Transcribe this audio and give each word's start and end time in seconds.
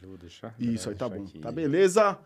Já 0.00 0.06
vou 0.06 0.18
deixar. 0.18 0.54
Isso, 0.58 0.88
aí 0.88 0.94
tá 0.94 1.08
bom. 1.08 1.22
aqui. 1.22 1.38
Tá 1.38 1.50
beleza? 1.50 2.18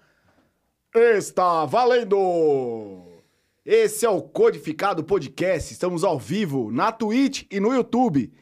Está 0.95 1.65
valendo! 1.65 3.21
Esse 3.65 4.05
é 4.05 4.11
o 4.11 4.23
Codificado 4.23 5.05
Podcast. 5.05 5.73
Estamos 5.73 6.03
ao 6.03 6.19
vivo 6.19 6.73
na 6.73 6.91
Twitch 6.91 7.45
e 7.51 7.61
no 7.61 7.73
YouTube. 7.73 8.33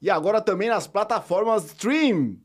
E 0.00 0.08
agora 0.08 0.40
também 0.40 0.68
nas 0.68 0.86
plataformas 0.86 1.66
stream. 1.66 2.38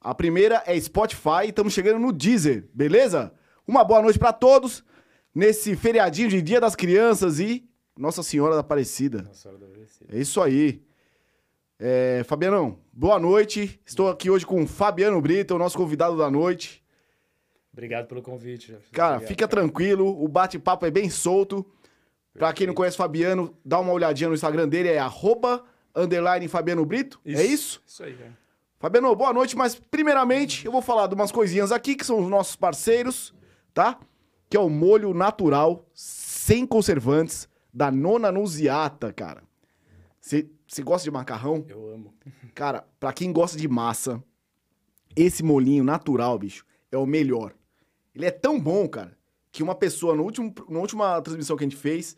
A 0.00 0.14
primeira 0.14 0.62
é 0.66 0.78
Spotify, 0.80 1.48
estamos 1.48 1.72
chegando 1.72 1.98
no 1.98 2.12
Deezer, 2.12 2.68
beleza? 2.72 3.32
Uma 3.66 3.84
boa 3.84 4.02
noite 4.02 4.18
pra 4.18 4.32
todos 4.32 4.82
nesse 5.34 5.76
feriadinho 5.76 6.28
de 6.28 6.42
Dia 6.42 6.60
das 6.60 6.74
Crianças 6.74 7.38
e 7.38 7.68
Nossa 7.96 8.22
Senhora 8.22 8.54
da 8.54 8.60
Aparecida. 8.60 9.22
Nossa 9.22 9.48
hora 9.48 9.58
da 9.58 9.66
Aparecida. 9.66 10.16
É 10.16 10.18
isso 10.18 10.40
aí. 10.40 10.82
É, 11.84 12.22
Fabianão, 12.22 12.78
boa 12.92 13.18
noite. 13.18 13.80
Estou 13.84 14.08
aqui 14.08 14.30
hoje 14.30 14.46
com 14.46 14.62
o 14.62 14.66
Fabiano 14.68 15.20
Brito, 15.20 15.56
o 15.56 15.58
nosso 15.58 15.76
convidado 15.76 16.16
da 16.16 16.30
noite. 16.30 16.80
Obrigado 17.72 18.06
pelo 18.06 18.22
convite. 18.22 18.68
Jeff. 18.68 18.88
Cara, 18.92 19.14
Obrigado, 19.16 19.28
fica 19.28 19.48
cara. 19.48 19.62
tranquilo, 19.62 20.22
o 20.22 20.28
bate-papo 20.28 20.86
é 20.86 20.92
bem 20.92 21.10
solto. 21.10 21.66
Pra 22.34 22.52
quem 22.52 22.68
não 22.68 22.74
conhece 22.74 22.94
o 22.94 22.98
Fabiano, 22.98 23.58
dá 23.64 23.80
uma 23.80 23.92
olhadinha 23.92 24.28
no 24.28 24.34
Instagram 24.36 24.68
dele, 24.68 24.90
é 24.90 24.98
arroba, 25.00 25.64
underline 25.92 26.46
Fabiano 26.46 26.86
Brito. 26.86 27.20
É 27.26 27.42
isso? 27.42 27.82
Isso 27.84 28.04
aí, 28.04 28.14
cara. 28.14 28.38
Fabiano, 28.78 29.16
boa 29.16 29.32
noite, 29.32 29.56
mas 29.56 29.74
primeiramente 29.74 30.64
eu 30.64 30.70
vou 30.70 30.82
falar 30.82 31.08
de 31.08 31.16
umas 31.16 31.32
coisinhas 31.32 31.72
aqui 31.72 31.96
que 31.96 32.06
são 32.06 32.20
os 32.20 32.28
nossos 32.28 32.54
parceiros, 32.54 33.34
tá? 33.74 33.98
Que 34.48 34.56
é 34.56 34.60
o 34.60 34.68
molho 34.68 35.12
natural, 35.12 35.84
sem 35.92 36.64
conservantes, 36.64 37.48
da 37.74 37.90
Nona 37.90 38.30
Nuziata, 38.30 39.12
cara. 39.12 39.42
Você 40.20 40.48
gosta 40.80 41.04
de 41.04 41.10
macarrão? 41.10 41.64
Eu 41.68 41.92
amo. 41.92 42.14
Cara, 42.54 42.86
pra 43.00 43.12
quem 43.12 43.32
gosta 43.32 43.58
de 43.58 43.66
massa, 43.66 44.22
esse 45.16 45.42
molinho 45.42 45.82
natural, 45.82 46.38
bicho, 46.38 46.64
é 46.90 46.96
o 46.96 47.04
melhor. 47.04 47.52
Ele 48.14 48.24
é 48.26 48.30
tão 48.30 48.60
bom, 48.60 48.88
cara, 48.88 49.18
que 49.50 49.62
uma 49.62 49.74
pessoa, 49.74 50.14
no 50.14 50.22
último, 50.22 50.54
na 50.68 50.78
última 50.78 51.20
transmissão 51.20 51.56
que 51.56 51.64
a 51.64 51.68
gente 51.68 51.76
fez, 51.76 52.16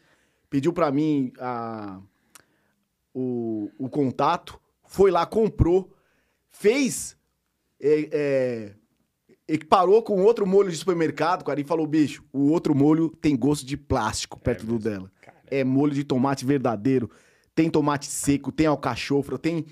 pediu 0.51 0.73
pra 0.73 0.93
mim 0.93 1.33
a, 1.39 2.01
o, 3.15 3.71
o 3.79 3.89
contato, 3.89 4.61
foi 4.85 5.11
lá, 5.11 5.25
comprou, 5.25 5.93
fez, 6.51 7.17
é, 7.81 8.09
é, 8.13 8.75
equiparou 9.49 10.03
com 10.03 10.23
outro 10.23 10.47
molho 10.47 10.71
de 10.71 10.77
supermercado, 10.77 11.45
cara, 11.45 11.61
e 11.61 11.65
falou, 11.65 11.87
bicho, 11.87 12.23
o 12.33 12.51
outro 12.51 12.75
molho 12.75 13.09
tem 13.21 13.37
gosto 13.37 13.65
de 13.67 13.77
plástico 13.77 14.39
perto 14.39 14.65
do 14.67 14.75
mesmo. 14.75 14.91
dela. 14.91 15.13
Cara, 15.21 15.39
É 15.51 15.65
molho 15.65 15.95
de 15.95 16.05
tomate 16.05 16.45
verdadeiro. 16.45 17.11
Tem 17.55 17.71
tomate 17.71 18.07
seco, 18.07 18.51
tem 18.51 18.67
alcachofra, 18.67 19.39
tem 19.39 19.67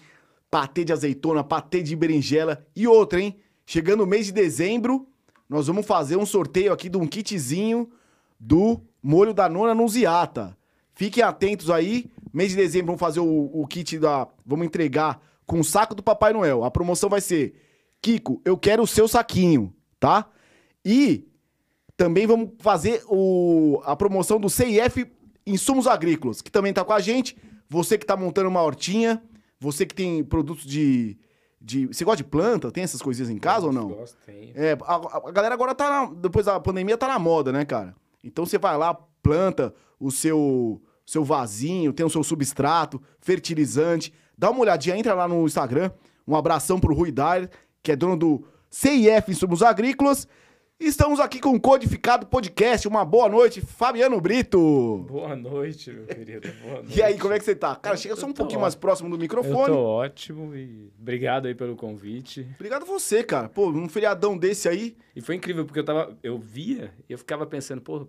patê 0.51 0.85
de 0.85 0.93
azeitona, 0.93 1.43
patê 1.43 1.83
de 1.83 1.97
berinjela 1.97 2.65
e 2.77 2.87
outra, 2.87 3.21
hein? 3.21 3.37
Chegando 3.65 4.05
o 4.05 4.07
mês 4.07 4.27
de 4.27 4.33
dezembro, 4.33 5.07
nós 5.49 5.67
vamos 5.67 5.87
fazer 5.87 6.17
um 6.17 6.27
sorteio 6.27 6.73
aqui 6.73 6.89
de 6.89 6.97
um 6.97 7.07
kitzinho 7.07 7.91
do 8.39 8.81
molho 9.03 9.33
da 9.33 9.49
nona 9.49 9.75
Nuziata. 9.75 10.57
Fiquem 10.95 11.23
atentos 11.23 11.71
aí. 11.71 12.11
Mês 12.33 12.51
de 12.51 12.57
dezembro 12.57 12.87
vamos 12.87 13.01
fazer 13.01 13.21
o, 13.21 13.51
o 13.53 13.67
kit 13.67 13.99
da. 13.99 14.29
Vamos 14.45 14.67
entregar 14.67 15.21
com 15.47 15.61
o 15.61 15.65
saco 15.65 15.95
do 15.95 16.03
Papai 16.03 16.33
Noel. 16.33 16.65
A 16.65 16.71
promoção 16.71 17.09
vai 17.09 17.21
ser: 17.21 17.55
Kiko, 18.01 18.41
eu 18.45 18.57
quero 18.57 18.83
o 18.83 18.87
seu 18.87 19.07
saquinho, 19.07 19.73
tá? 19.99 20.29
E 20.85 21.27
também 21.97 22.27
vamos 22.27 22.51
fazer 22.59 23.03
o, 23.07 23.81
a 23.85 23.95
promoção 23.95 24.41
do 24.41 24.51
CIF 24.51 25.07
Insumos 25.47 25.87
Agrícolas, 25.87 26.41
que 26.41 26.51
também 26.51 26.73
tá 26.73 26.85
com 26.85 26.93
a 26.93 27.01
gente. 27.01 27.37
Você 27.73 27.97
que 27.99 28.05
tá 28.07 28.17
montando 28.17 28.49
uma 28.49 28.63
hortinha, 28.63 29.23
você 29.59 29.87
que 29.87 29.95
tem 29.95 30.23
produtos 30.23 30.65
de. 30.65 31.17
de 31.61 31.87
você 31.87 32.05
gosta 32.05 32.19
de 32.19 32.25
planta? 32.25 32.71
Tem 32.71 32.85
essas 32.85 33.01
coisinhas 33.01 33.31
em 33.31 33.39
casa 33.39 33.67
ou 33.67 33.73
não? 33.73 33.89
Gosto, 33.89 34.17
tem. 34.27 34.53
É, 34.55 34.77
a, 34.83 34.95
a- 34.97 35.23
a 35.29 35.31
galera 35.33 35.55
agora 35.55 35.75
tá 35.75 35.89
na, 35.89 36.13
depois 36.15 36.47
da 36.47 36.61
pandemia 36.61 36.99
tá 36.99 37.09
na 37.09 37.19
moda, 37.19 37.51
né, 37.51 37.65
cara? 37.65 37.95
Então 38.23 38.45
você 38.45 38.59
vai 38.59 38.77
lá, 38.77 38.93
planta 39.23 39.75
o 39.99 40.11
seu 40.11 40.81
seu 41.07 41.25
vasinho, 41.25 41.93
tem 41.93 42.05
o 42.07 42.11
seu 42.11 42.23
substrato, 42.23 43.01
fertilizante. 43.21 44.13
Dá 44.39 44.51
uma 44.51 44.61
olhadinha, 44.61 44.97
entra 44.97 45.15
lá 45.15 45.27
no 45.27 45.45
Instagram. 45.47 45.91
Um 46.27 46.37
abração 46.37 46.79
pro 46.79 46.95
Rui 46.95 47.11
Dyer, 47.11 47.51
que 47.83 47.91
é 47.93 47.97
dono 47.97 48.17
do 48.17 48.45
CIF 48.71 49.31
Insumos 49.31 49.63
Agrícolas. 49.63 50.29
Estamos 50.81 51.21
aqui 51.21 51.39
com 51.39 51.51
o 51.55 51.61
Codificado 51.61 52.27
Podcast. 52.27 52.89
Uma 52.89 53.05
boa 53.05 53.29
noite, 53.29 53.61
Fabiano 53.61 54.21
Brito. 54.21 55.05
Boa 55.09 55.37
noite, 55.37 55.93
meu 55.93 56.07
querido. 56.07 56.49
Boa 56.61 56.83
noite. 56.83 56.99
E 56.99 57.03
aí, 57.03 57.17
como 57.17 57.33
é 57.33 57.39
que 57.39 57.45
você 57.45 57.55
tá? 57.55 57.77
Cara, 57.77 57.97
chega 57.97 58.17
só 58.17 58.27
um 58.27 58.31
Eu 58.31 58.35
pouquinho 58.35 58.61
mais 58.61 58.75
próximo 58.75 59.09
do 59.09 59.15
Eu 59.15 59.21
microfone. 59.21 59.67
tô 59.73 59.79
ótimo 59.79 60.57
e 60.57 60.91
obrigado 61.01 61.47
aí 61.47 61.55
pelo 61.55 61.77
convite. 61.77 62.49
Obrigado 62.57 62.83
a 62.83 62.87
você, 62.87 63.23
cara. 63.23 63.49
Pô, 63.49 63.71
num 63.71 63.89
feriadão 63.89 64.37
desse 64.37 64.69
aí. 64.69 64.97
E 65.15 65.21
foi 65.21 65.37
incrível, 65.37 65.65
porque 65.65 65.79
eu 65.79 65.85
tava. 65.85 66.19
Eu 66.21 66.37
via 66.39 66.93
e 67.09 67.13
eu 67.13 67.19
ficava 67.19 67.47
pensando, 67.47 67.81
pô, 67.81 68.09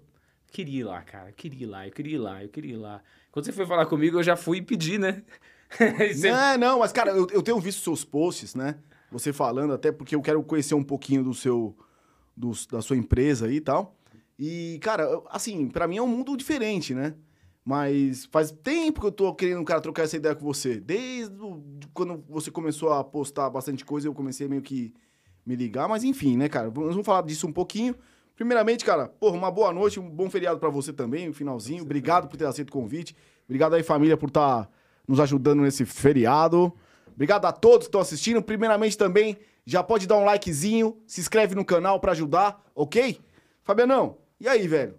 queria 0.52 0.80
ir 0.80 0.84
lá, 0.84 1.02
cara. 1.04 1.30
Eu 1.30 1.34
queria 1.34 1.64
ir 1.64 1.70
lá, 1.70 1.86
eu 1.88 1.92
queria 1.92 2.16
ir 2.16 2.20
lá, 2.20 2.42
eu 2.44 2.50
queria 2.50 2.74
ir 2.74 2.78
lá. 2.78 3.02
Quando 3.32 3.46
você 3.46 3.52
foi 3.52 3.68
falar 3.68 3.86
comigo, 3.86 4.18
eu 4.18 4.24
já 4.24 4.36
fui 4.36 4.62
pedir, 4.64 5.00
né? 5.00 5.22
Você- 6.14 6.30
Não, 6.32 6.58
não, 6.58 6.80
mas, 6.80 6.92
cara, 6.92 7.10
eu, 7.12 7.28
eu 7.32 7.42
tenho 7.42 7.60
visto 7.60 7.82
seus 7.84 8.04
posts, 8.06 8.54
né? 8.54 8.76
Você 9.12 9.34
falando, 9.34 9.74
até 9.74 9.92
porque 9.92 10.16
eu 10.16 10.22
quero 10.22 10.42
conhecer 10.44 10.76
um 10.76 10.84
pouquinho 10.84 11.24
do 11.24 11.34
seu. 11.34 11.76
Do- 12.36 12.52
da 12.72 12.82
sua 12.82 12.98
empresa 12.98 13.48
aí 13.48 13.56
e 13.58 13.62
tal. 13.62 13.96
E, 14.38 14.80
cara, 14.82 15.08
assim, 15.30 15.68
pra 15.68 15.88
mim 15.88 15.98
é 15.98 16.02
um 16.02 16.08
mundo 16.08 16.36
diferente, 16.36 16.94
né? 16.94 17.14
Mas 17.66 18.26
faz 18.26 18.52
tempo 18.52 19.00
que 19.00 19.08
eu 19.08 19.12
tô 19.12 19.34
querendo, 19.34 19.64
cara, 19.64 19.80
trocar 19.80 20.04
essa 20.04 20.18
ideia 20.18 20.36
com 20.36 20.44
você. 20.44 20.80
Desde 20.80 21.34
quando 21.94 22.24
você 22.28 22.52
começou 22.52 22.92
a 22.92 23.04
postar 23.04 23.50
bastante 23.50 23.86
coisa, 23.86 24.08
eu 24.08 24.14
comecei 24.14 24.48
meio 24.48 24.62
que 24.62 24.94
me 25.46 25.56
ligar. 25.56 25.88
Mas 25.88 26.04
enfim, 26.04 26.36
né, 26.36 26.50
cara? 26.50 26.66
Nós 26.68 26.90
vamos 26.90 27.06
falar 27.06 27.22
disso 27.22 27.48
um 27.48 27.54
pouquinho. 27.54 27.96
Primeiramente, 28.36 28.84
cara, 28.84 29.08
porra, 29.08 29.38
uma 29.38 29.52
boa 29.52 29.72
noite, 29.72 30.00
um 30.00 30.10
bom 30.10 30.30
feriado 30.30 30.60
pra 30.60 30.70
você 30.70 30.92
também, 30.92 31.30
um 31.30 31.34
finalzinho. 31.34 31.84
Obrigado 31.84 32.28
por 32.28 32.36
ter 32.36 32.46
aceito 32.46 32.70
o 32.70 32.74
convite. 32.74 33.16
Obrigado 33.46 33.76
aí, 33.76 33.84
família, 33.84 34.18
por 34.18 34.28
estar 34.28 34.70
nos 35.08 35.20
ajudando 35.20 35.62
nesse 35.62 35.86
feriado. 35.86 36.74
Obrigado 37.14 37.46
a 37.46 37.52
todos 37.52 37.86
que 37.86 37.90
estão 37.90 38.02
assistindo. 38.02 38.42
Primeiramente 38.42 38.98
também, 38.98 39.38
já 39.66 39.84
pode 39.84 40.08
dar 40.08 40.18
um 40.18 40.26
likezinho, 40.26 41.02
se 41.08 41.22
inscreve 41.22 41.56
no 41.56 41.66
canal 41.66 42.00
pra 42.00 42.12
ajudar, 42.12 42.64
ok? 42.76 43.20
Fabianão, 43.64 44.18
e 44.40 44.48
aí, 44.48 44.68
velho? 44.68 44.98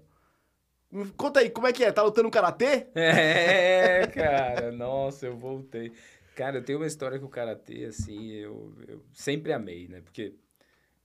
Me 0.91 1.11
Conta 1.11 1.41
aí, 1.41 1.51
como 1.51 1.67
é 1.67 1.73
que 1.73 1.85
é? 1.85 1.91
Tá 1.93 2.03
lutando 2.03 2.31
karatê? 2.31 2.87
É, 2.95 4.07
cara, 4.07 4.73
nossa, 4.73 5.27
eu 5.27 5.37
voltei. 5.37 5.93
Cara, 6.35 6.59
eu 6.59 6.65
tenho 6.65 6.79
uma 6.79 6.87
história 6.87 7.19
com 7.19 7.27
o 7.27 7.31
Karatê, 7.31 7.85
assim, 7.85 8.33
eu, 8.33 8.75
eu 8.89 9.05
sempre 9.13 9.53
amei, 9.53 9.87
né? 9.87 10.01
Porque 10.01 10.35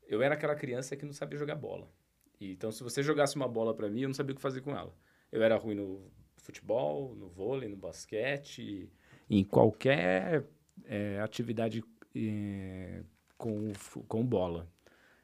eu 0.07 0.23
era 0.23 0.33
aquela 0.33 0.55
criança 0.55 0.95
que 0.95 1.05
não 1.05 1.13
sabia 1.13 1.37
jogar 1.37 1.55
bola. 1.55 1.87
E, 2.41 2.51
então, 2.51 2.71
se 2.71 2.81
você 2.81 3.03
jogasse 3.03 3.35
uma 3.35 3.47
bola 3.47 3.75
pra 3.75 3.89
mim, 3.89 4.01
eu 4.01 4.09
não 4.09 4.15
sabia 4.15 4.33
o 4.33 4.35
que 4.35 4.41
fazer 4.41 4.61
com 4.61 4.75
ela. 4.75 4.91
Eu 5.31 5.43
era 5.43 5.55
ruim 5.55 5.75
no 5.75 6.11
futebol, 6.37 7.13
no 7.15 7.29
vôlei, 7.29 7.69
no 7.69 7.77
basquete, 7.77 8.91
em 9.29 9.43
qualquer 9.43 10.45
é, 10.85 11.19
atividade 11.19 11.83
é, 12.15 13.03
com, 13.39 13.71
com 14.07 14.23
bola. 14.23 14.67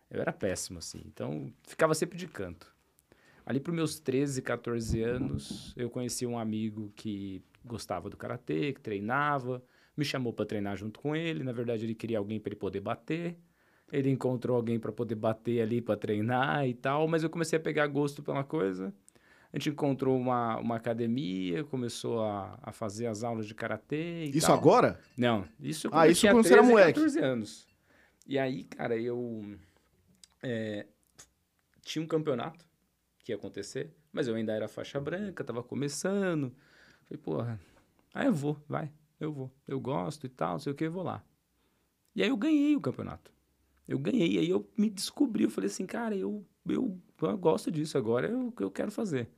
Eu 0.10 0.22
era 0.22 0.32
péssimo, 0.34 0.80
assim. 0.80 1.02
Então, 1.06 1.54
ficava 1.68 1.94
sempre 1.94 2.18
de 2.18 2.28
canto. 2.28 2.74
Ali 3.46 3.60
para 3.60 3.72
meus 3.74 4.00
13, 4.00 4.42
14 4.42 5.04
anos, 5.04 5.74
eu 5.78 5.90
conheci 5.90 6.26
um 6.26 6.40
amigo 6.40 6.92
que 6.96 7.44
gostava 7.64 8.10
do 8.10 8.18
karatê, 8.18 8.74
que 8.74 8.82
treinava, 8.82 9.62
me 9.96 10.04
chamou 10.04 10.34
para 10.34 10.46
treinar 10.46 10.76
junto 10.78 11.00
com 11.00 11.16
ele. 11.16 11.44
Na 11.44 11.52
verdade, 11.52 11.86
ele 11.86 11.94
queria 11.94 12.18
alguém 12.18 12.40
para 12.40 12.50
ele 12.50 12.60
poder 12.60 12.80
bater. 12.80 13.38
Ele 13.92 14.10
encontrou 14.10 14.58
alguém 14.58 14.80
para 14.80 14.92
poder 14.92 15.14
bater 15.16 15.62
ali 15.62 15.80
para 15.80 15.96
treinar 15.96 16.68
e 16.68 16.74
tal, 16.74 17.08
mas 17.08 17.22
eu 17.22 17.30
comecei 17.30 17.58
a 17.58 17.62
pegar 17.62 17.86
gosto 17.86 18.24
pela 18.24 18.44
coisa. 18.44 18.92
A 19.54 19.58
gente 19.58 19.70
encontrou 19.70 20.18
uma, 20.18 20.58
uma 20.58 20.76
academia, 20.76 21.64
começou 21.64 22.24
a, 22.24 22.58
a 22.62 22.72
fazer 22.72 23.06
as 23.06 23.24
aulas 23.24 23.46
de 23.46 23.54
karatê 23.54 24.26
Isso 24.26 24.48
tal. 24.48 24.58
agora? 24.58 25.00
Não, 25.16 25.46
isso 25.60 25.88
Ah, 25.92 26.08
isso 26.08 26.28
quando 26.28 26.44
você 26.46 26.54
era 26.54 26.62
13, 26.62 26.72
moleque. 26.74 26.94
14 27.00 27.20
anos. 27.20 27.75
E 28.26 28.40
aí, 28.40 28.64
cara, 28.64 28.98
eu 28.98 29.56
é, 30.42 30.88
tinha 31.84 32.04
um 32.04 32.08
campeonato 32.08 32.66
que 33.20 33.32
ia 33.32 33.36
acontecer, 33.36 33.96
mas 34.12 34.28
eu 34.28 34.36
ainda 34.36 34.52
era 34.52 34.68
faixa 34.68 35.00
branca, 35.00 35.44
tava 35.44 35.62
começando. 35.62 36.52
Falei, 37.04 37.22
porra, 37.22 37.60
aí 38.14 38.28
eu 38.28 38.34
vou, 38.34 38.60
vai, 38.68 38.92
eu 39.20 39.32
vou. 39.32 39.52
Eu 39.68 39.80
gosto 39.80 40.26
e 40.26 40.30
tal, 40.30 40.54
não 40.54 40.60
sei 40.60 40.72
o 40.72 40.76
que, 40.76 40.86
eu 40.86 40.92
vou 40.92 41.04
lá. 41.04 41.24
E 42.16 42.24
aí 42.24 42.30
eu 42.30 42.38
ganhei 42.38 42.76
o 42.76 42.82
campeonato. 42.82 43.32
Eu 43.88 44.00
ganhei, 44.00 44.40
aí 44.40 44.50
eu 44.50 44.68
me 44.76 44.90
descobri, 44.90 45.44
eu 45.44 45.50
falei 45.50 45.68
assim, 45.68 45.86
cara, 45.86 46.16
eu, 46.16 46.44
eu, 46.68 47.00
eu 47.22 47.38
gosto 47.38 47.72
disso 47.72 47.98
agora, 47.98 48.28
é 48.28 48.36
o 48.36 48.52
que 48.52 48.64
eu 48.64 48.72
quero 48.72 48.92
fazer. 48.92 49.30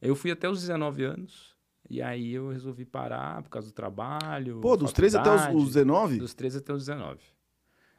Eu 0.00 0.14
fui 0.14 0.30
até 0.30 0.48
os 0.48 0.60
19 0.60 1.02
anos, 1.02 1.56
e 1.90 2.00
aí 2.00 2.32
eu 2.32 2.50
resolvi 2.50 2.84
parar 2.84 3.42
por 3.42 3.48
causa 3.48 3.68
do 3.68 3.74
trabalho. 3.74 4.60
Pô, 4.60 4.76
dos 4.76 4.92
13 4.92 5.18
até 5.18 5.30
os, 5.34 5.62
os 5.62 5.66
19? 5.66 6.18
Dos 6.18 6.34
13 6.34 6.58
até 6.58 6.72
os 6.72 6.86
19. 6.86 7.20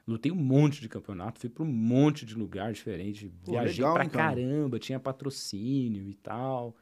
Lutei 0.09 0.31
um 0.31 0.35
monte 0.35 0.81
de 0.81 0.89
campeonato, 0.89 1.39
fui 1.39 1.49
para 1.49 1.63
um 1.63 1.67
monte 1.67 2.25
de 2.25 2.35
lugar 2.35 2.73
diferente, 2.73 3.31
Pô, 3.43 3.51
viajei 3.51 3.83
legal, 3.83 3.93
pra 3.93 4.05
cara? 4.09 4.35
caramba, 4.35 4.79
tinha 4.79 4.99
patrocínio 4.99 6.09
e 6.09 6.13
tal. 6.15 6.75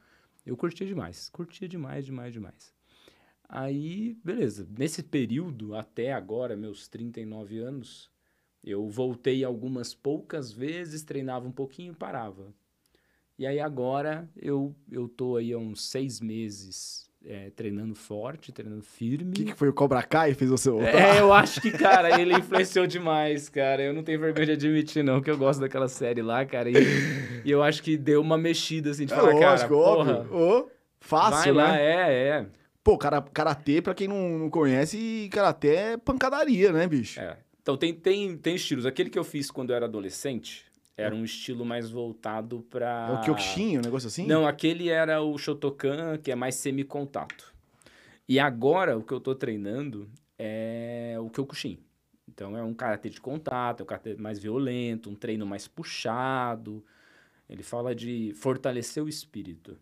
Eu 0.46 0.56
curtia 0.56 0.86
demais, 0.86 1.28
curtia 1.28 1.68
demais, 1.68 2.04
demais, 2.06 2.32
demais. 2.32 2.74
Aí, 3.48 4.14
beleza. 4.24 4.66
Nesse 4.78 5.02
período, 5.02 5.74
até 5.74 6.12
agora, 6.12 6.56
meus 6.56 6.88
39 6.88 7.58
anos, 7.58 8.10
Eu 8.64 8.88
voltei 8.90 9.44
algumas 9.44 9.94
poucas 9.94 10.52
vezes, 10.52 11.02
treinava 11.04 11.46
um 11.48 11.52
pouquinho 11.52 11.92
e 11.92 11.96
parava. 11.96 12.52
E 13.38 13.46
aí 13.46 13.60
agora 13.60 14.28
eu, 14.36 14.74
eu 14.90 15.08
tô 15.08 15.36
aí 15.36 15.52
há 15.52 15.58
uns 15.58 15.82
seis 15.88 16.20
meses 16.20 17.07
é, 17.24 17.50
treinando 17.50 17.94
forte, 17.94 18.52
treinando 18.52 18.82
firme. 18.82 19.30
O 19.30 19.34
que, 19.34 19.44
que, 19.46 19.54
foi 19.54 19.68
o 19.68 19.72
Cobra 19.72 20.02
Kai 20.02 20.34
fez 20.34 20.50
você 20.50 20.70
voltar? 20.70 20.94
É, 20.94 21.18
eu 21.20 21.32
acho 21.32 21.60
que, 21.60 21.70
cara, 21.70 22.20
ele 22.20 22.34
influenciou 22.34 22.86
demais, 22.86 23.48
cara. 23.48 23.82
Eu 23.82 23.92
não 23.92 24.02
tenho 24.02 24.20
vergonha 24.20 24.46
de 24.46 24.52
admitir, 24.52 25.02
não, 25.02 25.20
que 25.20 25.30
eu 25.30 25.36
gosto 25.36 25.60
daquela 25.60 25.88
série 25.88 26.22
lá, 26.22 26.44
cara. 26.44 26.70
E, 26.70 26.74
e 27.44 27.50
eu 27.50 27.62
acho 27.62 27.82
que 27.82 27.96
deu 27.96 28.20
uma 28.20 28.38
mexida, 28.38 28.90
assim, 28.90 29.06
de 29.06 29.12
é 29.12 29.16
falar, 29.16 29.32
lógico, 29.32 29.74
cara, 29.74 29.74
óbvio. 29.74 30.24
porra, 30.24 30.36
Ô, 30.36 30.70
fácil, 31.00 31.54
vai 31.54 31.64
né? 31.64 31.70
lá, 31.72 31.78
é, 31.78 32.28
é. 32.28 32.46
Pô, 32.82 32.96
cara, 32.96 33.20
karatê, 33.20 33.82
pra 33.82 33.94
quem 33.94 34.08
não, 34.08 34.38
não 34.38 34.50
conhece, 34.50 35.28
karatê 35.30 35.68
é 35.74 35.96
pancadaria, 35.96 36.72
né, 36.72 36.86
bicho? 36.86 37.20
É. 37.20 37.36
Então 37.60 37.76
tem, 37.76 37.92
tem, 37.92 38.36
tem 38.36 38.54
estilos. 38.54 38.86
Aquele 38.86 39.10
que 39.10 39.18
eu 39.18 39.24
fiz 39.24 39.50
quando 39.50 39.70
eu 39.70 39.76
era 39.76 39.84
adolescente 39.84 40.67
era 40.98 41.14
um 41.14 41.24
estilo 41.24 41.64
mais 41.64 41.90
voltado 41.90 42.66
pra. 42.68 43.08
É 43.08 43.12
o 43.12 43.20
Kyokushin, 43.20 43.78
um 43.78 43.80
negócio 43.80 44.08
assim? 44.08 44.26
Não, 44.26 44.46
aquele 44.46 44.88
era 44.88 45.22
o 45.22 45.38
Shotokan, 45.38 46.18
que 46.18 46.32
é 46.32 46.34
mais 46.34 46.56
semi-contato. 46.56 47.54
E 48.28 48.40
agora 48.40 48.98
o 48.98 49.02
que 49.02 49.12
eu 49.12 49.20
tô 49.20 49.34
treinando 49.34 50.10
é 50.36 51.16
o 51.20 51.30
Kyokushin. 51.30 51.78
Então 52.28 52.56
é 52.56 52.62
um 52.62 52.74
karatê 52.74 53.08
de 53.08 53.20
contato, 53.20 53.80
é 53.80 53.82
um 53.84 53.86
karatê 53.86 54.16
mais 54.16 54.38
violento, 54.38 55.08
um 55.08 55.14
treino 55.14 55.46
mais 55.46 55.68
puxado. 55.68 56.84
Ele 57.48 57.62
fala 57.62 57.94
de 57.94 58.32
fortalecer 58.34 59.02
o 59.02 59.08
espírito. 59.08 59.78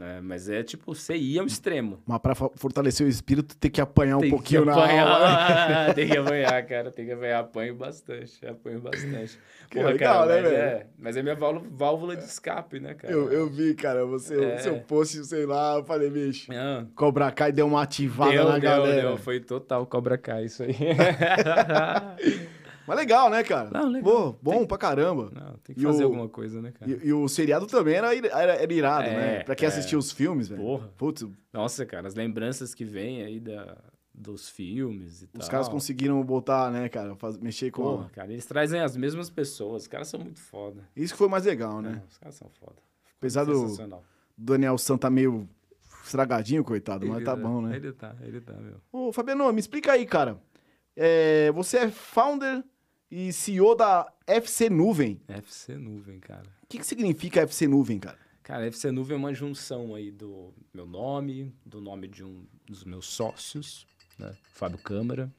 Né? 0.00 0.18
Mas 0.22 0.48
é 0.48 0.62
tipo, 0.62 0.94
você 0.94 1.14
ia 1.14 1.42
ao 1.42 1.46
extremo. 1.46 2.00
Mas 2.06 2.18
pra 2.20 2.34
fa- 2.34 2.48
fortalecer 2.54 3.06
o 3.06 3.10
espírito, 3.10 3.54
tem 3.54 3.70
que 3.70 3.82
apanhar 3.82 4.16
um 4.16 4.20
Tem 4.20 4.30
pouquinho 4.30 4.62
que 4.62 4.66
na 4.68 4.72
aula. 4.74 5.92
tem 5.92 6.08
que 6.08 6.16
apanhar, 6.16 6.66
cara. 6.66 6.90
Tem 6.90 7.04
que 7.04 7.12
apanhar. 7.12 7.40
Apanho 7.40 7.74
bastante. 7.74 8.46
Apanho 8.46 8.80
bastante. 8.80 9.38
Que 9.70 9.82
legal, 9.82 10.24
né, 10.26 10.40
mas 10.40 10.42
velho? 10.50 10.56
é, 10.56 10.86
mas 10.98 11.16
é 11.18 11.22
minha 11.22 11.34
válvula, 11.36 12.16
de 12.16 12.24
escape, 12.24 12.80
né, 12.80 12.94
cara? 12.94 13.12
Eu, 13.12 13.30
eu 13.30 13.46
vi, 13.50 13.74
cara, 13.74 14.06
você, 14.06 14.42
É. 14.42 14.58
seu 14.58 14.78
post, 14.80 15.22
sei 15.26 15.44
lá, 15.44 15.76
eu 15.76 15.84
falei, 15.84 16.08
bicho, 16.08 16.50
Ah, 16.52 16.86
Cobra 16.96 17.30
Kai 17.30 17.52
deu 17.52 17.66
uma 17.66 17.82
ativada 17.82 18.32
deu, 18.32 18.44
na 18.46 18.52
deu, 18.52 18.60
galera. 18.62 19.02
deu. 19.02 19.16
Foi 19.18 19.38
total 19.38 19.84
Cobra 19.86 20.16
Kai 20.16 20.46
isso 20.46 20.62
aí. 20.62 20.74
Mas 22.90 22.98
legal, 22.98 23.30
né, 23.30 23.44
cara? 23.44 23.70
Não, 23.72 23.88
legal. 23.88 24.34
Pô, 24.34 24.38
bom 24.42 24.66
pra 24.66 24.76
caramba. 24.76 25.30
Não, 25.32 25.52
tem 25.62 25.76
que 25.76 25.80
E 25.80 25.84
fazer 25.84 26.02
o- 26.02 26.06
alguma 26.06 26.28
coisa, 26.28 26.60
né, 26.60 26.72
cara? 26.72 26.90
E, 26.90 27.06
e 27.06 27.12
o 27.12 27.28
seriado 27.28 27.66
também 27.68 27.94
era, 27.94 28.12
era, 28.14 28.54
era 28.54 28.72
irado, 28.72 29.06
É, 29.08 29.14
né? 29.38 29.44
Pra 29.44 29.54
quem 29.54 29.66
é. 29.66 29.68
assistiu 29.68 29.98
os 29.98 30.10
filmes, 30.10 30.48
velho. 30.48 30.60
Porra. 30.60 30.88
Putz, 30.96 31.24
Nossa, 31.52 31.86
cara, 31.86 32.08
as 32.08 32.14
lembranças 32.16 32.74
que 32.74 32.84
vêm 32.84 33.22
aí 33.22 33.38
da, 33.38 33.76
dos 34.12 34.48
filmes 34.48 35.22
e 35.22 35.28
tal. 35.28 35.40
os 35.40 35.48
caras 35.48 35.68
conseguiram 35.68 36.20
botar, 36.24 36.68
né, 36.72 36.88
cara, 36.88 37.14
faz- 37.14 37.38
mexer 37.38 37.70
com... 37.70 37.82
Porra, 37.82 38.10
cara, 38.10 38.32
eles 38.32 38.44
trazem 38.44 38.80
as 38.80 38.96
mesmas 38.96 39.30
pessoas. 39.30 39.82
Os 39.82 39.88
caras 39.88 40.08
são 40.08 40.18
muito 40.18 40.40
foda. 40.40 40.82
Isso 40.96 41.14
que 41.14 41.18
foi 41.18 41.28
mais 41.28 41.44
legal, 41.44 41.80
né? 41.80 42.02
É, 42.02 42.06
os 42.10 42.18
caras 42.18 42.34
são 42.34 42.50
foda. 42.58 42.76
Apesar 43.18 43.44
do. 43.44 43.76
Daniel 44.36 44.76
San 44.78 44.96
tá 44.98 45.08
meio 45.10 45.48
estragadinho, 46.02 46.64
coitado, 46.64 47.06
mas 47.06 47.16
Ele 47.18 47.24
tá 47.24 47.32
é- 47.32 47.36
bom, 47.36 47.60
né? 47.60 47.76
Ele 47.76 47.92
tá, 47.92 48.16
ele 48.22 48.40
tá, 48.40 48.54
meu. 48.54 48.76
Ô, 48.90 49.12
Fabiano, 49.12 49.52
me 49.52 49.60
explica 49.60 49.92
aí, 49.92 50.04
cara. 50.06 50.40
É, 50.96 51.52
você 51.52 51.78
é 51.78 51.90
founder 51.90 52.64
e 53.10 53.32
CEO 53.32 53.74
da 53.74 54.12
FC 54.26 54.70
Nuvem. 54.70 55.20
FC 55.28 55.76
Nuvem, 55.76 56.20
cara. 56.20 56.46
O 56.62 56.66
que, 56.66 56.78
que 56.78 56.86
significa 56.86 57.40
FC 57.40 57.66
Nuvem, 57.66 57.98
cara? 57.98 58.18
Cara, 58.42 58.66
FC 58.66 58.90
Nuvem 58.90 59.14
é 59.14 59.18
uma 59.18 59.34
junção 59.34 59.94
aí 59.94 60.10
do 60.10 60.52
meu 60.72 60.86
nome, 60.86 61.52
do 61.64 61.80
nome 61.80 62.08
de 62.08 62.24
um 62.24 62.44
dos 62.64 62.84
meus 62.84 63.06
sócios, 63.06 63.86
né? 64.18 64.36
Fábio 64.54 64.78
Câmara. 64.78 65.32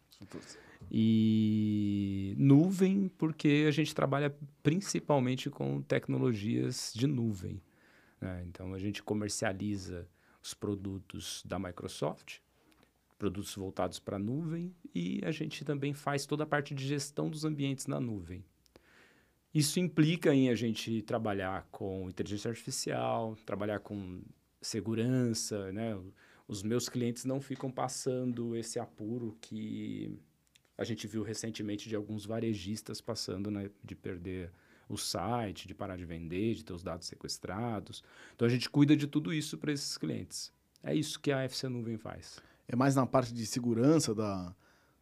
E 0.90 2.34
nuvem, 2.38 3.10
porque 3.18 3.66
a 3.68 3.72
gente 3.72 3.94
trabalha 3.96 4.36
principalmente 4.62 5.50
com 5.50 5.82
tecnologias 5.82 6.92
de 6.96 7.08
nuvem. 7.08 7.62
né? 8.20 8.44
Então 8.48 8.74
a 8.74 8.80
gente 8.80 9.02
comercializa 9.02 10.08
os 10.44 10.54
produtos 10.54 11.44
da 11.46 11.60
Microsoft, 11.60 12.40
produtos 13.22 13.54
voltados 13.54 14.00
para 14.00 14.16
a 14.16 14.20
nuvem, 14.20 14.74
e 14.96 15.22
a 15.24 15.30
gente 15.30 15.64
também 15.64 15.94
faz 15.94 16.26
toda 16.26 16.44
a 16.44 16.48
parte 16.48 16.74
de 16.74 16.88
gestão 16.88 17.30
dos 17.30 17.46
ambientes 17.46 17.86
na 17.86 18.00
nuvem. 18.00 18.44
Isso 19.54 19.80
implica 19.80 20.34
em 20.34 20.50
a 20.50 20.56
gente 20.56 21.04
trabalhar 21.04 21.68
com 21.70 22.10
inteligência 22.10 22.50
artificial, 22.50 23.38
trabalhar 23.46 23.80
com 23.80 24.24
segurança, 24.60 25.72
né? 25.72 25.96
Os 26.48 26.64
meus 26.64 26.90
clientes 26.90 27.24
não 27.24 27.40
ficam 27.40 27.70
passando 27.70 28.56
esse 28.56 28.80
apuro 28.80 29.38
que 29.40 30.18
a 30.76 30.84
gente 30.84 31.06
viu 31.06 31.22
recentemente 31.22 31.88
de 31.88 31.96
alguns 31.96 32.26
varejistas 32.26 33.02
passando, 33.02 33.52
né? 33.52 33.70
De 33.84 33.94
perder 33.94 34.52
o 34.90 34.98
site, 34.98 35.68
de 35.68 35.76
parar 35.76 35.96
de 35.96 36.06
vender, 36.06 36.56
de 36.56 36.66
ter 36.66 36.74
os 36.74 36.82
dados 36.82 37.06
sequestrados. 37.06 38.04
Então 38.36 38.48
a 38.48 38.52
gente 38.52 38.68
cuida 38.68 38.98
de 38.98 39.06
tudo 39.06 39.32
isso 39.32 39.60
para 39.60 39.72
esses 39.72 39.96
clientes. 39.96 40.52
É 40.82 40.96
isso 40.96 41.20
que 41.20 41.32
a 41.32 41.44
FC 41.44 41.70
Nuvem 41.70 42.00
faz. 42.00 42.42
É 42.72 42.76
mais 42.76 42.96
na 42.96 43.06
parte 43.06 43.34
de 43.34 43.46
segurança 43.46 44.16
da, 44.16 44.56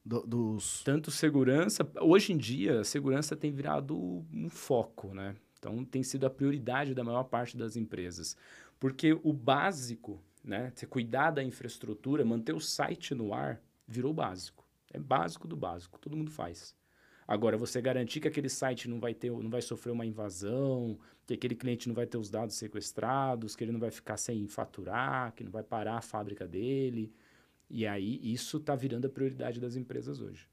do- 0.03 0.25
dos... 0.25 0.81
tanto 0.83 1.11
segurança. 1.11 1.87
Hoje 2.01 2.33
em 2.33 2.37
dia, 2.37 2.83
segurança 2.83 3.35
tem 3.35 3.51
virado 3.51 3.95
um 4.33 4.49
foco, 4.49 5.13
né? 5.13 5.35
Então, 5.59 5.85
tem 5.85 6.01
sido 6.01 6.25
a 6.25 6.31
prioridade 6.31 6.95
da 6.95 7.03
maior 7.03 7.25
parte 7.25 7.55
das 7.55 7.75
empresas. 7.75 8.35
Porque 8.79 9.13
o 9.23 9.31
básico, 9.31 10.19
né? 10.43 10.71
Você 10.73 10.87
cuidar 10.87 11.29
da 11.29 11.43
infraestrutura, 11.43 12.25
manter 12.25 12.55
o 12.55 12.59
site 12.59 13.13
no 13.13 13.35
ar, 13.35 13.61
virou 13.87 14.11
básico. 14.11 14.65
É 14.91 14.97
básico 14.97 15.47
do 15.47 15.55
básico, 15.55 15.99
todo 15.99 16.17
mundo 16.17 16.31
faz. 16.31 16.73
Agora, 17.27 17.55
você 17.55 17.79
garantir 17.79 18.19
que 18.19 18.27
aquele 18.27 18.49
site 18.49 18.89
não 18.89 18.99
vai, 18.99 19.13
ter, 19.13 19.29
não 19.29 19.51
vai 19.51 19.61
sofrer 19.61 19.91
uma 19.91 20.07
invasão, 20.07 20.97
que 21.27 21.35
aquele 21.35 21.53
cliente 21.53 21.87
não 21.87 21.93
vai 21.93 22.07
ter 22.07 22.17
os 22.17 22.31
dados 22.31 22.55
sequestrados, 22.55 23.55
que 23.55 23.63
ele 23.63 23.71
não 23.71 23.79
vai 23.79 23.91
ficar 23.91 24.17
sem 24.17 24.47
faturar, 24.47 25.33
que 25.33 25.43
não 25.43 25.51
vai 25.51 25.61
parar 25.61 25.97
a 25.97 26.01
fábrica 26.01 26.47
dele. 26.47 27.13
E 27.69 27.85
aí, 27.85 28.19
isso 28.23 28.57
está 28.57 28.75
virando 28.75 29.05
a 29.05 29.09
prioridade 29.09 29.59
das 29.59 29.75
empresas 29.75 30.19
hoje. 30.19 30.47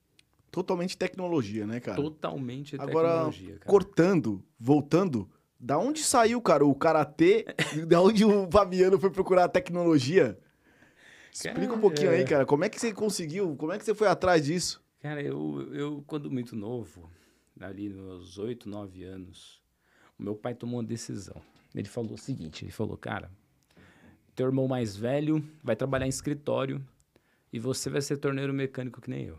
Totalmente 0.51 0.97
tecnologia, 0.97 1.67
né, 1.67 1.81
cara? 1.81 1.97
Totalmente 1.97 2.77
Agora, 2.77 3.09
tecnologia, 3.09 3.59
cara. 3.59 3.71
Cortando, 3.71 4.45
voltando, 4.59 5.31
da 5.59 5.79
onde 5.79 6.05
saiu, 6.05 6.41
cara, 6.41 6.65
o 6.65 6.75
Karatê? 6.75 7.47
da 7.89 8.01
onde 8.01 8.25
o 8.25 8.51
Fabiano 8.51 8.99
foi 8.99 9.11
procurar 9.11 9.44
a 9.44 9.49
tecnologia? 9.49 10.39
Explica 11.32 11.75
um 11.75 11.81
pouquinho 11.81 12.11
é. 12.11 12.17
aí, 12.19 12.25
cara. 12.25 12.46
Como 12.46 12.65
é 12.65 12.69
que 12.69 12.81
você 12.81 12.93
conseguiu? 12.93 13.55
Como 13.56 13.73
é 13.73 13.79
que 13.79 13.85
você 13.85 13.94
foi 13.94 14.08
atrás 14.08 14.44
disso? 14.44 14.82
Cara, 15.01 15.23
eu, 15.23 15.69
eu, 15.73 16.05
quando 16.06 16.31
muito 16.31 16.56
novo, 16.56 17.11
ali 17.61 17.89
nos 17.89 18.05
meus 18.05 18.39
8, 18.39 18.69
9 18.69 19.05
anos, 19.05 19.63
o 20.19 20.23
meu 20.23 20.35
pai 20.35 20.55
tomou 20.55 20.81
uma 20.81 20.87
decisão. 20.87 21.41
Ele 21.75 21.89
falou 21.89 22.15
o 22.15 22.19
seguinte, 22.19 22.65
ele 22.65 22.73
falou, 22.73 22.96
cara, 22.96 23.31
teu 24.35 24.46
irmão 24.46 24.67
mais 24.67 24.96
velho 24.96 25.44
vai 25.63 25.77
trabalhar 25.77 26.06
em 26.06 26.11
escritório 26.11 26.82
e 27.56 27.58
você 27.58 27.89
vai 27.89 28.03
ser 28.03 28.19
torneiro 28.19 28.53
mecânico 28.53 29.01
que 29.01 29.08
nem 29.08 29.25
eu. 29.25 29.39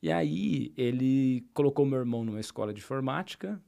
E 0.00 0.10
aí 0.10 0.72
ele 0.78 1.46
colocou 1.52 1.84
meu 1.84 1.98
irmão 1.98 2.24
numa 2.24 2.40
escola 2.40 2.72
de 2.72 2.80
informática 2.80 3.62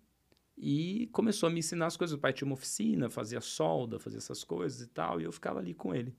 e 0.57 1.11
começou 1.13 1.47
a 1.47 1.53
me 1.53 1.59
ensinar 1.59 1.87
as 1.87 1.97
coisas. 1.97 2.17
O 2.17 2.19
pai 2.19 2.33
tinha 2.33 2.47
uma 2.47 2.55
oficina, 2.55 3.11
fazia 3.11 3.43
solda, 3.43 3.99
fazia 3.99 4.17
essas 4.17 4.43
coisas 4.43 4.81
e 4.81 4.87
tal, 4.87 5.21
e 5.21 5.25
eu 5.25 5.33
ficava 5.33 5.59
ali 5.59 5.75
com 5.75 5.95
ele. 5.95 6.17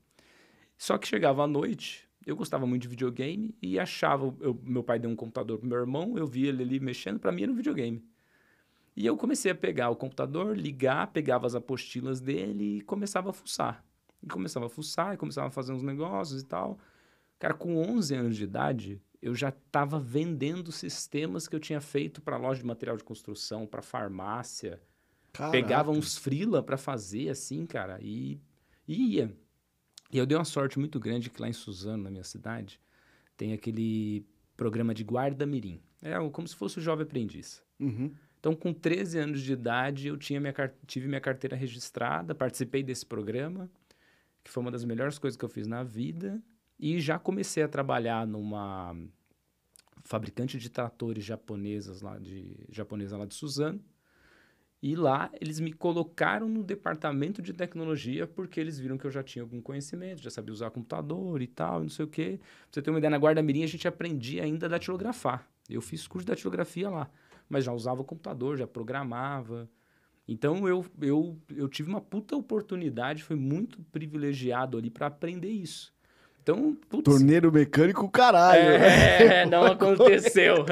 Só 0.77 0.99
que 0.99 1.07
chegava 1.07 1.43
à 1.43 1.47
noite, 1.47 2.07
eu 2.27 2.35
gostava 2.35 2.67
muito 2.67 2.83
de 2.83 2.87
videogame 2.89 3.57
e 3.59 3.79
achava, 3.79 4.31
eu- 4.39 4.61
meu 4.63 4.83
pai 4.83 4.99
deu 4.99 5.09
um 5.09 5.15
computador 5.15 5.57
pro 5.57 5.67
meu 5.67 5.79
irmão, 5.79 6.15
eu 6.15 6.27
via 6.27 6.49
ele 6.49 6.61
ali 6.61 6.79
mexendo, 6.79 7.19
para 7.19 7.31
mim 7.31 7.41
era 7.41 7.51
um 7.51 7.55
videogame. 7.55 8.07
E 8.95 9.03
eu 9.03 9.17
comecei 9.17 9.51
a 9.51 9.55
pegar 9.55 9.89
o 9.89 9.95
computador, 9.95 10.55
ligar, 10.55 11.07
pegava 11.07 11.47
as 11.47 11.55
apostilas 11.55 12.21
dele 12.21 12.77
e 12.77 12.81
começava 12.81 13.31
a 13.31 13.33
fuçar. 13.33 13.83
E 14.21 14.27
começava 14.27 14.67
a 14.67 14.69
fuçar, 14.69 15.15
e 15.15 15.17
começava 15.17 15.47
a 15.47 15.51
fazer 15.51 15.73
uns 15.73 15.81
negócios 15.81 16.43
e 16.43 16.45
tal. 16.45 16.77
Cara, 17.39 17.53
com 17.53 17.77
11 17.77 18.13
anos 18.13 18.35
de 18.35 18.43
idade, 18.43 19.01
eu 19.21 19.33
já 19.33 19.49
estava 19.49 19.97
vendendo 19.97 20.71
sistemas 20.71 21.47
que 21.47 21.55
eu 21.55 21.59
tinha 21.59 21.79
feito 21.79 22.21
para 22.21 22.37
loja 22.37 22.59
de 22.59 22.67
material 22.67 22.97
de 22.97 23.03
construção, 23.03 23.65
para 23.65 23.81
farmácia. 23.81 24.81
Caraca. 25.31 25.51
Pegava 25.51 25.91
uns 25.91 26.17
freela 26.17 26.61
para 26.61 26.77
fazer 26.77 27.29
assim, 27.29 27.65
cara, 27.65 27.97
e, 28.01 28.39
e 28.87 29.15
ia. 29.15 29.35
E 30.11 30.17
eu 30.17 30.25
dei 30.25 30.37
uma 30.37 30.45
sorte 30.45 30.77
muito 30.77 30.99
grande 30.99 31.29
que 31.29 31.41
lá 31.41 31.47
em 31.47 31.53
Suzano, 31.53 32.03
na 32.03 32.11
minha 32.11 32.23
cidade, 32.23 32.79
tem 33.37 33.53
aquele 33.53 34.25
programa 34.57 34.93
de 34.93 35.03
guarda-mirim. 35.03 35.81
É 36.01 36.15
como 36.29 36.47
se 36.47 36.55
fosse 36.55 36.79
o 36.79 36.81
jovem 36.81 37.03
aprendiz. 37.03 37.63
Uhum. 37.79 38.13
Então, 38.39 38.55
com 38.55 38.73
13 38.73 39.19
anos 39.19 39.41
de 39.41 39.53
idade, 39.53 40.07
eu 40.07 40.17
tinha 40.17 40.39
minha, 40.39 40.53
tive 40.87 41.07
minha 41.07 41.21
carteira 41.21 41.55
registrada, 41.55 42.33
participei 42.33 42.81
desse 42.81 43.05
programa, 43.05 43.69
que 44.43 44.49
foi 44.49 44.61
uma 44.61 44.71
das 44.71 44.83
melhores 44.83 45.19
coisas 45.19 45.37
que 45.37 45.43
eu 45.43 45.49
fiz 45.49 45.67
na 45.67 45.83
vida, 45.83 46.41
e 46.79 46.99
já 47.01 47.19
comecei 47.19 47.61
a 47.61 47.67
trabalhar 47.67 48.25
numa 48.25 48.95
fabricante 50.03 50.57
de 50.57 50.69
tratores 50.69 51.25
japonesas 51.25 52.01
lá 52.01 52.17
de, 52.17 52.65
japonesa 52.69 53.17
lá 53.17 53.25
de 53.25 53.35
Suzano. 53.35 53.83
E 54.81 54.95
lá 54.95 55.29
eles 55.41 55.59
me 55.59 55.73
colocaram 55.73 56.47
no 56.47 56.63
departamento 56.63 57.41
de 57.41 57.51
tecnologia 57.51 58.25
porque 58.25 58.61
eles 58.61 58.79
viram 58.79 58.97
que 58.97 59.05
eu 59.05 59.11
já 59.11 59.21
tinha 59.21 59.43
algum 59.43 59.61
conhecimento, 59.61 60.21
já 60.21 60.29
sabia 60.29 60.53
usar 60.53 60.71
computador 60.71 61.41
e 61.41 61.47
tal, 61.47 61.81
não 61.81 61.89
sei 61.89 62.05
o 62.05 62.07
quê. 62.07 62.39
Pra 62.39 62.67
você 62.71 62.81
ter 62.81 62.89
uma 62.89 62.97
ideia, 62.97 63.11
na 63.11 63.17
Guarda-Mirim 63.17 63.63
a 63.63 63.67
gente 63.67 63.87
aprendia 63.87 64.43
ainda 64.43 64.67
a 64.67 64.69
datilografar. 64.69 65.45
Eu 65.69 65.81
fiz 65.81 66.07
curso 66.07 66.25
de 66.25 66.31
datilografia 66.31 66.89
lá, 66.89 67.11
mas 67.49 67.65
já 67.65 67.73
usava 67.73 68.05
computador, 68.05 68.57
já 68.57 68.65
programava. 68.65 69.69
Então 70.25 70.65
eu, 70.65 70.85
eu, 71.01 71.37
eu 71.53 71.67
tive 71.67 71.89
uma 71.89 71.99
puta 71.99 72.37
oportunidade, 72.37 73.21
foi 73.21 73.35
muito 73.35 73.83
privilegiado 73.91 74.77
ali 74.77 74.89
para 74.89 75.07
aprender 75.07 75.49
isso. 75.49 75.93
Então, 76.41 76.75
putz, 76.89 77.03
Torneiro 77.03 77.51
mecânico, 77.51 78.09
caralho. 78.09 78.61
é, 78.61 79.45
não 79.45 79.63
aconteceu. 79.65 80.65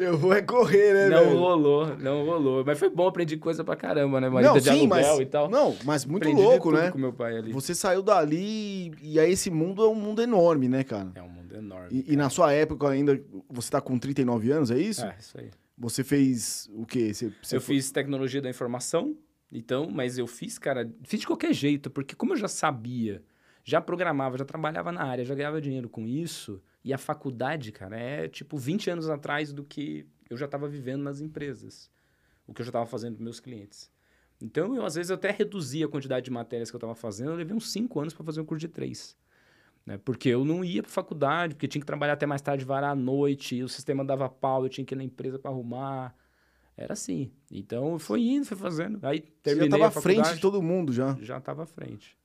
Eu 0.00 0.18
vou 0.18 0.32
é 0.32 0.42
correr, 0.42 0.94
né, 0.94 1.08
não 1.10 1.24
velho? 1.24 1.38
rolou, 1.38 1.96
não 1.98 2.24
rolou. 2.24 2.64
Mas 2.64 2.78
foi 2.78 2.88
bom, 2.90 3.06
aprendi 3.06 3.36
coisa 3.36 3.62
pra 3.62 3.76
caramba, 3.76 4.20
né? 4.20 4.28
Marida 4.28 4.52
Não, 4.52 4.58
de 4.58 4.68
sim, 4.68 4.86
mas, 4.88 5.06
e 5.20 5.26
tal. 5.26 5.48
não, 5.48 5.76
mas 5.84 6.04
muito 6.04 6.24
Aprendi 6.24 6.42
louco, 6.42 6.72
né? 6.72 6.90
com 6.90 6.98
meu 6.98 7.12
pai 7.12 7.36
ali. 7.36 7.52
Você 7.52 7.74
saiu 7.74 8.02
dali 8.02 8.92
e 9.00 9.20
aí 9.20 9.30
esse 9.30 9.50
mundo 9.50 9.84
é 9.84 9.88
um 9.88 9.94
mundo 9.94 10.20
enorme, 10.22 10.68
né, 10.68 10.82
cara? 10.82 11.12
É 11.14 11.22
um 11.22 11.28
mundo 11.28 11.54
enorme. 11.54 11.88
E, 12.06 12.14
e 12.14 12.16
na 12.16 12.28
sua 12.28 12.52
época 12.52 12.88
ainda, 12.88 13.20
você 13.48 13.70
tá 13.70 13.80
com 13.80 13.96
39 13.98 14.50
anos, 14.50 14.70
é 14.70 14.78
isso? 14.78 15.04
É, 15.04 15.14
isso 15.20 15.38
aí. 15.38 15.50
Você 15.78 16.02
fez 16.02 16.68
o 16.74 16.84
quê? 16.86 17.12
Você, 17.14 17.30
você 17.42 17.56
eu 17.56 17.60
foi- 17.60 17.76
fiz 17.76 17.90
tecnologia 17.92 18.40
da 18.42 18.48
informação, 18.50 19.14
então, 19.52 19.88
mas 19.88 20.18
eu 20.18 20.26
fiz, 20.26 20.58
cara, 20.58 20.90
fiz 21.04 21.20
de 21.20 21.26
qualquer 21.26 21.52
jeito, 21.52 21.90
porque 21.90 22.16
como 22.16 22.32
eu 22.32 22.36
já 22.36 22.48
sabia, 22.48 23.22
já 23.66 23.80
programava, 23.80 24.38
já 24.38 24.44
trabalhava 24.44 24.92
na 24.92 25.02
área, 25.02 25.24
já 25.24 25.34
ganhava 25.34 25.60
dinheiro 25.60 25.88
com 25.88 26.06
isso, 26.06 26.62
e 26.84 26.94
a 26.94 26.98
faculdade, 26.98 27.72
cara, 27.72 27.98
é 27.98 28.28
tipo 28.28 28.56
20 28.56 28.90
anos 28.90 29.10
atrás 29.10 29.52
do 29.52 29.64
que 29.64 30.06
eu 30.30 30.36
já 30.36 30.44
estava 30.44 30.68
vivendo 30.68 31.02
nas 31.02 31.20
empresas, 31.20 31.90
o 32.46 32.54
que 32.54 32.62
eu 32.62 32.64
já 32.64 32.70
estava 32.70 32.86
fazendo 32.86 33.16
com 33.16 33.24
meus 33.24 33.40
clientes. 33.40 33.90
Então, 34.40 34.72
eu, 34.76 34.84
às 34.84 34.94
vezes, 34.94 35.10
eu 35.10 35.16
até 35.16 35.32
reduzia 35.32 35.86
a 35.86 35.88
quantidade 35.88 36.26
de 36.26 36.30
matérias 36.30 36.70
que 36.70 36.76
eu 36.76 36.78
estava 36.78 36.94
fazendo, 36.94 37.32
eu 37.32 37.36
levei 37.36 37.56
uns 37.56 37.72
5 37.72 37.98
anos 37.98 38.14
para 38.14 38.24
fazer 38.24 38.40
um 38.40 38.44
curso 38.44 38.60
de 38.60 38.68
3. 38.68 39.16
Né? 39.84 39.98
Porque 39.98 40.28
eu 40.28 40.44
não 40.44 40.64
ia 40.64 40.80
para 40.80 40.92
faculdade, 40.92 41.56
porque 41.56 41.66
tinha 41.66 41.80
que 41.80 41.86
trabalhar 41.86 42.12
até 42.12 42.24
mais 42.24 42.42
tarde, 42.42 42.64
varar 42.64 42.92
à 42.92 42.94
noite, 42.94 43.64
o 43.64 43.68
sistema 43.68 44.04
dava 44.04 44.28
pau, 44.28 44.64
eu 44.64 44.68
tinha 44.68 44.84
que 44.84 44.94
ir 44.94 44.96
na 44.96 45.02
empresa 45.02 45.40
para 45.40 45.50
arrumar. 45.50 46.14
Era 46.76 46.92
assim. 46.92 47.32
Então, 47.50 47.98
foi 47.98 48.20
indo, 48.20 48.46
foi 48.46 48.56
fazendo. 48.56 49.00
Aí 49.02 49.18
você 49.18 49.32
terminei 49.42 49.70
já 49.70 49.76
tava 49.76 49.84
a 49.86 49.98
à 49.98 50.02
frente 50.02 50.34
de 50.34 50.40
todo 50.40 50.62
mundo 50.62 50.92
já. 50.92 51.16
Já 51.20 51.38
estava 51.38 51.64
à 51.64 51.66
frente. 51.66 52.16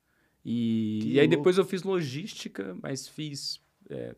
E, 0.44 1.14
e 1.14 1.20
aí 1.20 1.28
louco. 1.28 1.38
depois 1.38 1.58
eu 1.58 1.66
fiz 1.66 1.84
logística, 1.84 2.76
mas 2.82 3.08
fiz 3.08 3.62
é, 3.90 4.16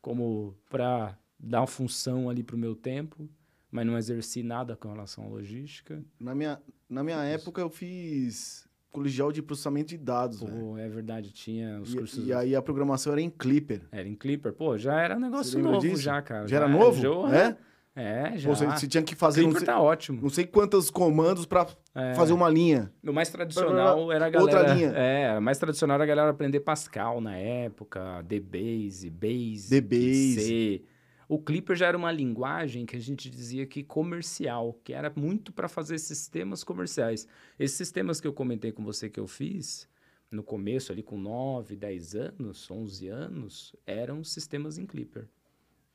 como 0.00 0.56
para 0.68 1.16
dar 1.38 1.60
uma 1.60 1.66
função 1.66 2.28
ali 2.28 2.42
para 2.42 2.56
o 2.56 2.58
meu 2.58 2.74
tempo, 2.74 3.28
mas 3.70 3.86
não 3.86 3.96
exerci 3.96 4.42
nada 4.42 4.76
com 4.76 4.90
relação 4.92 5.24
à 5.24 5.28
logística. 5.28 6.02
Na 6.18 6.34
minha, 6.34 6.60
na 6.88 7.02
minha 7.04 7.22
época 7.24 7.60
eu 7.60 7.70
fiz 7.70 8.68
colegial 8.90 9.32
de 9.32 9.42
processamento 9.42 9.88
de 9.88 9.98
dados. 9.98 10.40
Pô, 10.40 10.78
é 10.78 10.88
verdade, 10.88 11.32
tinha 11.32 11.80
os 11.80 11.92
E, 11.92 11.96
cursos... 11.96 12.26
e 12.26 12.32
aí 12.32 12.54
a 12.54 12.62
programação 12.62 13.12
era 13.12 13.20
em 13.20 13.28
Clipper. 13.30 13.82
Era 13.90 14.08
em 14.08 14.14
Clipper. 14.14 14.52
Pô, 14.52 14.78
já 14.78 15.00
era 15.00 15.16
um 15.16 15.20
negócio 15.20 15.58
novo 15.60 15.80
disso? 15.80 16.00
já, 16.02 16.22
cara. 16.22 16.46
Já 16.46 16.56
era 16.56 16.68
novo? 16.68 17.00
Já, 17.00 17.36
É? 17.36 17.56
É, 17.96 18.36
já. 18.36 18.48
Você, 18.48 18.66
você 18.66 18.88
tinha 18.88 19.02
que 19.02 19.14
fazer 19.14 19.42
Clipper 19.42 19.60
sei, 19.60 19.66
tá 19.66 19.80
ótimo. 19.80 20.20
não 20.22 20.28
sei 20.28 20.44
quantos 20.46 20.90
comandos 20.90 21.46
pra 21.46 21.66
É. 21.94 22.14
fazer 22.14 22.32
uma 22.32 22.48
linha. 22.48 22.92
O 23.06 23.12
mais 23.12 23.30
tradicional 23.30 24.10
era 24.10 24.26
a 24.26 24.30
galera... 24.30 24.58
Outra 24.58 24.74
linha. 24.74 24.88
É, 24.90 25.38
o 25.38 25.42
mais 25.42 25.58
tradicional 25.58 25.94
era 25.94 26.04
a 26.04 26.06
galera 26.06 26.30
aprender 26.30 26.60
Pascal 26.60 27.20
na 27.20 27.36
época, 27.36 28.20
DBase, 28.22 29.08
Base, 29.10 29.80
DBase. 29.80 30.40
C. 30.40 30.82
O 31.28 31.38
Clipper 31.38 31.74
já 31.76 31.86
era 31.86 31.96
uma 31.96 32.12
linguagem 32.12 32.84
que 32.84 32.96
a 32.96 33.00
gente 33.00 33.30
dizia 33.30 33.64
que 33.64 33.82
comercial, 33.82 34.78
que 34.84 34.92
era 34.92 35.10
muito 35.16 35.52
para 35.52 35.68
fazer 35.68 35.98
sistemas 35.98 36.62
comerciais. 36.62 37.26
Esses 37.58 37.76
sistemas 37.76 38.20
que 38.20 38.26
eu 38.26 38.32
comentei 38.32 38.72
com 38.72 38.84
você 38.84 39.08
que 39.08 39.18
eu 39.18 39.26
fiz, 39.26 39.88
no 40.30 40.42
começo 40.42 40.92
ali 40.92 41.02
com 41.02 41.16
9, 41.16 41.76
10 41.76 42.14
anos, 42.16 42.70
11 42.70 43.08
anos, 43.08 43.74
eram 43.86 44.22
sistemas 44.24 44.76
em 44.78 44.84
Clipper. 44.84 45.26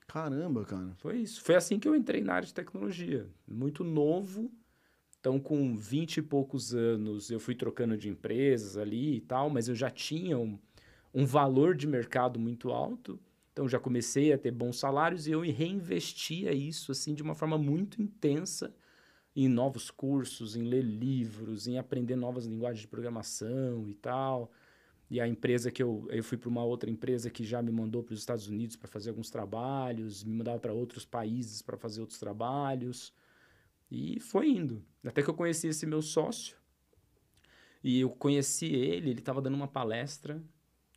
Caramba, 0.09 0.65
cara. 0.65 0.91
Foi 0.97 1.17
isso. 1.17 1.41
Foi 1.43 1.55
assim 1.55 1.77
que 1.77 1.87
eu 1.87 1.95
entrei 1.95 2.23
na 2.23 2.33
área 2.33 2.47
de 2.47 2.53
tecnologia. 2.53 3.27
Muito 3.47 3.83
novo. 3.83 4.51
Então, 5.19 5.39
com 5.39 5.75
20 5.75 6.17
e 6.17 6.21
poucos 6.23 6.73
anos, 6.73 7.29
eu 7.29 7.39
fui 7.39 7.53
trocando 7.53 7.95
de 7.95 8.09
empresas 8.09 8.75
ali 8.75 9.17
e 9.17 9.21
tal, 9.21 9.51
mas 9.51 9.67
eu 9.67 9.75
já 9.75 9.91
tinha 9.91 10.35
um, 10.37 10.57
um 11.13 11.25
valor 11.27 11.75
de 11.75 11.85
mercado 11.85 12.39
muito 12.39 12.71
alto. 12.71 13.19
Então, 13.53 13.69
já 13.69 13.79
comecei 13.79 14.33
a 14.33 14.37
ter 14.37 14.49
bons 14.49 14.79
salários 14.79 15.27
e 15.27 15.31
eu 15.31 15.41
reinvestia 15.41 16.53
isso 16.53 16.91
assim 16.91 17.13
de 17.13 17.21
uma 17.21 17.35
forma 17.35 17.57
muito 17.57 18.01
intensa 18.01 18.73
em 19.35 19.47
novos 19.47 19.91
cursos, 19.91 20.55
em 20.55 20.63
ler 20.63 20.83
livros, 20.83 21.67
em 21.67 21.77
aprender 21.77 22.15
novas 22.15 22.45
linguagens 22.45 22.81
de 22.81 22.87
programação 22.87 23.87
e 23.87 23.93
tal. 23.93 24.51
E 25.09 25.19
a 25.19 25.27
empresa 25.27 25.71
que 25.71 25.81
eu, 25.81 26.07
eu 26.11 26.23
fui 26.23 26.37
para 26.37 26.49
uma 26.49 26.63
outra 26.63 26.89
empresa 26.89 27.29
que 27.29 27.43
já 27.43 27.61
me 27.61 27.71
mandou 27.71 28.03
para 28.03 28.13
os 28.13 28.19
Estados 28.19 28.47
Unidos 28.47 28.75
para 28.75 28.87
fazer 28.87 29.09
alguns 29.09 29.29
trabalhos, 29.29 30.23
me 30.23 30.35
mandava 30.35 30.59
para 30.59 30.71
outros 30.71 31.03
países 31.03 31.61
para 31.61 31.77
fazer 31.77 32.01
outros 32.01 32.19
trabalhos. 32.19 33.11
E 33.89 34.19
foi 34.19 34.49
indo. 34.49 34.83
Até 35.03 35.23
que 35.23 35.29
eu 35.29 35.33
conheci 35.33 35.67
esse 35.67 35.85
meu 35.87 36.01
sócio. 36.01 36.55
E 37.83 38.01
eu 38.01 38.09
conheci 38.09 38.67
ele, 38.67 39.09
ele 39.09 39.19
estava 39.19 39.41
dando 39.41 39.55
uma 39.55 39.67
palestra 39.67 40.39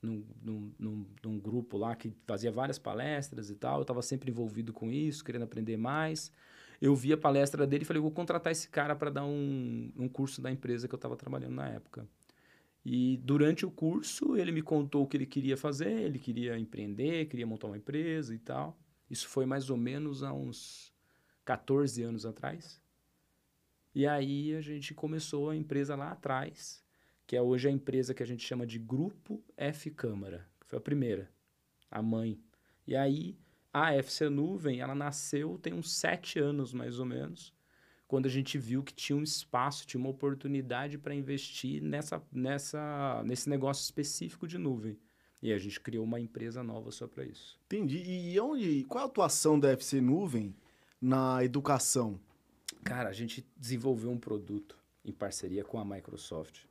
num, 0.03 0.27
num, 0.43 0.75
num, 0.79 1.07
num 1.25 1.39
grupo 1.39 1.79
lá 1.79 1.95
que 1.95 2.13
fazia 2.27 2.51
várias 2.51 2.79
palestras 2.79 3.49
e 3.49 3.55
tal. 3.55 3.79
Eu 3.79 3.83
estava 3.83 4.03
sempre 4.03 4.31
envolvido 4.31 4.73
com 4.75 4.91
isso, 4.91 5.25
querendo 5.25 5.45
aprender 5.45 5.77
mais. 5.79 6.31
Eu 6.81 6.95
vi 6.95 7.13
a 7.13 7.17
palestra 7.17 7.67
dele 7.67 7.85
e 7.85 7.87
falei, 7.87 8.03
vou 8.03 8.11
contratar 8.11 8.51
esse 8.51 8.69
cara 8.69 8.95
para 8.95 9.09
dar 9.09 9.25
um, 9.25 9.91
um 9.97 10.09
curso 10.09 10.43
da 10.43 10.51
empresa 10.51 10.89
que 10.89 10.95
eu 10.95 10.97
estava 10.97 11.17
trabalhando 11.17 11.55
na 11.55 11.69
época. 11.69 12.07
E 12.85 13.17
durante 13.19 13.65
o 13.65 13.71
curso, 13.71 14.37
ele 14.37 14.51
me 14.51 14.63
contou 14.63 15.05
o 15.05 15.07
que 15.07 15.17
ele 15.17 15.27
queria 15.27 15.57
fazer, 15.57 15.93
ele 15.93 16.19
queria 16.19 16.59
empreender, 16.59 17.27
queria 17.27 17.47
montar 17.47 17.69
uma 17.69 17.77
empresa 17.77 18.35
e 18.35 18.39
tal. 18.39 18.77
Isso 19.09 19.29
foi 19.29 19.47
mais 19.47 19.71
ou 19.71 19.77
menos 19.77 20.23
há 20.23 20.33
uns 20.33 20.93
14 21.45 22.03
anos 22.03 22.27
atrás. 22.27 22.81
E 23.95 24.07
aí 24.07 24.55
a 24.57 24.61
gente 24.61 24.95
começou 24.95 25.51
a 25.51 25.57
empresa 25.57 25.95
lá 25.95 26.11
atrás, 26.11 26.83
que 27.27 27.37
é 27.37 27.43
hoje 27.43 27.69
a 27.69 27.71
empresa 27.71 28.15
que 28.15 28.23
a 28.23 28.27
gente 28.27 28.45
chama 28.45 28.67
de 28.67 28.79
Grupo 28.79 29.45
F 29.57 29.91
Câmara, 29.91 30.49
que 30.61 30.67
foi 30.67 30.79
a 30.79 30.83
primeira, 30.83 31.31
a 31.91 32.03
mãe. 32.03 32.41
E 32.87 32.97
aí 32.97 33.39
a 33.73 33.95
FC 33.95 34.29
Nuvem, 34.29 34.81
ela 34.81 34.95
nasceu 34.95 35.59
tem 35.59 35.73
uns 35.73 35.93
sete 35.93 36.39
anos 36.39 36.73
mais 36.73 36.99
ou 36.99 37.07
menos, 37.07 37.55
quando 38.13 38.27
a 38.27 38.29
gente 38.29 38.59
viu 38.59 38.83
que 38.83 38.93
tinha 38.93 39.17
um 39.17 39.23
espaço, 39.23 39.87
tinha 39.87 39.99
uma 39.99 40.11
oportunidade 40.11 40.99
para 40.99 41.15
investir 41.15 41.83
nessa, 41.83 42.23
nessa, 42.31 43.23
nesse 43.25 43.49
negócio 43.49 43.83
específico 43.83 44.47
de 44.47 44.59
nuvem. 44.59 44.99
E 45.41 45.51
a 45.51 45.57
gente 45.57 45.81
criou 45.81 46.05
uma 46.05 46.21
empresa 46.21 46.63
nova 46.63 46.91
só 46.91 47.07
para 47.07 47.25
isso. 47.25 47.59
Entendi. 47.65 48.03
E 48.05 48.39
onde, 48.39 48.85
qual 48.85 49.01
é 49.01 49.07
a 49.07 49.09
atuação 49.09 49.59
da 49.59 49.71
FC 49.71 49.99
Nuvem 50.03 50.55
na 51.01 51.43
educação? 51.43 52.21
Cara, 52.85 53.09
a 53.09 53.15
gente 53.15 53.47
desenvolveu 53.57 54.11
um 54.11 54.19
produto 54.19 54.77
em 55.03 55.11
parceria 55.11 55.65
com 55.65 55.81
a 55.81 55.85
Microsoft. 55.85 56.67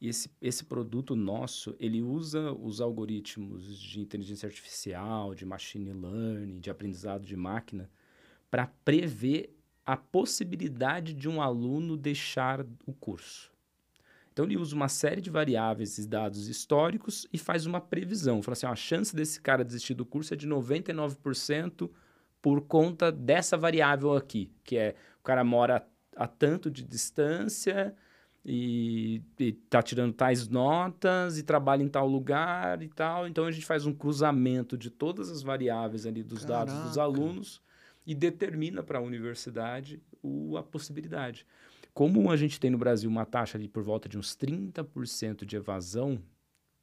E 0.00 0.08
esse, 0.08 0.28
esse 0.42 0.64
produto 0.64 1.14
nosso, 1.14 1.76
ele 1.78 2.02
usa 2.02 2.50
os 2.54 2.80
algoritmos 2.80 3.78
de 3.78 4.00
inteligência 4.00 4.48
artificial, 4.48 5.32
de 5.32 5.46
machine 5.46 5.92
learning, 5.92 6.58
de 6.58 6.70
aprendizado 6.70 7.24
de 7.24 7.36
máquina, 7.36 7.88
para 8.50 8.66
prever 8.66 9.54
a 9.90 9.96
possibilidade 9.96 11.12
de 11.12 11.28
um 11.28 11.42
aluno 11.42 11.96
deixar 11.96 12.64
o 12.86 12.92
curso. 12.92 13.50
Então, 14.32 14.44
ele 14.44 14.56
usa 14.56 14.76
uma 14.76 14.88
série 14.88 15.20
de 15.20 15.30
variáveis 15.30 15.98
e 15.98 16.06
dados 16.06 16.46
históricos 16.46 17.26
e 17.32 17.36
faz 17.36 17.66
uma 17.66 17.80
previsão. 17.80 18.40
Fala 18.40 18.52
assim, 18.52 18.66
ó, 18.66 18.70
a 18.70 18.76
chance 18.76 19.14
desse 19.14 19.40
cara 19.40 19.64
desistir 19.64 19.94
do 19.94 20.06
curso 20.06 20.32
é 20.32 20.36
de 20.36 20.48
99% 20.48 21.90
por 22.40 22.60
conta 22.60 23.10
dessa 23.10 23.56
variável 23.56 24.14
aqui, 24.14 24.52
que 24.62 24.76
é 24.76 24.94
o 25.18 25.24
cara 25.24 25.42
mora 25.42 25.84
a 26.14 26.28
tanto 26.28 26.70
de 26.70 26.84
distância 26.84 27.92
e, 28.44 29.20
e 29.40 29.52
tá 29.52 29.82
tirando 29.82 30.12
tais 30.12 30.46
notas 30.46 31.36
e 31.36 31.42
trabalha 31.42 31.82
em 31.82 31.88
tal 31.88 32.06
lugar 32.06 32.80
e 32.80 32.88
tal. 32.88 33.26
Então 33.26 33.44
a 33.44 33.50
gente 33.50 33.66
faz 33.66 33.86
um 33.86 33.92
cruzamento 33.92 34.78
de 34.78 34.88
todas 34.88 35.28
as 35.30 35.42
variáveis 35.42 36.06
ali 36.06 36.22
dos 36.22 36.44
dados 36.44 36.74
dos 36.74 36.94
Caraca. 36.94 37.02
alunos 37.02 37.60
e 38.06 38.14
determina 38.14 38.82
para 38.82 38.98
a 38.98 39.02
universidade 39.02 40.02
o, 40.22 40.56
a 40.56 40.62
possibilidade. 40.62 41.46
Como 41.92 42.30
a 42.30 42.36
gente 42.36 42.60
tem 42.60 42.70
no 42.70 42.78
Brasil 42.78 43.10
uma 43.10 43.26
taxa 43.26 43.58
ali 43.58 43.68
por 43.68 43.82
volta 43.82 44.08
de 44.08 44.18
uns 44.18 44.36
30% 44.36 45.44
de 45.44 45.56
evasão, 45.56 46.22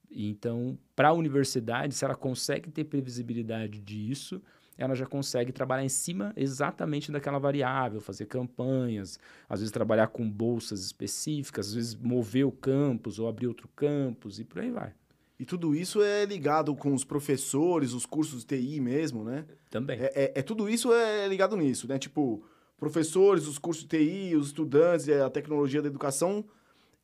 então, 0.09 0.77
para 0.95 1.09
a 1.09 1.13
universidade, 1.13 1.93
se 1.93 2.05
ela 2.05 2.15
consegue 2.15 2.71
ter 2.71 2.85
previsibilidade 2.85 3.81
disso, 3.81 4.41
ela 4.77 4.95
já 4.95 5.05
consegue 5.05 5.51
trabalhar 5.51 5.83
em 5.83 5.89
cima 5.89 6.31
exatamente 6.35 7.11
daquela 7.11 7.39
variável, 7.39 7.99
fazer 7.99 8.25
campanhas, 8.25 9.19
às 9.49 9.59
vezes 9.59 9.71
trabalhar 9.71 10.07
com 10.07 10.29
bolsas 10.29 10.81
específicas, 10.85 11.69
às 11.69 11.73
vezes 11.73 11.95
mover 11.95 12.45
o 12.45 12.51
campus 12.51 13.19
ou 13.19 13.27
abrir 13.27 13.47
outro 13.47 13.67
campus 13.75 14.39
e 14.39 14.45
por 14.45 14.61
aí 14.61 14.71
vai. 14.71 14.93
E 15.39 15.45
tudo 15.45 15.75
isso 15.75 16.01
é 16.01 16.25
ligado 16.25 16.75
com 16.75 16.93
os 16.93 17.03
professores, 17.03 17.93
os 17.93 18.05
cursos 18.05 18.43
de 18.43 18.57
TI 18.57 18.81
mesmo, 18.81 19.23
né? 19.23 19.45
Também. 19.69 19.99
É, 19.99 20.11
é- 20.15 20.31
é- 20.35 20.41
tudo 20.41 20.67
isso 20.67 20.91
é 20.91 21.27
ligado 21.27 21.55
nisso, 21.55 21.87
né? 21.87 21.99
Tipo, 21.99 22.43
professores, 22.75 23.45
os 23.47 23.59
cursos 23.59 23.85
de 23.85 23.89
TI, 23.89 24.35
os 24.35 24.47
estudantes, 24.47 25.07
a 25.09 25.29
tecnologia 25.29 25.81
da 25.81 25.87
educação, 25.87 26.43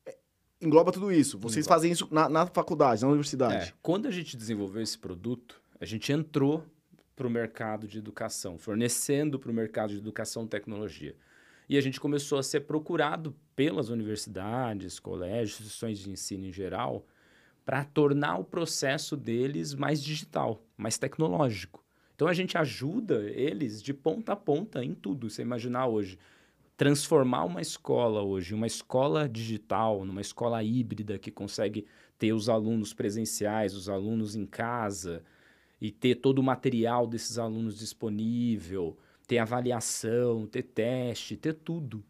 é, 0.04 0.16
engloba 0.60 0.90
tudo 0.90 1.12
isso. 1.12 1.38
Vocês 1.38 1.64
engloba. 1.64 1.76
fazem 1.76 1.92
isso 1.92 2.08
na, 2.10 2.28
na, 2.28 2.46
faculdade, 2.46 3.02
na 3.02 3.08
universidade. 3.08 3.68
É, 3.68 3.72
quando 3.80 4.08
a 4.08 4.10
gente 4.10 4.36
desenvolveu 4.36 4.82
esse 4.82 4.98
produto, 4.98 5.62
a 5.80 5.84
gente 5.84 6.12
entrou 6.12 6.64
para 7.14 7.28
o 7.28 7.30
mercado 7.30 7.86
de 7.86 7.98
educação, 7.98 8.58
fornecendo 8.58 9.38
para 9.38 9.50
o 9.50 9.54
mercado 9.54 9.90
de 9.90 9.98
educação 9.98 10.44
tecnologia. 10.44 11.14
E 11.68 11.78
a 11.78 11.80
gente 11.80 12.00
começou 12.00 12.38
a 12.38 12.42
ser 12.42 12.60
procurado 12.60 13.34
pelas 13.54 13.88
universidades, 13.88 14.98
colégios, 14.98 15.60
instituições 15.60 15.98
de 16.00 16.10
ensino 16.10 16.46
em 16.46 16.52
geral, 16.52 17.06
para 17.64 17.84
tornar 17.84 18.38
o 18.38 18.44
processo 18.44 19.16
deles 19.16 19.74
mais 19.74 20.02
digital, 20.02 20.62
mais 20.76 20.98
tecnológico. 20.98 21.82
Então 22.14 22.28
a 22.28 22.34
gente 22.34 22.56
ajuda 22.56 23.30
eles 23.30 23.82
de 23.82 23.92
ponta 23.92 24.32
a 24.32 24.36
ponta 24.36 24.84
em 24.84 24.94
tudo. 24.94 25.28
Você 25.28 25.42
imaginar 25.42 25.86
hoje, 25.86 26.18
transformar 26.76 27.44
uma 27.44 27.60
escola 27.60 28.22
hoje, 28.22 28.54
uma 28.54 28.66
escola 28.66 29.28
digital, 29.28 30.04
numa 30.04 30.20
escola 30.20 30.62
híbrida 30.62 31.18
que 31.18 31.30
consegue 31.30 31.86
ter 32.18 32.32
os 32.32 32.48
alunos 32.48 32.92
presenciais, 32.92 33.74
os 33.74 33.88
alunos 33.88 34.36
em 34.36 34.46
casa 34.46 35.22
e 35.80 35.90
ter 35.90 36.16
todo 36.16 36.38
o 36.38 36.42
material 36.42 37.06
desses 37.06 37.38
alunos 37.38 37.78
disponível, 37.78 38.96
ter 39.26 39.38
avaliação, 39.38 40.46
ter 40.46 40.62
teste, 40.62 41.36
ter 41.36 41.54
tudo. 41.54 42.04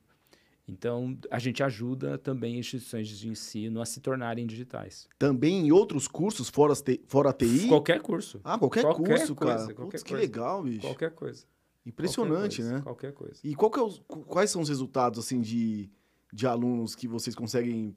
Então, 0.67 1.19
a 1.31 1.39
gente 1.39 1.63
ajuda 1.63 2.17
também 2.17 2.59
instituições 2.59 3.09
de 3.09 3.29
ensino 3.29 3.83
a 3.83 3.87
se 3.87 4.01
tornarem 4.01 4.47
digitais. 4.47 5.07
Também 5.19 5.67
em 5.67 5.73
outros 5.73 6.09
cursos 6.09 6.49
fora, 6.49 6.73
fora 7.07 7.31
a 7.31 7.33
TI? 7.35 7.69
Qualquer 7.69 8.01
curso. 8.01 8.41
Ah, 8.43 8.59
qualquer, 8.59 8.83
qualquer 8.83 9.19
curso, 9.19 9.35
coisa, 9.35 9.57
cara. 9.57 9.75
Qualquer 9.75 9.99
Putz, 9.99 10.03
que 10.03 10.15
legal, 10.15 10.63
bicho. 10.63 10.81
Qualquer 10.81 11.11
coisa. 11.11 11.45
Impressionante, 11.85 12.63
qualquer 12.63 12.63
coisa, 12.63 12.73
né? 12.73 12.83
Qualquer 12.83 13.13
coisa. 13.13 13.41
E 13.45 13.55
qual 13.55 13.71
é 13.77 13.83
os, 13.83 14.03
quais 14.27 14.51
são 14.51 14.63
os 14.63 14.71
resultados, 14.71 15.19
assim, 15.19 15.43
de, 15.43 15.91
de 16.33 16.47
alunos 16.47 16.95
que 16.95 17.07
vocês 17.07 17.37
conseguem 17.37 17.95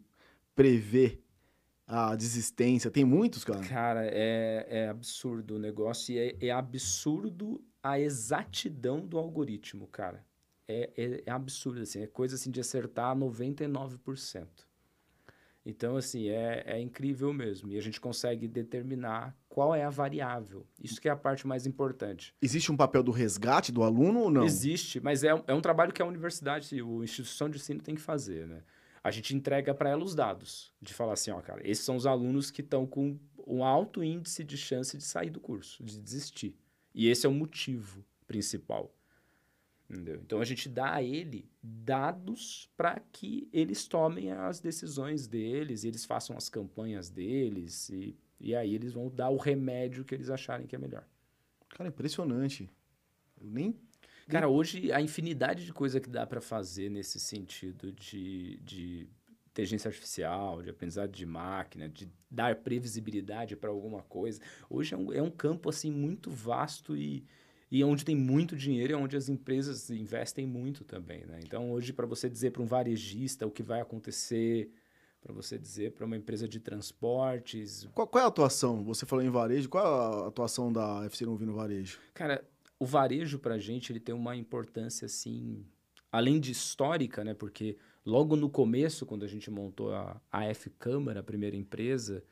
prever 0.54 1.24
a 1.88 2.18
desistência? 2.18 2.92
Tem 2.92 3.06
muitos, 3.06 3.46
cara? 3.46 3.62
Cara, 3.62 4.06
é, 4.06 4.68
é 4.70 4.90
absurdo 4.90 5.56
o 5.56 5.60
negócio 5.60 6.14
e 6.14 6.20
é, 6.20 6.48
é 6.48 6.52
absurdo 6.52 7.64
a 7.82 7.98
exatidão 7.98 9.08
do 9.08 9.18
algoritmo, 9.18 9.88
cara 9.88 10.28
é, 10.68 10.92
é, 10.98 11.24
é 11.26 11.32
absurdo, 11.32 11.82
assim, 11.82 12.02
é 12.02 12.08
coisa 12.08 12.36
assim 12.36 12.52
de 12.52 12.60
acertar 12.60 13.16
99%. 13.16 14.48
Então, 15.70 15.98
assim, 15.98 16.30
é, 16.30 16.64
é 16.66 16.80
incrível 16.80 17.34
mesmo. 17.34 17.70
E 17.70 17.78
a 17.78 17.82
gente 17.82 18.00
consegue 18.00 18.48
determinar 18.48 19.38
qual 19.50 19.76
é 19.76 19.84
a 19.84 19.90
variável. 19.90 20.66
Isso 20.82 21.02
que 21.02 21.10
é 21.10 21.12
a 21.12 21.16
parte 21.16 21.46
mais 21.46 21.68
importante. 21.68 22.34
Existe 22.42 22.72
um 22.72 22.78
papel 22.78 23.04
do 23.04 23.12
resgate 23.12 23.70
do 23.70 23.84
aluno 23.84 24.22
ou 24.22 24.32
não? 24.32 24.46
Existe, 24.46 25.02
mas 25.02 25.26
é, 25.26 25.44
é 25.46 25.54
um 25.54 25.60
trabalho 25.60 25.92
que 25.92 26.02
a 26.02 26.06
universidade, 26.06 26.74
a 26.74 27.04
instituição 27.04 27.50
de 27.50 27.58
ensino 27.58 27.82
tem 27.82 27.96
que 27.96 28.02
fazer, 28.02 28.48
né? 28.48 28.64
A 29.04 29.12
gente 29.12 29.36
entrega 29.36 29.74
para 29.74 29.90
ela 29.90 30.04
os 30.04 30.16
dados, 30.16 30.74
de 30.82 30.94
falar 30.94 31.14
assim, 31.14 31.32
ó, 31.32 31.42
cara, 31.42 31.62
esses 31.70 31.84
são 31.84 31.98
os 31.98 32.06
alunos 32.06 32.50
que 32.50 32.62
estão 32.62 32.88
com 32.88 33.20
um 33.46 33.62
alto 33.62 34.02
índice 34.02 34.46
de 34.46 34.58
chance 34.58 34.98
de 34.98 35.04
sair 35.04 35.30
do 35.30 35.40
curso, 35.40 35.84
de 35.84 36.00
desistir. 36.00 36.58
E 36.96 37.10
esse 37.10 37.26
é 37.26 37.30
o 37.30 37.34
motivo 37.34 38.06
principal. 38.26 38.94
Entendeu? 39.90 40.20
Então 40.24 40.42
a 40.42 40.46
gente 40.46 40.68
dá 40.68 40.96
a 40.96 41.02
ele 41.02 41.50
dados 41.64 42.70
para 42.76 43.00
que 43.12 43.48
eles 43.54 43.88
tomem 43.88 44.32
as 44.32 44.60
decisões 44.60 45.28
deles, 45.28 45.86
eles 45.86 46.04
façam 46.04 46.36
as 46.36 46.50
campanhas 46.50 47.10
deles 47.10 47.90
e, 47.90 48.18
e 48.40 48.54
aí 48.54 48.76
eles 48.76 48.92
vão 48.92 49.10
dar 49.10 49.30
o 49.30 49.38
remédio 49.38 50.04
que 50.04 50.14
eles 50.14 50.30
acharem 50.30 50.68
que 50.68 50.76
é 50.76 50.80
melhor. 50.80 51.08
Cara, 51.70 51.88
impressionante. 51.88 52.70
Eu 53.40 53.48
nem. 53.48 53.80
Cara, 54.28 54.50
hoje 54.50 54.92
a 54.92 55.00
infinidade 55.00 55.66
de 55.66 55.72
coisa 55.72 56.02
que 56.02 56.10
dá 56.10 56.28
para 56.28 56.42
fazer 56.42 56.90
nesse 56.90 57.18
sentido 57.18 57.94
de, 57.94 58.58
de 58.58 59.08
inteligência 59.52 59.88
artificial, 59.88 60.62
de 60.62 60.70
aprendizado 60.70 61.12
de 61.12 61.26
máquina, 61.26 61.88
de 61.88 62.12
dar 62.30 62.58
previsibilidade 62.58 63.56
para 63.56 63.70
alguma 63.70 64.04
coisa. 64.04 64.42
Hoje 64.70 64.94
é 64.94 64.98
um, 64.98 65.14
é 65.14 65.22
um 65.22 65.32
campo 65.32 65.70
assim 65.70 65.90
muito 65.90 66.30
vasto 66.30 66.98
e, 66.98 67.26
e 67.70 67.84
onde 67.84 68.06
tem 68.06 68.16
muito 68.16 68.56
dinheiro 68.56 68.94
é 68.94 68.96
onde 68.96 69.18
as 69.18 69.28
empresas 69.28 69.90
investem 69.90 70.48
muito 70.48 70.84
também, 70.84 71.26
né? 71.26 71.40
Então, 71.44 71.72
hoje, 71.72 71.92
para 71.92 72.06
você 72.06 72.30
dizer 72.30 72.52
para 72.52 72.62
um 72.62 72.66
varejista 72.66 73.46
o 73.46 73.52
que 73.52 73.62
vai 73.62 73.82
acontecer, 73.82 74.72
para 75.22 75.34
você 75.34 75.58
dizer 75.58 75.92
para 75.92 76.06
uma 76.06 76.16
empresa 76.16 76.48
de 76.48 76.60
transportes... 76.60 77.86
Qual, 77.94 78.08
qual, 78.08 78.22
é 78.22 78.26
a 78.26 78.30
atuação? 78.30 78.84
Você 78.86 79.06
falou 79.06 79.24
em 79.24 79.30
varejo, 79.30 79.68
qual 79.68 79.84
é 79.84 79.88
a 80.24 80.28
atuação 80.28 80.72
da 80.72 81.04
FC 81.06 81.26
Novi 81.26 81.46
no 81.46 81.54
varejo? 81.54 82.00
Cara, 82.14 82.42
o 82.80 82.86
varejo, 82.86 83.38
para 83.38 83.56
a 83.56 83.60
gente, 83.60 83.92
ele 83.92 84.00
tem 84.00 84.16
uma 84.16 84.36
importância, 84.36 85.06
assim, 85.06 85.66
além 86.10 86.40
de 86.40 86.52
histórica, 86.52 87.24
né? 87.24 87.34
Porque 87.34 87.78
logo 88.06 88.38
no 88.38 88.50
começo, 88.50 89.06
quando 89.06 89.26
a 89.26 89.28
gente 89.28 89.52
montou 89.52 89.94
a, 89.94 90.22
a 90.32 90.46
F 90.46 90.70
Câmara, 90.70 91.20
a 91.20 91.24
primeira 91.24 91.58
empresa, 91.58 92.24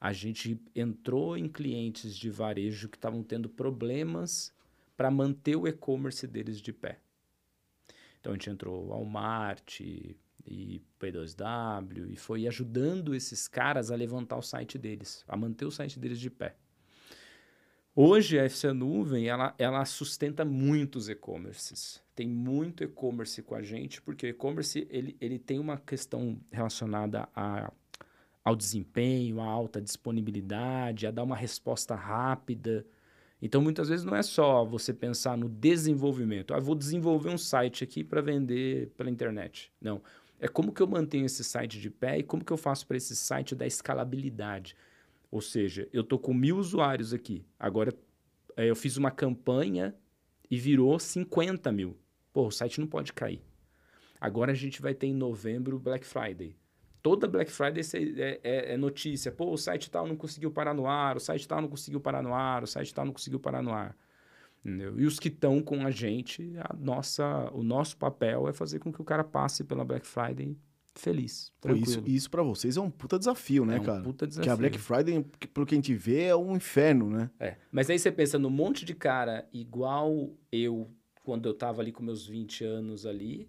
a 0.00 0.12
gente 0.12 0.60
entrou 0.76 1.36
em 1.36 1.48
clientes 1.48 2.14
de 2.14 2.30
varejo 2.30 2.88
que 2.88 2.96
estavam 2.96 3.24
tendo 3.24 3.48
problemas 3.48 4.54
para 4.96 5.10
manter 5.10 5.56
o 5.56 5.66
e-commerce 5.66 6.26
deles 6.26 6.60
de 6.60 6.72
pé. 6.72 6.98
Então 8.20 8.32
a 8.32 8.34
gente 8.34 8.50
entrou 8.50 8.88
Walmart 8.88 9.80
e, 9.80 10.16
e 10.44 10.82
P2W 11.00 12.10
e 12.10 12.16
foi 12.16 12.46
ajudando 12.46 13.14
esses 13.14 13.46
caras 13.46 13.90
a 13.90 13.96
levantar 13.96 14.36
o 14.36 14.42
site 14.42 14.78
deles, 14.78 15.24
a 15.28 15.36
manter 15.36 15.64
o 15.64 15.70
site 15.70 15.98
deles 15.98 16.18
de 16.18 16.30
pé. 16.30 16.56
Hoje 17.98 18.38
a 18.38 18.44
FC 18.44 18.74
Nuvem 18.74 19.26
ela, 19.26 19.54
ela 19.58 19.84
sustenta 19.86 20.44
muitos 20.44 21.08
e-commerces. 21.08 22.02
Tem 22.14 22.28
muito 22.28 22.84
e-commerce 22.84 23.42
com 23.42 23.54
a 23.54 23.62
gente, 23.62 24.02
porque 24.02 24.26
o 24.26 24.28
e-commerce 24.28 24.86
ele, 24.90 25.16
ele 25.18 25.38
tem 25.38 25.58
uma 25.58 25.78
questão 25.78 26.38
relacionada 26.52 27.26
a, 27.34 27.72
ao 28.44 28.54
desempenho, 28.54 29.40
a 29.40 29.46
alta 29.46 29.80
disponibilidade, 29.80 31.06
a 31.06 31.10
dar 31.10 31.22
uma 31.22 31.36
resposta 31.36 31.94
rápida. 31.94 32.86
Então, 33.40 33.60
muitas 33.60 33.88
vezes 33.88 34.04
não 34.04 34.16
é 34.16 34.22
só 34.22 34.64
você 34.64 34.94
pensar 34.94 35.36
no 35.36 35.48
desenvolvimento. 35.48 36.54
Ah, 36.54 36.60
vou 36.60 36.74
desenvolver 36.74 37.28
um 37.28 37.38
site 37.38 37.84
aqui 37.84 38.02
para 38.02 38.20
vender 38.20 38.88
pela 38.96 39.10
internet. 39.10 39.72
Não. 39.80 40.02
É 40.38 40.48
como 40.48 40.72
que 40.72 40.82
eu 40.82 40.86
mantenho 40.86 41.26
esse 41.26 41.44
site 41.44 41.80
de 41.80 41.90
pé 41.90 42.18
e 42.18 42.22
como 42.22 42.44
que 42.44 42.52
eu 42.52 42.56
faço 42.56 42.86
para 42.86 42.96
esse 42.96 43.14
site 43.14 43.54
dar 43.54 43.66
escalabilidade. 43.66 44.76
Ou 45.30 45.40
seja, 45.40 45.88
eu 45.92 46.02
estou 46.02 46.18
com 46.18 46.32
mil 46.32 46.56
usuários 46.56 47.12
aqui. 47.12 47.44
Agora, 47.58 47.92
é, 48.56 48.68
eu 48.70 48.76
fiz 48.76 48.96
uma 48.96 49.10
campanha 49.10 49.94
e 50.50 50.56
virou 50.58 50.98
50 50.98 51.70
mil. 51.72 51.96
Pô, 52.32 52.46
o 52.46 52.50
site 52.50 52.80
não 52.80 52.86
pode 52.86 53.12
cair. 53.12 53.42
Agora 54.20 54.52
a 54.52 54.54
gente 54.54 54.80
vai 54.80 54.94
ter 54.94 55.06
em 55.06 55.14
novembro 55.14 55.78
Black 55.78 56.06
Friday 56.06 56.56
toda 57.06 57.28
Black 57.28 57.52
Friday 57.52 57.84
é, 57.94 58.40
é, 58.42 58.72
é, 58.72 58.76
notícia. 58.76 59.30
Pô, 59.30 59.52
o 59.52 59.56
site 59.56 59.88
tal 59.88 60.08
não 60.08 60.16
conseguiu 60.16 60.50
parar 60.50 60.74
no 60.74 60.88
ar, 60.88 61.16
o 61.16 61.20
site 61.20 61.46
tal 61.46 61.62
não 61.62 61.68
conseguiu 61.68 62.00
parar 62.00 62.20
no 62.20 62.34
ar, 62.34 62.64
o 62.64 62.66
site 62.66 62.92
tal 62.92 63.04
não 63.04 63.12
conseguiu 63.12 63.38
parar 63.38 63.62
no 63.62 63.72
ar. 63.72 63.96
Entendeu? 64.64 64.98
E 64.98 65.06
os 65.06 65.20
que 65.20 65.28
estão 65.28 65.62
com 65.62 65.86
a 65.86 65.90
gente, 65.92 66.52
a 66.58 66.74
nossa, 66.74 67.48
o 67.52 67.62
nosso 67.62 67.96
papel 67.96 68.48
é 68.48 68.52
fazer 68.52 68.80
com 68.80 68.92
que 68.92 69.00
o 69.00 69.04
cara 69.04 69.22
passe 69.22 69.62
pela 69.62 69.84
Black 69.84 70.04
Friday 70.04 70.58
feliz, 70.96 71.52
tranquilo. 71.60 71.86
Isso, 71.86 72.02
isso 72.06 72.28
para 72.28 72.42
vocês 72.42 72.76
é 72.76 72.80
um 72.80 72.90
puta 72.90 73.16
desafio, 73.16 73.64
né, 73.64 73.76
é 73.76 73.80
um 73.80 73.84
cara? 73.84 74.02
puta 74.02 74.26
desafio. 74.26 74.44
Que 74.44 74.50
a 74.50 74.56
Black 74.56 74.76
Friday, 74.76 75.24
pelo 75.54 75.64
que 75.64 75.76
a 75.76 75.78
gente 75.78 75.94
vê, 75.94 76.24
é 76.24 76.34
um 76.34 76.56
inferno, 76.56 77.08
né? 77.08 77.30
É. 77.38 77.56
Mas 77.70 77.88
aí 77.88 78.00
você 78.00 78.10
pensa 78.10 78.36
no 78.36 78.50
monte 78.50 78.84
de 78.84 78.96
cara 78.96 79.48
igual 79.52 80.36
eu, 80.50 80.90
quando 81.22 81.48
eu 81.48 81.54
tava 81.54 81.82
ali 81.82 81.92
com 81.92 82.02
meus 82.02 82.26
20 82.26 82.64
anos 82.64 83.06
ali, 83.06 83.48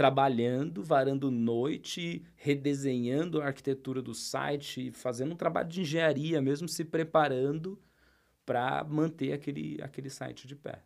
trabalhando, 0.00 0.82
varando 0.82 1.30
noite, 1.30 2.24
redesenhando 2.34 3.42
a 3.42 3.48
arquitetura 3.48 4.00
do 4.00 4.14
site, 4.14 4.90
fazendo 4.92 5.34
um 5.34 5.36
trabalho 5.36 5.68
de 5.68 5.82
engenharia 5.82 6.40
mesmo, 6.40 6.66
se 6.66 6.86
preparando 6.86 7.78
para 8.46 8.82
manter 8.82 9.34
aquele, 9.34 9.78
aquele 9.82 10.08
site 10.08 10.48
de 10.48 10.56
pé. 10.56 10.82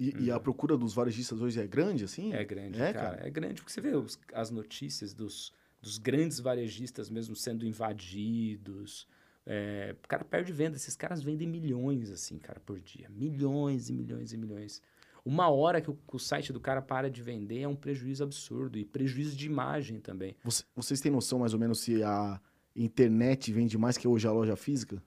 E, 0.00 0.14
e, 0.18 0.30
a 0.30 0.36
uhum. 0.36 0.42
procura 0.42 0.78
dos 0.78 0.94
varejistas 0.94 1.42
hoje 1.42 1.60
é 1.60 1.66
grande, 1.66 2.04
assim? 2.04 2.32
É 2.32 2.42
grande, 2.42 2.80
é, 2.80 2.90
cara, 2.90 3.16
cara. 3.16 3.26
É 3.26 3.30
grande, 3.30 3.60
porque 3.60 3.70
você 3.70 3.82
vê 3.82 3.94
os, 3.94 4.18
as 4.32 4.50
notícias 4.50 5.12
dos, 5.12 5.52
dos 5.82 5.98
grandes 5.98 6.40
varejistas 6.40 7.10
mesmo 7.10 7.36
sendo 7.36 7.66
invadidos. 7.66 9.06
É, 9.44 9.94
o 10.02 10.08
cara 10.08 10.24
perde 10.24 10.54
venda. 10.54 10.78
Esses 10.78 10.96
caras 10.96 11.22
vendem 11.22 11.46
milhões, 11.46 12.10
assim, 12.10 12.38
cara, 12.38 12.60
por 12.60 12.80
dia. 12.80 13.10
Milhões 13.10 13.90
e 13.90 13.92
milhões 13.92 14.32
e 14.32 14.38
milhões. 14.38 14.80
Uma 15.24 15.48
hora 15.48 15.80
que 15.80 15.90
o, 15.90 15.94
que 15.94 16.16
o, 16.16 16.18
site 16.18 16.52
do 16.52 16.60
cara 16.60 16.82
para 16.82 17.10
de 17.10 17.22
vender 17.22 17.60
é 17.60 17.68
um 17.68 17.74
prejuízo 17.74 18.22
absurdo 18.22 18.78
e 18.78 18.84
prejuízo 18.84 19.34
de 19.34 19.46
imagem 19.46 19.98
também. 19.98 20.36
Você, 20.44 20.64
vocês 20.76 21.00
têm 21.00 21.10
noção 21.10 21.38
mais 21.38 21.54
ou 21.54 21.60
menos 21.60 21.80
se 21.80 22.02
a 22.02 22.38
internet 22.76 23.50
vende 23.50 23.78
mais 23.78 23.96
que 23.96 24.06
hoje 24.06 24.26
a 24.26 24.32
loja 24.32 24.54
física? 24.54 25.02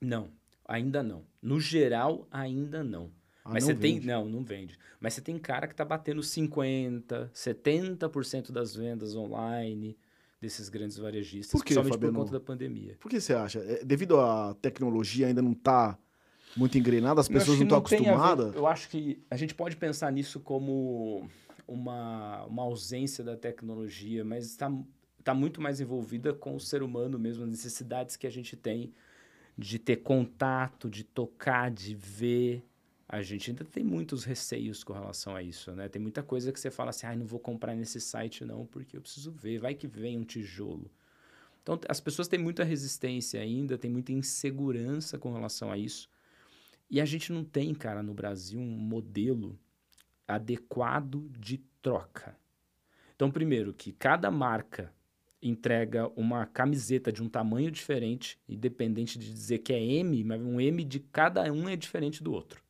Não, 0.00 0.30
ainda 0.64 1.02
não. 1.02 1.24
No 1.42 1.60
geral, 1.60 2.28
ainda 2.30 2.84
não. 2.84 3.10
Ah, 3.44 3.50
Mas 3.54 3.64
você 3.64 3.74
tem. 3.74 3.98
Não, 4.00 4.28
não 4.28 4.44
vende. 4.44 4.78
Mas 5.00 5.14
você 5.14 5.20
tem 5.20 5.36
cara 5.38 5.66
que 5.66 5.74
está 5.74 5.84
batendo 5.84 6.20
50%, 6.20 7.30
70% 7.32 8.52
das 8.52 8.74
vendas 8.76 9.16
online 9.16 9.96
desses 10.40 10.68
grandes 10.68 10.96
varejistas, 10.96 11.52
por 11.52 11.58
quê, 11.58 11.74
principalmente 11.74 11.92
Fabiano? 11.94 12.14
por 12.14 12.20
conta 12.20 12.32
da 12.32 12.40
pandemia. 12.40 12.96
Por 12.98 13.10
que 13.10 13.20
você 13.20 13.34
acha? 13.34 13.58
É, 13.58 13.84
devido 13.84 14.18
à 14.18 14.54
tecnologia 14.54 15.26
ainda 15.26 15.42
não 15.42 15.52
está 15.52 15.98
muito 16.56 16.76
engrenado, 16.76 17.20
as 17.20 17.28
pessoas 17.28 17.58
não 17.58 17.64
estão 17.64 17.78
acostumadas? 17.78 18.54
Eu 18.54 18.66
acho 18.66 18.88
que 18.88 19.22
a 19.30 19.36
gente 19.36 19.54
pode 19.54 19.76
pensar 19.76 20.10
nisso 20.10 20.40
como 20.40 21.28
uma, 21.66 22.44
uma 22.44 22.62
ausência 22.62 23.22
da 23.22 23.36
tecnologia, 23.36 24.24
mas 24.24 24.46
está 24.46 24.70
tá 25.22 25.34
muito 25.34 25.60
mais 25.60 25.80
envolvida 25.80 26.32
com 26.32 26.56
o 26.56 26.60
ser 26.60 26.82
humano 26.82 27.18
mesmo, 27.18 27.44
as 27.44 27.50
necessidades 27.50 28.16
que 28.16 28.26
a 28.26 28.30
gente 28.30 28.56
tem 28.56 28.92
de 29.56 29.78
ter 29.78 29.96
contato, 29.96 30.88
de 30.88 31.04
tocar, 31.04 31.70
de 31.70 31.94
ver. 31.94 32.64
A 33.08 33.22
gente 33.22 33.50
ainda 33.50 33.64
tem 33.64 33.84
muitos 33.84 34.24
receios 34.24 34.82
com 34.82 34.92
relação 34.92 35.34
a 35.34 35.42
isso, 35.42 35.72
né? 35.72 35.88
Tem 35.88 36.00
muita 36.00 36.22
coisa 36.22 36.52
que 36.52 36.58
você 36.58 36.70
fala 36.70 36.90
assim, 36.90 37.06
ah, 37.06 37.14
não 37.14 37.26
vou 37.26 37.40
comprar 37.40 37.74
nesse 37.74 38.00
site 38.00 38.44
não, 38.44 38.64
porque 38.66 38.96
eu 38.96 39.00
preciso 39.00 39.30
ver, 39.30 39.58
vai 39.58 39.74
que 39.74 39.86
vem 39.86 40.18
um 40.18 40.24
tijolo. 40.24 40.90
Então, 41.62 41.78
as 41.88 42.00
pessoas 42.00 42.26
têm 42.26 42.38
muita 42.38 42.64
resistência 42.64 43.40
ainda, 43.40 43.76
tem 43.76 43.90
muita 43.90 44.12
insegurança 44.12 45.18
com 45.18 45.32
relação 45.32 45.70
a 45.70 45.76
isso. 45.76 46.08
E 46.90 47.00
a 47.00 47.04
gente 47.04 47.32
não 47.32 47.44
tem, 47.44 47.72
cara, 47.72 48.02
no 48.02 48.12
Brasil, 48.12 48.58
um 48.58 48.66
modelo 48.66 49.56
adequado 50.26 51.30
de 51.38 51.58
troca. 51.80 52.36
Então, 53.14 53.30
primeiro, 53.30 53.72
que 53.72 53.92
cada 53.92 54.30
marca 54.30 54.92
entrega 55.42 56.08
uma 56.16 56.44
camiseta 56.46 57.12
de 57.12 57.22
um 57.22 57.28
tamanho 57.28 57.70
diferente, 57.70 58.38
independente 58.48 59.18
de 59.18 59.32
dizer 59.32 59.58
que 59.58 59.72
é 59.72 59.80
M, 59.80 60.24
mas 60.24 60.40
um 60.40 60.60
M 60.60 60.84
de 60.84 61.00
cada 61.00 61.42
um 61.52 61.68
é 61.68 61.76
diferente 61.76 62.22
do 62.22 62.32
outro. 62.32 62.62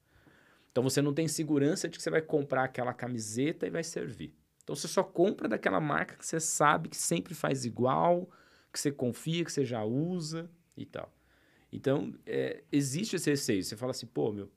Então, 0.70 0.85
você 0.85 1.00
não 1.00 1.14
tem 1.14 1.26
segurança 1.26 1.88
de 1.88 1.96
que 1.96 2.02
você 2.02 2.11
vai 2.11 2.22
comprar 2.22 2.64
aquela 2.64 2.92
camiseta 2.92 3.66
e 3.66 3.70
vai 3.70 3.83
servir. 3.83 4.35
Então, 4.62 4.76
você 4.76 4.87
só 4.87 5.02
compra 5.02 5.48
daquela 5.48 5.80
marca 5.80 6.16
que 6.16 6.26
você 6.26 6.38
sabe 6.38 6.90
que 6.90 6.96
sempre 6.96 7.35
faz 7.35 7.64
igual, 7.64 8.30
que 8.72 8.78
você 8.78 8.92
confia, 8.92 9.44
que 9.44 9.52
você 9.52 9.64
já 9.64 9.83
usa 9.83 10.48
e 10.76 10.85
tal. 10.85 11.11
Então, 11.72 12.12
é, 12.26 12.62
existe 12.72 13.16
esse 13.16 13.30
receio. 13.30 13.62
Você 13.62 13.76
fala 13.76 13.90
assim, 13.92 14.06
pô, 14.06 14.33
meu, 14.33 14.50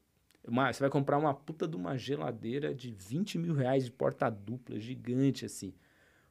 uma- 0.48 0.72
você 0.74 0.80
vai 0.80 0.90
comprar 0.90 1.18
uma 1.18 1.34
puta 1.34 1.68
de 1.68 1.76
uma 1.76 1.98
geladeira 1.98 2.74
de 2.74 2.92
20 2.92 3.38
mil 3.38 3.54
reais 3.54 3.86
de 3.86 3.92
porta 3.92 4.30
dupla, 4.30 4.80
gigante 4.80 5.46
assim. 5.46 5.74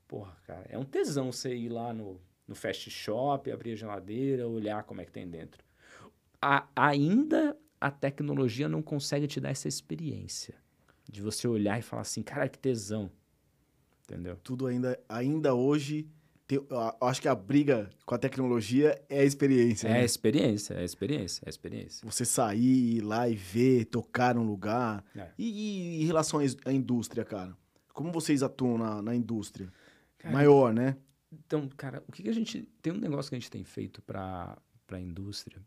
Porra, 0.09 0.37
cara, 0.45 0.66
é 0.68 0.77
um 0.79 0.85
tesão 0.85 1.33
você 1.33 1.55
ir 1.55 1.68
lá 1.68 1.92
no, 1.95 2.21
no 2.47 2.55
fast 2.55 2.90
shop, 2.90 3.51
abrir 3.51 3.73
a 3.73 3.77
geladeira, 3.77 4.47
olhar 4.49 4.83
como 4.85 5.01
é 5.01 5.05
que 5.05 5.12
tem 5.12 5.29
dentro. 5.29 5.64
A- 6.40 6.68
ainda 6.75 7.57
a 7.81 7.90
tecnologia 7.90 8.68
não 8.68 8.83
consegue 8.83 9.27
te 9.27 9.40
dar 9.40 9.51
essa 9.51 9.68
experiência 9.68 10.55
de 11.09 11.23
você 11.23 11.49
olhar 11.49 11.79
e 11.79 11.83
falar 11.83 12.03
assim, 12.03 12.23
cara, 12.23 12.49
que 12.49 12.59
tesão. 12.59 13.11
Entendeu? 14.05 14.37
Tudo 14.37 14.66
ainda, 14.66 14.99
ainda 15.09 15.55
hoje, 15.55 16.07
tem- 16.46 16.64
eu 16.68 17.07
acho 17.07 17.20
que 17.20 17.28
a 17.28 17.35
briga 17.35 17.90
com 18.05 18.14
a 18.14 18.18
tecnologia 18.18 19.00
é 19.09 19.20
a 19.20 19.24
experiência. 19.24 19.88
É 19.88 19.90
a 19.92 19.94
né? 19.94 20.05
experiência, 20.05 20.74
é 20.74 20.81
a 20.81 20.85
experiência, 20.85 21.44
é 21.44 21.48
a 21.48 21.50
experiência. 21.50 22.11
Você 22.11 22.24
sair, 22.24 22.96
ir 22.96 23.00
lá 23.00 23.28
e 23.28 23.35
ver, 23.35 23.87
tocar 23.87 24.37
um 24.37 24.44
lugar. 24.44 25.05
É. 25.16 25.31
E, 25.38 25.98
e 25.98 26.02
em 26.02 26.07
relação 26.07 26.40
à 26.64 26.72
indústria, 26.72 27.24
cara? 27.24 27.57
Como 27.92 28.11
vocês 28.12 28.42
atuam 28.42 28.78
na, 28.78 29.02
na 29.02 29.14
indústria? 29.14 29.72
Cara, 30.18 30.33
Maior, 30.35 30.72
né? 30.72 30.96
Então, 31.31 31.68
cara, 31.76 32.02
o 32.07 32.12
que, 32.12 32.22
que 32.22 32.28
a 32.28 32.33
gente. 32.35 32.62
Tem 32.81 32.92
um 32.92 32.98
negócio 32.98 33.31
que 33.31 33.35
a 33.37 33.38
gente 33.38 33.50
tem 33.50 33.64
feito 33.64 34.02
para 34.02 34.57
a 34.90 35.00
indústria 35.00 35.61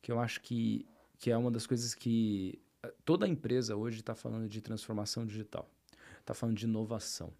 que 0.00 0.12
eu 0.12 0.20
acho 0.20 0.40
que, 0.40 0.86
que 1.18 1.32
é 1.32 1.36
uma 1.36 1.50
das 1.50 1.66
coisas 1.66 1.92
que. 1.94 2.62
eh, 2.84 2.94
Toda 3.04 3.26
empresa 3.26 3.74
hoje 3.74 3.98
está 3.98 4.14
falando 4.14 4.48
de 4.48 4.60
transformação 4.60 5.26
digital, 5.26 5.68
está 6.20 6.32
falando 6.32 6.56
de 6.56 6.64
inovação. 6.64 7.32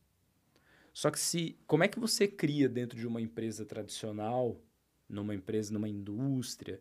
Só 0.96 1.10
que 1.10 1.20
se. 1.20 1.58
Como 1.66 1.84
é 1.84 1.88
que 1.88 2.00
você 2.00 2.26
cria 2.26 2.70
dentro 2.70 2.98
de 2.98 3.06
uma 3.06 3.20
empresa 3.20 3.66
tradicional, 3.66 4.58
numa 5.06 5.34
empresa, 5.34 5.70
numa 5.70 5.90
indústria, 5.90 6.80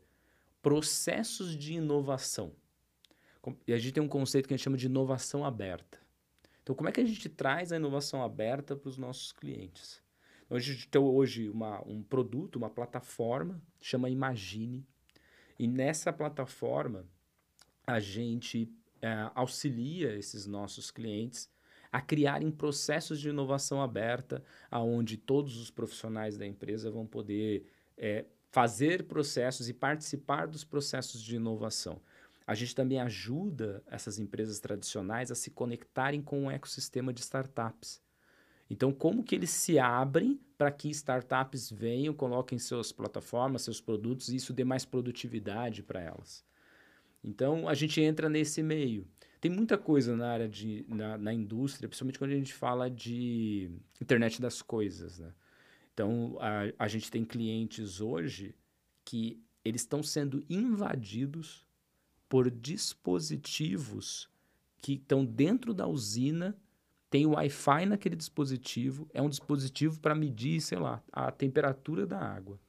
processos 0.61 1.53
de 1.53 1.73
inovação? 1.73 2.53
E 3.67 3.73
a 3.73 3.77
gente 3.77 3.91
tem 3.91 4.01
um 4.01 4.07
conceito 4.07 4.47
que 4.47 4.53
a 4.53 4.55
gente 4.55 4.63
chama 4.63 4.77
de 4.77 4.85
inovação 4.85 5.43
aberta. 5.43 5.99
Então, 6.63 6.73
como 6.73 6.87
é 6.87 6.93
que 6.93 7.01
a 7.01 7.05
gente 7.05 7.27
traz 7.27 7.73
a 7.73 7.75
inovação 7.75 8.23
aberta 8.23 8.73
para 8.73 8.87
os 8.87 8.97
nossos 8.97 9.33
clientes? 9.33 10.01
Então, 10.45 10.55
a 10.55 10.61
gente 10.61 10.87
tem 10.87 11.01
hoje 11.01 11.49
uma, 11.49 11.85
um 11.85 12.01
produto, 12.01 12.55
uma 12.55 12.69
plataforma, 12.69 13.61
chama 13.81 14.09
Imagine. 14.09 14.87
E 15.59 15.67
nessa 15.67 16.13
plataforma, 16.13 17.05
a 17.85 17.99
gente 17.99 18.71
eh, 19.01 19.29
auxilia 19.35 20.15
esses 20.15 20.45
nossos 20.45 20.89
clientes 20.89 21.53
a 21.95 22.01
criarem 22.01 22.51
processos 22.51 23.21
de 23.21 23.29
inovação 23.29 23.81
aberta, 23.81 24.43
aonde 24.69 25.15
todos 25.15 25.55
os 25.57 25.71
profissionais 25.71 26.37
da 26.37 26.45
empresa 26.45 26.91
vão 26.91 27.07
poder 27.07 27.65
eh, 27.97 28.25
fazer 28.51 29.03
processos 29.03 29.69
e 29.69 29.73
participar 29.73 30.45
dos 30.45 30.65
processos 30.65 31.23
de 31.23 31.37
inovação. 31.37 32.01
A 32.45 32.53
gente 32.53 32.75
também 32.75 32.99
ajuda 32.99 33.81
essas 33.87 34.19
empresas 34.19 34.59
tradicionais 34.59 35.31
a 35.31 35.35
se 35.35 35.49
conectarem 35.51 36.21
com 36.21 36.47
o 36.47 36.51
ecossistema 36.51 37.13
de 37.13 37.21
startups. 37.21 38.01
Então, 38.69 38.91
como 38.91 39.23
que 39.23 39.33
eles 39.33 39.51
se 39.51 39.79
abrem 39.79 40.37
para 40.57 40.71
que 40.71 40.89
startups 40.89 41.71
venham, 41.71 42.13
coloquem 42.13 42.59
suas 42.59 42.91
plataformas, 42.91 43.61
seus 43.61 43.79
produtos 43.79 44.27
e 44.27 44.35
isso 44.35 44.51
dê 44.51 44.65
mais 44.65 44.83
produtividade 44.83 45.81
para 45.81 46.01
elas? 46.01 46.43
Então, 47.23 47.69
a 47.69 47.73
gente 47.73 48.01
entra 48.01 48.27
nesse 48.27 48.61
meio. 48.61 49.07
Tem 49.45 49.51
muita 49.51 49.77
coisa 49.77 50.17
na 50.17 50.31
área 50.31 50.49
de 50.49 50.83
na, 50.89 51.19
na 51.19 51.31
indústria, 51.31 51.87
principalmente 51.87 52.17
quando 52.17 52.31
a 52.31 52.35
gente 52.35 52.51
fala 52.51 52.89
de 52.89 53.69
internet 54.01 54.41
das 54.41 54.59
coisas, 54.59 55.19
né? 55.19 55.31
Então, 55.93 56.35
a, 56.39 56.85
a 56.85 56.87
gente 56.87 57.11
tem 57.11 57.23
clientes 57.23 58.01
hoje 58.01 58.55
que 59.03 59.39
eles 59.63 59.81
estão 59.81 60.01
sendo 60.01 60.43
invadidos 60.49 61.63
por 62.27 62.49
dispositivos 62.49 64.27
que 64.81 64.93
estão 64.93 65.23
dentro 65.23 65.75
da 65.75 65.85
usina, 65.85 66.57
tem 67.11 67.27
Wi-Fi 67.27 67.85
naquele 67.85 68.15
dispositivo, 68.15 69.07
é 69.13 69.21
um 69.21 69.29
dispositivo 69.29 69.99
para 69.99 70.15
medir, 70.15 70.59
sei 70.59 70.79
lá, 70.79 71.03
a 71.11 71.31
temperatura 71.31 72.07
da 72.07 72.17
água. 72.19 72.59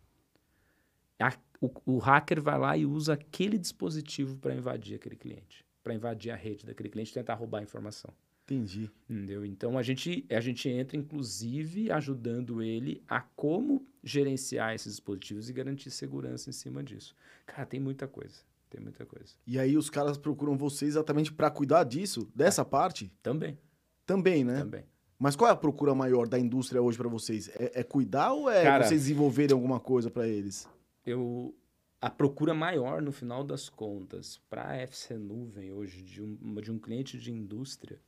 A- 1.18 1.38
o, 1.58 1.70
o 1.86 1.98
hacker 1.98 2.42
vai 2.42 2.58
lá 2.58 2.76
e 2.76 2.84
usa 2.84 3.14
aquele 3.14 3.56
dispositivo 3.56 4.36
para 4.36 4.54
invadir 4.54 4.96
aquele 4.96 5.16
cliente, 5.16 5.64
para 5.86 5.94
invadir 5.94 6.32
a 6.32 6.34
rede 6.34 6.66
daquele 6.66 6.88
cliente 6.88 7.12
e 7.12 7.14
tentar 7.14 7.34
roubar 7.34 7.60
a 7.60 7.62
informação. 7.62 8.12
Entendi. 8.44 8.90
Entendeu? 9.08 9.44
Então 9.46 9.78
a 9.78 9.82
gente, 9.84 10.26
a 10.28 10.40
gente 10.40 10.68
entra, 10.68 10.96
inclusive, 10.96 11.92
ajudando 11.92 12.60
ele 12.60 13.00
a 13.08 13.20
como 13.20 13.86
gerenciar 14.02 14.74
esses 14.74 14.94
dispositivos 14.94 15.48
e 15.48 15.52
garantir 15.52 15.92
segurança 15.92 16.50
em 16.50 16.52
cima 16.52 16.82
disso. 16.82 17.14
Cara, 17.46 17.64
tem 17.64 17.78
muita 17.78 18.08
coisa. 18.08 18.34
Tem 18.68 18.80
muita 18.80 19.06
coisa. 19.06 19.32
E 19.46 19.60
aí 19.60 19.76
os 19.76 19.88
caras 19.88 20.18
procuram 20.18 20.56
você 20.58 20.86
exatamente 20.86 21.32
para 21.32 21.50
cuidar 21.52 21.84
disso, 21.84 22.28
dessa 22.34 22.64
parte? 22.64 23.12
Também, 23.22 23.56
Também, 24.04 24.42
né? 24.44 24.58
também. 24.58 24.84
Mas 25.16 25.36
qual 25.36 25.48
é 25.48 25.52
a 25.52 25.56
procura 25.56 25.94
maior 25.94 26.26
da 26.26 26.36
indústria 26.38 26.82
hoje 26.82 26.98
para 26.98 27.08
vocês? 27.08 27.48
É, 27.50 27.80
é 27.80 27.82
cuidar 27.84 28.32
ou 28.32 28.50
é 28.50 28.64
Cara- 28.64 28.84
vocês 28.88 29.02
desenvolverem 29.02 29.54
alguma 29.54 29.78
coisa 29.78 30.10
para 30.10 30.26
eles? 30.26 30.68
Eu, 31.06 31.54
a 32.00 32.10
procura 32.10 32.52
maior, 32.54 33.00
no 33.00 33.10
final 33.10 33.42
das 33.42 33.68
contas, 33.68 34.38
para 34.50 34.68
a 34.68 34.76
FC 34.76 35.16
Nuvem 35.16 35.72
hoje, 35.72 36.02
de 36.02 36.22
um, 36.22 36.54
de 36.60 36.70
um 36.70 36.78
cliente 36.78 37.18
de 37.18 37.32
indústria, 37.32 38.00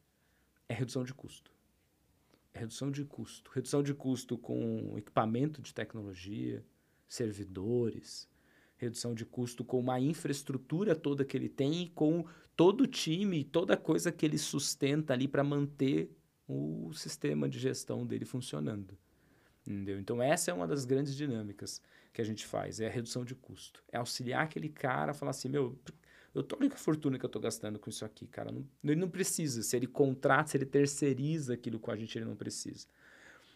é 0.68 0.74
redução 0.74 1.04
de 1.04 1.14
custo. 1.14 1.50
É 2.52 2.60
redução 2.60 2.90
de 2.90 3.04
custo. 3.04 3.50
Redução 3.54 3.82
de 3.82 3.94
custo 3.94 4.36
com 4.36 4.94
equipamento 4.98 5.62
de 5.62 5.72
tecnologia, 5.72 6.64
servidores, 7.08 8.28
redução 8.76 9.14
de 9.14 9.24
custo 9.24 9.64
com 9.64 9.80
uma 9.80 9.98
infraestrutura 9.98 10.94
toda 10.94 11.24
que 11.24 11.36
ele 11.36 11.48
tem 11.48 11.82
e 11.82 11.88
com 11.88 12.24
todo 12.54 12.82
o 12.82 12.86
time, 12.86 13.42
toda 13.44 13.76
coisa 13.76 14.12
que 14.12 14.26
ele 14.26 14.38
sustenta 14.38 15.12
ali 15.14 15.26
para 15.26 15.42
manter 15.42 16.10
o 16.46 16.92
sistema 16.92 17.48
de 17.48 17.58
gestão 17.58 18.06
dele 18.06 18.24
funcionando. 18.24 18.96
Entendeu? 19.66 19.98
Então, 19.98 20.22
essa 20.22 20.50
é 20.50 20.54
uma 20.54 20.66
das 20.66 20.84
grandes 20.84 21.14
dinâmicas 21.14 21.82
que 22.18 22.22
a 22.22 22.24
gente 22.24 22.44
faz, 22.44 22.80
é 22.80 22.88
a 22.88 22.90
redução 22.90 23.24
de 23.24 23.32
custo. 23.32 23.80
É 23.92 23.96
auxiliar 23.96 24.42
aquele 24.42 24.68
cara 24.68 25.12
a 25.12 25.14
falar 25.14 25.30
assim, 25.30 25.48
meu, 25.48 25.78
eu 26.34 26.42
tô 26.42 26.56
olha 26.56 26.68
que 26.68 26.76
fortuna 26.76 27.16
que 27.16 27.24
eu 27.24 27.28
tô 27.28 27.38
gastando 27.38 27.78
com 27.78 27.88
isso 27.88 28.04
aqui, 28.04 28.26
cara. 28.26 28.50
Não, 28.50 28.66
ele 28.82 28.96
não 28.96 29.08
precisa. 29.08 29.62
Se 29.62 29.76
ele 29.76 29.86
contrata, 29.86 30.50
se 30.50 30.56
ele 30.56 30.66
terceiriza 30.66 31.54
aquilo 31.54 31.78
com 31.78 31.92
a 31.92 31.96
gente, 31.96 32.18
ele 32.18 32.24
não 32.24 32.34
precisa. 32.34 32.88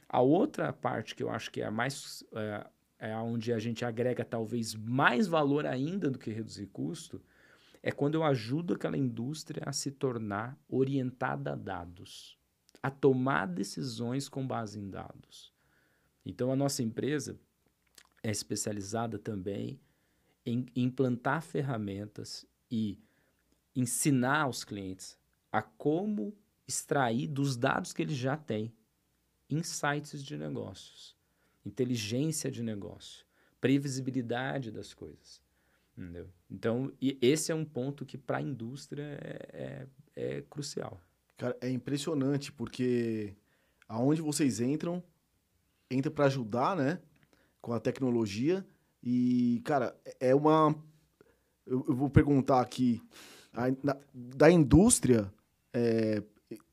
A 0.08 0.20
outra 0.20 0.72
parte 0.72 1.16
que 1.16 1.24
eu 1.24 1.28
acho 1.28 1.50
que 1.50 1.60
é 1.60 1.64
a 1.64 1.72
mais... 1.72 2.22
É, 2.32 2.66
é 3.10 3.16
onde 3.16 3.52
a 3.52 3.58
gente 3.58 3.84
agrega 3.84 4.24
talvez 4.24 4.76
mais 4.76 5.26
valor 5.26 5.66
ainda 5.66 6.08
do 6.08 6.20
que 6.20 6.30
reduzir 6.30 6.68
custo, 6.68 7.20
é 7.82 7.90
quando 7.90 8.14
eu 8.14 8.22
ajudo 8.22 8.74
aquela 8.74 8.96
indústria 8.96 9.64
a 9.66 9.72
se 9.72 9.90
tornar 9.90 10.56
orientada 10.68 11.54
a 11.54 11.56
dados, 11.56 12.38
a 12.80 12.92
tomar 12.92 13.46
decisões 13.46 14.28
com 14.28 14.46
base 14.46 14.78
em 14.78 14.88
dados. 14.88 15.52
Então, 16.24 16.52
a 16.52 16.54
nossa 16.54 16.80
empresa 16.80 17.36
é 18.22 18.30
especializada 18.30 19.18
também 19.18 19.80
em 20.44 20.66
implantar 20.74 21.42
ferramentas 21.42 22.46
e 22.70 22.98
ensinar 23.74 24.42
aos 24.42 24.64
clientes 24.64 25.16
a 25.50 25.62
como 25.62 26.34
extrair 26.66 27.26
dos 27.26 27.56
dados 27.56 27.92
que 27.92 28.02
eles 28.02 28.16
já 28.16 28.36
têm 28.36 28.72
insights 29.48 30.22
de 30.22 30.36
negócios, 30.36 31.16
inteligência 31.64 32.50
de 32.50 32.62
negócio, 32.62 33.26
previsibilidade 33.60 34.70
das 34.70 34.94
coisas. 34.94 35.42
Entendeu? 35.96 36.28
Então, 36.50 36.90
esse 37.00 37.52
é 37.52 37.54
um 37.54 37.64
ponto 37.64 38.06
que 38.06 38.16
para 38.16 38.38
a 38.38 38.42
indústria 38.42 39.02
é, 39.20 39.86
é, 40.16 40.36
é 40.36 40.42
crucial. 40.42 41.00
Cara, 41.36 41.56
é 41.60 41.68
impressionante, 41.70 42.50
porque 42.50 43.34
aonde 43.86 44.22
vocês 44.22 44.58
entram, 44.60 45.02
entra 45.90 46.10
para 46.10 46.26
ajudar, 46.26 46.74
né? 46.74 47.00
Com 47.62 47.72
a 47.72 47.80
tecnologia. 47.80 48.66
E, 49.02 49.62
cara, 49.64 49.96
é 50.20 50.34
uma. 50.34 50.74
Eu, 51.66 51.84
eu 51.88 51.94
vou 51.94 52.10
perguntar 52.10 52.60
aqui. 52.60 53.00
A, 53.54 53.70
na, 53.82 53.96
da 54.12 54.50
indústria, 54.50 55.32
é, 55.72 56.22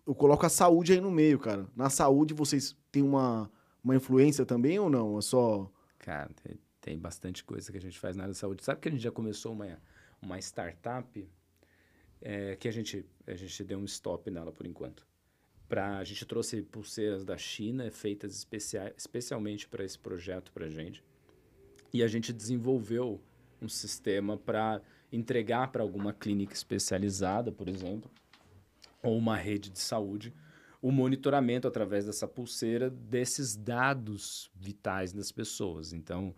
eu 0.05 0.15
coloco 0.15 0.45
a 0.45 0.49
saúde 0.49 0.91
aí 0.91 0.99
no 0.99 1.11
meio, 1.11 1.39
cara. 1.39 1.67
Na 1.75 1.89
saúde, 1.89 2.33
vocês 2.33 2.75
têm 2.91 3.03
uma, 3.03 3.49
uma 3.83 3.95
influência 3.95 4.45
também 4.45 4.79
ou 4.79 4.89
não? 4.89 5.17
É 5.17 5.21
só. 5.21 5.71
Cara, 5.99 6.31
tem, 6.43 6.59
tem 6.81 6.99
bastante 6.99 7.43
coisa 7.43 7.71
que 7.71 7.77
a 7.77 7.81
gente 7.81 7.99
faz 7.99 8.15
na 8.15 8.23
área 8.23 8.33
de 8.33 8.39
saúde. 8.39 8.63
Sabe 8.63 8.81
que 8.81 8.89
a 8.89 8.91
gente 8.91 9.03
já 9.03 9.11
começou 9.11 9.53
uma, 9.53 9.79
uma 10.21 10.39
startup 10.39 11.29
é, 12.21 12.55
que 12.55 12.67
a 12.67 12.71
gente, 12.71 13.05
a 13.27 13.35
gente 13.35 13.63
deu 13.63 13.79
um 13.79 13.85
stop 13.85 14.29
nela 14.29 14.51
por 14.51 14.65
enquanto. 14.65 15.08
Pra, 15.69 15.99
a 15.99 16.03
gente 16.03 16.25
trouxe 16.25 16.63
pulseiras 16.63 17.23
da 17.23 17.37
China, 17.37 17.89
feitas 17.91 18.35
especial, 18.35 18.89
especialmente 18.97 19.67
para 19.67 19.85
esse 19.85 19.97
projeto 19.97 20.51
para 20.51 20.65
a 20.65 20.69
gente. 20.69 21.03
E 21.93 22.03
a 22.03 22.07
gente 22.07 22.33
desenvolveu 22.33 23.21
um 23.61 23.69
sistema 23.69 24.35
para 24.35 24.81
entregar 25.11 25.71
para 25.71 25.83
alguma 25.83 26.11
clínica 26.11 26.53
especializada, 26.53 27.51
por 27.51 27.69
exemplo, 27.69 28.09
ou 29.03 29.17
uma 29.17 29.37
rede 29.37 29.69
de 29.69 29.79
saúde, 29.79 30.33
o 30.81 30.91
monitoramento 30.91 31.67
através 31.67 32.05
dessa 32.05 32.27
pulseira 32.27 32.89
desses 32.89 33.55
dados 33.55 34.49
vitais 34.55 35.13
das 35.13 35.31
pessoas. 35.31 35.93
Então, 35.93 36.33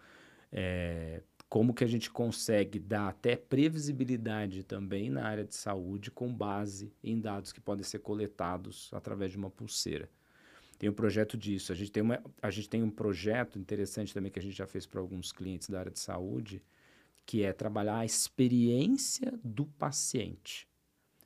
é, 0.51 1.21
como 1.51 1.73
que 1.73 1.83
a 1.83 1.87
gente 1.87 2.09
consegue 2.09 2.79
dar 2.79 3.09
até 3.09 3.35
previsibilidade 3.35 4.63
também 4.63 5.09
na 5.09 5.25
área 5.25 5.43
de 5.43 5.53
saúde 5.53 6.09
com 6.09 6.33
base 6.33 6.93
em 7.03 7.19
dados 7.19 7.51
que 7.51 7.59
podem 7.59 7.83
ser 7.83 7.99
coletados 7.99 8.89
através 8.93 9.33
de 9.33 9.37
uma 9.37 9.49
pulseira. 9.49 10.09
Tem 10.79 10.89
um 10.89 10.93
projeto 10.93 11.37
disso. 11.37 11.73
A 11.73 11.75
gente 11.75 11.91
tem, 11.91 12.01
uma, 12.01 12.23
a 12.41 12.49
gente 12.49 12.69
tem 12.69 12.81
um 12.81 12.89
projeto 12.89 13.59
interessante 13.59 14.13
também 14.13 14.31
que 14.31 14.39
a 14.39 14.41
gente 14.41 14.55
já 14.55 14.65
fez 14.65 14.85
para 14.85 15.01
alguns 15.01 15.33
clientes 15.33 15.69
da 15.69 15.79
área 15.79 15.91
de 15.91 15.99
saúde, 15.99 16.63
que 17.25 17.43
é 17.43 17.51
trabalhar 17.51 17.97
a 17.97 18.05
experiência 18.05 19.37
do 19.43 19.65
paciente. 19.65 20.65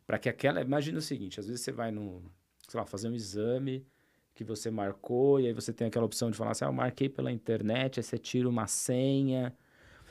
Para 0.07 0.17
que 0.17 0.27
aquela. 0.27 0.59
Imagina 0.59 0.97
o 0.97 1.03
seguinte: 1.03 1.39
às 1.39 1.45
vezes 1.45 1.61
você 1.61 1.71
vai 1.71 1.91
no, 1.91 2.23
sei 2.67 2.79
lá, 2.79 2.85
fazer 2.87 3.09
um 3.09 3.15
exame 3.15 3.85
que 4.33 4.43
você 4.43 4.71
marcou, 4.71 5.39
e 5.39 5.45
aí 5.45 5.53
você 5.53 5.71
tem 5.71 5.85
aquela 5.85 6.05
opção 6.07 6.31
de 6.31 6.37
falar 6.37 6.49
assim: 6.49 6.65
ah, 6.65 6.69
eu 6.69 6.73
marquei 6.73 7.07
pela 7.07 7.31
internet, 7.31 7.99
aí 7.99 8.03
você 8.03 8.17
tira 8.17 8.49
uma 8.49 8.65
senha 8.65 9.55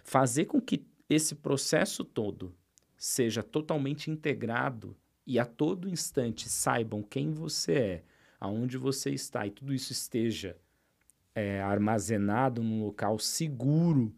fazer 0.05 0.45
com 0.45 0.61
que 0.61 0.87
esse 1.09 1.35
processo 1.35 2.05
todo 2.05 2.55
seja 2.97 3.43
totalmente 3.43 4.11
integrado 4.11 4.97
e 5.27 5.39
a 5.39 5.47
todo 5.47 5.89
instante 5.89 6.49
saibam 6.49 7.03
quem 7.03 7.33
você 7.33 7.73
é, 7.73 8.05
aonde 8.39 8.77
você 8.77 9.11
está 9.11 9.47
e 9.47 9.51
tudo 9.51 9.75
isso 9.75 9.93
esteja 9.93 10.57
é, 11.35 11.61
armazenado 11.63 12.63
num 12.63 12.85
local 12.85 13.19
seguro 13.19 14.15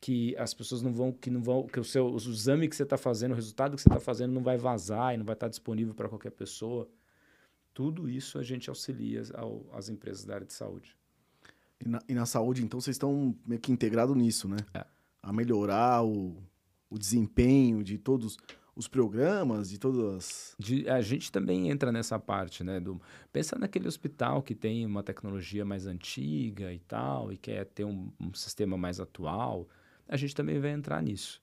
que 0.00 0.36
as 0.36 0.54
pessoas 0.54 0.82
não 0.82 0.92
vão 0.92 1.12
que 1.12 1.30
não 1.30 1.42
vão 1.42 1.66
que 1.66 1.80
o 1.80 1.84
seu 1.84 2.06
o 2.06 2.16
exame 2.16 2.68
que 2.68 2.76
você 2.76 2.84
está 2.84 2.96
fazendo 2.96 3.32
o 3.32 3.34
resultado 3.34 3.74
que 3.74 3.82
você 3.82 3.88
está 3.88 4.00
fazendo 4.00 4.32
não 4.32 4.42
vai 4.42 4.56
vazar 4.56 5.14
e 5.14 5.16
não 5.16 5.24
vai 5.24 5.34
estar 5.34 5.48
disponível 5.48 5.94
para 5.94 6.08
qualquer 6.08 6.30
pessoa. 6.30 6.88
Tudo 7.74 8.08
isso 8.08 8.38
a 8.38 8.42
gente 8.42 8.70
auxilia 8.70 9.22
ao, 9.34 9.66
as 9.72 9.88
empresas 9.88 10.24
da 10.24 10.34
área 10.34 10.46
de 10.46 10.52
saúde. 10.52 10.96
E 11.84 11.88
na, 11.88 11.98
e 12.08 12.14
na 12.14 12.24
saúde 12.24 12.64
então 12.64 12.80
vocês 12.80 12.94
estão 12.94 13.34
meio 13.44 13.60
que 13.60 13.72
integrados 13.72 14.16
nisso 14.16 14.48
né? 14.48 14.58
É 14.72 14.95
a 15.26 15.32
melhorar 15.32 16.04
o, 16.04 16.36
o 16.88 16.96
desempenho 16.96 17.82
de 17.82 17.98
todos 17.98 18.38
os 18.76 18.86
programas, 18.86 19.68
de 19.68 19.76
todas 19.76 20.54
de, 20.56 20.88
a 20.88 21.00
gente 21.00 21.32
também 21.32 21.68
entra 21.68 21.90
nessa 21.90 22.16
parte, 22.16 22.62
né? 22.62 22.78
Do, 22.78 23.02
pensa 23.32 23.58
naquele 23.58 23.88
hospital 23.88 24.40
que 24.40 24.54
tem 24.54 24.86
uma 24.86 25.02
tecnologia 25.02 25.64
mais 25.64 25.84
antiga 25.84 26.72
e 26.72 26.78
tal, 26.78 27.32
e 27.32 27.36
quer 27.36 27.64
ter 27.64 27.84
um, 27.84 28.12
um 28.20 28.32
sistema 28.32 28.76
mais 28.76 29.00
atual. 29.00 29.68
A 30.06 30.16
gente 30.16 30.32
também 30.32 30.60
vai 30.60 30.70
entrar 30.70 31.02
nisso. 31.02 31.42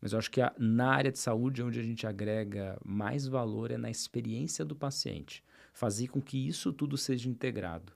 Mas 0.00 0.12
eu 0.12 0.18
acho 0.20 0.30
que 0.30 0.40
a, 0.40 0.54
na 0.56 0.92
área 0.92 1.10
de 1.10 1.18
saúde, 1.18 1.60
onde 1.60 1.80
a 1.80 1.82
gente 1.82 2.06
agrega 2.06 2.78
mais 2.84 3.26
valor 3.26 3.72
é 3.72 3.76
na 3.76 3.90
experiência 3.90 4.64
do 4.64 4.76
paciente. 4.76 5.42
Fazer 5.72 6.06
com 6.06 6.22
que 6.22 6.46
isso 6.46 6.72
tudo 6.72 6.96
seja 6.96 7.28
integrado. 7.28 7.92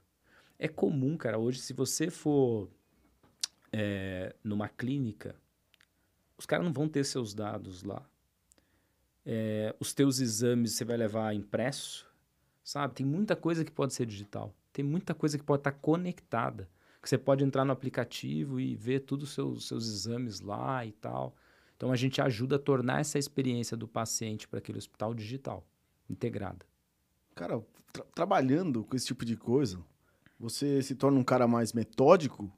É 0.57 0.67
comum, 0.67 1.15
cara, 1.15 1.39
hoje, 1.39 1.59
se 1.59 1.71
você 1.71 2.09
for 2.09 2.69
é, 3.71 4.35
numa 4.43 4.67
clínica, 4.67 5.35
os 6.37 6.45
caras 6.45 6.65
não 6.65 6.73
vão 6.73 6.87
ter 6.87 7.03
seus 7.03 7.33
dados 7.33 7.83
lá. 7.83 8.03
É, 9.25 9.75
os 9.79 9.93
teus 9.93 10.19
exames 10.19 10.73
você 10.73 10.85
vai 10.85 10.97
levar 10.97 11.35
impresso, 11.35 12.07
sabe? 12.63 12.95
Tem 12.95 13.05
muita 13.05 13.35
coisa 13.35 13.65
que 13.65 13.71
pode 13.71 13.93
ser 13.93 14.05
digital. 14.05 14.53
Tem 14.71 14.83
muita 14.83 15.13
coisa 15.13 15.37
que 15.37 15.43
pode 15.43 15.59
estar 15.59 15.73
conectada. 15.73 16.69
Que 17.01 17.09
você 17.09 17.17
pode 17.17 17.43
entrar 17.43 17.63
no 17.63 17.71
aplicativo 17.71 18.59
e 18.59 18.75
ver 18.75 19.01
todos 19.01 19.29
os 19.29 19.35
seus, 19.35 19.67
seus 19.67 19.87
exames 19.87 20.39
lá 20.41 20.85
e 20.85 20.91
tal. 20.91 21.35
Então 21.75 21.91
a 21.91 21.95
gente 21.95 22.21
ajuda 22.21 22.57
a 22.57 22.59
tornar 22.59 22.99
essa 22.99 23.17
experiência 23.17 23.77
do 23.77 23.87
paciente 23.87 24.47
para 24.47 24.59
aquele 24.59 24.77
hospital 24.77 25.13
digital, 25.13 25.65
integrada. 26.09 26.65
Cara, 27.35 27.63
tra 27.93 28.03
trabalhando 28.13 28.83
com 28.83 28.97
esse 28.97 29.05
tipo 29.05 29.23
de 29.23 29.37
coisa, 29.37 29.79
você 30.37 30.81
se 30.81 30.93
torna 30.93 31.17
um 31.17 31.23
cara 31.23 31.47
mais 31.47 31.71
metódico 31.71 32.51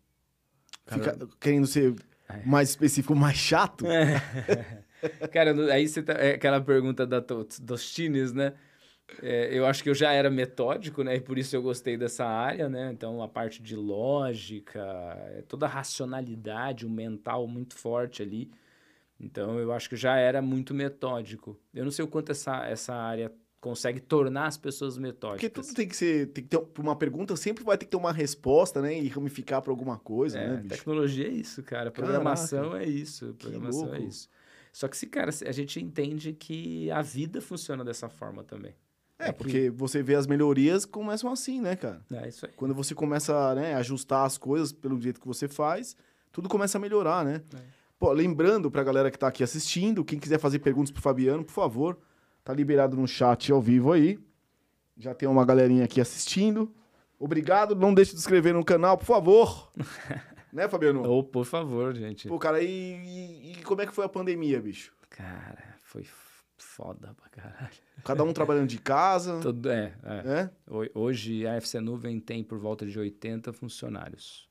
Cara... 0.99 1.13
Fica 1.13 1.27
querendo 1.39 1.67
ser 1.67 1.95
é. 2.29 2.45
mais 2.45 2.69
específico, 2.69 3.15
mais 3.15 3.37
chato? 3.37 3.85
É. 3.87 4.21
Cara, 5.31 5.73
aí 5.73 5.87
você 5.87 6.03
tá, 6.03 6.13
é 6.13 6.33
aquela 6.33 6.61
pergunta 6.61 7.05
da, 7.07 7.19
dos 7.19 7.91
tines, 7.91 8.31
né? 8.31 8.53
É, 9.21 9.49
eu 9.51 9.65
acho 9.65 9.83
que 9.83 9.89
eu 9.89 9.95
já 9.95 10.13
era 10.13 10.29
metódico, 10.29 11.03
né? 11.03 11.15
E 11.15 11.19
por 11.19 11.37
isso 11.37 11.55
eu 11.55 11.61
gostei 11.61 11.97
dessa 11.97 12.25
área, 12.25 12.69
né? 12.69 12.91
Então, 12.93 13.21
a 13.21 13.27
parte 13.27 13.61
de 13.61 13.75
lógica, 13.75 14.79
é 15.37 15.41
toda 15.47 15.65
a 15.65 15.69
racionalidade, 15.69 16.85
o 16.85 16.89
mental 16.89 17.47
muito 17.47 17.75
forte 17.75 18.21
ali. 18.21 18.51
Então, 19.19 19.59
eu 19.59 19.71
acho 19.71 19.89
que 19.89 19.95
já 19.95 20.17
era 20.17 20.41
muito 20.41 20.73
metódico. 20.73 21.59
Eu 21.73 21.83
não 21.83 21.91
sei 21.91 22.05
o 22.05 22.07
quanto 22.07 22.31
essa, 22.31 22.65
essa 22.65 22.93
área 22.93 23.31
consegue 23.61 23.99
tornar 23.99 24.47
as 24.47 24.57
pessoas 24.57 24.97
metódicas. 24.97 25.49
Porque 25.49 25.49
tudo 25.49 25.75
tem 25.75 25.87
que 25.87 25.95
ser, 25.95 26.27
tem 26.31 26.43
que 26.43 26.49
ter 26.49 26.59
uma 26.79 26.95
pergunta 26.95 27.35
sempre 27.37 27.63
vai 27.63 27.77
ter 27.77 27.85
que 27.85 27.91
ter 27.91 27.97
uma 27.97 28.11
resposta, 28.11 28.81
né, 28.81 28.99
e 28.99 29.07
ramificar 29.07 29.61
para 29.61 29.71
alguma 29.71 29.99
coisa, 29.99 30.39
é, 30.39 30.47
né, 30.47 30.57
bicho? 30.57 30.69
Tecnologia 30.69 31.27
é 31.27 31.29
isso, 31.29 31.61
cara. 31.61 31.91
Programação 31.91 32.71
Caraca, 32.71 32.83
é 32.83 32.89
isso, 32.89 33.35
programação 33.37 33.93
é 33.93 33.99
isso. 33.99 34.27
Só 34.73 34.87
que 34.87 34.97
se 34.97 35.05
cara, 35.05 35.29
a 35.45 35.51
gente 35.51 35.79
entende 35.79 36.33
que 36.33 36.89
a 36.89 37.03
vida 37.03 37.39
funciona 37.39 37.85
dessa 37.85 38.09
forma 38.09 38.43
também. 38.43 38.73
É, 39.19 39.29
é 39.29 39.31
porque 39.31 39.63
que... 39.63 39.69
você 39.69 40.01
vê 40.01 40.15
as 40.15 40.25
melhorias 40.25 40.83
começam 40.83 41.31
assim, 41.31 41.61
né, 41.61 41.75
cara? 41.75 42.01
É 42.11 42.27
isso 42.27 42.47
aí. 42.47 42.51
Quando 42.55 42.73
você 42.73 42.95
começa 42.95 43.53
né, 43.53 43.75
a 43.75 43.77
ajustar 43.77 44.25
as 44.25 44.39
coisas 44.39 44.71
pelo 44.71 44.99
jeito 44.99 45.21
que 45.21 45.27
você 45.27 45.47
faz, 45.47 45.95
tudo 46.31 46.49
começa 46.49 46.79
a 46.79 46.81
melhorar, 46.81 47.23
né? 47.23 47.43
É. 47.53 47.59
Pô, 47.99 48.11
lembrando 48.11 48.71
pra 48.71 48.83
galera 48.83 49.11
que 49.11 49.19
tá 49.19 49.27
aqui 49.27 49.43
assistindo, 49.43 50.03
quem 50.03 50.17
quiser 50.17 50.39
fazer 50.39 50.57
perguntas 50.57 50.89
pro 50.89 51.01
Fabiano, 51.01 51.43
por 51.43 51.53
favor, 51.53 51.99
Tá 52.43 52.53
liberado 52.53 52.97
no 52.97 53.07
chat 53.07 53.51
ao 53.51 53.61
vivo 53.61 53.91
aí. 53.91 54.19
Já 54.97 55.13
tem 55.13 55.27
uma 55.27 55.45
galerinha 55.45 55.85
aqui 55.85 56.01
assistindo. 56.01 56.73
Obrigado. 57.19 57.75
Não 57.75 57.93
deixe 57.93 58.11
de 58.11 58.17
se 58.17 58.23
inscrever 58.23 58.53
no 58.53 58.65
canal, 58.65 58.97
por 58.97 59.05
favor. 59.05 59.71
né, 60.51 60.67
Fabiano? 60.67 61.03
Oh, 61.07 61.23
por 61.23 61.45
favor, 61.45 61.93
gente. 61.95 62.27
Pô, 62.27 62.39
cara, 62.39 62.61
e, 62.61 62.67
e, 62.67 63.51
e, 63.51 63.63
como 63.63 63.81
é 63.81 63.85
que 63.85 63.93
foi 63.93 64.05
a 64.05 64.09
pandemia, 64.09 64.59
bicho? 64.59 64.93
Cara, 65.09 65.75
foi 65.83 66.05
foda 66.57 67.13
pra 67.13 67.29
caralho. 67.29 67.69
Cada 68.03 68.23
um 68.23 68.33
trabalhando 68.33 68.67
de 68.67 68.79
casa. 68.79 69.39
Tudo, 69.41 69.69
é, 69.69 69.93
é. 70.03 70.49
é. 70.69 70.89
Hoje 70.95 71.45
a 71.45 71.55
FC 71.55 71.79
Nuvem 71.79 72.19
tem 72.19 72.43
por 72.43 72.57
volta 72.57 72.85
de 72.85 72.97
80 72.97 73.53
funcionários. 73.53 74.49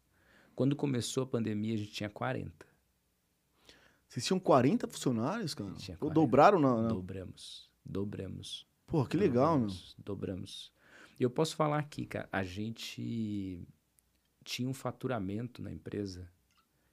Quando 0.55 0.77
começou 0.77 1.23
a 1.23 1.27
pandemia, 1.27 1.75
a 1.75 1.79
gente 1.79 1.93
tinha 1.93 2.11
40. 2.11 2.67
Vocês 4.07 4.27
tinham 4.27 4.41
40 4.41 4.89
funcionários, 4.89 5.55
cara? 5.55 5.71
Tinha 5.75 5.97
40. 5.97 6.05
Ou 6.05 6.11
dobraram? 6.11 6.59
Na, 6.59 6.83
na... 6.83 6.89
Dobramos. 6.89 7.70
Dobramos. 7.91 8.67
Pô, 8.87 9.05
que 9.05 9.17
legal, 9.17 9.59
dobramos, 9.59 9.95
meu. 9.99 10.05
Dobramos. 10.05 10.73
E 11.19 11.23
eu 11.23 11.31
posso 11.31 11.57
falar 11.57 11.79
aqui, 11.79 12.07
cara, 12.07 12.29
a 12.33 12.45
gente 12.45 13.67
tinha 14.45 14.69
um 14.69 14.73
faturamento 14.73 15.61
na 15.61 15.73
empresa. 15.73 16.31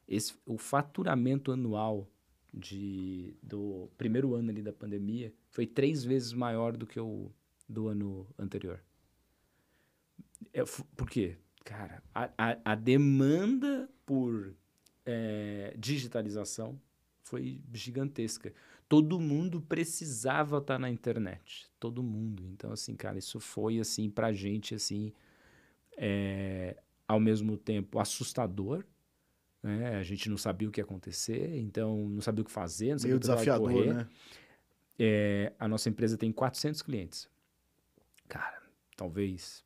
Esse, 0.07 0.33
o 0.45 0.57
faturamento 0.57 1.51
anual 1.51 2.09
de, 2.53 3.37
do 3.43 3.89
primeiro 3.97 4.33
ano 4.33 4.49
ali 4.49 4.61
da 4.61 4.73
pandemia 4.73 5.33
foi 5.49 5.67
três 5.67 6.03
vezes 6.03 6.33
maior 6.33 6.75
do 6.75 6.87
que 6.87 6.99
o 6.99 7.31
do 7.69 7.87
ano 7.87 8.27
anterior. 8.37 8.83
É, 10.51 10.63
por 10.95 11.09
quê? 11.09 11.37
Cara, 11.63 12.01
a, 12.13 12.29
a, 12.37 12.71
a 12.71 12.75
demanda 12.75 13.89
por 14.05 14.55
é, 15.05 15.75
digitalização 15.77 16.81
foi 17.21 17.61
gigantesca 17.73 18.53
todo 18.87 19.19
mundo 19.19 19.61
precisava 19.61 20.57
estar 20.57 20.75
tá 20.75 20.79
na 20.79 20.89
internet. 20.89 21.67
Todo 21.79 22.01
mundo. 22.01 22.47
Então, 22.53 22.71
assim, 22.71 22.95
cara, 22.95 23.17
isso 23.17 23.39
foi, 23.39 23.79
assim, 23.79 24.09
pra 24.09 24.31
gente, 24.31 24.75
assim, 24.75 25.11
é, 25.97 26.77
ao 27.07 27.19
mesmo 27.19 27.57
tempo 27.57 27.99
assustador, 27.99 28.83
Né? 29.61 29.95
A 29.95 30.03
gente 30.03 30.29
não 30.29 30.37
sabia 30.37 30.69
o 30.69 30.71
que 30.71 30.79
ia 30.79 30.83
acontecer, 30.83 31.57
então 31.57 32.07
não 32.09 32.21
sabia 32.21 32.41
o 32.41 32.45
que 32.45 32.51
fazer, 32.51 32.91
não 32.91 32.99
sabia 32.99 33.09
Meio 33.09 33.17
o 33.17 33.19
que 33.19 33.27
desafiador, 33.27 33.71
correr. 33.71 33.93
né? 33.93 34.07
É, 34.99 35.53
a 35.59 35.67
nossa 35.67 35.89
empresa 35.89 36.17
tem 36.17 36.31
400 36.31 36.81
clientes. 36.81 37.29
Cara, 38.27 38.61
talvez 38.95 39.63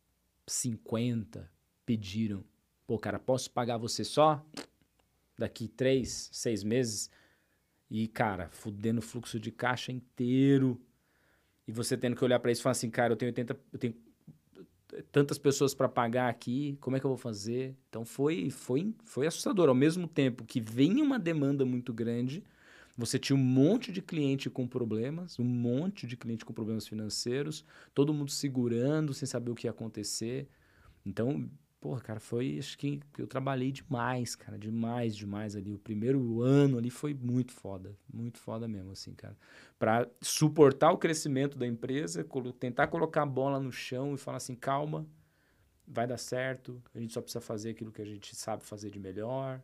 50 0.47 1.49
pediram. 1.85 2.43
Pô, 2.87 2.97
cara, 2.97 3.19
posso 3.19 3.51
pagar 3.51 3.77
você 3.77 4.03
só 4.03 4.43
daqui 5.37 5.67
três, 5.67 6.29
seis 6.31 6.63
meses? 6.63 7.09
E, 7.91 8.07
cara, 8.07 8.47
fudendo 8.51 8.99
o 8.99 9.03
fluxo 9.03 9.37
de 9.37 9.51
caixa 9.51 9.91
inteiro. 9.91 10.79
E 11.67 11.73
você 11.73 11.97
tendo 11.97 12.15
que 12.15 12.23
olhar 12.23 12.39
para 12.39 12.49
isso 12.49 12.61
e 12.61 12.63
falar 12.63 12.71
assim, 12.71 12.89
cara, 12.89 13.11
eu 13.11 13.17
tenho 13.17 13.29
80, 13.31 13.59
eu 13.73 13.77
tenho 13.77 13.93
tantas 15.11 15.37
pessoas 15.37 15.73
para 15.73 15.89
pagar 15.89 16.29
aqui, 16.29 16.77
como 16.79 16.95
é 16.95 17.01
que 17.01 17.05
eu 17.05 17.09
vou 17.09 17.17
fazer? 17.17 17.75
Então 17.89 18.05
foi, 18.05 18.49
foi, 18.49 18.95
foi 19.03 19.27
assustador. 19.27 19.67
Ao 19.67 19.75
mesmo 19.75 20.07
tempo 20.07 20.45
que 20.45 20.61
vinha 20.61 21.03
uma 21.03 21.19
demanda 21.19 21.65
muito 21.65 21.93
grande, 21.93 22.45
você 22.97 23.19
tinha 23.19 23.35
um 23.35 23.39
monte 23.43 23.91
de 23.91 24.01
cliente 24.01 24.49
com 24.49 24.65
problemas, 24.65 25.37
um 25.37 25.43
monte 25.43 26.07
de 26.07 26.15
cliente 26.15 26.45
com 26.45 26.53
problemas 26.53 26.87
financeiros, 26.87 27.65
todo 27.93 28.13
mundo 28.13 28.31
segurando, 28.31 29.13
sem 29.13 29.25
saber 29.25 29.51
o 29.51 29.55
que 29.55 29.67
ia 29.67 29.71
acontecer. 29.71 30.47
Então, 31.05 31.49
porra, 31.81 31.99
cara, 31.99 32.19
foi. 32.19 32.57
Acho 32.59 32.77
que 32.77 33.01
eu 33.17 33.25
trabalhei 33.25 33.71
demais, 33.71 34.35
cara, 34.35 34.57
demais, 34.57 35.15
demais 35.15 35.55
ali. 35.55 35.73
O 35.73 35.79
primeiro 35.79 36.41
ano 36.41 36.77
ali 36.77 36.91
foi 36.91 37.13
muito 37.13 37.51
foda, 37.51 37.97
muito 38.13 38.37
foda 38.37 38.67
mesmo, 38.67 38.91
assim, 38.91 39.13
cara. 39.13 39.35
Pra 39.79 40.07
suportar 40.21 40.91
o 40.91 40.97
crescimento 40.97 41.57
da 41.57 41.65
empresa, 41.65 42.25
tentar 42.59 42.87
colocar 42.87 43.23
a 43.23 43.25
bola 43.25 43.59
no 43.59 43.71
chão 43.71 44.13
e 44.13 44.17
falar 44.17 44.37
assim: 44.37 44.55
calma, 44.55 45.05
vai 45.85 46.05
dar 46.05 46.17
certo, 46.17 46.81
a 46.93 46.99
gente 46.99 47.11
só 47.11 47.21
precisa 47.21 47.41
fazer 47.41 47.71
aquilo 47.71 47.91
que 47.91 48.01
a 48.01 48.05
gente 48.05 48.35
sabe 48.35 48.63
fazer 48.63 48.91
de 48.91 48.99
melhor. 48.99 49.61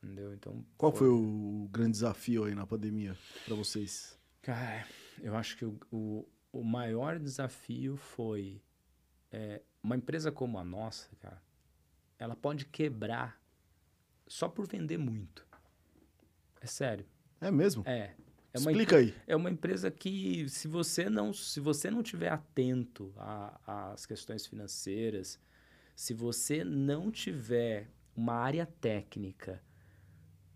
Entendeu? 0.00 0.32
Então. 0.32 0.64
Qual 0.76 0.92
foi 0.92 1.08
o 1.08 1.68
grande 1.72 1.92
desafio 1.92 2.44
aí 2.44 2.54
na 2.54 2.66
pandemia 2.66 3.16
pra 3.44 3.56
vocês? 3.56 4.16
Cara, 4.42 4.86
eu 5.20 5.34
acho 5.34 5.56
que 5.56 5.64
o, 5.64 5.76
o, 5.90 6.28
o 6.52 6.62
maior 6.62 7.18
desafio 7.18 7.96
foi 7.96 8.62
é, 9.32 9.60
uma 9.88 9.96
empresa 9.96 10.30
como 10.30 10.58
a 10.58 10.64
nossa, 10.64 11.08
cara, 11.18 11.42
ela 12.18 12.36
pode 12.36 12.66
quebrar 12.66 13.40
só 14.26 14.46
por 14.46 14.66
vender 14.66 14.98
muito. 14.98 15.46
É 16.60 16.66
sério. 16.66 17.06
É 17.40 17.50
mesmo? 17.50 17.82
É. 17.86 18.14
É 18.52 18.58
uma, 18.58 18.70
Explica 18.70 18.96
aí. 18.96 19.14
é 19.26 19.36
uma 19.36 19.50
empresa 19.50 19.90
que, 19.90 20.48
se 20.48 20.68
você 20.68 21.08
não 21.08 21.32
se 21.34 21.60
você 21.60 21.90
não 21.90 22.02
tiver 22.02 22.30
atento 22.30 23.12
às 23.66 24.06
questões 24.06 24.46
financeiras, 24.46 25.38
se 25.94 26.14
você 26.14 26.64
não 26.64 27.10
tiver 27.10 27.90
uma 28.16 28.34
área 28.34 28.66
técnica 28.66 29.62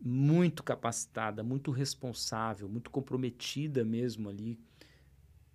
muito 0.00 0.62
capacitada, 0.62 1.42
muito 1.42 1.70
responsável, 1.70 2.68
muito 2.68 2.90
comprometida 2.90 3.84
mesmo 3.84 4.28
ali, 4.28 4.58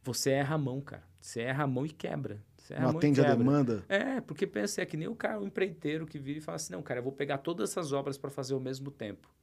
você 0.03 0.31
erra 0.31 0.55
a 0.55 0.59
mão, 0.59 0.79
cara. 0.79 1.03
Você 1.19 1.41
erra 1.41 1.63
a 1.63 1.67
mão 1.67 1.85
e 1.85 1.89
quebra. 1.89 2.41
Erra 2.73 2.81
Não 2.83 2.89
a 2.89 2.97
atende 2.97 3.21
a 3.21 3.23
quebra. 3.23 3.37
demanda? 3.37 3.85
É, 3.89 4.21
porque 4.21 4.45
pensa, 4.47 4.81
é 4.81 4.85
que 4.85 4.97
nem 4.97 5.07
o 5.07 5.15
cara, 5.15 5.39
o 5.39 5.45
empreiteiro 5.45 6.05
que 6.05 6.17
vira 6.19 6.39
e 6.39 6.41
fala 6.41 6.55
assim, 6.57 6.73
não, 6.73 6.81
cara, 6.81 6.99
eu 6.99 7.03
vou 7.03 7.11
pegar 7.11 7.37
todas 7.39 7.69
essas 7.71 7.91
obras 7.91 8.17
para 8.17 8.29
fazer 8.29 8.53
ao 8.53 8.59
mesmo 8.59 8.91
tempo. 8.91 9.33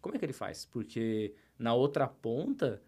Como 0.00 0.14
é 0.14 0.18
que 0.18 0.24
ele 0.24 0.32
faz? 0.32 0.64
Porque 0.66 1.34
na 1.58 1.72
outra 1.74 2.06
ponta, 2.06 2.82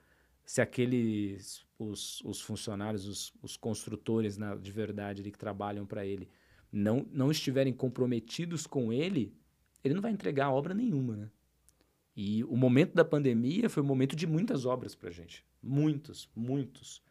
se 0.44 0.60
aqueles, 0.60 1.66
os, 1.78 2.20
os 2.22 2.40
funcionários, 2.40 3.06
os, 3.06 3.32
os 3.42 3.56
construtores 3.56 4.36
na- 4.36 4.54
de 4.54 4.70
verdade 4.70 5.22
ali 5.22 5.30
que 5.30 5.38
trabalham 5.38 5.86
para 5.86 6.04
ele, 6.04 6.28
não, 6.70 7.06
não 7.12 7.30
estiverem 7.30 7.72
comprometidos 7.72 8.66
com 8.66 8.92
ele, 8.92 9.34
ele 9.82 9.94
não 9.94 10.02
vai 10.02 10.10
entregar 10.12 10.50
obra 10.50 10.74
nenhuma, 10.74 11.16
né? 11.16 11.30
E 12.14 12.42
o 12.44 12.56
momento 12.56 12.94
da 12.94 13.04
pandemia 13.04 13.68
foi 13.68 13.82
um 13.82 13.86
momento 13.86 14.16
de 14.16 14.26
muitas 14.26 14.64
obras 14.64 14.94
pra 14.94 15.10
gente. 15.10 15.44
Muitos, 15.62 16.30
muitos, 16.34 17.02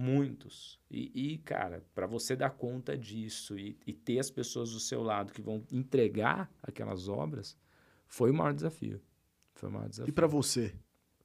muitos. 0.00 0.80
E, 0.90 1.10
e, 1.34 1.38
cara, 1.38 1.84
para 1.94 2.06
você 2.06 2.34
dar 2.34 2.50
conta 2.50 2.96
disso 2.96 3.58
e, 3.58 3.76
e 3.86 3.92
ter 3.92 4.18
as 4.18 4.30
pessoas 4.30 4.72
do 4.72 4.80
seu 4.80 5.02
lado 5.02 5.32
que 5.32 5.42
vão 5.42 5.62
entregar 5.70 6.50
aquelas 6.62 7.06
obras, 7.08 7.56
foi 8.06 8.30
o 8.30 8.34
maior 8.34 8.54
desafio. 8.54 9.00
Foi 9.54 9.68
o 9.68 9.72
maior 9.72 9.86
E 9.86 9.90
desafio. 9.90 10.14
pra 10.14 10.26
você? 10.26 10.74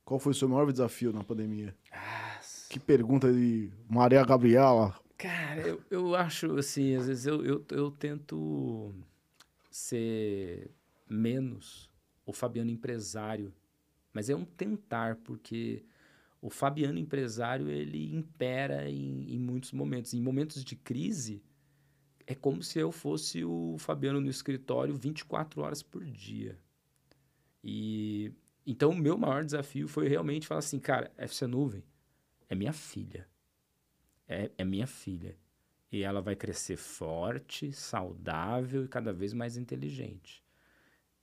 Qual 0.03 0.19
foi 0.19 0.33
o 0.33 0.35
seu 0.35 0.49
maior 0.49 0.69
desafio 0.71 1.13
na 1.13 1.23
pandemia? 1.23 1.75
Ah, 1.91 2.39
Que 2.69 2.79
pergunta 2.79 3.31
de 3.31 3.71
Maria 3.89 4.23
Gabriela. 4.25 4.93
Cara, 5.17 5.61
eu, 5.61 5.81
eu 5.89 6.13
acho 6.13 6.57
assim, 6.57 6.95
às 6.95 7.07
vezes 7.07 7.25
eu, 7.25 7.43
eu, 7.45 7.65
eu 7.71 7.89
tento 7.89 8.93
ser 9.71 10.69
menos 11.09 11.89
o 12.25 12.33
Fabiano 12.33 12.69
empresário, 12.69 13.53
mas 14.13 14.29
é 14.29 14.35
um 14.35 14.43
tentar, 14.45 15.15
porque 15.23 15.83
o 16.45 16.49
Fabiano 16.49 16.99
empresário 16.99 17.69
ele 17.69 18.13
impera 18.13 18.89
em, 18.89 19.33
em 19.33 19.39
muitos 19.39 19.71
momentos. 19.71 20.13
Em 20.13 20.21
momentos 20.21 20.63
de 20.63 20.75
crise, 20.75 21.43
é 22.27 22.35
como 22.35 22.61
se 22.61 22.79
eu 22.79 22.91
fosse 22.91 23.43
o 23.43 23.77
Fabiano 23.79 24.21
no 24.21 24.29
escritório 24.29 24.95
24 24.95 25.61
horas 25.61 25.81
por 25.81 26.03
dia. 26.03 26.59
E 27.63 28.31
então 28.65 28.91
o 28.91 28.97
meu 28.97 29.17
maior 29.17 29.43
desafio 29.43 29.87
foi 29.87 30.07
realmente 30.07 30.47
falar 30.47 30.59
assim, 30.59 30.79
cara, 30.79 31.11
FC 31.17 31.47
Nuvem 31.47 31.83
é 32.49 32.55
minha 32.55 32.73
filha 32.73 33.27
é, 34.27 34.51
é 34.57 34.65
minha 34.65 34.87
filha. 34.87 35.37
E 35.91 36.03
ela 36.03 36.21
vai 36.21 36.35
crescer 36.35 36.77
forte, 36.77 37.71
saudável 37.71 38.83
e 38.83 38.87
cada 38.87 39.13
vez 39.13 39.33
mais 39.33 39.55
inteligente. 39.55 40.43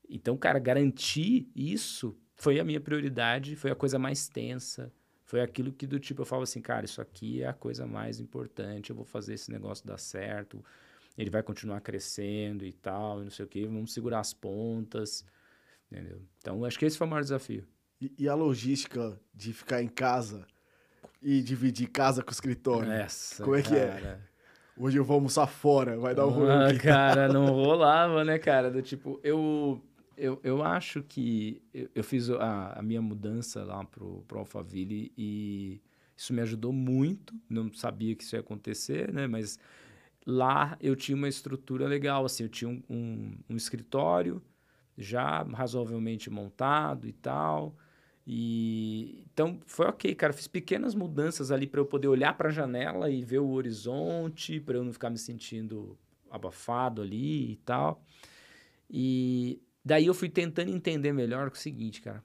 Então, 0.09 0.37
cara, 0.37 0.59
garantir 0.59 1.51
isso 1.55 2.17
foi 2.35 2.59
a 2.59 2.65
minha 2.65 2.81
prioridade, 2.81 3.57
foi 3.57 3.71
a 3.71 3.77
coisa 3.77 3.99
mais 3.99 4.29
tensa. 4.29 4.93
Foi 5.33 5.41
aquilo 5.41 5.73
que 5.73 5.87
do 5.87 5.99
tipo 5.99 6.21
eu 6.21 6.27
falo 6.27 6.43
assim, 6.43 6.61
cara, 6.61 6.85
isso 6.85 7.01
aqui 7.01 7.41
é 7.43 7.47
a 7.47 7.55
coisa 7.55 7.87
mais 7.87 8.21
importante, 8.21 8.91
eu 8.91 8.97
vou 8.97 9.07
fazer 9.07 9.33
esse 9.33 9.51
negócio 9.51 9.87
dar 9.87 9.97
certo, 9.97 10.63
ele 11.17 11.31
vai 11.31 11.43
continuar 11.43 11.81
crescendo 11.81 12.67
e 12.67 12.73
tal, 12.75 13.23
e 13.23 13.25
não 13.25 13.31
sei 13.31 13.47
o 13.47 13.49
quê, 13.49 13.65
vamos 13.65 13.95
segurar 13.95 14.21
as 14.21 14.35
pontas, 14.35 15.25
entendeu? 15.91 16.21
Então, 16.37 16.63
acho 16.67 16.79
que 16.79 16.85
esse 16.85 16.99
foi 16.99 17.07
o 17.07 17.11
maior 17.11 17.23
desafio. 17.23 17.67
E, 17.99 18.13
e 18.19 18.29
a 18.29 18.35
logística 18.35 19.19
de 19.33 19.55
ficar 19.55 19.83
em 19.83 19.89
casa 19.89 20.47
e 21.23 21.41
dividir 21.43 21.87
casa 21.89 22.23
com 22.23 22.29
o 22.29 22.35
escritório? 22.35 22.93
Essa, 22.93 23.43
Como 23.43 23.57
é 23.57 23.63
que 23.63 23.75
é? 23.75 23.89
cara. 23.89 24.29
Hoje 24.77 24.99
eu 24.99 25.05
vou 25.05 25.15
almoçar 25.15 25.47
fora, 25.47 25.97
vai 25.99 26.15
dar 26.15 26.27
um 26.27 26.31
rolê 26.31 26.51
Ah, 26.53 26.67
aqui. 26.67 26.79
cara, 26.81 27.27
não 27.33 27.47
rolava, 27.57 28.23
né, 28.23 28.39
cara? 28.39 28.71
Do 28.71 28.83
tipo, 28.83 29.19
eu, 29.25 29.83
eu, 30.17 30.41
eu 30.43 30.63
acho 30.63 31.03
que 31.03 31.63
eu, 31.73 31.89
eu 31.95 32.05
fiz 32.05 32.31
a, 32.31 32.79
a 32.79 32.83
minha 32.83 33.03
mudança 33.03 33.65
lá 33.65 33.85
pro, 33.85 34.25
pro 34.29 34.41
Alphaville 34.41 35.13
e 35.17 35.81
isso 36.17 36.33
me 36.33 36.43
ajudou 36.43 36.73
muito. 36.73 37.35
Não 37.49 37.73
sabia 37.73 38.15
que 38.15 38.23
isso 38.23 38.37
ia 38.37 38.41
acontecer, 38.41 39.13
né? 39.13 39.27
Mas 39.27 39.59
lá 40.27 40.77
eu 40.81 40.95
tinha 40.95 41.17
uma 41.17 41.29
estrutura 41.29 41.87
legal, 41.87 42.25
assim, 42.25 42.45
eu 42.45 42.49
tinha 42.49 42.71
um, 42.71 42.83
um, 42.89 43.33
um 43.51 43.57
escritório 43.57 44.43
já 44.97 45.43
razoavelmente 45.43 46.31
montado 46.31 47.07
e 47.09 47.13
tal. 47.13 47.77
E 48.27 49.25
então 49.33 49.59
foi 49.67 49.87
ok, 49.87 50.15
cara. 50.15 50.33
Fiz 50.33 50.47
pequenas 50.47 50.95
mudanças 50.95 51.51
ali 51.51 51.67
para 51.67 51.81
eu 51.81 51.87
poder 51.87 52.09
olhar 52.09 52.37
para 52.37 52.49
a 52.49 52.53
janela 52.53 53.11
e 53.11 53.23
ver 53.25 53.41
o 53.41 53.51
horizonte, 53.51 54.61
para 54.61 54.77
eu 54.77 54.85
não 54.85 54.93
ficar 54.93 55.11
me 55.11 55.19
sentindo 55.19 55.99
abafado 56.31 57.03
ali 57.03 57.53
e 57.53 57.57
tal. 57.57 58.03
E 58.89 59.61
daí 59.85 60.07
eu 60.07 60.15
fui 60.15 60.29
tentando 60.29 60.71
entender 60.71 61.13
melhor 61.13 61.49
o 61.53 61.57
seguinte, 61.57 62.01
cara. 62.01 62.23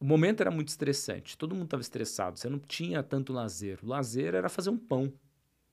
O 0.00 0.04
momento 0.04 0.40
era 0.40 0.50
muito 0.50 0.68
estressante, 0.68 1.38
todo 1.38 1.54
mundo 1.54 1.64
estava 1.66 1.80
estressado, 1.80 2.38
você 2.38 2.48
não 2.48 2.58
tinha 2.58 3.02
tanto 3.02 3.32
lazer. 3.32 3.78
O 3.82 3.86
lazer 3.86 4.34
era 4.34 4.48
fazer 4.50 4.68
um 4.70 4.76
pão, 4.76 5.10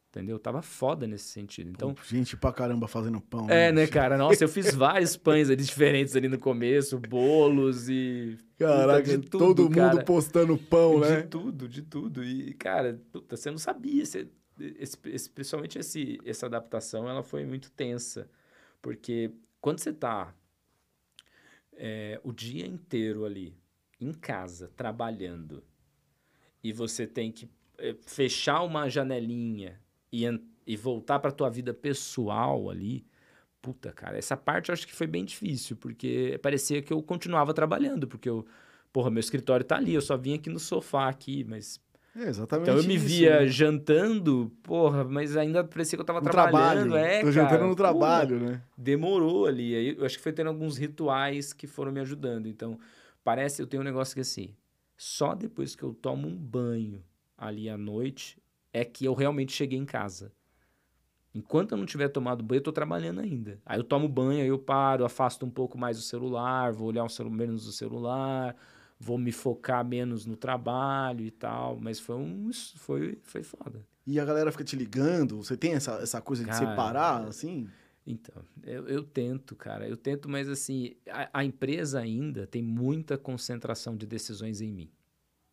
entendeu? 0.09 0.39
Tava 0.39 0.61
foda 0.61 1.05
nesse 1.07 1.25
sentido. 1.25 1.69
Então, 1.69 1.93
Pô, 1.93 2.01
gente 2.03 2.37
pra 2.37 2.53
caramba 2.53 2.87
fazendo 2.87 3.19
pão. 3.19 3.49
é, 3.49 3.71
né, 3.71 3.81
bicho? 3.81 3.93
cara? 3.93 4.17
Nossa, 4.17 4.43
eu 4.43 4.47
fiz 4.47 4.73
vários 4.73 5.17
pães 5.17 5.49
ali 5.49 5.61
diferentes 5.63 6.15
ali 6.15 6.29
no 6.29 6.37
começo, 6.39 6.97
bolos 6.99 7.89
e. 7.89 8.37
Caraca, 8.57 9.01
puta, 9.03 9.17
de 9.17 9.27
tudo, 9.27 9.39
todo 9.39 9.63
mundo 9.63 9.73
cara. 9.75 10.03
postando 10.03 10.57
pão, 10.57 10.99
né? 10.99 11.21
De 11.23 11.27
tudo, 11.27 11.67
de 11.67 11.81
tudo. 11.81 12.23
E, 12.23 12.53
cara, 12.53 13.01
puta, 13.11 13.35
você 13.35 13.49
não 13.51 13.57
sabia. 13.57 14.05
Você, 14.05 14.27
esse, 14.59 14.95
esse- 15.05 15.29
principalmente 15.29 15.79
esse, 15.79 16.19
essa 16.23 16.45
adaptação, 16.45 17.09
ela 17.09 17.23
foi 17.23 17.43
muito 17.43 17.69
tensa. 17.71 18.29
Porque 18.81 19.31
quando 19.59 19.79
você 19.79 19.91
tá 19.91 20.33
é, 21.83 22.21
o 22.23 22.31
dia 22.31 22.67
inteiro 22.67 23.25
ali, 23.25 23.57
em 23.99 24.13
casa, 24.13 24.71
trabalhando, 24.77 25.63
e 26.63 26.71
você 26.71 27.07
tem 27.07 27.31
que 27.31 27.49
é, 27.79 27.95
fechar 28.05 28.61
uma 28.61 28.87
janelinha 28.87 29.81
e, 30.13 30.23
e 30.67 30.77
voltar 30.77 31.17
para 31.17 31.31
tua 31.31 31.49
vida 31.49 31.73
pessoal 31.73 32.69
ali, 32.69 33.03
puta, 33.59 33.91
cara, 33.91 34.15
essa 34.15 34.37
parte 34.37 34.69
eu 34.69 34.73
acho 34.73 34.85
que 34.85 34.93
foi 34.93 35.07
bem 35.07 35.25
difícil, 35.25 35.75
porque 35.75 36.39
parecia 36.43 36.83
que 36.83 36.93
eu 36.93 37.01
continuava 37.01 37.51
trabalhando, 37.51 38.07
porque 38.07 38.29
eu, 38.29 38.45
porra, 38.93 39.09
meu 39.09 39.19
escritório 39.19 39.65
tá 39.65 39.77
ali, 39.77 39.95
eu 39.95 40.01
só 40.01 40.15
vim 40.15 40.35
aqui 40.35 40.51
no 40.51 40.59
sofá 40.59 41.09
aqui, 41.09 41.43
mas 41.43 41.81
É 42.15 42.23
exatamente 42.27 42.69
Então 42.69 42.77
eu 42.81 42.83
me 42.87 42.95
isso, 42.95 43.05
via 43.05 43.39
né? 43.41 43.47
jantando, 43.47 44.51
porra, 44.63 45.03
mas 45.03 45.37
ainda 45.37 45.63
parecia 45.63 45.97
que 45.97 46.01
eu 46.01 46.05
tava 46.05 46.19
no 46.19 46.29
trabalhando. 46.29 46.89
trabalho. 46.91 46.95
É, 46.97 47.19
Tô 47.21 47.27
cara, 47.27 47.31
jantando 47.31 47.63
no 47.67 47.69
porra, 47.69 47.75
trabalho, 47.77 48.39
né? 48.39 48.61
demorou 48.77 49.45
ali. 49.45 49.73
Aí 49.75 49.95
eu 49.97 50.05
acho 50.05 50.17
que 50.17 50.23
foi 50.23 50.33
tendo 50.33 50.47
alguns 50.47 50.77
rituais 50.77 51.53
que 51.53 51.67
foram 51.67 51.91
me 51.91 52.01
ajudando. 52.01 52.47
Então, 52.47 52.77
parece 53.23 53.61
eu 53.61 53.67
tenho 53.67 53.81
um 53.81 53.85
negócio 53.85 54.13
que 54.13 54.19
assim, 54.21 54.53
só 54.97 55.33
depois 55.33 55.73
que 55.73 55.83
eu 55.83 55.93
tomo 55.93 56.27
um 56.27 56.35
banho 56.35 57.01
ali 57.37 57.69
à 57.69 57.77
noite 57.77 58.37
é 58.73 58.83
que 58.83 59.05
eu 59.05 59.13
realmente 59.13 59.53
cheguei 59.53 59.79
em 59.79 59.85
casa. 59.85 60.33
Enquanto 61.33 61.71
eu 61.71 61.77
não 61.77 61.85
tiver 61.85 62.09
tomado 62.09 62.43
banho, 62.43 62.59
eu 62.59 62.63
tô 62.63 62.73
trabalhando 62.73 63.21
ainda. 63.21 63.57
Aí 63.65 63.79
eu 63.79 63.85
tomo 63.85 64.09
banho, 64.09 64.41
aí 64.41 64.47
eu 64.47 64.59
paro, 64.59 65.05
afasto 65.05 65.45
um 65.45 65.49
pouco 65.49 65.77
mais 65.77 65.97
o 65.97 66.01
celular, 66.01 66.73
vou 66.73 66.89
olhar 66.89 67.05
um 67.05 67.09
celu- 67.09 67.31
menos 67.31 67.65
o 67.67 67.71
celular, 67.71 68.53
vou 69.01 69.17
me 69.17 69.31
focar 69.31 69.83
menos 69.83 70.25
no 70.25 70.37
trabalho 70.37 71.25
e 71.25 71.31
tal. 71.31 71.77
Mas 71.81 71.99
foi 71.99 72.15
um. 72.15 72.51
Foi, 72.77 73.17
foi 73.23 73.41
foda. 73.41 73.85
E 74.05 74.19
a 74.19 74.25
galera 74.25 74.51
fica 74.51 74.63
te 74.63 74.75
ligando, 74.75 75.37
você 75.37 75.55
tem 75.57 75.73
essa, 75.73 75.93
essa 75.95 76.21
coisa 76.21 76.43
de 76.43 76.49
Cara, 76.49 76.69
separar, 76.69 77.27
assim? 77.27 77.67
Então, 78.05 78.43
eu, 78.63 78.87
eu 78.87 79.03
tento, 79.03 79.55
cara, 79.55 79.87
eu 79.87 79.95
tento, 79.95 80.27
mas 80.27 80.49
assim, 80.49 80.95
a, 81.07 81.29
a 81.39 81.45
empresa 81.45 81.99
ainda 81.99 82.47
tem 82.47 82.63
muita 82.63 83.15
concentração 83.15 83.95
de 83.95 84.07
decisões 84.07 84.59
em 84.59 84.71
mim. 84.71 84.91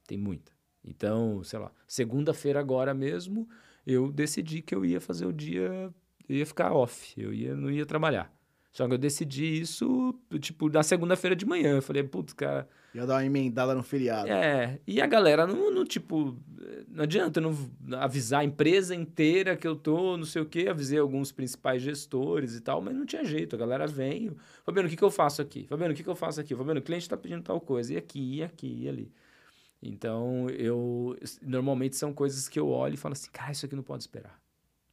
Tem 0.07 0.17
muita. 0.17 0.51
Então, 0.83 1.45
sei 1.45 1.59
lá, 1.59 1.71
segunda-feira 1.87 2.59
agora 2.59 2.95
mesmo, 2.95 3.47
eu 3.87 4.11
decidi 4.11 4.63
que 4.63 4.75
eu 4.75 4.85
ia 4.85 5.01
fazer 5.01 5.27
o 5.27 5.33
dia, 5.33 5.93
eu 6.27 6.37
ia 6.37 6.47
ficar 6.47 6.73
off, 6.73 7.13
eu 7.21 7.35
ia, 7.35 7.55
não 7.55 7.71
ia 7.71 7.85
trabalhar. 7.85 8.35
Só 8.73 8.87
que 8.87 8.95
eu 8.95 8.99
decidi 8.99 9.61
isso, 9.61 10.15
tipo, 10.41 10.69
na 10.69 10.83
segunda-feira 10.83 11.35
de 11.35 11.47
manhã. 11.47 11.77
Eu 11.77 11.83
falei, 11.83 12.03
putz, 12.03 12.33
cara, 12.33 12.69
Ia 12.95 13.07
dar 13.07 13.15
uma 13.15 13.25
emendada 13.25 13.75
no 13.75 13.83
feriado. 13.83 14.29
é, 14.31 14.81
e 14.87 15.01
a 15.01 15.07
galera 15.07 15.47
não, 15.47 15.71
não, 15.71 15.85
tipo, 15.85 16.37
não 16.89 17.05
adianta 17.05 17.41
não 17.41 17.55
avisar 17.99 18.41
a 18.41 18.45
empresa 18.45 18.95
inteira 18.95 19.57
que 19.57 19.67
eu 19.67 19.77
tô, 19.77 20.17
não 20.17 20.25
sei 20.25 20.43
o 20.43 20.47
quê, 20.47 20.69
avisei 20.69 20.99
alguns 20.99 21.31
principais 21.31 21.83
gestores 21.83 22.57
e 22.57 22.61
tal, 22.61 22.81
mas 22.81 22.95
não 22.95 23.05
tinha 23.05 23.25
jeito, 23.25 23.55
a 23.55 23.59
galera 23.59 23.87
veio, 23.87 24.37
Fabiano, 24.65 24.87
o 24.89 24.91
que 24.91 24.97
que 24.97 25.05
eu 25.05 25.11
faço 25.11 25.43
aqui? 25.43 25.67
Fabiano, 25.69 25.93
o 25.93 25.97
que 25.97 26.03
que 26.03 26.09
eu 26.09 26.17
faço 26.17 26.41
aqui? 26.41 26.55
Fabiano, 26.55 26.81
o 26.81 26.83
cliente 26.83 27.09
tá 27.09 27.17
pedindo 27.17 27.43
tal 27.43 27.61
coisa, 27.61 27.93
e 27.93 27.97
aqui, 27.97 28.37
e 28.37 28.43
aqui, 28.43 28.85
e 28.85 28.89
ali. 28.89 29.13
Então, 29.83 30.49
eu, 30.51 31.17
normalmente 31.43 31.95
são 31.95 32.13
coisas 32.13 32.49
que 32.49 32.59
eu 32.59 32.69
olho 32.69 32.95
e 32.95 32.97
falo 32.97 33.13
assim, 33.13 33.31
cara, 33.31 33.53
isso 33.53 33.67
aqui 33.67 33.77
não 33.77 33.83
pode 33.83 34.03
esperar. 34.03 34.41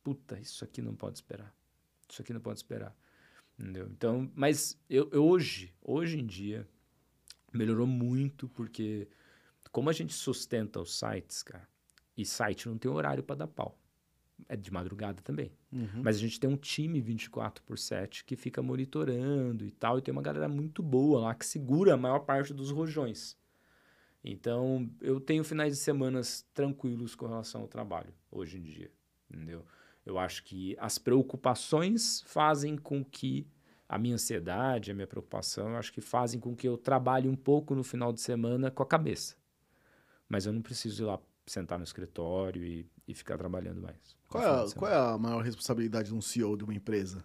Puta, 0.03 0.37
isso 0.39 0.63
aqui 0.63 0.81
não 0.81 0.93
pode 0.93 1.17
esperar. 1.17 1.51
Isso 2.07 2.21
aqui 2.21 2.31
não 2.33 2.41
pode 2.41 2.59
esperar. 2.59 2.95
Entendeu? 3.57 3.87
Então, 3.89 4.31
mas 4.35 4.77
eu, 4.89 5.09
eu 5.11 5.25
hoje, 5.25 5.73
hoje 5.81 6.19
em 6.19 6.25
dia, 6.25 6.67
melhorou 7.53 7.87
muito 7.87 8.47
porque 8.49 9.07
como 9.71 9.89
a 9.89 9.93
gente 9.93 10.13
sustenta 10.13 10.79
os 10.79 10.97
sites, 10.97 11.43
cara, 11.43 11.67
e 12.17 12.25
site 12.25 12.67
não 12.67 12.77
tem 12.77 12.89
horário 12.89 13.23
para 13.23 13.35
dar 13.35 13.47
pau. 13.47 13.77
É 14.49 14.55
de 14.55 14.71
madrugada 14.71 15.21
também. 15.21 15.51
Uhum. 15.71 16.01
Mas 16.03 16.17
a 16.17 16.19
gente 16.19 16.39
tem 16.39 16.49
um 16.49 16.57
time 16.57 16.99
24 16.99 17.63
por 17.63 17.77
7 17.77 18.25
que 18.25 18.35
fica 18.35 18.61
monitorando 18.61 19.65
e 19.65 19.71
tal, 19.71 19.97
e 19.97 20.01
tem 20.01 20.11
uma 20.11 20.21
galera 20.21 20.47
muito 20.47 20.83
boa 20.83 21.21
lá 21.21 21.35
que 21.35 21.45
segura 21.45 21.93
a 21.93 21.97
maior 21.97 22.19
parte 22.19 22.53
dos 22.53 22.69
rojões. 22.69 23.37
Então, 24.23 24.89
eu 25.01 25.19
tenho 25.19 25.43
finais 25.43 25.73
de 25.73 25.79
semanas 25.79 26.45
tranquilos 26.53 27.15
com 27.15 27.27
relação 27.27 27.61
ao 27.61 27.67
trabalho, 27.67 28.13
hoje 28.31 28.57
em 28.57 28.61
dia, 28.61 28.91
entendeu? 29.29 29.65
Eu 30.05 30.19
acho 30.19 30.43
que 30.43 30.77
as 30.79 30.97
preocupações 30.97 32.21
fazem 32.27 32.77
com 32.77 33.03
que 33.03 33.47
a 33.87 33.97
minha 33.97 34.15
ansiedade, 34.15 34.91
a 34.91 34.93
minha 34.93 35.07
preocupação, 35.07 35.69
eu 35.69 35.77
acho 35.77 35.91
que 35.91 36.01
fazem 36.01 36.39
com 36.39 36.55
que 36.55 36.67
eu 36.67 36.77
trabalhe 36.77 37.27
um 37.27 37.35
pouco 37.35 37.73
no 37.73 37.83
final 37.83 38.13
de 38.13 38.21
semana 38.21 38.69
com 38.69 38.83
a 38.83 38.85
cabeça. 38.85 39.35
Mas 40.27 40.45
eu 40.45 40.53
não 40.53 40.61
preciso 40.61 41.03
ir 41.03 41.05
lá 41.05 41.19
sentar 41.45 41.77
no 41.77 41.83
escritório 41.83 42.63
e, 42.63 42.87
e 43.07 43.13
ficar 43.13 43.37
trabalhando 43.37 43.81
mais. 43.81 44.15
Qual, 44.27 44.43
é, 44.43 44.71
qual 44.73 44.91
é 44.91 44.95
a 44.95 45.17
maior 45.17 45.41
responsabilidade 45.43 46.09
de 46.09 46.15
um 46.15 46.21
CEO 46.21 46.57
de 46.57 46.63
uma 46.63 46.73
empresa? 46.73 47.23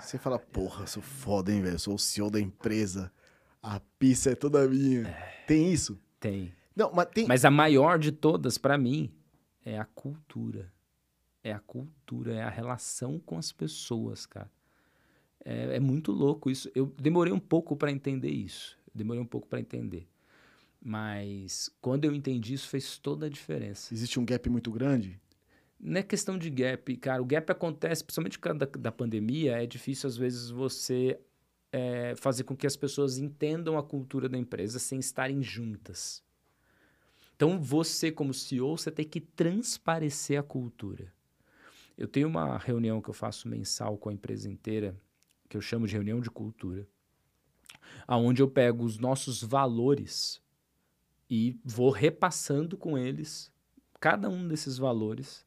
Você 0.00 0.18
fala, 0.18 0.38
porra, 0.38 0.86
sou 0.86 1.02
foda, 1.02 1.52
hein, 1.52 1.62
velho? 1.62 1.78
Sou 1.78 1.94
o 1.94 1.98
CEO 1.98 2.30
da 2.30 2.40
empresa. 2.40 3.10
A 3.62 3.80
pista 3.98 4.30
é 4.30 4.34
toda 4.34 4.68
minha. 4.68 5.04
Tem 5.46 5.72
isso? 5.72 5.98
Tem. 6.20 6.52
Não, 6.76 6.92
mas 6.92 7.08
tem. 7.08 7.26
Mas 7.26 7.44
a 7.44 7.50
maior 7.50 7.98
de 7.98 8.12
todas, 8.12 8.58
para 8.58 8.76
mim, 8.76 9.10
é 9.64 9.78
a 9.78 9.84
cultura. 9.84 10.73
É 11.44 11.52
a 11.52 11.60
cultura, 11.60 12.34
é 12.34 12.42
a 12.42 12.48
relação 12.48 13.20
com 13.20 13.38
as 13.38 13.52
pessoas, 13.52 14.26
cara. 14.26 14.50
É, 15.44 15.76
é 15.76 15.80
muito 15.80 16.10
louco 16.10 16.50
isso. 16.50 16.70
Eu 16.74 16.86
demorei 16.98 17.32
um 17.32 17.38
pouco 17.38 17.76
para 17.76 17.92
entender 17.92 18.30
isso. 18.30 18.78
Demorei 18.94 19.20
um 19.20 19.26
pouco 19.26 19.46
para 19.46 19.60
entender. 19.60 20.08
Mas 20.80 21.70
quando 21.80 22.06
eu 22.06 22.14
entendi 22.14 22.54
isso, 22.54 22.68
fez 22.68 22.98
toda 22.98 23.26
a 23.26 23.28
diferença. 23.28 23.92
Existe 23.92 24.18
um 24.18 24.24
gap 24.24 24.48
muito 24.48 24.70
grande? 24.72 25.20
Não 25.78 26.00
é 26.00 26.02
questão 26.02 26.38
de 26.38 26.48
gap, 26.48 26.96
cara. 26.96 27.20
O 27.20 27.26
gap 27.26 27.50
acontece, 27.52 28.02
principalmente 28.02 28.38
por 28.38 28.44
causa 28.44 28.58
da, 28.58 28.66
da 28.66 28.92
pandemia, 28.92 29.62
é 29.62 29.66
difícil 29.66 30.08
às 30.08 30.16
vezes 30.16 30.48
você 30.48 31.20
é, 31.70 32.14
fazer 32.16 32.44
com 32.44 32.56
que 32.56 32.66
as 32.66 32.76
pessoas 32.76 33.18
entendam 33.18 33.76
a 33.76 33.82
cultura 33.82 34.28
da 34.28 34.38
empresa 34.38 34.78
sem 34.78 34.98
estarem 34.98 35.42
juntas. 35.42 36.22
Então, 37.36 37.60
você, 37.60 38.12
como 38.12 38.32
CEO, 38.32 38.78
você 38.78 38.90
tem 38.90 39.04
que 39.04 39.20
transparecer 39.20 40.38
a 40.38 40.42
cultura. 40.42 41.12
Eu 41.96 42.08
tenho 42.08 42.28
uma 42.28 42.58
reunião 42.58 43.00
que 43.00 43.08
eu 43.08 43.14
faço 43.14 43.48
mensal 43.48 43.96
com 43.96 44.08
a 44.08 44.12
empresa 44.12 44.48
inteira, 44.48 44.96
que 45.48 45.56
eu 45.56 45.60
chamo 45.60 45.86
de 45.86 45.94
reunião 45.94 46.20
de 46.20 46.30
cultura, 46.30 46.86
aonde 48.06 48.42
eu 48.42 48.48
pego 48.48 48.84
os 48.84 48.98
nossos 48.98 49.42
valores 49.42 50.42
e 51.30 51.58
vou 51.64 51.90
repassando 51.90 52.76
com 52.76 52.98
eles 52.98 53.52
cada 54.00 54.28
um 54.28 54.46
desses 54.46 54.76
valores 54.76 55.46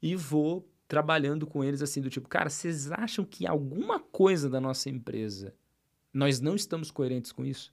e 0.00 0.16
vou 0.16 0.66
trabalhando 0.88 1.46
com 1.46 1.62
eles 1.62 1.82
assim 1.82 2.00
do 2.00 2.10
tipo, 2.10 2.28
cara, 2.28 2.48
vocês 2.48 2.90
acham 2.90 3.24
que 3.24 3.46
alguma 3.46 4.00
coisa 4.00 4.48
da 4.48 4.60
nossa 4.60 4.88
empresa 4.88 5.54
nós 6.12 6.40
não 6.40 6.56
estamos 6.56 6.90
coerentes 6.90 7.30
com 7.30 7.44
isso? 7.44 7.72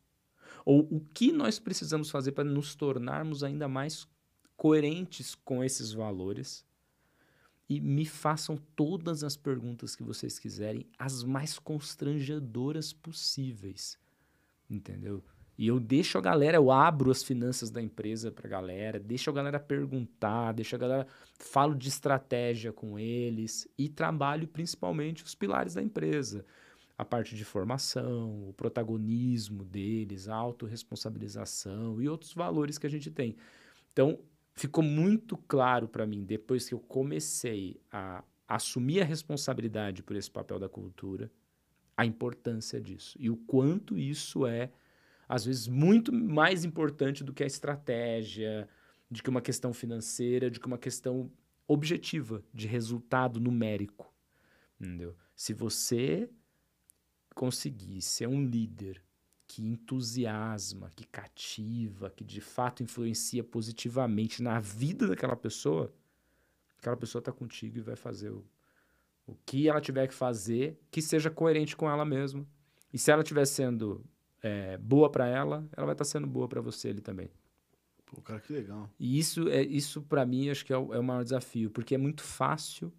Ou 0.66 0.88
o 0.92 1.00
que 1.14 1.32
nós 1.32 1.60
precisamos 1.60 2.10
fazer 2.10 2.34
para 2.34 2.44
nos 2.44 2.76
tornarmos 2.76 3.44
ainda 3.44 3.68
mais 3.68 4.08
coerentes 4.56 5.34
com 5.34 5.64
esses 5.64 5.94
valores? 5.94 6.67
E 7.70 7.82
me 7.82 8.06
façam 8.06 8.58
todas 8.76 9.24
as 9.24 9.36
perguntas 9.36 9.96
que 9.96 10.04
vocês 10.04 10.40
quiserem, 10.40 10.86
as 10.98 11.24
mais 11.24 11.60
constrangedoras 11.60 12.94
possíveis. 12.94 13.98
Entendeu? 14.70 15.24
E 15.58 15.68
eu 15.68 15.80
deixo 15.80 16.20
a 16.20 16.22
galera, 16.22 16.58
eu 16.58 16.72
abro 16.72 17.10
as 17.10 17.24
finanças 17.24 17.72
da 17.72 17.82
empresa 17.82 18.32
pra 18.32 18.48
galera, 18.48 19.00
deixo 19.00 19.30
a 19.32 19.34
galera 19.34 19.60
perguntar, 19.60 20.52
deixo 20.52 20.76
a 20.76 20.78
galera, 20.78 21.08
falo 21.40 21.74
de 21.74 21.90
estratégia 21.90 22.72
com 22.72 23.00
eles 23.00 23.68
e 23.76 23.90
trabalho 23.90 24.48
principalmente 24.48 25.24
os 25.24 25.34
pilares 25.34 25.74
da 25.74 25.82
empresa. 25.82 26.46
A 26.96 27.04
parte 27.04 27.36
de 27.36 27.44
formação, 27.44 28.50
o 28.50 28.54
protagonismo 28.54 29.64
deles, 29.64 30.28
a 30.28 30.36
autorresponsabilização 30.36 32.00
e 32.02 32.08
outros 32.08 32.34
valores 32.34 32.78
que 32.78 32.86
a 32.86 32.90
gente 32.90 33.10
tem. 33.10 33.36
Então, 33.92 34.20
ficou 34.58 34.84
muito 34.84 35.38
claro 35.38 35.88
para 35.88 36.06
mim, 36.06 36.26
depois 36.26 36.68
que 36.68 36.74
eu 36.74 36.80
comecei 36.80 37.80
a 37.92 38.24
assumir 38.48 39.02
a 39.02 39.06
responsabilidade 39.06 40.02
por 40.02 40.16
esse 40.16 40.30
papel 40.30 40.58
da 40.60 40.68
cultura, 40.68 41.32
a 41.96 42.06
importância 42.06 42.82
disso 42.82 43.18
e 43.20 43.30
o 43.30 43.38
quanto 43.38 43.98
isso 43.98 44.46
é 44.46 44.72
às 45.30 45.46
vezes 45.46 45.68
muito 45.68 46.14
mais 46.14 46.64
importante 46.64 47.24
do 47.24 47.34
que 47.34 47.44
a 47.44 47.48
estratégia, 47.48 48.68
de 49.12 49.22
que 49.22 49.30
uma 49.30 49.42
questão 49.42 49.74
financeira, 49.74 50.50
de 50.50 50.60
que 50.60 50.68
uma 50.68 50.78
questão 50.78 51.30
objetiva, 51.68 52.44
de 52.54 52.66
resultado 52.66 53.40
numérico. 53.40 54.14
Entendeu? 54.80 55.16
Se 55.36 55.54
você 55.54 56.30
conseguir 57.36 58.02
ser 58.02 58.28
um 58.28 58.44
líder 58.46 59.04
que 59.48 59.66
entusiasma, 59.66 60.92
que 60.96 61.06
cativa, 61.06 62.10
que 62.10 62.24
de 62.24 62.42
fato 62.42 62.84
influencia 62.84 63.44
positivamente 63.44 64.44
na 64.44 64.60
vida 64.60 65.08
daquela 65.08 65.36
pessoa, 65.36 65.94
aquela 66.78 66.98
pessoa 66.98 67.20
está 67.20 67.32
contigo 67.32 67.78
e 67.78 67.82
vai 67.82 67.96
fazer 67.96 68.30
o, 68.30 68.44
o 69.26 69.36
que 69.46 69.70
ela 69.70 69.80
tiver 69.80 70.08
que 70.08 70.14
fazer 70.14 70.78
que 70.92 71.02
seja 71.02 71.30
coerente 71.30 71.76
com 71.76 71.90
ela 71.90 72.04
mesma. 72.04 72.46
E 72.94 72.98
se 72.98 73.10
ela 73.10 73.22
estiver 73.22 73.46
sendo 73.46 74.04
é, 74.42 74.78
boa 74.78 75.10
para 75.10 75.28
ela, 75.28 75.68
ela 75.76 75.86
vai 75.86 75.94
estar 75.94 76.06
sendo 76.06 76.28
boa 76.28 76.48
para 76.48 76.62
você 76.62 76.90
ali 76.90 77.02
também. 77.02 77.30
Pô, 78.06 78.22
cara, 78.22 78.40
que 78.40 78.52
legal. 78.52 78.90
E 79.00 79.18
isso 79.18 79.48
é 79.50 79.62
isso 79.62 80.02
para 80.02 80.26
mim 80.26 80.50
acho 80.50 80.66
que 80.66 80.74
é 80.74 80.78
o, 80.78 80.94
é 80.94 81.00
o 81.00 81.04
maior 81.04 81.24
desafio, 81.24 81.70
porque 81.70 81.96
é 81.96 81.98
muito 81.98 82.22
fácil 82.22 82.92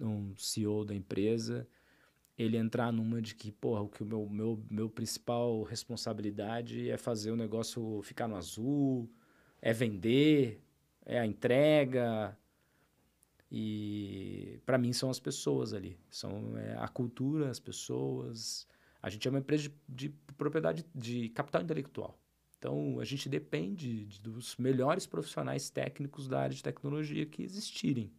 um 0.00 0.34
CEO 0.36 0.84
da 0.84 0.94
empresa 0.94 1.68
ele 2.38 2.56
entrar 2.56 2.92
numa 2.92 3.20
de 3.20 3.34
que, 3.34 3.52
porra, 3.52 3.82
o 3.82 3.88
que 3.88 4.02
o 4.02 4.06
meu, 4.06 4.28
meu, 4.28 4.64
meu 4.70 4.88
principal 4.88 5.62
responsabilidade 5.62 6.90
é 6.90 6.96
fazer 6.96 7.30
o 7.30 7.36
negócio 7.36 8.00
ficar 8.02 8.26
no 8.26 8.36
azul, 8.36 9.10
é 9.60 9.72
vender, 9.72 10.62
é 11.04 11.18
a 11.18 11.26
entrega. 11.26 12.36
E 13.50 14.60
para 14.64 14.78
mim 14.78 14.92
são 14.92 15.10
as 15.10 15.20
pessoas 15.20 15.74
ali, 15.74 15.98
são 16.08 16.56
é, 16.56 16.74
a 16.78 16.88
cultura, 16.88 17.50
as 17.50 17.60
pessoas. 17.60 18.66
A 19.02 19.10
gente 19.10 19.28
é 19.28 19.30
uma 19.30 19.40
empresa 19.40 19.68
de, 19.68 19.74
de 19.88 20.08
propriedade 20.38 20.86
de 20.94 21.28
capital 21.30 21.62
intelectual. 21.62 22.18
Então, 22.58 23.00
a 23.00 23.04
gente 23.04 23.28
depende 23.28 24.06
de, 24.06 24.20
dos 24.20 24.56
melhores 24.56 25.04
profissionais 25.04 25.68
técnicos 25.68 26.28
da 26.28 26.40
área 26.40 26.54
de 26.54 26.62
tecnologia 26.62 27.26
que 27.26 27.42
existirem. 27.42 28.10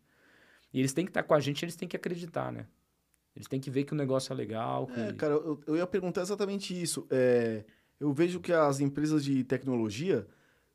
E 0.73 0.79
eles 0.79 0.91
têm 0.91 1.05
que 1.05 1.11
estar 1.11 1.23
com 1.23 1.33
a 1.33 1.39
gente, 1.39 1.63
eles 1.63 1.77
têm 1.77 1.87
que 1.87 1.95
acreditar, 1.95 2.51
né? 2.51 2.67
Eles 3.35 3.47
têm 3.47 3.59
que 3.59 3.71
ver 3.71 3.83
que 3.83 3.93
o 3.93 3.95
negócio 3.95 4.31
é 4.31 4.35
legal. 4.35 4.87
Que... 4.87 4.99
É, 4.99 5.13
cara, 5.13 5.33
eu, 5.33 5.59
eu 5.65 5.75
ia 5.75 5.87
perguntar 5.87 6.21
exatamente 6.21 6.79
isso. 6.79 7.07
É, 7.09 7.63
eu 7.99 8.13
vejo 8.13 8.39
que 8.39 8.53
as 8.53 8.79
empresas 8.79 9.23
de 9.23 9.43
tecnologia 9.43 10.27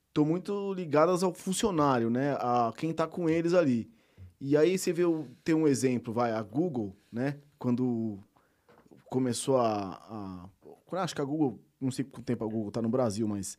estão 0.08 0.24
muito 0.24 0.72
ligadas 0.74 1.22
ao 1.22 1.32
funcionário, 1.32 2.10
né? 2.10 2.32
A 2.40 2.72
quem 2.76 2.90
está 2.90 3.06
com 3.06 3.28
eles 3.28 3.54
ali. 3.54 3.90
E 4.40 4.56
aí 4.56 4.76
você 4.78 4.92
vê, 4.92 5.02
tem 5.44 5.54
um 5.54 5.66
exemplo, 5.66 6.12
vai, 6.12 6.32
a 6.32 6.42
Google, 6.42 6.96
né? 7.12 7.38
Quando 7.58 8.18
começou 9.08 9.58
a, 9.58 10.48
a 10.92 11.02
acho 11.02 11.14
que 11.14 11.20
a 11.20 11.24
Google, 11.24 11.60
não 11.80 11.90
sei 11.90 12.04
quanto 12.04 12.24
tempo 12.24 12.44
a 12.44 12.48
Google 12.48 12.68
está 12.68 12.80
no 12.80 12.88
Brasil, 12.88 13.26
mas 13.26 13.58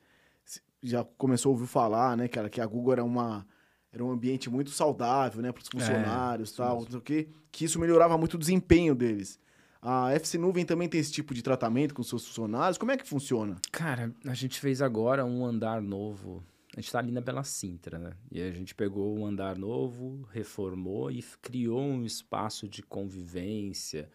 já 0.81 1.03
começou 1.03 1.49
a 1.49 1.53
ouvir 1.53 1.67
falar, 1.67 2.15
né, 2.15 2.27
cara, 2.27 2.49
que 2.49 2.61
a 2.61 2.65
Google 2.65 2.93
era 2.93 3.03
uma 3.03 3.45
era 3.91 4.03
um 4.03 4.11
ambiente 4.11 4.49
muito 4.49 4.69
saudável, 4.69 5.41
né, 5.41 5.51
para 5.51 5.61
os 5.61 5.67
é, 5.67 5.71
funcionários, 5.71 6.53
é, 6.53 6.57
tal, 6.57 6.81
não 6.81 6.89
sei 6.89 6.99
o 6.99 7.01
quê, 7.01 7.27
que 7.51 7.65
isso 7.65 7.79
melhorava 7.79 8.17
muito 8.17 8.35
o 8.35 8.37
desempenho 8.37 8.93
deles. 8.93 9.39
A 9.81 10.11
FC 10.13 10.37
Nuvem 10.37 10.65
também 10.65 10.89
tem 10.89 10.99
esse 10.99 11.11
tipo 11.11 11.33
de 11.33 11.41
tratamento 11.41 11.93
com 11.93 12.03
seus 12.03 12.27
funcionários. 12.27 12.77
Como 12.77 12.91
é 12.91 12.97
que 12.97 13.07
funciona? 13.07 13.55
Cara, 13.71 14.13
a 14.25 14.33
gente 14.33 14.59
fez 14.59 14.81
agora 14.81 15.25
um 15.25 15.45
andar 15.45 15.81
novo. 15.81 16.43
A 16.75 16.81
gente 16.81 16.87
está 16.87 16.99
ali 16.99 17.11
na 17.11 17.21
Bela 17.21 17.45
Sintra, 17.45 17.97
né? 17.97 18.11
E 18.29 18.41
a 18.41 18.51
gente 18.51 18.75
pegou 18.75 19.17
um 19.17 19.25
andar 19.25 19.57
novo, 19.57 20.27
reformou 20.33 21.09
e 21.09 21.23
criou 21.41 21.81
um 21.81 22.03
espaço 22.03 22.67
de 22.67 22.83
convivência. 22.83 24.09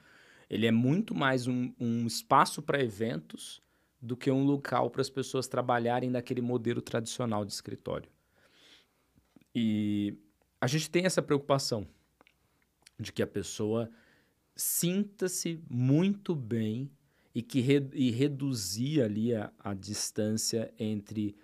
Ele 0.50 0.66
é 0.66 0.70
muito 0.70 1.14
mais 1.14 1.46
um, 1.46 1.72
um 1.80 2.06
espaço 2.06 2.60
para 2.60 2.82
eventos 2.82 3.62
do 4.00 4.16
que 4.16 4.30
um 4.30 4.44
local 4.44 4.90
para 4.90 5.00
as 5.00 5.08
pessoas 5.08 5.48
trabalharem 5.48 6.10
naquele 6.10 6.42
modelo 6.42 6.82
tradicional 6.82 7.42
de 7.42 7.52
escritório. 7.52 8.10
E 9.54 10.16
a 10.60 10.66
gente 10.66 10.90
tem 10.90 11.04
essa 11.04 11.22
preocupação 11.22 11.86
de 12.98 13.12
que 13.12 13.22
a 13.22 13.26
pessoa 13.26 13.90
sinta-se 14.56 15.60
muito 15.68 16.34
bem 16.34 16.90
e 17.34 17.42
que 17.42 17.60
re, 17.60 17.88
e 17.92 18.10
reduzir 18.10 19.02
ali 19.02 19.34
a, 19.34 19.52
a 19.58 19.74
distância 19.74 20.72
entre 20.78 21.36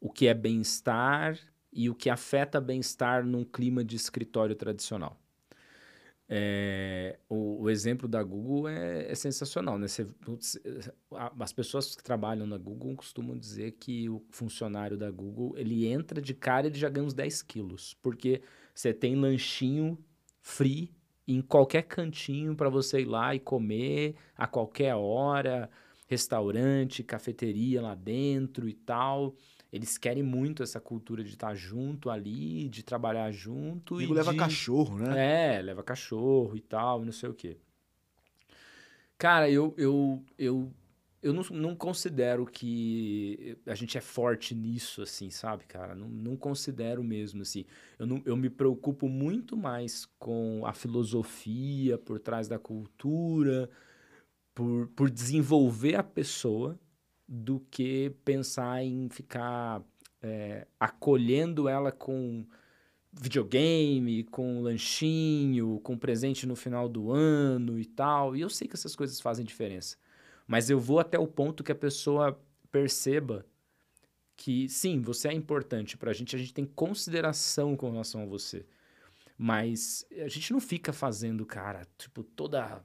o 0.00 0.10
que 0.10 0.26
é 0.26 0.34
bem-estar 0.34 1.38
e 1.72 1.90
o 1.90 1.94
que 1.94 2.08
afeta 2.08 2.60
bem-estar 2.60 3.24
num 3.24 3.44
clima 3.44 3.84
de 3.84 3.96
escritório 3.96 4.54
tradicional. 4.54 5.20
É, 6.26 7.18
o, 7.28 7.62
o, 7.62 7.70
exemplo 7.70 8.08
da 8.08 8.22
Google 8.22 8.66
é, 8.66 9.10
é 9.10 9.14
sensacional, 9.14 9.78
né? 9.78 9.86
As 11.38 11.52
pessoas 11.52 11.94
que 11.94 12.02
trabalham 12.02 12.46
na 12.46 12.56
Google 12.56 12.96
costumam 12.96 13.36
dizer 13.36 13.72
que 13.72 14.08
o 14.08 14.22
funcionário 14.30 14.96
da 14.96 15.10
Google, 15.10 15.54
ele 15.58 15.86
entra 15.86 16.22
de 16.22 16.32
cara 16.32 16.66
e 16.66 16.70
ele 16.70 16.78
já 16.78 16.88
ganha 16.88 17.06
uns 17.06 17.12
10 17.12 17.42
quilos, 17.42 17.94
porque 18.02 18.40
você 18.74 18.94
tem 18.94 19.14
lanchinho 19.14 19.98
free 20.40 20.94
em 21.28 21.42
qualquer 21.42 21.82
cantinho 21.82 22.54
para 22.56 22.70
você 22.70 23.00
ir 23.00 23.06
lá 23.06 23.34
e 23.34 23.40
comer 23.40 24.14
a 24.36 24.46
qualquer 24.46 24.94
hora, 24.94 25.70
restaurante, 26.06 27.02
cafeteria 27.02 27.82
lá 27.82 27.94
dentro 27.94 28.68
e 28.68 28.74
tal. 28.74 29.34
Eles 29.74 29.98
querem 29.98 30.22
muito 30.22 30.62
essa 30.62 30.80
cultura 30.80 31.24
de 31.24 31.30
estar 31.30 31.52
junto 31.56 32.08
ali, 32.08 32.68
de 32.68 32.84
trabalhar 32.84 33.32
junto. 33.32 34.00
E 34.00 34.06
leva 34.06 34.30
de... 34.30 34.38
cachorro, 34.38 34.96
né? 34.96 35.56
É, 35.56 35.62
leva 35.62 35.82
cachorro 35.82 36.56
e 36.56 36.60
tal, 36.60 37.04
não 37.04 37.10
sei 37.10 37.28
o 37.28 37.34
quê. 37.34 37.56
Cara, 39.18 39.50
eu, 39.50 39.74
eu, 39.76 40.24
eu, 40.38 40.72
eu 41.20 41.32
não, 41.32 41.42
não 41.50 41.74
considero 41.74 42.46
que 42.46 43.58
a 43.66 43.74
gente 43.74 43.98
é 43.98 44.00
forte 44.00 44.54
nisso, 44.54 45.02
assim, 45.02 45.28
sabe, 45.28 45.64
cara? 45.64 45.92
Não, 45.92 46.06
não 46.08 46.36
considero 46.36 47.02
mesmo, 47.02 47.42
assim. 47.42 47.64
Eu, 47.98 48.06
não, 48.06 48.22
eu 48.24 48.36
me 48.36 48.48
preocupo 48.48 49.08
muito 49.08 49.56
mais 49.56 50.06
com 50.20 50.64
a 50.64 50.72
filosofia 50.72 51.98
por 51.98 52.20
trás 52.20 52.46
da 52.46 52.60
cultura, 52.60 53.68
por, 54.54 54.86
por 54.94 55.10
desenvolver 55.10 55.96
a 55.96 56.04
pessoa 56.04 56.78
do 57.26 57.60
que 57.70 58.10
pensar 58.24 58.82
em 58.84 59.08
ficar 59.08 59.82
é, 60.22 60.66
acolhendo 60.78 61.68
ela 61.68 61.90
com 61.92 62.46
videogame, 63.12 64.24
com 64.24 64.60
lanchinho, 64.60 65.80
com 65.82 65.96
presente 65.96 66.46
no 66.46 66.56
final 66.56 66.88
do 66.88 67.12
ano 67.12 67.78
e 67.78 67.84
tal. 67.84 68.34
E 68.34 68.40
eu 68.40 68.50
sei 68.50 68.66
que 68.66 68.74
essas 68.74 68.96
coisas 68.96 69.20
fazem 69.20 69.44
diferença. 69.44 69.96
Mas 70.46 70.68
eu 70.68 70.78
vou 70.78 70.98
até 70.98 71.18
o 71.18 71.26
ponto 71.26 71.62
que 71.62 71.72
a 71.72 71.76
pessoa 71.76 72.38
perceba 72.70 73.46
que, 74.36 74.68
sim, 74.68 75.00
você 75.00 75.28
é 75.28 75.32
importante 75.32 75.96
para 75.96 76.10
a 76.10 76.14
gente, 76.14 76.34
a 76.34 76.38
gente 76.38 76.52
tem 76.52 76.64
consideração 76.64 77.76
com 77.76 77.90
relação 77.90 78.22
a 78.22 78.26
você. 78.26 78.66
Mas 79.38 80.06
a 80.12 80.28
gente 80.28 80.52
não 80.52 80.60
fica 80.60 80.92
fazendo, 80.92 81.46
cara, 81.46 81.86
tipo, 81.96 82.22
toda 82.22 82.84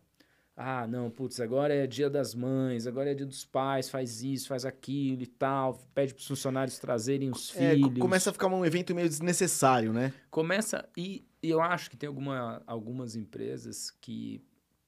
ah, 0.62 0.86
não, 0.86 1.10
putz, 1.10 1.40
agora 1.40 1.74
é 1.74 1.88
dia 1.88 2.10
das 2.10 2.36
mães, 2.36 2.86
agora 2.86 3.12
é 3.12 3.14
dia 3.14 3.26
dos 3.26 3.46
pais, 3.46 3.90
faz 3.90 4.22
isso, 4.22 4.50
faz 4.50 4.66
aquilo 4.66 5.24
e 5.24 5.26
tal, 5.26 5.76
pede 5.96 6.14
para 6.14 6.20
os 6.20 6.28
funcionários 6.28 6.78
trazerem 6.78 7.32
os 7.32 7.56
é, 7.56 7.76
filhos. 7.76 7.98
Começa 7.98 8.30
a 8.30 8.34
ficar 8.34 8.48
um 8.48 8.66
evento 8.66 8.94
meio 8.94 9.08
desnecessário, 9.08 9.94
né? 9.94 10.14
Começa, 10.30 10.86
e, 10.98 11.26
e 11.42 11.50
eu 11.50 11.62
acho 11.62 11.90
que 11.90 11.96
tem 11.96 12.08
alguma, 12.08 12.62
algumas 12.68 13.16
empresas 13.16 13.90
que 14.02 14.44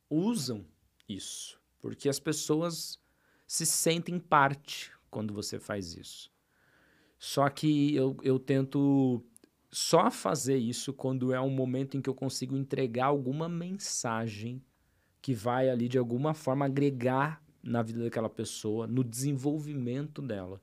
usam 0.09 0.65
isso, 1.07 1.57
porque 1.80 2.09
as 2.09 2.19
pessoas 2.19 2.99
se 3.47 3.65
sentem 3.65 4.19
parte 4.19 4.91
quando 5.09 5.34
você 5.34 5.57
faz 5.57 5.95
isso. 5.95 6.30
Só 7.17 7.47
que 7.49 7.95
eu, 7.95 8.17
eu 8.24 8.38
tento 8.38 9.24
só 9.72 10.11
fazer 10.11 10.57
isso 10.57 10.91
quando 10.91 11.34
é 11.34 11.39
um 11.39 11.49
momento 11.49 11.95
em 11.95 12.01
que 12.01 12.09
eu 12.09 12.15
consigo 12.15 12.57
entregar 12.57 13.05
alguma 13.05 13.47
mensagem 13.47 14.61
que 15.22 15.34
vai 15.34 15.69
ali 15.69 15.88
de 15.88 15.97
alguma 15.97 16.34
forma 16.34 16.65
agregar 16.65 17.41
na 17.63 17.82
vida 17.82 18.03
daquela 18.03 18.30
pessoa, 18.30 18.88
no 18.88 19.03
desenvolvimento 19.03 20.22
dela. 20.22 20.59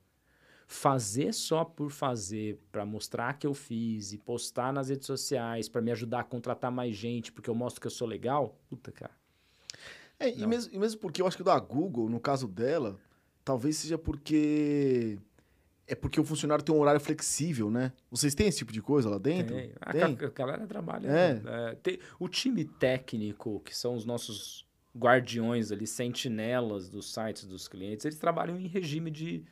Fazer 0.67 1.33
só 1.33 1.65
por 1.65 1.91
fazer, 1.91 2.61
para 2.71 2.85
mostrar 2.85 3.39
que 3.39 3.47
eu 3.47 3.55
fiz 3.55 4.13
e 4.13 4.19
postar 4.19 4.73
nas 4.73 4.89
redes 4.89 5.07
sociais, 5.07 5.69
para 5.69 5.81
me 5.81 5.91
ajudar 5.93 6.21
a 6.21 6.25
contratar 6.25 6.71
mais 6.71 6.95
gente, 6.95 7.33
porque 7.33 7.49
eu 7.49 7.55
mostro 7.55 7.81
que 7.81 7.87
eu 7.87 7.91
sou 7.91 8.07
legal, 8.07 8.59
puta, 8.69 8.93
cara. 8.93 9.13
É, 10.21 10.37
e 10.37 10.47
mesmo, 10.47 10.75
e 10.75 10.79
mesmo 10.79 11.01
porque 11.01 11.23
eu 11.23 11.27
acho 11.27 11.37
que 11.37 11.45
da 11.45 11.59
Google, 11.59 12.11
no 12.11 12.19
caso 12.19 12.49
dela, 12.49 12.99
talvez 13.45 13.77
seja 13.77 13.97
porque 13.97 15.19
é 15.89 15.95
porque 15.95 16.21
o 16.21 16.25
funcionário 16.25 16.63
tem 16.63 16.75
um 16.75 16.79
horário 16.79 17.01
flexível, 17.01 17.71
né? 17.71 17.93
Vocês 18.11 18.35
têm 18.35 18.47
esse 18.47 18.59
tipo 18.59 18.73
de 18.73 18.83
coisa 18.83 19.09
lá 19.09 19.17
dentro? 19.19 19.57
Tem. 19.57 19.73
A, 19.81 19.93
tem? 19.93 20.03
a 20.03 20.29
galera 20.29 20.67
trabalha. 20.67 21.09
É. 21.09 21.35
Né? 21.35 21.77
tem, 21.83 21.99
o 22.21 22.29
time 22.29 22.65
técnico, 22.65 23.61
que 23.61 23.75
são 23.75 23.95
os 23.95 24.05
nossos 24.05 24.67
guardiões 24.95 25.73
ali, 25.73 25.87
sentinelas 25.87 26.91
dos 26.91 27.13
sites 27.13 27.47
dos 27.47 27.67
clientes, 27.67 28.05
eles 28.05 28.19
trabalham 28.19 28.61
em 28.61 28.67
regime 28.67 29.11
de, 29.11 29.45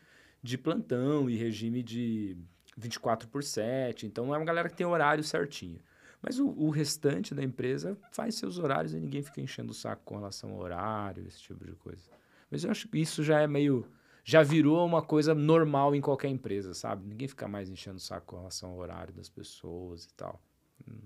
de 0.43 0.59
plantão 0.59 1.31
e 1.31 1.37
regime 1.37 1.83
de 1.83 2.37
24 2.77 3.29
por 3.29 3.43
7. 3.43 4.07
Então 4.07 4.35
é 4.35 4.37
uma 4.37 4.45
galera 4.45 4.69
que 4.69 4.77
tem 4.77 4.87
horário 4.87 5.25
certinho. 5.25 5.81
Mas 6.21 6.39
o, 6.39 6.49
o, 6.49 6.71
restante 6.71 7.35
da 7.35 7.43
empresa 7.43 7.97
faz 8.11 8.35
seus 8.35 8.59
horários 8.59 8.93
e 8.93 8.99
ninguém 8.99 9.23
fica 9.23 9.41
enchendo 9.41 9.71
o 9.71 9.75
saco 9.75 10.03
com 10.05 10.17
relação 10.17 10.51
ao 10.51 10.59
horário, 10.59 11.27
esse 11.27 11.41
tipo 11.41 11.65
de 11.65 11.73
coisa. 11.73 12.11
Mas 12.51 12.65
eu 12.65 12.71
acho 12.71 12.89
que 12.89 12.99
isso 12.99 13.23
já 13.23 13.41
é 13.41 13.47
meio 13.47 13.87
já 14.29 14.43
virou 14.43 14.85
uma 14.85 15.01
coisa 15.01 15.33
normal 15.37 15.95
em 15.95 16.01
qualquer 16.01 16.27
empresa, 16.27 16.75
sabe? 16.75 17.07
Ninguém 17.07 17.29
fica 17.29 17.47
mais 17.47 17.71
enchendo 17.71 17.99
o 17.99 18.01
saco 18.01 18.27
com 18.27 18.37
relação 18.39 18.71
ao 18.71 18.79
horário 18.79 19.15
das 19.15 19.29
pessoas 19.29 20.05
e 20.05 20.09
tal. 20.15 20.43
Hum. 20.87 20.99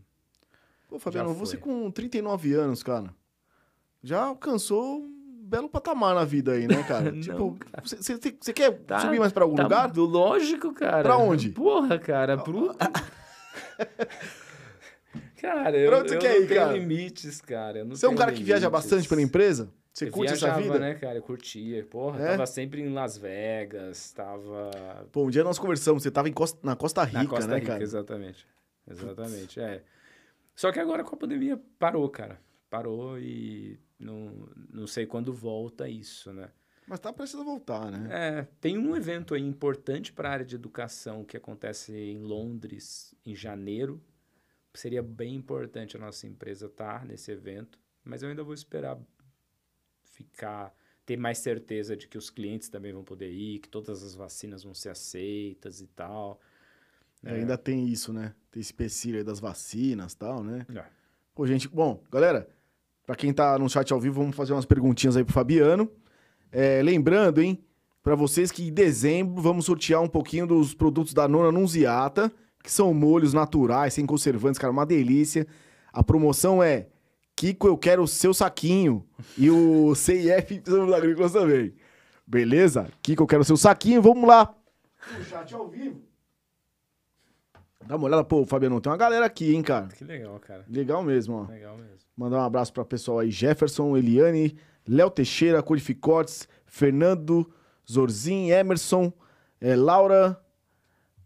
Pô, 0.89 0.99
Fabiano, 0.99 1.35
você 1.35 1.59
com 1.59 1.91
39 1.91 2.55
anos, 2.55 2.83
cara, 2.83 3.15
já 4.03 4.25
alcançou 4.25 5.03
um 5.03 5.43
belo 5.43 5.69
patamar 5.69 6.15
na 6.15 6.25
vida 6.25 6.53
aí, 6.53 6.67
né, 6.67 6.83
cara? 6.83 7.13
tipo, 7.21 7.59
você 7.83 8.53
quer 8.55 8.73
tá, 8.85 9.01
subir 9.01 9.21
mais 9.21 9.35
pra 9.35 9.45
algum 9.45 9.57
tá, 9.57 9.65
lugar? 9.65 9.95
Lógico, 9.95 10.73
cara. 10.73 11.03
Pra 11.03 11.19
onde? 11.19 11.51
Porra, 11.51 11.99
cara, 11.99 12.39
pro... 12.39 12.75
cara, 15.37 15.77
eu, 15.77 15.93
eu 15.93 15.99
não 15.99 16.07
tenho 16.07 16.49
cara? 16.49 16.73
limites, 16.73 17.43
cara. 17.43 17.85
Você 17.85 18.07
é 18.07 18.09
um 18.09 18.15
cara 18.15 18.31
limites. 18.31 18.47
que 18.47 18.51
viaja 18.51 18.71
bastante 18.71 19.07
pela 19.07 19.21
empresa? 19.21 19.71
Você 19.93 20.07
eu 20.07 20.13
curte 20.13 20.29
viajava, 20.29 20.61
essa 20.61 20.63
vida? 20.63 20.79
né, 20.79 20.95
cara? 20.95 21.19
Eu 21.19 21.23
curtia. 21.23 21.85
Porra, 21.85 22.23
é? 22.23 22.31
tava 22.31 22.47
sempre 22.47 22.81
em 22.81 22.93
Las 22.93 23.17
Vegas, 23.19 24.13
tava... 24.13 24.71
Pô, 25.11 25.25
um 25.25 25.31
dia 25.31 25.43
nós 25.43 25.59
conversamos, 25.59 26.03
você 26.03 26.11
tava 26.11 26.29
em 26.29 26.33
Costa, 26.33 26.59
na 26.63 26.77
Costa 26.77 27.03
Rica, 27.05 27.23
na 27.23 27.29
Costa 27.29 27.49
né, 27.49 27.55
Rica, 27.57 27.67
cara? 27.73 27.83
exatamente. 27.83 28.47
Exatamente, 28.89 29.61
é. 29.61 29.83
Só 30.55 30.71
que 30.73 30.79
agora 30.79 31.05
com 31.05 31.15
a 31.15 31.19
pandemia 31.19 31.61
parou, 31.79 32.09
cara. 32.09 32.41
Parou 32.69 33.19
e 33.19 33.79
não, 33.99 34.49
não 34.73 34.87
sei 34.87 35.07
quando 35.07 35.33
volta 35.33 35.89
isso, 35.89 36.33
né? 36.33 36.51
Mas 36.87 36.99
tá 36.99 37.13
precisando 37.13 37.45
voltar, 37.45 37.91
né? 37.91 38.09
É, 38.11 38.49
tem 38.61 38.77
um 38.77 38.97
evento 38.97 39.35
aí 39.35 39.43
importante 39.43 40.13
para 40.13 40.29
a 40.29 40.33
área 40.33 40.45
de 40.45 40.57
educação 40.57 41.25
que 41.25 41.37
acontece 41.37 41.97
em 41.97 42.19
Londres 42.19 43.15
em 43.25 43.35
janeiro. 43.35 44.03
Seria 44.75 45.03
bem 45.03 45.35
importante 45.35 45.97
a 45.97 46.01
nossa 46.01 46.27
empresa 46.27 46.67
estar 46.67 47.05
nesse 47.05 47.31
evento, 47.31 47.79
mas 48.05 48.23
eu 48.23 48.29
ainda 48.29 48.43
vou 48.43 48.55
esperar 48.55 48.99
ficar 50.25 50.75
ter 51.11 51.17
mais 51.17 51.39
certeza 51.39 51.97
de 51.97 52.07
que 52.07 52.17
os 52.17 52.31
clientes 52.31 52.69
também 52.69 52.93
vão 52.93 53.03
poder 53.03 53.31
ir, 53.33 53.59
que 53.59 53.69
todas 53.69 54.03
as 54.03 54.15
vacinas 54.15 54.63
vão 54.63 54.73
ser 54.73 54.91
aceitas 54.91 55.81
e 55.81 55.87
tal. 55.89 56.41
É, 57.25 57.35
ainda 57.35 57.59
tem 57.59 57.89
isso, 57.89 58.13
né? 58.13 58.33
Tem 58.51 58.61
esse 58.61 58.73
empecilho 58.73 59.19
aí 59.19 59.25
das 59.25 59.41
vacinas 59.41 60.13
e 60.13 60.17
tal, 60.17 60.45
né? 60.45 60.65
É. 60.75 60.85
Pô, 61.35 61.47
gente, 61.47 61.67
bom, 61.69 62.01
galera, 62.11 62.49
pra 63.05 63.17
quem 63.17 63.33
tá 63.33 63.59
no 63.59 63.69
chat 63.69 63.93
ao 63.93 64.01
vivo, 64.01 64.21
vamos 64.21 64.37
fazer 64.37 64.53
umas 64.53 64.65
perguntinhas 64.65 65.17
aí 65.17 65.25
pro 65.25 65.33
Fabiano. 65.33 65.91
É, 66.53 66.81
lembrando, 66.83 67.43
hein, 67.43 67.63
pra 68.03 68.15
vocês 68.15 68.53
que 68.53 68.69
em 68.69 68.73
dezembro 68.73 69.43
vamos 69.43 69.65
sortear 69.65 70.01
um 70.01 70.09
pouquinho 70.09 70.47
dos 70.47 70.75
produtos 70.75 71.13
da 71.13 71.27
Nona 71.27 71.51
Nunziata, 71.51 72.33
que 72.63 72.71
são 72.71 72.95
molhos 72.95 73.33
naturais, 73.33 73.95
sem 73.95 74.07
conservantes, 74.07 74.59
cara, 74.59 74.73
uma 74.73 74.87
delícia. 74.87 75.47
A 75.93 76.05
promoção 76.05 76.63
é 76.63 76.87
Kiko, 77.41 77.67
eu 77.67 77.79
quero 77.79 78.03
o 78.03 78.07
seu 78.07 78.35
saquinho. 78.35 79.03
E 79.39 79.51
o 79.51 79.95
CIF 79.95 80.61
Precisamos 80.61 80.93
Agrícolas 80.93 81.33
também. 81.33 81.75
Beleza? 82.27 82.91
Kiko, 83.01 83.23
eu 83.23 83.27
quero 83.27 83.41
o 83.41 83.45
seu 83.47 83.57
saquinho. 83.57 84.03
Vamos 84.03 84.29
lá. 84.29 84.55
O 85.19 85.25
chat 85.25 85.55
ao 85.55 85.67
vivo. 85.67 86.03
Dá 87.87 87.97
uma 87.97 88.05
olhada, 88.05 88.25
pô, 88.25 88.45
Fabiano, 88.45 88.79
tem 88.79 88.93
uma 88.93 88.99
galera 88.99 89.25
aqui, 89.25 89.55
hein, 89.55 89.63
cara. 89.63 89.89
Que 89.89 90.05
legal, 90.05 90.39
cara. 90.39 90.67
Legal 90.69 91.03
mesmo, 91.03 91.37
ó. 91.37 91.51
Legal 91.51 91.79
mesmo. 91.79 92.01
Mandar 92.15 92.41
um 92.41 92.45
abraço 92.45 92.75
para 92.75 92.85
pessoal 92.85 93.21
aí, 93.21 93.31
Jefferson, 93.31 93.97
Eliane, 93.97 94.55
Léo 94.87 95.11
Teixeira, 95.11 95.63
Codificotes, 95.63 96.47
Fernando, 96.67 97.51
Zorzin, 97.91 98.51
Emerson, 98.51 99.11
eh, 99.63 99.77
Laura. 99.77 100.39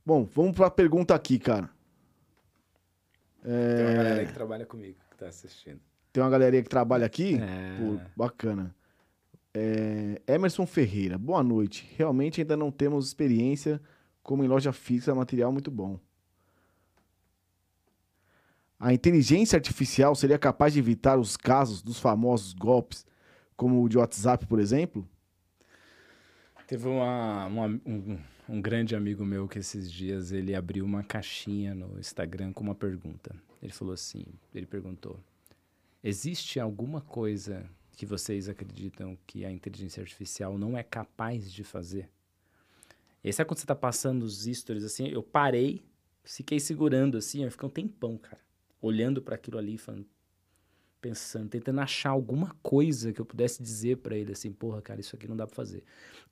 Bom, 0.07 0.25
vamos 0.33 0.53
para 0.53 0.69
a 0.69 0.71
pergunta 0.71 1.13
aqui, 1.13 1.41
cara. 1.41 1.69
Tem 3.43 3.53
uma 3.85 3.95
galera 3.95 4.21
aí 4.21 4.27
que 4.29 4.33
trabalha 4.33 4.65
comigo 4.65 4.97
que 5.11 5.17
tá 5.17 5.27
assistindo. 5.27 5.81
Tem 6.15 6.23
uma 6.23 6.31
galerinha 6.31 6.63
que 6.63 6.69
trabalha 6.69 7.05
aqui? 7.05 7.35
É. 7.35 7.77
Pô, 7.77 7.99
bacana. 8.17 8.73
É, 9.53 10.23
Emerson 10.29 10.65
Ferreira, 10.65 11.19
boa 11.19 11.43
noite. 11.43 11.93
Realmente 11.99 12.41
ainda 12.41 12.57
não 12.57 12.71
temos 12.71 13.09
experiência 13.09 13.83
como 14.23 14.45
em 14.45 14.47
loja 14.47 14.73
fixa, 14.73 15.13
material 15.13 15.51
muito 15.51 15.73
bom. 15.73 15.99
A 18.79 18.95
inteligência 18.95 19.57
artificial 19.57 20.15
seria 20.15 20.39
capaz 20.39 20.73
de 20.75 20.79
evitar 20.79 21.19
os 21.19 21.37
casos 21.37 21.83
dos 21.83 21.99
famosos 21.99 22.53
golpes, 22.53 23.05
como 23.57 23.83
o 23.83 23.89
de 23.89 23.99
WhatsApp, 23.99 24.47
por 24.47 24.61
exemplo? 24.61 25.09
Teve 26.69 26.87
uma, 26.87 27.47
uma- 27.47 27.81
um, 27.85 28.19
um 28.49 28.61
grande 28.63 28.95
amigo 28.95 29.25
meu 29.25 29.49
que 29.49 29.59
esses 29.59 29.91
dias 29.91 30.31
ele 30.31 30.55
abriu 30.55 30.85
uma 30.85 31.03
caixinha 31.03 31.75
no 31.75 31.99
Instagram 31.99 32.53
com 32.53 32.63
uma 32.63 32.75
pergunta. 32.77 33.35
Ele 33.61 33.73
falou 33.73 33.93
assim, 33.95 34.25
ele 34.55 34.65
perguntou, 34.67 35.19
existe 36.05 36.61
alguma 36.61 37.01
coisa 37.01 37.69
que 37.97 38.05
vocês 38.05 38.49
acreditam 38.49 39.17
que 39.27 39.45
a 39.45 39.51
inteligência 39.51 40.01
artificial 40.01 40.59
não 40.59 40.77
é 40.77 40.83
capaz 40.83 41.51
de 41.51 41.65
fazer? 41.65 42.11
E 43.23 43.29
aí, 43.29 43.33
sabe 43.33 43.49
quando 43.49 43.59
você 43.59 43.67
tá 43.67 43.75
passando 43.75 44.23
os 44.23 44.45
stories 44.45 44.85
assim, 44.85 45.09
eu 45.09 45.23
parei, 45.23 45.83
fiquei 46.23 46.61
segurando 46.61 47.17
assim, 47.17 47.43
eu 47.43 47.51
fiquei 47.51 47.67
um 47.67 47.73
tempão, 47.73 48.19
cara, 48.19 48.41
olhando 48.83 49.23
para 49.23 49.35
aquilo 49.35 49.57
ali, 49.57 49.79
falando, 49.79 50.07
pensando, 51.01 51.49
tentando 51.49 51.81
achar 51.81 52.11
alguma 52.11 52.55
coisa 52.63 53.13
que 53.13 53.21
eu 53.21 53.25
pudesse 53.25 53.63
dizer 53.63 53.97
para 53.97 54.15
ele 54.15 54.33
assim, 54.33 54.53
porra, 54.53 54.83
cara, 54.83 55.01
isso 55.01 55.17
aqui 55.17 55.27
não 55.27 55.37
dá 55.37 55.47
para 55.47 55.57
fazer 55.57 55.83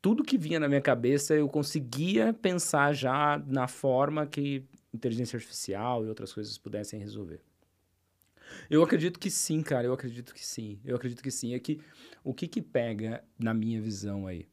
tudo 0.03 0.25
que 0.25 0.37
vinha 0.37 0.59
na 0.59 0.68
minha 0.68 0.81
cabeça 0.81 1.33
eu 1.33 1.49
conseguia 1.49 2.35
pensar 2.35 2.93
já 2.93 3.41
na 3.47 3.68
forma 3.68 4.27
que 4.27 4.64
inteligência 4.93 5.37
artificial 5.37 6.05
e 6.05 6.09
outras 6.09 6.33
coisas 6.33 6.59
pudessem 6.59 6.99
resolver. 6.99 7.41
Eu 8.71 8.83
acredito 8.83 9.19
que 9.19 9.31
sim, 9.31 9.63
cara, 9.63 9.87
eu 9.87 9.93
acredito 9.93 10.35
que 10.35 10.45
sim. 10.45 10.81
Eu 10.85 10.97
acredito 10.97 11.23
que 11.23 11.31
sim. 11.31 11.55
É 11.55 11.59
que 11.59 11.81
o 12.25 12.33
que 12.33 12.49
que 12.49 12.63
pega 12.63 13.23
na 13.39 13.53
minha 13.53 13.81
visão 13.81 14.27
aí? 14.27 14.47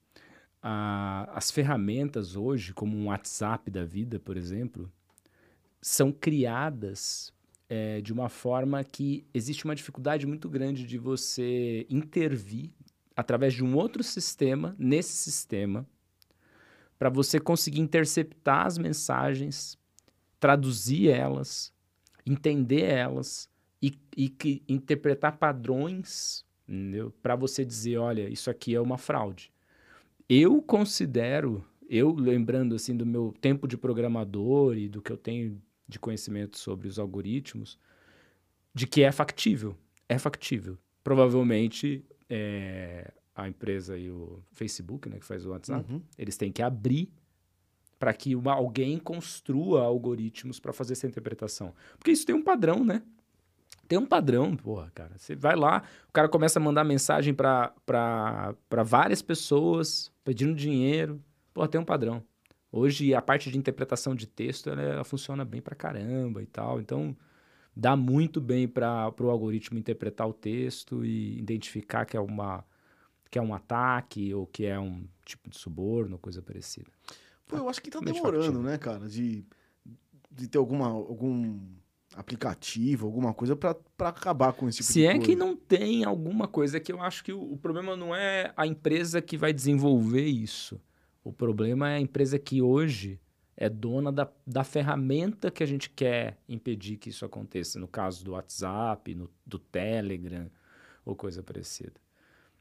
Ah, 0.61 1.29
as 1.33 1.51
ferramentas 1.51 2.35
hoje, 2.35 2.73
como 2.73 2.97
um 2.97 3.07
WhatsApp 3.07 3.71
da 3.71 3.85
vida, 3.85 4.19
por 4.19 4.35
exemplo, 4.35 4.91
são 5.81 6.11
criadas 6.11 7.33
eh, 7.69 8.01
de 8.01 8.11
uma 8.11 8.29
forma 8.29 8.83
que 8.83 9.25
existe 9.33 9.63
uma 9.65 9.75
dificuldade 9.75 10.27
muito 10.27 10.49
grande 10.49 10.85
de 10.85 10.97
você 10.97 11.85
intervir 11.89 12.71
através 13.15 13.53
de 13.53 13.63
um 13.63 13.75
outro 13.75 14.03
sistema 14.03 14.75
nesse 14.77 15.13
sistema 15.13 15.87
para 16.97 17.09
você 17.09 17.39
conseguir 17.39 17.79
interceptar 17.79 18.65
as 18.65 18.77
mensagens, 18.77 19.77
traduzir 20.39 21.09
elas, 21.09 21.73
entender 22.25 22.83
elas 22.83 23.48
e, 23.81 23.97
e 24.15 24.29
que- 24.29 24.61
interpretar 24.67 25.37
padrões 25.37 26.45
para 27.21 27.35
você 27.35 27.65
dizer, 27.65 27.97
olha, 27.97 28.29
isso 28.29 28.49
aqui 28.49 28.75
é 28.75 28.79
uma 28.81 28.97
fraude. 28.97 29.51
Eu 30.27 30.61
considero, 30.61 31.65
eu 31.89 32.13
lembrando 32.13 32.75
assim 32.75 32.95
do 32.95 33.05
meu 33.05 33.33
tempo 33.41 33.67
de 33.67 33.75
programador 33.77 34.77
e 34.77 34.87
do 34.87 35.01
que 35.01 35.11
eu 35.11 35.17
tenho 35.17 35.59
de 35.87 35.97
conhecimento 35.97 36.59
sobre 36.59 36.87
os 36.87 36.99
algoritmos, 36.99 37.79
de 38.73 38.85
que 38.85 39.01
é 39.01 39.11
factível. 39.11 39.75
É 40.07 40.19
factível. 40.19 40.77
Provavelmente 41.03 42.05
é, 42.29 43.11
a 43.35 43.47
empresa 43.49 43.97
e 43.97 44.11
o 44.11 44.39
Facebook, 44.51 45.09
né, 45.09 45.17
que 45.17 45.25
faz 45.25 45.43
o 45.47 45.49
WhatsApp, 45.49 45.91
Uhum. 45.91 45.99
eles 46.15 46.37
têm 46.37 46.51
que 46.51 46.61
abrir 46.61 47.09
para 47.97 48.13
que 48.13 48.35
uma- 48.35 48.53
alguém 48.53 48.99
construa 48.99 49.81
algoritmos 49.81 50.59
para 50.59 50.71
fazer 50.71 50.93
essa 50.93 51.07
interpretação. 51.07 51.73
Porque 51.97 52.11
isso 52.11 52.25
tem 52.27 52.35
um 52.35 52.43
padrão, 52.43 52.85
né? 52.85 53.01
Tem 53.89 53.97
um 53.97 54.05
padrão, 54.05 54.55
porra, 54.55 54.91
cara. 54.93 55.17
Você 55.17 55.35
vai 55.35 55.55
lá, 55.55 55.81
o 56.07 56.13
cara 56.13 56.29
começa 56.29 56.59
a 56.59 56.61
mandar 56.61 56.83
mensagem 56.83 57.33
para 57.33 57.73
várias 58.85 59.19
pessoas 59.19 60.11
pedindo 60.23 60.53
dinheiro. 60.53 61.19
Porra, 61.51 61.67
tem 61.67 61.81
um 61.81 61.83
padrão. 61.83 62.23
Hoje 62.71 63.15
a 63.15 63.21
parte 63.21 63.49
de 63.49 63.57
interpretação 63.57 64.13
de 64.13 64.27
texto 64.27 64.69
ela, 64.69 64.79
ela 64.79 65.03
funciona 65.03 65.43
bem 65.43 65.59
pra 65.59 65.75
caramba 65.75 66.39
e 66.43 66.45
tal. 66.45 66.79
Então 66.79 67.17
dá 67.75 67.95
muito 67.95 68.39
bem 68.39 68.67
para 68.67 69.11
o 69.19 69.29
algoritmo 69.31 69.79
interpretar 69.79 70.29
o 70.29 70.33
texto 70.33 71.03
e 71.03 71.39
identificar 71.39 72.05
que 72.05 72.15
é 72.15 72.21
uma 72.21 72.63
que 73.31 73.39
é 73.39 73.41
um 73.41 73.55
ataque 73.55 74.31
ou 74.35 74.45
que 74.45 74.67
é 74.67 74.79
um 74.79 75.03
tipo 75.25 75.49
de 75.49 75.57
suborno, 75.57 76.19
coisa 76.19 76.43
parecida. 76.43 76.91
Pô, 77.47 77.57
eu 77.57 77.67
acho 77.67 77.81
que 77.81 77.89
tá 77.89 77.99
demorando, 77.99 78.61
né, 78.61 78.77
cara, 78.77 79.07
de, 79.07 79.43
de 80.31 80.47
ter 80.47 80.59
alguma, 80.59 80.87
algum 80.87 81.59
aplicativo, 82.19 83.05
alguma 83.05 83.33
coisa 83.33 83.55
pra 83.55 83.77
acabar 83.99 84.51
com 84.51 84.67
esse 84.67 84.79
tipo 84.79 84.91
Se 84.91 85.05
é 85.05 85.11
coisa. 85.11 85.25
que 85.25 85.35
não 85.37 85.55
tem 85.55 86.03
alguma 86.03 86.49
coisa 86.49 86.77
que 86.77 86.91
eu 86.91 87.01
acho 87.01 87.23
que 87.23 87.31
o, 87.31 87.53
o 87.53 87.57
problema 87.57 87.95
não 87.95 88.13
é 88.13 88.51
a 88.57 88.67
empresa 88.67 89.21
que 89.21 89.37
vai 89.37 89.53
desenvolver 89.53 90.25
isso. 90.25 90.81
O 91.23 91.31
problema 91.31 91.89
é 91.89 91.95
a 91.95 91.99
empresa 91.99 92.37
que 92.37 92.61
hoje 92.61 93.21
é 93.55 93.69
dona 93.69 94.11
da, 94.11 94.29
da 94.45 94.65
ferramenta 94.65 95.49
que 95.49 95.63
a 95.63 95.65
gente 95.65 95.89
quer 95.89 96.37
impedir 96.47 96.97
que 96.97 97.09
isso 97.09 97.23
aconteça. 97.23 97.79
No 97.79 97.87
caso 97.87 98.25
do 98.25 98.31
WhatsApp, 98.31 99.15
no, 99.15 99.29
do 99.45 99.57
Telegram 99.57 100.51
ou 101.05 101.15
coisa 101.15 101.41
parecida. 101.41 101.93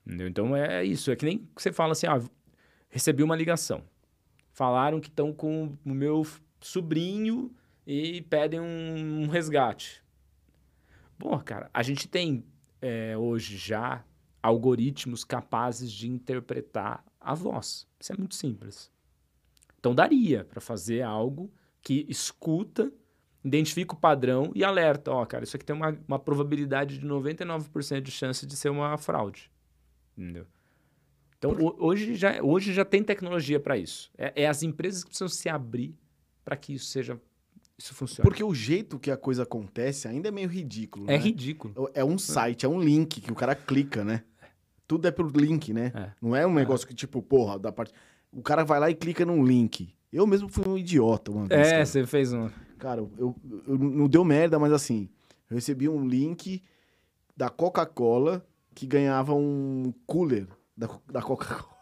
Entendeu? 0.06 0.28
Então 0.28 0.56
é 0.56 0.84
isso. 0.84 1.10
É 1.10 1.16
que 1.16 1.24
nem 1.26 1.48
você 1.56 1.72
fala 1.72 1.92
assim: 1.92 2.06
ah, 2.06 2.22
recebi 2.88 3.24
uma 3.24 3.34
ligação. 3.34 3.82
Falaram 4.52 5.00
que 5.00 5.08
estão 5.08 5.32
com 5.32 5.76
o 5.84 5.94
meu 5.94 6.24
sobrinho 6.60 7.52
e 7.90 8.20
pedem 8.20 8.60
um, 8.60 9.22
um 9.22 9.26
resgate. 9.28 10.02
Bom, 11.18 11.38
cara, 11.40 11.70
a 11.72 11.82
gente 11.82 12.06
tem 12.06 12.44
é, 12.82 13.16
hoje 13.16 13.56
já 13.56 14.04
algoritmos 14.42 15.24
capazes 15.24 15.90
de 15.90 16.06
interpretar 16.06 17.02
a 17.18 17.34
voz. 17.34 17.88
Isso 17.98 18.12
é 18.12 18.16
muito 18.16 18.34
simples. 18.34 18.92
Então 19.80 19.94
daria 19.94 20.44
para 20.44 20.60
fazer 20.60 21.00
algo 21.00 21.50
que 21.80 22.04
escuta, 22.10 22.92
identifica 23.42 23.94
o 23.94 23.98
padrão 23.98 24.52
e 24.54 24.62
alerta. 24.62 25.10
Ó, 25.10 25.24
cara, 25.24 25.44
isso 25.44 25.56
aqui 25.56 25.64
tem 25.64 25.74
uma, 25.74 25.98
uma 26.06 26.18
probabilidade 26.18 26.98
de 26.98 27.06
99% 27.06 28.00
de 28.02 28.10
chance 28.10 28.44
de 28.46 28.54
ser 28.54 28.68
uma 28.68 28.98
fraude. 28.98 29.50
Entendeu? 30.16 30.46
Então 31.38 31.52
ho- 31.52 31.74
hoje, 31.78 32.14
já, 32.16 32.42
hoje 32.42 32.74
já 32.74 32.84
tem 32.84 33.02
tecnologia 33.02 33.58
para 33.58 33.78
isso. 33.78 34.10
É, 34.18 34.42
é 34.42 34.46
as 34.46 34.62
empresas 34.62 35.02
que 35.02 35.08
precisam 35.08 35.28
se 35.28 35.48
abrir 35.48 35.96
para 36.44 36.54
que 36.56 36.74
isso 36.74 36.86
seja. 36.86 37.18
Isso 37.78 37.94
funcione. 37.94 38.28
Porque 38.28 38.42
o 38.42 38.52
jeito 38.52 38.98
que 38.98 39.08
a 39.10 39.16
coisa 39.16 39.44
acontece 39.44 40.08
ainda 40.08 40.28
é 40.28 40.30
meio 40.32 40.48
ridículo, 40.48 41.04
é 41.04 41.12
né? 41.12 41.16
ridículo. 41.16 41.88
É 41.94 42.04
um 42.04 42.18
site, 42.18 42.66
é 42.66 42.68
um 42.68 42.80
link 42.80 43.20
que 43.20 43.30
o 43.30 43.36
cara 43.36 43.54
clica, 43.54 44.04
né? 44.04 44.24
Tudo 44.86 45.06
é 45.06 45.10
pelo 45.12 45.28
link, 45.28 45.72
né? 45.72 45.92
É. 45.94 46.10
Não 46.20 46.34
é 46.34 46.44
um 46.46 46.52
negócio 46.52 46.86
que, 46.88 46.94
tipo, 46.94 47.22
porra, 47.22 47.58
da 47.58 47.70
parte. 47.70 47.92
O 48.32 48.42
cara 48.42 48.64
vai 48.64 48.80
lá 48.80 48.90
e 48.90 48.94
clica 48.94 49.24
num 49.24 49.44
link. 49.44 49.94
Eu 50.12 50.26
mesmo 50.26 50.48
fui 50.48 50.66
um 50.66 50.76
idiota 50.76 51.30
uma 51.30 51.46
vez. 51.46 51.68
É, 51.68 51.70
cara. 51.72 51.86
você 51.86 52.06
fez 52.06 52.32
um. 52.32 52.50
Cara, 52.78 53.00
eu, 53.00 53.36
eu- 53.66 53.78
não 53.78 54.08
deu 54.08 54.24
merda, 54.24 54.58
mas 54.58 54.72
assim, 54.72 55.08
eu 55.50 55.54
recebi 55.54 55.88
um 55.88 56.06
link 56.06 56.62
da 57.36 57.48
Coca-Cola 57.48 58.44
que 58.74 58.86
ganhava 58.86 59.34
um 59.34 59.92
cooler 60.06 60.48
da, 60.76 60.88
da 61.12 61.22
Coca-Cola. 61.22 61.77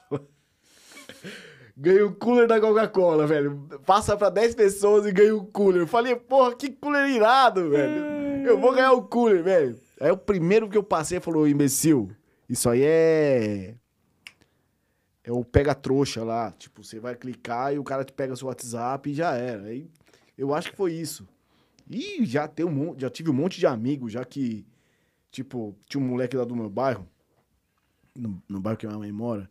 Ganhei 1.77 2.03
o 2.03 2.14
cooler 2.14 2.49
da 2.49 2.59
Coca-Cola, 2.59 3.27
velho. 3.27 3.68
Passa 3.85 4.16
pra 4.16 4.31
10 4.31 4.55
pessoas 4.55 5.05
e 5.05 5.12
ganha 5.12 5.37
o 5.37 5.45
cooler. 5.45 5.83
Eu 5.83 5.87
falei, 5.87 6.16
porra, 6.16 6.55
que 6.57 6.70
cooler 6.70 7.11
irado, 7.11 7.68
velho. 7.68 8.47
Eu 8.47 8.59
vou 8.59 8.72
ganhar 8.74 8.93
o 8.93 9.03
cooler, 9.03 9.43
velho. 9.43 9.79
Aí 10.01 10.11
o 10.11 10.16
primeiro 10.16 10.70
que 10.70 10.77
eu 10.77 10.83
passei 10.83 11.20
falou, 11.20 11.47
imbecil, 11.47 12.11
isso 12.49 12.70
aí 12.70 12.83
é. 12.83 13.74
é 15.22 15.33
o 15.33 15.45
pega-trouxa 15.45 16.24
lá. 16.24 16.51
Tipo, 16.53 16.83
você 16.83 16.99
vai 16.99 17.14
clicar 17.14 17.74
e 17.74 17.79
o 17.79 17.85
cara 17.85 18.05
te 18.05 18.12
pega 18.12 18.35
seu 18.37 18.49
WhatsApp 18.49 19.11
e 19.11 19.14
já 19.14 19.35
era. 19.35 19.64
Aí, 19.64 19.87
eu 20.39 20.55
acho 20.55 20.70
que 20.70 20.77
foi 20.77 20.95
isso. 20.95 21.29
E 21.91 22.24
já, 22.24 22.49
tem 22.49 22.64
um, 22.64 22.70
mon- 22.70 22.95
já 22.97 23.11
tive 23.11 23.31
um 23.31 23.35
monte 23.35 23.59
de 23.61 23.66
amigos, 23.66 24.12
já 24.12 24.24
que, 24.24 24.66
tipo, 25.31 25.77
tinha 25.89 26.03
um 26.03 26.07
moleque 26.07 26.37
lá 26.37 26.45
do 26.45 26.57
meu 26.57 26.70
bairro, 26.70 27.07
no, 28.16 28.43
no 28.49 28.61
bairro 28.61 28.79
que 28.79 28.87
minha 28.87 28.99
mãe 28.99 29.12
mora, 29.12 29.49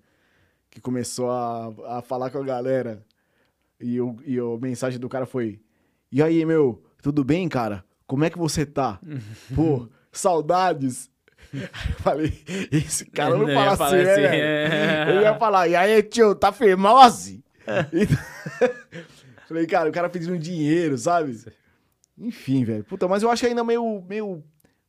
que 0.75 0.81
começou 0.81 1.31
a, 1.31 1.97
a 1.97 2.01
falar 2.01 2.29
com 2.29 2.37
a 2.37 2.43
galera. 2.43 3.01
E, 3.79 3.99
o, 4.01 4.17
e 4.25 4.37
a 4.37 4.59
mensagem 4.61 4.99
do 4.99 5.07
cara 5.07 5.25
foi: 5.25 5.61
E 6.11 6.21
aí, 6.21 6.45
meu, 6.45 6.83
tudo 7.01 7.23
bem, 7.23 7.47
cara? 7.47 7.83
Como 8.05 8.25
é 8.25 8.29
que 8.29 8.37
você 8.37 8.65
tá? 8.65 8.99
Pô, 9.55 9.87
saudades. 10.11 11.09
Eu 11.53 11.95
falei, 11.99 12.33
esse 12.71 13.05
cara 13.05 13.37
não 13.37 13.47
Não 13.47 13.53
fala 13.53 13.71
assim, 13.71 13.95
né? 14.03 14.11
assim, 14.11 14.21
velho? 14.21 14.35
é. 14.35 15.17
Eu 15.17 15.21
ia 15.21 15.35
falar, 15.39 15.67
e 15.69 15.75
aí, 15.77 16.03
tio, 16.03 16.35
tá 16.35 16.51
firmose? 16.51 17.41
Então- 17.93 18.17
Falei, 19.47 19.65
cara, 19.67 19.89
o 19.89 19.91
cara 19.93 20.09
pedindo 20.09 20.37
dinheiro, 20.37 20.97
sabe? 20.97 21.39
Enfim, 22.17 22.63
velho. 22.65 22.83
Puta, 22.83 23.07
mas 23.07 23.21
eu 23.23 23.29
acho 23.29 23.45
ainda 23.45 23.63
meio, 23.63 24.01
meio 24.01 24.43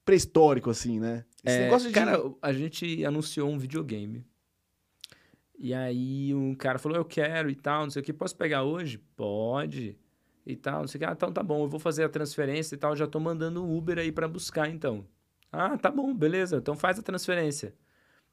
pré-histórico, 0.05 0.70
assim, 0.70 0.99
né? 0.99 1.24
Esse 1.45 1.57
É, 1.59 1.64
negócio 1.64 1.89
de... 1.89 1.95
Cara, 1.95 2.18
a 2.41 2.53
gente 2.53 3.05
anunciou 3.05 3.51
um 3.51 3.59
videogame. 3.59 4.24
E 5.59 5.72
aí 5.72 6.34
um 6.34 6.54
cara 6.54 6.78
falou, 6.78 6.98
eu 6.98 7.04
quero 7.04 7.50
e 7.50 7.54
tal, 7.54 7.84
não 7.84 7.90
sei 7.90 8.02
o 8.02 8.04
que. 8.04 8.12
Posso 8.12 8.36
pegar 8.36 8.62
hoje? 8.62 8.98
Pode. 9.16 9.98
E 10.44 10.54
tal, 10.54 10.80
não 10.80 10.88
sei 10.88 10.98
o 10.98 11.00
que. 11.00 11.04
Ah, 11.04 11.12
então 11.12 11.32
tá 11.32 11.42
bom, 11.42 11.64
eu 11.64 11.68
vou 11.68 11.80
fazer 11.80 12.04
a 12.04 12.09
transferência 12.09 12.74
e 12.74 12.78
tal. 12.78 12.94
Já 12.94 13.07
tô 13.07 13.18
mandando 13.18 13.64
o 13.64 13.76
Uber 13.76 13.98
aí 13.98 14.12
pra 14.12 14.28
buscar, 14.28 14.68
então. 14.68 15.07
Ah, 15.50 15.76
tá 15.78 15.90
bom, 15.90 16.14
beleza. 16.14 16.57
Então 16.59 16.76
faz 16.76 16.98
a 16.98 17.02
transferência. 17.02 17.74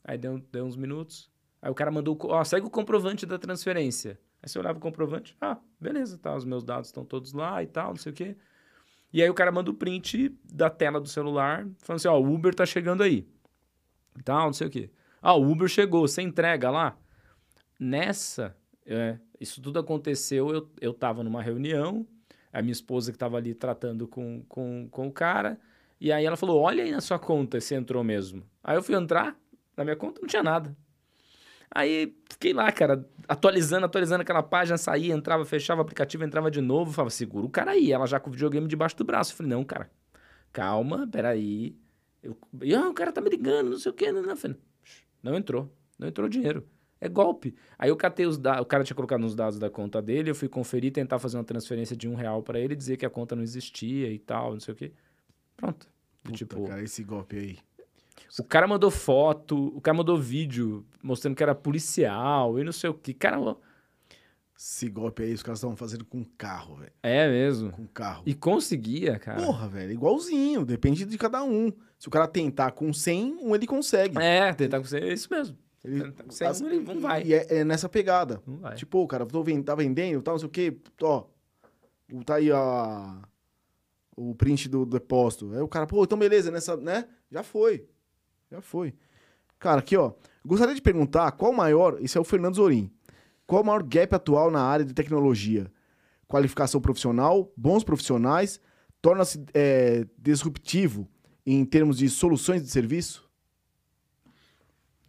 Aí 0.03 0.17
deu, 0.17 0.39
deu 0.51 0.65
uns 0.65 0.75
minutos. 0.75 1.31
Aí 1.61 1.71
o 1.71 1.75
cara 1.75 1.89
mandou, 1.89 2.17
ó, 2.23 2.43
segue 2.43 2.67
o 2.67 2.69
comprovante 2.69 3.25
da 3.25 3.39
transferência. 3.39 4.19
Aí 4.41 4.49
você 4.49 4.59
olhava 4.59 4.77
o 4.77 4.81
comprovante, 4.81 5.37
ah, 5.39 5.57
beleza, 5.79 6.17
tá, 6.17 6.35
os 6.35 6.43
meus 6.43 6.65
dados 6.65 6.89
estão 6.89 7.05
todos 7.05 7.31
lá 7.31 7.63
e 7.63 7.67
tal, 7.67 7.91
não 7.91 7.95
sei 7.95 8.11
o 8.11 8.15
quê. 8.15 8.35
E 9.13 9.23
aí 9.23 9.29
o 9.29 9.33
cara 9.33 9.49
manda 9.49 9.71
o 9.71 9.73
print 9.73 10.37
da 10.43 10.69
tela 10.69 10.99
do 10.99 11.07
celular, 11.07 11.65
falando 11.79 11.97
assim, 11.97 12.09
ó, 12.09 12.19
o 12.19 12.33
Uber 12.33 12.53
tá 12.53 12.65
chegando 12.65 13.01
aí. 13.01 13.25
Tal, 14.25 14.47
não 14.47 14.53
sei 14.53 14.67
o 14.67 14.69
quê. 14.69 14.89
Ah, 15.21 15.35
o 15.35 15.49
Uber 15.49 15.69
chegou, 15.69 16.05
você 16.05 16.21
entrega 16.21 16.69
lá? 16.69 16.97
Nessa, 17.83 18.55
é, 18.85 19.17
isso 19.41 19.61
tudo 19.61 19.77
aconteceu, 19.77 20.49
eu, 20.49 20.69
eu 20.79 20.93
tava 20.93 21.21
numa 21.21 21.41
reunião, 21.41 22.07
a 22.51 22.61
minha 22.61 22.71
esposa 22.71 23.11
que 23.11 23.17
tava 23.17 23.35
ali 23.35 23.53
tratando 23.53 24.07
com, 24.07 24.41
com, 24.47 24.87
com 24.89 25.07
o 25.07 25.11
cara, 25.11 25.59
e 25.99 26.09
aí 26.09 26.23
ela 26.25 26.37
falou, 26.37 26.61
olha 26.61 26.81
aí 26.81 26.91
na 26.91 27.01
sua 27.01 27.19
conta 27.19 27.59
se 27.59 27.75
entrou 27.75 28.01
mesmo. 28.01 28.41
Aí 28.63 28.77
eu 28.77 28.81
fui 28.81 28.95
entrar, 28.95 29.37
na 29.75 29.83
minha 29.83 29.97
conta 29.97 30.21
não 30.21 30.27
tinha 30.29 30.41
nada. 30.41 30.73
Aí 31.69 32.15
fiquei 32.31 32.53
lá, 32.53 32.71
cara, 32.71 33.05
atualizando, 33.27 33.85
atualizando 33.85 34.21
aquela 34.21 34.41
página, 34.41 34.77
saía, 34.77 35.13
entrava, 35.13 35.43
fechava 35.43 35.81
o 35.81 35.83
aplicativo, 35.83 36.23
entrava 36.23 36.49
de 36.49 36.61
novo, 36.61 36.93
falava, 36.93 37.09
segura 37.09 37.45
o 37.45 37.49
cara 37.49 37.71
aí, 37.71 37.91
ela 37.91 38.05
já 38.05 38.17
com 38.17 38.29
o 38.29 38.33
videogame 38.33 38.65
debaixo 38.65 38.95
do 38.95 39.03
braço. 39.03 39.33
Eu 39.33 39.37
falei, 39.37 39.49
não, 39.49 39.63
cara, 39.65 39.91
calma, 40.53 41.05
peraí. 41.11 41.75
Eu, 42.21 42.37
ah, 42.77 42.87
o 42.87 42.93
cara 42.93 43.11
tá 43.11 43.19
me 43.19 43.29
ligando, 43.29 43.71
não 43.71 43.77
sei 43.77 43.91
o 43.91 43.95
quê. 43.95 44.09
Não, 44.09 44.21
não. 44.21 44.29
Eu 44.29 44.37
falei, 44.37 44.55
"Shh, 44.83 45.01
não 45.21 45.35
entrou, 45.35 45.69
não 45.99 46.07
entrou 46.07 46.29
dinheiro. 46.29 46.65
É 47.03 47.09
golpe. 47.09 47.53
Aí 47.77 47.89
eu 47.89 47.97
catei 47.97 48.25
os 48.25 48.37
dados, 48.37 48.61
o 48.61 48.65
cara 48.65 48.81
tinha 48.81 48.95
colocado 48.95 49.19
nos 49.19 49.35
dados 49.35 49.59
da 49.59 49.69
conta 49.69 50.01
dele, 50.01 50.29
eu 50.31 50.35
fui 50.35 50.47
conferir, 50.47 50.89
tentar 50.93 51.19
fazer 51.19 51.35
uma 51.35 51.43
transferência 51.43 51.97
de 51.97 52.07
um 52.07 52.15
real 52.15 52.41
pra 52.41 52.57
ele, 52.57 52.77
dizer 52.77 52.95
que 52.95 53.05
a 53.05 53.09
conta 53.09 53.35
não 53.35 53.43
existia 53.43 54.09
e 54.09 54.17
tal, 54.17 54.53
não 54.53 54.59
sei 54.61 54.73
o 54.73 54.77
quê. 54.77 54.93
Pronto. 55.57 55.85
Puta, 56.23 56.37
tipo, 56.37 56.65
cara, 56.65 56.81
esse 56.81 57.03
golpe 57.03 57.37
aí. 57.37 57.57
o 58.39 58.43
cara 58.45 58.65
mandou 58.69 58.89
foto, 58.89 59.75
o 59.75 59.81
cara 59.81 59.97
mandou 59.97 60.17
vídeo 60.17 60.85
mostrando 61.03 61.35
que 61.35 61.43
era 61.43 61.53
policial 61.53 62.57
e 62.57 62.63
não 62.63 62.71
sei 62.71 62.89
o 62.89 62.93
que. 62.93 63.13
Cara, 63.13 63.37
Esse 64.57 64.87
golpe 64.87 65.23
aí, 65.23 65.33
os 65.33 65.43
caras 65.43 65.59
estavam 65.59 65.75
fazendo 65.75 66.05
com 66.05 66.23
carro, 66.37 66.75
velho. 66.77 66.93
é 67.03 67.27
mesmo. 67.27 67.69
Com 67.73 67.85
carro. 67.85 68.23
E 68.25 68.33
conseguia, 68.33 69.19
cara. 69.19 69.41
Porra, 69.41 69.67
velho, 69.67 69.91
igualzinho. 69.91 70.63
Depende 70.63 71.03
de 71.03 71.17
cada 71.17 71.43
um. 71.43 71.69
Se 71.99 72.07
o 72.07 72.11
cara 72.11 72.29
tentar 72.29 72.71
com 72.71 72.93
100, 72.93 73.39
um 73.41 73.53
ele 73.53 73.67
consegue. 73.67 74.17
É, 74.17 74.53
tentar 74.53 74.77
com 74.77 74.85
você, 74.85 74.99
é 74.99 75.11
isso 75.11 75.27
mesmo. 75.29 75.57
Ele, 75.83 76.13
100, 76.29 76.47
as- 76.47 76.61
ele 76.61 76.79
não 76.79 76.99
vai. 77.01 77.23
E 77.23 77.33
é, 77.33 77.57
é 77.59 77.63
nessa 77.63 77.89
pegada. 77.89 78.41
Não 78.47 78.57
vai. 78.57 78.75
Tipo, 78.75 78.99
ô, 78.99 79.07
cara, 79.07 79.25
tô 79.25 79.43
tá 79.63 79.75
vendendo, 79.75 80.21
tal, 80.21 80.35
não 80.35 80.39
sei 80.39 80.47
o 80.47 80.51
quê. 80.51 80.77
Ó, 81.01 81.25
o- 82.11 82.23
tá 82.23 82.35
aí 82.35 82.51
a, 82.51 83.21
o 84.15 84.33
print 84.35 84.69
do 84.69 84.85
depósito. 84.85 85.51
Aí 85.53 85.59
o 85.61 85.67
cara, 85.67 85.85
pô, 85.85 86.03
então 86.03 86.17
beleza, 86.17 86.49
nessa, 86.51 86.77
né? 86.77 87.07
Já 87.29 87.43
foi. 87.43 87.85
Já 88.51 88.61
foi. 88.61 88.93
Cara, 89.59 89.79
aqui, 89.79 89.97
ó. 89.97 90.13
Gostaria 90.45 90.75
de 90.75 90.81
perguntar 90.81 91.31
qual 91.33 91.51
o 91.51 91.55
maior. 91.55 91.97
Esse 92.01 92.17
é 92.17 92.21
o 92.21 92.23
Fernando 92.23 92.55
Zorim. 92.55 92.91
Qual 93.45 93.61
o 93.61 93.65
maior 93.65 93.83
gap 93.83 94.13
atual 94.15 94.49
na 94.51 94.61
área 94.61 94.85
de 94.85 94.93
tecnologia? 94.93 95.71
Qualificação 96.27 96.79
profissional, 96.81 97.51
bons 97.55 97.83
profissionais, 97.83 98.59
torna-se 99.01 99.43
é, 99.53 100.05
disruptivo 100.17 101.07
em 101.45 101.63
termos 101.65 101.97
de 101.97 102.09
soluções 102.09 102.63
de 102.63 102.69
serviço? 102.69 103.22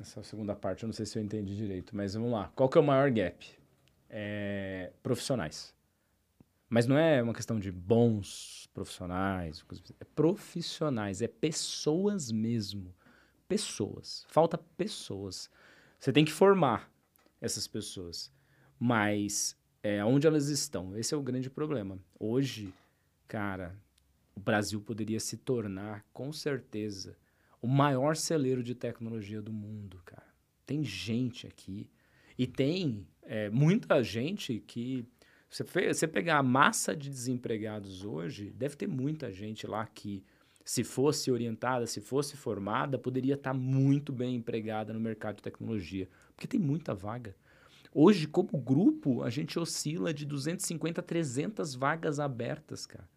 Essa 0.04 0.22
segunda 0.22 0.54
parte 0.54 0.82
eu 0.82 0.86
não 0.86 0.92
sei 0.92 1.06
se 1.06 1.18
eu 1.18 1.22
entendi 1.22 1.56
direito, 1.56 1.96
mas 1.96 2.12
vamos 2.12 2.30
lá. 2.30 2.52
Qual 2.54 2.68
que 2.68 2.76
é 2.76 2.80
o 2.80 2.84
maior 2.84 3.10
gap? 3.10 3.50
É, 4.10 4.92
profissionais. 5.02 5.74
Mas 6.68 6.86
não 6.86 6.98
é 6.98 7.22
uma 7.22 7.32
questão 7.32 7.58
de 7.58 7.72
bons 7.72 8.68
profissionais, 8.74 9.64
assim. 9.66 9.94
é 9.98 10.04
profissionais, 10.04 11.22
é 11.22 11.26
pessoas 11.26 12.30
mesmo. 12.30 12.94
Pessoas. 13.48 14.26
Falta 14.28 14.58
pessoas. 14.58 15.50
Você 15.98 16.12
tem 16.12 16.22
que 16.24 16.32
formar 16.32 16.92
essas 17.40 17.66
pessoas. 17.66 18.30
Mas 18.78 19.56
é, 19.82 20.04
onde 20.04 20.26
elas 20.26 20.48
estão? 20.48 20.94
Esse 20.98 21.14
é 21.14 21.16
o 21.16 21.22
grande 21.22 21.48
problema. 21.48 21.98
Hoje, 22.20 22.74
cara, 23.26 23.74
o 24.36 24.40
Brasil 24.40 24.82
poderia 24.82 25.18
se 25.18 25.38
tornar, 25.38 26.04
com 26.12 26.30
certeza, 26.30 27.16
o 27.64 27.66
maior 27.66 28.14
celeiro 28.14 28.62
de 28.62 28.74
tecnologia 28.74 29.40
do 29.40 29.50
mundo, 29.50 29.98
cara. 30.04 30.26
Tem 30.66 30.84
gente 30.84 31.46
aqui. 31.46 31.88
E 32.36 32.46
tem 32.46 33.08
é, 33.22 33.48
muita 33.48 34.02
gente 34.02 34.62
que. 34.66 35.08
Você, 35.48 35.64
você 35.64 36.06
pegar 36.06 36.36
a 36.36 36.42
massa 36.42 36.94
de 36.94 37.08
desempregados 37.08 38.04
hoje, 38.04 38.50
deve 38.50 38.76
ter 38.76 38.86
muita 38.86 39.32
gente 39.32 39.66
lá 39.66 39.86
que, 39.86 40.22
se 40.62 40.84
fosse 40.84 41.30
orientada, 41.30 41.86
se 41.86 42.02
fosse 42.02 42.36
formada, 42.36 42.98
poderia 42.98 43.34
estar 43.34 43.54
muito 43.54 44.12
bem 44.12 44.36
empregada 44.36 44.92
no 44.92 45.00
mercado 45.00 45.36
de 45.36 45.42
tecnologia. 45.42 46.06
Porque 46.36 46.46
tem 46.46 46.60
muita 46.60 46.94
vaga. 46.94 47.34
Hoje, 47.94 48.26
como 48.26 48.58
grupo, 48.58 49.22
a 49.22 49.30
gente 49.30 49.58
oscila 49.58 50.12
de 50.12 50.26
250 50.26 51.00
a 51.00 51.04
300 51.04 51.74
vagas 51.74 52.20
abertas, 52.20 52.84
cara. 52.84 53.08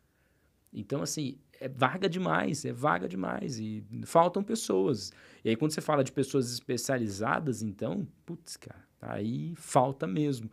Então, 0.71 1.01
assim, 1.01 1.37
é 1.60 1.68
vaga 1.68 2.10
demais, 2.10 2.66
é 2.66 2.74
vaga 2.74 3.08
demais. 3.08 3.60
E 3.60 3.84
faltam 4.05 4.43
pessoas. 4.43 5.12
E 5.43 5.49
aí, 5.49 5.55
quando 5.55 5.72
você 5.72 5.82
fala 5.82 6.03
de 6.03 6.12
pessoas 6.12 6.51
especializadas, 6.51 7.62
então, 7.62 8.08
putz, 8.26 8.58
cara, 8.58 8.86
aí 9.01 9.53
falta 9.55 10.05
mesmo. 10.08 10.49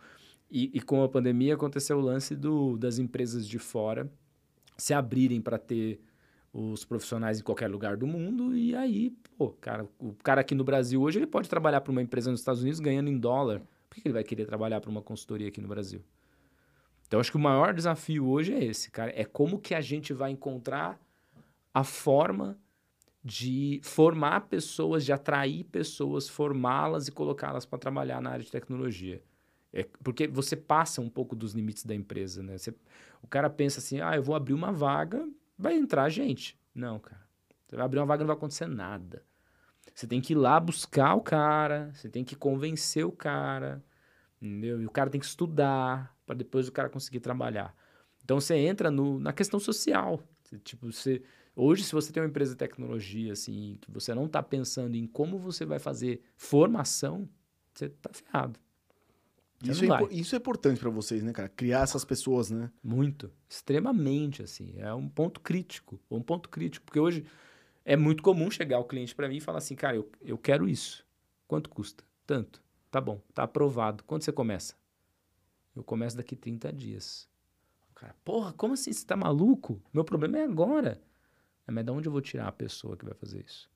E, 0.50 0.70
e 0.74 0.80
com 0.80 1.02
a 1.02 1.08
pandemia 1.08 1.54
aconteceu 1.54 1.98
o 1.98 2.00
lance 2.00 2.36
do, 2.36 2.76
das 2.76 2.98
empresas 2.98 3.46
de 3.46 3.58
fora 3.58 4.10
se 4.76 4.92
abrirem 4.92 5.40
para 5.40 5.58
ter 5.58 6.00
os 6.52 6.84
profissionais 6.84 7.40
em 7.40 7.42
qualquer 7.42 7.68
lugar 7.68 7.96
do 7.96 8.06
mundo. 8.06 8.56
E 8.56 8.74
aí, 8.74 9.10
pô, 9.36 9.50
cara, 9.50 9.88
o 9.98 10.14
cara 10.22 10.40
aqui 10.40 10.54
no 10.54 10.64
Brasil 10.64 11.02
hoje 11.02 11.18
ele 11.18 11.26
pode 11.26 11.48
trabalhar 11.48 11.80
para 11.80 11.90
uma 11.90 12.02
empresa 12.02 12.30
nos 12.30 12.40
Estados 12.40 12.62
Unidos 12.62 12.80
ganhando 12.80 13.10
em 13.10 13.18
dólar. 13.18 13.60
Por 13.88 14.00
que 14.00 14.08
ele 14.08 14.14
vai 14.14 14.24
querer 14.24 14.46
trabalhar 14.46 14.80
para 14.80 14.90
uma 14.90 15.02
consultoria 15.02 15.48
aqui 15.48 15.60
no 15.60 15.68
Brasil? 15.68 16.00
Então, 17.14 17.20
acho 17.20 17.30
que 17.30 17.36
o 17.36 17.40
maior 17.40 17.72
desafio 17.72 18.26
hoje 18.26 18.52
é 18.52 18.64
esse, 18.64 18.90
cara. 18.90 19.12
É 19.14 19.24
como 19.24 19.60
que 19.60 19.72
a 19.72 19.80
gente 19.80 20.12
vai 20.12 20.32
encontrar 20.32 20.98
a 21.72 21.84
forma 21.84 22.58
de 23.22 23.80
formar 23.84 24.48
pessoas, 24.48 25.04
de 25.04 25.12
atrair 25.12 25.62
pessoas, 25.62 26.28
formá-las 26.28 27.06
e 27.06 27.12
colocá-las 27.12 27.64
para 27.64 27.78
trabalhar 27.78 28.20
na 28.20 28.30
área 28.30 28.44
de 28.44 28.50
tecnologia. 28.50 29.22
É, 29.72 29.86
porque 30.02 30.26
você 30.26 30.56
passa 30.56 31.00
um 31.00 31.08
pouco 31.08 31.36
dos 31.36 31.52
limites 31.52 31.84
da 31.84 31.94
empresa, 31.94 32.42
né? 32.42 32.58
Você- 32.58 32.74
o 33.22 33.28
cara 33.28 33.48
pensa 33.48 33.78
assim, 33.78 34.00
ah, 34.00 34.16
eu 34.16 34.22
vou 34.24 34.34
abrir 34.34 34.52
uma 34.52 34.72
vaga, 34.72 35.24
vai 35.56 35.76
entrar 35.76 36.08
gente. 36.08 36.58
Não, 36.74 36.98
cara. 36.98 37.22
Você 37.68 37.76
vai 37.76 37.84
abrir 37.84 38.00
uma 38.00 38.06
vaga 38.06 38.24
não 38.24 38.26
vai 38.26 38.36
acontecer 38.36 38.66
nada. 38.66 39.22
Você 39.94 40.08
tem 40.08 40.20
que 40.20 40.32
ir 40.32 40.36
lá 40.36 40.58
buscar 40.58 41.14
o 41.14 41.20
cara, 41.20 41.92
você 41.94 42.08
tem 42.08 42.24
que 42.24 42.34
convencer 42.34 43.06
o 43.06 43.12
cara, 43.12 43.80
entendeu? 44.46 44.80
E 44.80 44.86
o 44.86 44.90
cara 44.90 45.10
tem 45.10 45.20
que 45.20 45.26
estudar 45.26 46.14
para 46.26 46.34
depois 46.34 46.68
o 46.68 46.72
cara 46.72 46.88
conseguir 46.88 47.20
trabalhar. 47.20 47.74
Então 48.22 48.40
você 48.40 48.54
entra 48.56 48.90
no, 48.90 49.18
na 49.18 49.32
questão 49.32 49.58
social. 49.58 50.22
Você, 50.42 50.58
tipo, 50.58 50.90
você, 50.90 51.22
hoje, 51.54 51.84
se 51.84 51.92
você 51.92 52.12
tem 52.12 52.22
uma 52.22 52.28
empresa 52.28 52.52
de 52.52 52.58
tecnologia, 52.58 53.32
assim, 53.32 53.78
que 53.80 53.90
você 53.90 54.14
não 54.14 54.26
está 54.26 54.42
pensando 54.42 54.94
em 54.96 55.06
como 55.06 55.38
você 55.38 55.64
vai 55.64 55.78
fazer 55.78 56.22
formação, 56.36 57.28
você 57.72 57.88
tá 57.88 58.10
ferrado. 58.12 58.58
Você 59.60 59.70
Isso 59.70 59.84
é, 59.84 60.08
isso 60.10 60.34
é 60.34 60.38
importante 60.38 60.78
pra 60.78 60.90
vocês, 60.90 61.22
né, 61.22 61.32
cara? 61.32 61.48
Criar 61.48 61.82
essas 61.82 62.04
pessoas, 62.04 62.50
né? 62.50 62.70
Muito. 62.82 63.30
Extremamente, 63.48 64.42
assim. 64.42 64.74
É 64.76 64.92
um 64.92 65.08
ponto 65.08 65.40
crítico. 65.40 65.98
Um 66.10 66.20
ponto 66.20 66.48
crítico. 66.48 66.84
Porque 66.84 67.00
hoje 67.00 67.24
é 67.84 67.96
muito 67.96 68.22
comum 68.22 68.50
chegar 68.50 68.78
o 68.78 68.84
cliente 68.84 69.14
para 69.14 69.28
mim 69.28 69.36
e 69.36 69.40
falar 69.40 69.58
assim, 69.58 69.74
cara, 69.74 69.96
eu, 69.96 70.10
eu 70.22 70.36
quero 70.36 70.68
isso. 70.68 71.06
Quanto 71.46 71.70
custa? 71.70 72.04
Tanto. 72.26 72.63
Tá 72.94 73.00
bom, 73.00 73.20
tá 73.34 73.42
aprovado. 73.42 74.04
Quando 74.04 74.22
você 74.22 74.30
começa? 74.30 74.76
Eu 75.74 75.82
começo 75.82 76.16
daqui 76.16 76.36
30 76.36 76.72
dias. 76.72 77.28
O 77.90 77.94
cara, 77.94 78.14
porra, 78.24 78.52
como 78.52 78.74
assim? 78.74 78.92
Você 78.92 79.04
tá 79.04 79.16
maluco? 79.16 79.82
Meu 79.92 80.04
problema 80.04 80.38
é 80.38 80.44
agora. 80.44 81.02
É, 81.66 81.72
mas 81.72 81.84
de 81.84 81.90
onde 81.90 82.06
eu 82.06 82.12
vou 82.12 82.20
tirar 82.20 82.46
a 82.46 82.52
pessoa 82.52 82.96
que 82.96 83.04
vai 83.04 83.14
fazer 83.14 83.44
isso? 83.44 83.68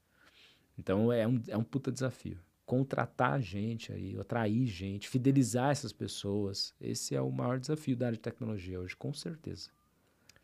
Então 0.78 1.12
é 1.12 1.26
um, 1.26 1.42
é 1.48 1.56
um 1.56 1.64
puta 1.64 1.90
desafio. 1.90 2.38
Contratar 2.64 3.42
gente 3.42 3.92
aí, 3.92 4.16
atrair 4.16 4.66
gente, 4.66 5.08
fidelizar 5.08 5.72
essas 5.72 5.92
pessoas. 5.92 6.72
Esse 6.80 7.16
é 7.16 7.20
o 7.20 7.32
maior 7.32 7.58
desafio 7.58 7.96
da 7.96 8.06
área 8.06 8.16
de 8.16 8.22
tecnologia 8.22 8.78
hoje, 8.78 8.94
com 8.94 9.12
certeza. 9.12 9.68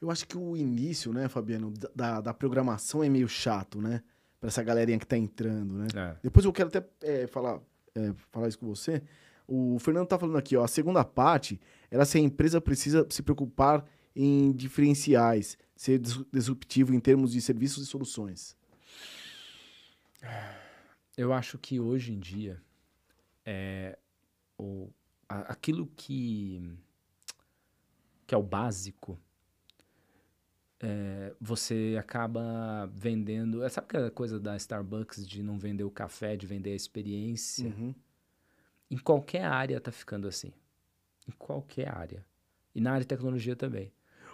Eu 0.01 0.11
acho 0.11 0.27
que 0.27 0.37
o 0.37 0.57
início, 0.57 1.13
né, 1.13 1.29
Fabiano, 1.29 1.73
da, 1.95 2.21
da 2.21 2.35
programação 2.35 3.05
é 3.05 3.09
meio 3.09 3.29
chato, 3.29 3.81
né? 3.81 4.03
Pra 4.41 4.49
essa 4.49 4.65
galerinha 4.65 4.99
que 4.99 5.07
tá 5.07 5.17
entrando, 5.17 5.75
né? 5.75 5.87
É. 5.95 6.17
Depois 6.25 6.45
eu 6.45 6.53
quero 6.53 6.71
até 6.71 6.85
é, 7.03 7.29
falar, 7.29 7.61
é, 7.95 8.13
falar 8.31 8.49
isso 8.49 8.59
com 8.59 8.67
você. 8.67 9.03
O 9.47 9.79
Fernando 9.79 10.09
tá 10.09 10.19
falando 10.19 10.39
aqui, 10.39 10.57
ó. 10.57 10.65
A 10.65 10.69
segunda 10.69 11.05
parte 11.05 11.61
era 11.91 12.05
se 12.05 12.19
a 12.19 12.21
empresa 12.21 12.61
precisa 12.61 13.07
se 13.11 13.23
preocupar 13.23 13.85
em 14.17 14.53
diferenciais, 14.53 15.59
ser 15.77 16.01
disruptivo 16.33 16.95
em 16.95 17.01
termos 17.01 17.33
de 17.33 17.41
serviços 17.41 17.85
e 17.85 17.87
soluções. 17.87 18.57
Eu 21.17 21.33
acho 21.33 21.59
que 21.59 21.79
hoje 21.79 22.13
em 22.13 22.19
dia 22.19 22.61
é 23.45 23.99
o, 24.59 24.89
a, 25.29 25.41
aquilo 25.53 25.87
que, 25.95 26.77
que 28.27 28.35
é 28.35 28.39
o 28.39 28.43
básico, 28.43 29.19
é, 30.85 31.33
você 31.41 31.97
acaba 31.99 32.87
vendendo. 32.93 33.63
é, 33.65 33.69
Sabe 33.71 33.87
aquela 33.87 34.11
coisa 34.11 34.39
da 34.39 34.55
Starbucks 34.57 35.27
de 35.27 35.43
não 35.43 35.59
vender 35.59 35.85
o 35.85 35.91
café, 35.91 36.37
de 36.37 36.47
vender 36.47 36.73
a 36.73 36.77
experiência? 36.77 37.69
Uhum. 37.69 37.95
Em 38.91 38.99
qualquer 38.99 39.45
área 39.45 39.81
tá 39.81 39.91
ficando 39.91 40.29
assim. 40.29 40.53
Em 41.27 41.33
qualquer 41.33 41.89
área. 41.89 42.25
E 42.75 42.81
na 42.83 42.91
área 42.91 43.01
de 43.01 43.09
tecnologia 43.09 43.57
também. 43.57 43.91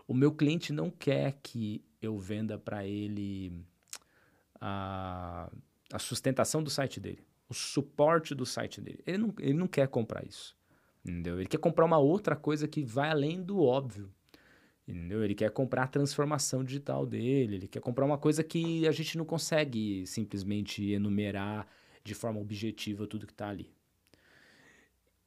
O 0.09 0.15
meu 0.15 0.33
cliente 0.33 0.73
não 0.73 0.91
quer 0.91 1.39
que 1.41 1.85
eu 2.03 2.19
venda 2.19 2.59
para 2.59 2.85
ele 2.85 3.65
a, 4.61 5.49
a 5.93 5.99
sustentação 6.01 6.65
do 6.65 6.71
site 6.71 6.99
dele, 6.99 7.25
o 7.49 7.55
suporte 7.55 8.35
do 8.35 8.45
site 8.45 8.81
dele. 8.81 9.01
Ele 9.07 9.19
não, 9.19 9.35
ele 9.39 9.55
não 9.55 9.69
quer 9.69 9.87
comprar 9.87 10.27
isso. 10.27 10.57
Entendeu? 11.05 11.39
Ele 11.39 11.49
quer 11.49 11.59
comprar 11.59 11.85
uma 11.85 11.99
outra 11.99 12.35
coisa 12.35 12.67
que 12.67 12.83
vai 12.83 13.09
além 13.09 13.41
do 13.41 13.63
óbvio. 13.63 14.13
Entendeu? 14.91 15.23
Ele 15.23 15.35
quer 15.35 15.51
comprar 15.51 15.85
a 15.85 15.89
transformação 15.89 16.65
digital 16.65 17.07
dele, 17.07 17.55
ele 17.55 17.69
quer 17.69 17.81
comprar 17.81 18.05
uma 18.05 18.19
coisa 18.19 18.43
que 18.43 18.87
a 18.89 18.93
gente 18.93 19.17
não 19.17 19.25
consegue 19.25 20.05
simplesmente 20.07 20.91
enumerar 20.91 21.67
de 22.03 22.13
forma 22.13 22.41
objetiva 22.41 23.07
tudo 23.07 23.27
que 23.27 23.33
está 23.33 23.49
ali. 23.49 23.73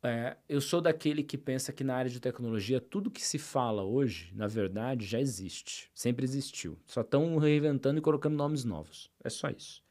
É, 0.06 0.36
eu 0.50 0.60
sou 0.60 0.82
daquele 0.82 1.24
que 1.24 1.38
pensa 1.38 1.72
que 1.72 1.82
na 1.82 1.96
área 1.96 2.12
de 2.12 2.20
tecnologia 2.20 2.82
tudo 2.82 3.10
que 3.10 3.26
se 3.26 3.40
fala 3.40 3.84
hoje, 3.84 4.34
na 4.36 4.48
verdade, 4.48 5.06
já 5.06 5.20
existe. 5.20 5.90
Sempre 5.96 6.26
existiu. 6.26 6.78
Só 6.86 7.00
estão 7.00 7.38
reinventando 7.38 8.00
e 8.00 8.02
colocando 8.02 8.36
nomes 8.36 8.66
novos. 8.66 9.10
É 9.24 9.30
só 9.30 9.50
isso. 9.50 9.82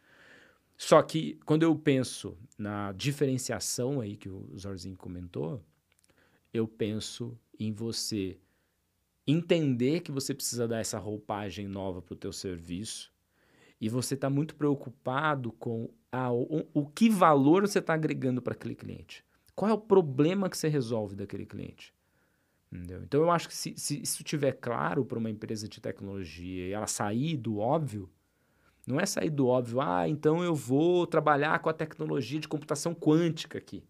Só 0.77 1.01
que 1.01 1.39
quando 1.47 1.63
eu 1.63 1.75
penso 1.75 2.37
na 2.59 2.93
diferenciação 2.93 4.03
aí 4.03 4.17
que 4.19 4.29
o 4.29 4.51
Zorzinho 4.59 4.99
comentou, 4.99 5.65
eu 6.53 6.69
penso 6.69 7.39
em 7.59 7.73
você 7.73 8.37
entender 9.27 10.01
que 10.01 10.13
você 10.13 10.35
precisa 10.35 10.67
dar 10.67 10.81
essa 10.81 10.99
roupagem 10.99 11.69
nova 11.69 12.03
para 12.03 12.15
o 12.15 12.17
teu 12.17 12.33
serviço 12.33 13.13
e 13.81 13.89
você 13.89 14.15
está 14.15 14.31
muito 14.31 14.55
preocupado 14.55 15.53
com 15.53 15.89
a, 16.11 16.33
o, 16.33 16.67
o 16.73 16.87
que 16.87 17.09
valor 17.09 17.63
você 17.63 17.79
está 17.79 17.95
agregando 17.95 18.41
para 18.41 18.53
aquele 18.53 18.75
cliente. 18.75 19.25
Qual 19.55 19.71
é 19.71 19.75
o 19.75 19.79
problema 19.79 20.49
que 20.49 20.57
você 20.57 20.69
resolve 20.69 21.15
daquele 21.15 21.47
cliente? 21.47 21.95
Entendeu? 22.71 23.03
Então, 23.03 23.21
eu 23.21 23.31
acho 23.31 23.49
que 23.49 23.55
se, 23.55 23.75
se 23.77 24.01
isso 24.01 24.23
estiver 24.23 24.53
claro 24.53 25.05
para 25.05 25.19
uma 25.19 25.29
empresa 25.29 25.69
de 25.69 25.81
tecnologia 25.81 26.69
e 26.69 26.73
ela 26.73 26.87
sair 26.87 27.37
do 27.37 27.59
óbvio, 27.59 28.09
não 28.87 28.99
é 28.99 29.05
sair 29.05 29.31
do 29.31 29.47
óbvio, 29.47 29.81
ah, 29.81 30.09
então 30.09 30.43
eu 30.43 30.55
vou 30.55 31.07
trabalhar 31.07 31.59
com 31.59 31.69
a 31.69 31.75
tecnologia 31.75 32.41
de 32.41 32.49
computação 32.49 32.95
quântica 32.95 33.59
aqui. 33.59 33.85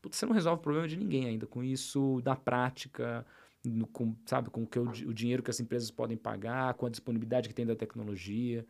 Putz, 0.00 0.16
você 0.16 0.26
não 0.26 0.32
resolve 0.32 0.60
o 0.60 0.62
problema 0.62 0.86
de 0.86 0.96
ninguém 0.96 1.26
ainda 1.26 1.46
com 1.46 1.64
isso 1.64 2.22
na 2.24 2.36
prática, 2.36 3.26
no, 3.64 3.86
com, 3.86 4.14
sabe, 4.26 4.50
com 4.50 4.62
o, 4.62 4.66
que 4.66 4.78
o, 4.78 4.88
o 4.88 5.14
dinheiro 5.14 5.42
que 5.42 5.50
as 5.50 5.60
empresas 5.60 5.90
podem 5.90 6.16
pagar, 6.16 6.74
com 6.74 6.86
a 6.86 6.90
disponibilidade 6.90 7.48
que 7.48 7.54
tem 7.54 7.66
da 7.66 7.76
tecnologia. 7.76 8.66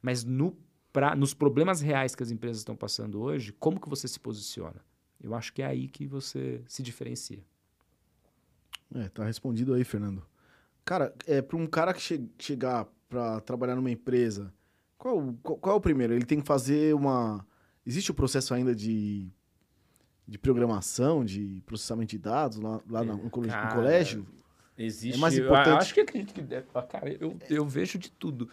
Mas 0.00 0.24
no, 0.24 0.56
pra, 0.92 1.14
nos 1.14 1.34
problemas 1.34 1.80
reais 1.80 2.14
que 2.14 2.22
as 2.22 2.30
empresas 2.30 2.58
estão 2.58 2.76
passando 2.76 3.20
hoje, 3.20 3.52
como 3.52 3.80
que 3.80 3.88
você 3.88 4.08
se 4.08 4.18
posiciona? 4.18 4.84
Eu 5.20 5.34
acho 5.34 5.52
que 5.52 5.62
é 5.62 5.66
aí 5.66 5.88
que 5.88 6.06
você 6.06 6.62
se 6.66 6.82
diferencia. 6.82 7.44
É, 8.94 9.08
tá 9.08 9.24
respondido 9.24 9.74
aí, 9.74 9.84
Fernando. 9.84 10.22
Cara, 10.84 11.14
é 11.26 11.42
para 11.42 11.56
um 11.56 11.66
cara 11.66 11.92
que 11.92 12.00
che 12.00 12.30
chegar 12.38 12.86
para 13.08 13.40
trabalhar 13.40 13.74
numa 13.74 13.90
empresa, 13.90 14.52
qual, 14.96 15.34
qual, 15.42 15.58
qual, 15.58 15.74
é 15.74 15.78
o 15.78 15.80
primeiro? 15.80 16.14
Ele 16.14 16.24
tem 16.24 16.40
que 16.40 16.46
fazer 16.46 16.94
uma. 16.94 17.46
Existe 17.84 18.10
o 18.10 18.14
processo 18.14 18.54
ainda 18.54 18.74
de, 18.74 19.30
de 20.26 20.38
programação, 20.38 21.24
de 21.24 21.62
processamento 21.64 22.10
de 22.10 22.18
dados 22.18 22.58
lá, 22.58 22.80
lá 22.88 23.04
no, 23.04 23.16
no, 23.16 23.30
colégio, 23.30 23.56
Cara, 23.56 23.68
no 23.68 23.80
colégio? 23.80 24.26
Existe. 24.76 25.16
É 25.16 25.20
mais 25.20 25.36
eu 25.38 25.44
importante- 25.44 25.82
acho 25.82 25.94
que 25.94 26.00
acredito 26.00 26.34
que 26.34 26.42
deve. 26.42 26.66
Cara, 26.88 27.10
eu, 27.12 27.38
eu 27.48 27.66
vejo 27.66 27.98
de 27.98 28.10
tudo. 28.10 28.48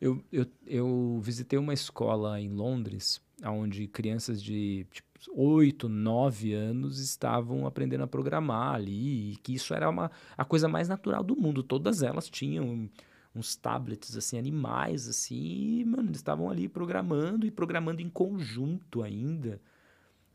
Eu, 0.00 0.22
eu, 0.32 0.46
eu 0.66 1.20
visitei 1.22 1.58
uma 1.58 1.74
escola 1.74 2.40
em 2.40 2.48
Londres, 2.48 3.20
onde 3.44 3.86
crianças 3.88 4.42
de 4.42 4.86
tipo, 4.90 5.08
8, 5.34 5.88
9 5.88 6.52
anos 6.54 7.00
estavam 7.00 7.66
aprendendo 7.66 8.04
a 8.04 8.06
programar 8.06 8.74
ali, 8.74 9.32
e 9.32 9.36
que 9.36 9.54
isso 9.54 9.74
era 9.74 9.88
uma, 9.88 10.10
a 10.36 10.44
coisa 10.44 10.68
mais 10.68 10.88
natural 10.88 11.22
do 11.22 11.36
mundo. 11.36 11.62
Todas 11.62 12.02
elas 12.02 12.28
tinham 12.30 12.88
uns 13.34 13.56
tablets, 13.56 14.16
assim, 14.16 14.38
animais, 14.38 15.08
assim, 15.08 15.80
e, 15.80 15.84
mano, 15.84 16.08
eles 16.08 16.18
estavam 16.18 16.48
ali 16.50 16.68
programando 16.68 17.46
e 17.46 17.50
programando 17.50 18.00
em 18.00 18.08
conjunto 18.08 19.02
ainda. 19.02 19.60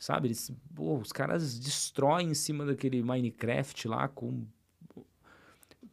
Sabe? 0.03 0.27
Eles, 0.27 0.51
pô, 0.75 0.97
os 0.97 1.13
caras 1.13 1.57
destroem 1.57 2.31
em 2.31 2.33
cima 2.33 2.65
daquele 2.65 3.01
Minecraft 3.01 3.87
lá 3.87 4.09
com 4.09 4.45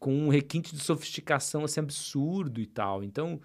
com 0.01 0.13
um 0.15 0.29
requinte 0.29 0.75
de 0.75 0.83
sofisticação 0.83 1.63
assim 1.63 1.79
absurdo 1.79 2.61
e 2.61 2.67
tal. 2.67 3.05
Então, 3.05 3.41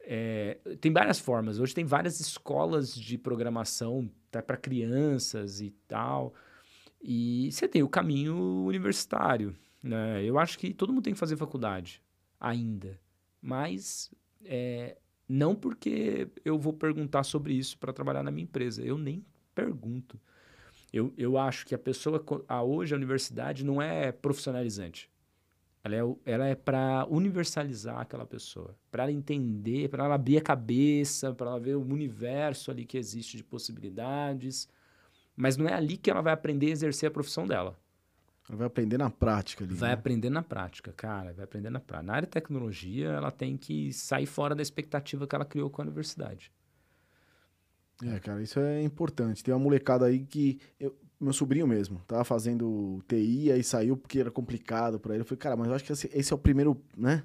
é, 0.00 0.58
tem 0.78 0.92
várias 0.92 1.18
formas. 1.18 1.58
Hoje 1.58 1.74
tem 1.74 1.86
várias 1.86 2.20
escolas 2.20 2.94
de 2.94 3.16
programação 3.16 4.10
até 4.28 4.42
para 4.42 4.58
crianças 4.58 5.62
e 5.62 5.70
tal. 5.88 6.34
E 7.02 7.48
você 7.50 7.66
tem 7.66 7.82
o 7.82 7.88
caminho 7.88 8.36
universitário. 8.66 9.56
Né? 9.82 10.22
Eu 10.22 10.38
acho 10.38 10.58
que 10.58 10.74
todo 10.74 10.92
mundo 10.92 11.04
tem 11.04 11.14
que 11.14 11.18
fazer 11.18 11.38
faculdade 11.38 12.02
ainda. 12.38 13.00
Mas 13.40 14.12
é, 14.44 14.98
não 15.26 15.54
porque 15.54 16.28
eu 16.44 16.58
vou 16.58 16.74
perguntar 16.74 17.22
sobre 17.22 17.54
isso 17.54 17.78
para 17.78 17.92
trabalhar 17.92 18.22
na 18.22 18.30
minha 18.30 18.44
empresa. 18.44 18.82
Eu 18.82 18.98
nem 18.98 19.24
pergunto. 19.54 20.18
Eu, 20.92 21.12
eu 21.16 21.36
acho 21.36 21.66
que 21.66 21.74
a 21.74 21.78
pessoa, 21.78 22.24
a, 22.46 22.62
hoje 22.62 22.94
a 22.94 22.96
universidade 22.96 23.64
não 23.64 23.82
é 23.82 24.12
profissionalizante. 24.12 25.10
Ela 25.82 25.96
é, 25.96 26.16
ela 26.24 26.46
é 26.46 26.54
para 26.54 27.06
universalizar 27.10 28.00
aquela 28.00 28.24
pessoa, 28.24 28.74
para 28.90 29.02
ela 29.02 29.12
entender, 29.12 29.90
para 29.90 30.04
ela 30.04 30.14
abrir 30.14 30.38
a 30.38 30.40
cabeça, 30.40 31.34
para 31.34 31.50
ela 31.50 31.60
ver 31.60 31.74
o 31.74 31.82
universo 31.82 32.70
ali 32.70 32.86
que 32.86 32.96
existe 32.96 33.36
de 33.36 33.44
possibilidades. 33.44 34.68
Mas 35.36 35.56
não 35.56 35.68
é 35.68 35.74
ali 35.74 35.96
que 35.96 36.10
ela 36.10 36.22
vai 36.22 36.32
aprender 36.32 36.68
a 36.68 36.70
exercer 36.70 37.08
a 37.08 37.10
profissão 37.10 37.46
dela. 37.46 37.78
Ela 38.48 38.58
vai 38.58 38.66
aprender 38.66 38.98
na 38.98 39.10
prática 39.10 39.64
ali. 39.64 39.74
Vai 39.74 39.90
né? 39.90 39.94
aprender 39.94 40.30
na 40.30 40.42
prática, 40.42 40.92
cara, 40.92 41.32
vai 41.32 41.44
aprender 41.44 41.70
na 41.70 41.80
prática. 41.80 42.06
Na 42.06 42.14
área 42.14 42.26
de 42.26 42.32
tecnologia, 42.32 43.08
ela 43.08 43.30
tem 43.30 43.56
que 43.56 43.92
sair 43.92 44.26
fora 44.26 44.54
da 44.54 44.62
expectativa 44.62 45.26
que 45.26 45.34
ela 45.34 45.44
criou 45.44 45.68
com 45.68 45.82
a 45.82 45.84
universidade. 45.84 46.52
É, 48.02 48.18
cara, 48.18 48.42
isso 48.42 48.58
é 48.58 48.82
importante. 48.82 49.42
Tem 49.44 49.52
uma 49.54 49.60
molecada 49.60 50.06
aí 50.06 50.20
que. 50.24 50.58
eu- 50.78 50.96
meu 51.20 51.32
sobrinho 51.32 51.66
mesmo, 51.66 52.02
tava 52.06 52.22
fazendo 52.24 53.02
TI, 53.08 53.50
aí 53.52 53.62
saiu 53.62 53.96
porque 53.96 54.18
era 54.18 54.30
complicado 54.30 54.98
pra 54.98 55.14
ele. 55.14 55.22
Eu 55.22 55.24
falei, 55.24 55.38
cara, 55.38 55.56
mas 55.56 55.68
eu 55.68 55.74
acho 55.74 55.84
que 55.84 55.92
esse, 55.92 56.10
esse 56.12 56.32
é 56.32 56.36
o 56.36 56.38
primeiro, 56.38 56.78
né? 56.96 57.22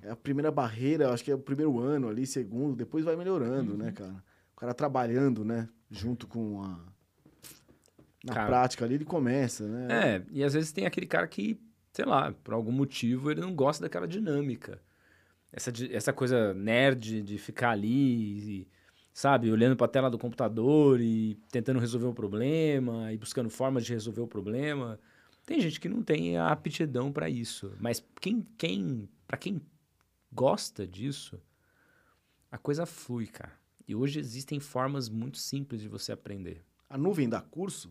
É 0.00 0.10
a 0.10 0.16
primeira 0.16 0.50
barreira, 0.50 1.04
eu 1.04 1.10
acho 1.10 1.22
que 1.24 1.30
é 1.30 1.34
o 1.34 1.38
primeiro 1.38 1.78
ano 1.78 2.08
ali, 2.08 2.26
segundo, 2.26 2.76
depois 2.76 3.04
vai 3.04 3.14
melhorando, 3.16 3.76
né, 3.76 3.92
cara? 3.92 4.24
O 4.54 4.60
cara 4.60 4.72
trabalhando, 4.72 5.44
né? 5.44 5.68
Junto 5.90 6.26
com 6.26 6.62
a. 6.62 6.78
Na 8.24 8.32
Cara. 8.34 8.46
prática 8.46 8.84
ali, 8.84 8.94
ele 8.94 9.04
começa, 9.04 9.68
né? 9.68 9.88
É, 9.90 10.22
e 10.30 10.42
às 10.42 10.54
vezes 10.54 10.72
tem 10.72 10.86
aquele 10.86 11.06
cara 11.06 11.26
que, 11.28 11.60
sei 11.92 12.04
lá, 12.04 12.32
por 12.42 12.54
algum 12.54 12.72
motivo 12.72 13.30
ele 13.30 13.40
não 13.40 13.54
gosta 13.54 13.82
daquela 13.84 14.08
dinâmica. 14.08 14.80
Essa, 15.52 15.70
essa 15.90 16.12
coisa 16.12 16.52
nerd 16.54 17.22
de 17.22 17.38
ficar 17.38 17.70
ali, 17.70 17.88
e, 18.62 18.68
sabe, 19.16 19.50
olhando 19.50 19.74
pra 19.74 19.88
tela 19.88 20.10
do 20.10 20.18
computador 20.18 21.00
e 21.00 21.36
tentando 21.50 21.80
resolver 21.80 22.06
o 22.06 22.12
problema 22.12 23.10
e 23.14 23.16
buscando 23.16 23.48
formas 23.48 23.86
de 23.86 23.94
resolver 23.94 24.20
o 24.20 24.26
problema. 24.26 25.00
Tem 25.46 25.58
gente 25.58 25.80
que 25.80 25.88
não 25.88 26.02
tem 26.02 26.36
a 26.36 26.48
aptidão 26.48 27.10
pra 27.10 27.26
isso, 27.26 27.74
mas 27.80 28.04
quem, 28.20 28.46
quem, 28.58 29.08
para 29.26 29.38
quem 29.38 29.58
gosta 30.30 30.86
disso, 30.86 31.40
a 32.52 32.58
coisa 32.58 32.84
flui, 32.84 33.26
cara. 33.26 33.54
E 33.88 33.94
hoje 33.94 34.20
existem 34.20 34.60
formas 34.60 35.08
muito 35.08 35.38
simples 35.38 35.80
de 35.80 35.88
você 35.88 36.12
aprender. 36.12 36.62
A 36.86 36.98
nuvem 36.98 37.26
dá 37.26 37.40
curso? 37.40 37.90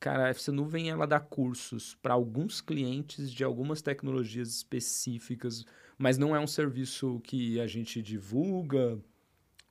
Cara, 0.00 0.24
a 0.24 0.28
FC 0.30 0.50
Nuvem 0.50 0.90
ela 0.90 1.06
dá 1.06 1.20
cursos 1.20 1.94
para 2.02 2.14
alguns 2.14 2.60
clientes 2.60 3.30
de 3.30 3.44
algumas 3.44 3.82
tecnologias 3.82 4.48
específicas, 4.48 5.64
mas 5.96 6.18
não 6.18 6.34
é 6.34 6.40
um 6.40 6.46
serviço 6.46 7.20
que 7.22 7.60
a 7.60 7.68
gente 7.68 8.02
divulga 8.02 8.98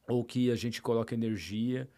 ou 0.10 0.24
que 0.24 0.51
a 0.51 0.55
gente 0.55 0.82
coloca 0.82 1.14
energia, 1.14 1.89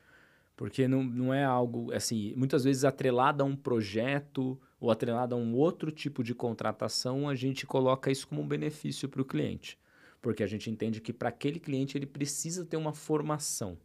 porque 0.55 0.87
não, 0.87 1.03
não 1.03 1.33
é 1.33 1.43
algo 1.43 1.91
assim, 1.91 2.35
muitas 2.35 2.63
vezes 2.63 2.83
atrelado 2.83 3.41
a 3.41 3.45
um 3.45 3.55
projeto 3.55 4.59
ou 4.79 4.91
atrelado 4.91 5.33
a 5.33 5.37
um 5.37 5.55
outro 5.55 5.91
tipo 5.91 6.23
de 6.23 6.35
contratação, 6.35 7.27
a 7.27 7.35
gente 7.35 7.65
coloca 7.65 8.11
isso 8.11 8.27
como 8.27 8.41
um 8.41 8.47
benefício 8.47 9.09
para 9.09 9.21
o 9.21 9.25
cliente, 9.25 9.79
porque 10.21 10.43
a 10.43 10.47
gente 10.47 10.69
entende 10.69 11.01
que 11.01 11.13
para 11.13 11.29
aquele 11.29 11.59
cliente 11.59 11.97
ele 11.97 12.05
precisa 12.05 12.65
ter 12.65 12.77
uma 12.77 12.93
formação 12.93 13.77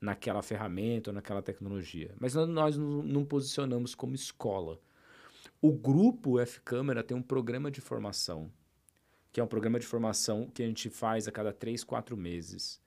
naquela 0.00 0.42
ferramenta 0.42 1.10
ou 1.10 1.14
naquela 1.14 1.40
tecnologia. 1.40 2.12
Mas 2.18 2.34
nós 2.34 2.76
não, 2.76 3.02
não 3.02 3.24
posicionamos 3.24 3.94
como 3.94 4.14
escola. 4.14 4.80
O 5.60 5.72
grupo 5.72 6.40
F-Câmera 6.40 7.04
tem 7.04 7.16
um 7.16 7.22
programa 7.22 7.70
de 7.70 7.80
formação, 7.80 8.50
que 9.32 9.40
é 9.40 9.44
um 9.44 9.46
programa 9.46 9.78
de 9.78 9.86
formação 9.86 10.50
que 10.52 10.62
a 10.62 10.66
gente 10.66 10.90
faz 10.90 11.28
a 11.28 11.32
cada 11.32 11.52
três, 11.52 11.84
quatro 11.84 12.16
meses, 12.16 12.82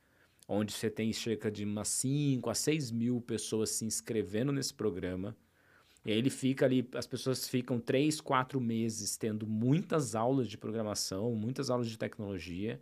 onde 0.48 0.74
você 0.74 0.90
tem 0.90 1.12
cerca 1.12 1.52
de 1.52 1.64
umas 1.64 1.88
5 1.88 2.50
a 2.50 2.54
6 2.54 2.92
mil 2.92 3.22
pessoas 3.22 3.72
se 3.72 3.86
inscrevendo 3.86 4.52
nesse 4.52 4.74
programa. 4.74 5.36
E 6.06 6.12
aí 6.12 6.18
ele 6.18 6.30
fica 6.30 6.66
ali, 6.66 6.88
as 6.94 7.08
pessoas 7.08 7.48
ficam 7.48 7.80
três, 7.80 8.22
quatro 8.22 8.62
meses 8.62 9.18
tendo 9.18 9.48
muitas 9.48 10.14
aulas 10.14 10.48
de 10.48 10.58
programação, 10.58 11.34
muitas 11.34 11.70
aulas 11.70 11.90
de 11.90 11.98
tecnologia, 11.98 12.80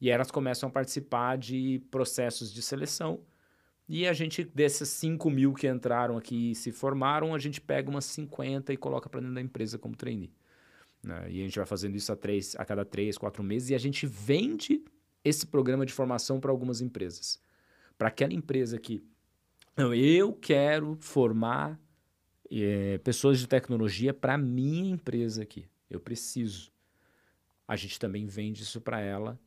e 0.00 0.10
elas 0.10 0.30
começam 0.30 0.68
a 0.68 0.72
participar 0.72 1.36
de 1.36 1.82
processos 1.90 2.52
de 2.52 2.62
seleção 2.62 3.20
e 3.88 4.06
a 4.06 4.12
gente, 4.12 4.42
desses 4.44 4.88
5 4.88 5.28
mil 5.30 5.52
que 5.52 5.68
entraram 5.68 6.16
aqui 6.16 6.52
e 6.52 6.54
se 6.54 6.72
formaram, 6.72 7.34
a 7.34 7.38
gente 7.38 7.60
pega 7.60 7.90
umas 7.90 8.06
50 8.06 8.72
e 8.72 8.76
coloca 8.76 9.08
para 9.08 9.20
dentro 9.20 9.34
da 9.34 9.40
empresa 9.40 9.78
como 9.78 9.94
trainee. 9.94 10.32
Né? 11.02 11.26
E 11.30 11.40
a 11.40 11.44
gente 11.44 11.56
vai 11.56 11.66
fazendo 11.66 11.94
isso 11.94 12.10
a, 12.10 12.16
três, 12.16 12.56
a 12.56 12.64
cada 12.64 12.84
3, 12.84 13.18
4 13.18 13.42
meses 13.42 13.70
e 13.70 13.74
a 13.74 13.78
gente 13.78 14.06
vende 14.06 14.82
esse 15.24 15.46
programa 15.46 15.86
de 15.86 15.92
formação 15.92 16.38
para 16.38 16.50
algumas 16.50 16.80
empresas. 16.80 17.40
Para 17.96 18.08
aquela 18.08 18.34
empresa 18.34 18.78
que 18.78 19.02
não, 19.76 19.92
eu 19.92 20.32
quero 20.32 20.96
formar 21.00 21.80
é, 22.50 22.98
pessoas 22.98 23.40
de 23.40 23.48
tecnologia 23.48 24.14
para 24.14 24.38
minha 24.38 24.90
empresa 24.90 25.42
aqui. 25.42 25.66
Eu 25.90 25.98
preciso. 25.98 26.70
A 27.66 27.74
gente 27.74 27.98
também 27.98 28.26
vende 28.26 28.62
isso 28.62 28.80
para 28.80 29.00
ela 29.00 29.38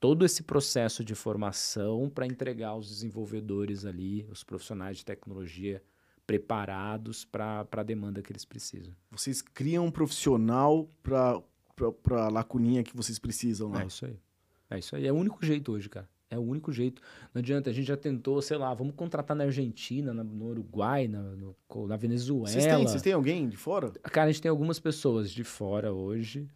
todo 0.00 0.24
esse 0.24 0.42
processo 0.42 1.04
de 1.04 1.14
formação 1.14 2.08
para 2.08 2.26
entregar 2.26 2.70
aos 2.70 2.88
desenvolvedores 2.88 3.84
ali, 3.84 4.26
os 4.30 4.42
profissionais 4.42 4.96
de 4.96 5.04
tecnologia 5.04 5.82
preparados 6.26 7.24
para 7.24 7.66
a 7.70 7.82
demanda 7.82 8.22
que 8.22 8.32
eles 8.32 8.44
precisam. 8.44 8.94
Vocês 9.10 9.42
criam 9.42 9.86
um 9.86 9.90
profissional 9.90 10.88
para 11.02 11.42
a 12.24 12.28
lacuninha 12.28 12.82
que 12.82 12.96
vocês 12.96 13.18
precisam 13.18 13.70
lá. 13.70 13.82
É 13.82 13.86
isso 13.86 14.06
aí. 14.06 14.18
É 14.70 14.78
isso 14.78 14.94
aí. 14.94 15.06
É 15.06 15.12
o 15.12 15.16
único 15.16 15.44
jeito 15.44 15.72
hoje, 15.72 15.88
cara. 15.88 16.08
É 16.30 16.38
o 16.38 16.42
único 16.42 16.72
jeito. 16.72 17.02
Não 17.34 17.40
adianta. 17.40 17.70
A 17.70 17.72
gente 17.72 17.88
já 17.88 17.96
tentou, 17.96 18.40
sei 18.40 18.56
lá, 18.56 18.72
vamos 18.72 18.94
contratar 18.94 19.36
na 19.36 19.44
Argentina, 19.44 20.14
na, 20.14 20.22
no 20.22 20.46
Uruguai, 20.46 21.08
na, 21.08 21.20
no, 21.20 21.56
na 21.88 21.96
Venezuela. 21.96 22.46
Vocês 22.46 22.64
têm, 22.64 22.86
vocês 22.86 23.02
têm 23.02 23.12
alguém 23.12 23.48
de 23.48 23.56
fora? 23.56 23.90
Cara, 24.04 24.28
a 24.28 24.32
gente 24.32 24.42
tem 24.42 24.50
algumas 24.50 24.78
pessoas 24.78 25.30
de 25.30 25.42
fora 25.42 25.92
hoje. 25.92 26.48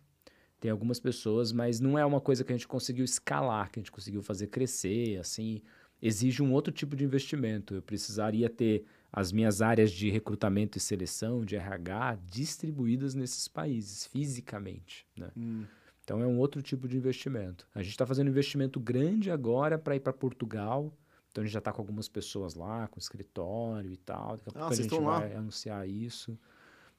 Tem 0.60 0.70
algumas 0.70 1.00
pessoas, 1.00 1.52
mas 1.52 1.80
não 1.80 1.98
é 1.98 2.06
uma 2.06 2.20
coisa 2.20 2.44
que 2.44 2.52
a 2.52 2.56
gente 2.56 2.68
conseguiu 2.68 3.04
escalar, 3.04 3.70
que 3.70 3.80
a 3.80 3.82
gente 3.82 3.92
conseguiu 3.92 4.22
fazer 4.22 4.46
crescer, 4.46 5.18
assim. 5.18 5.60
Exige 6.00 6.42
um 6.42 6.52
outro 6.52 6.72
tipo 6.72 6.94
de 6.94 7.04
investimento. 7.04 7.74
Eu 7.74 7.82
precisaria 7.82 8.48
ter 8.48 8.84
as 9.12 9.32
minhas 9.32 9.60
áreas 9.60 9.90
de 9.90 10.08
recrutamento 10.08 10.78
e 10.78 10.80
seleção, 10.80 11.44
de 11.44 11.56
RH, 11.56 12.18
distribuídas 12.30 13.14
nesses 13.14 13.46
países, 13.46 14.06
fisicamente, 14.06 15.06
né? 15.16 15.30
Hum. 15.36 15.64
Então 16.04 16.22
é 16.22 16.26
um 16.26 16.38
outro 16.38 16.62
tipo 16.62 16.86
de 16.86 16.96
investimento. 16.96 17.66
A 17.74 17.82
gente 17.82 17.92
está 17.92 18.06
fazendo 18.06 18.28
um 18.28 18.30
investimento 18.30 18.78
grande 18.78 19.30
agora 19.30 19.78
para 19.78 19.96
ir 19.96 20.00
para 20.00 20.12
Portugal. 20.12 20.92
Então 21.30 21.42
a 21.42 21.44
gente 21.46 21.52
já 21.52 21.58
está 21.58 21.72
com 21.72 21.80
algumas 21.82 22.08
pessoas 22.08 22.54
lá, 22.54 22.86
com 22.88 22.98
escritório 22.98 23.90
e 23.90 23.96
tal. 23.96 24.36
Daqui 24.36 24.50
a 24.50 24.52
pouco 24.52 24.68
ah, 24.68 24.68
a 24.68 24.74
gente 24.74 24.88
vai 24.90 25.00
lá? 25.00 25.38
anunciar 25.38 25.88
isso. 25.88 26.38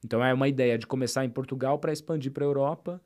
Então 0.03 0.23
é 0.23 0.33
uma 0.33 0.47
ideia 0.47 0.77
de 0.77 0.85
começar 0.85 1.23
em 1.23 1.29
Portugal 1.29 1.79
para 1.79 1.93
expandir 1.93 2.31
para 2.31 2.43
a 2.43 2.47
Europa 2.47 3.01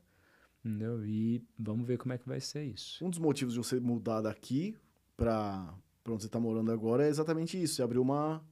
Entendeu? 0.64 1.04
E 1.06 1.42
vamos 1.58 1.86
ver 1.86 1.96
como 1.96 2.12
é 2.12 2.18
que 2.18 2.28
vai 2.28 2.40
ser 2.40 2.64
isso. 2.64 3.04
Um 3.04 3.08
dos 3.08 3.18
motivos 3.18 3.54
de 3.54 3.58
você 3.58 3.80
mudar 3.80 4.20
daqui 4.20 4.76
para 5.16 5.74
onde 6.06 6.22
você 6.22 6.26
está 6.26 6.38
morando 6.38 6.70
agora 6.70 7.04
é 7.04 7.08
exatamente 7.08 7.60
isso. 7.60 7.76
Você 7.76 7.82
abriu 7.82 8.02
uma, 8.02 8.42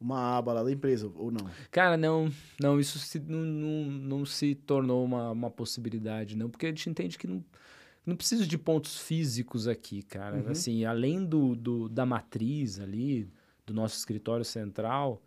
uma 0.00 0.36
aba 0.36 0.52
lá 0.52 0.62
da 0.62 0.70
empresa, 0.70 1.10
ou 1.14 1.30
não? 1.30 1.50
Cara, 1.70 1.96
não, 1.96 2.30
não 2.60 2.78
isso 2.78 2.98
se, 2.98 3.18
não, 3.18 3.40
não, 3.40 3.84
não 3.90 4.24
se 4.24 4.54
tornou 4.54 5.04
uma, 5.04 5.30
uma 5.30 5.50
possibilidade, 5.50 6.36
não, 6.36 6.48
porque 6.48 6.66
a 6.66 6.68
gente 6.68 6.88
entende 6.88 7.18
que 7.18 7.26
não, 7.26 7.44
não 8.06 8.16
precisa 8.16 8.46
de 8.46 8.56
pontos 8.56 8.98
físicos 8.98 9.66
aqui, 9.66 10.02
cara. 10.02 10.36
Uhum. 10.36 10.50
Assim, 10.50 10.84
além 10.84 11.24
do, 11.24 11.54
do, 11.56 11.88
da 11.88 12.06
matriz 12.06 12.78
ali, 12.78 13.28
do 13.66 13.74
nosso 13.74 13.96
escritório 13.96 14.44
central, 14.44 15.22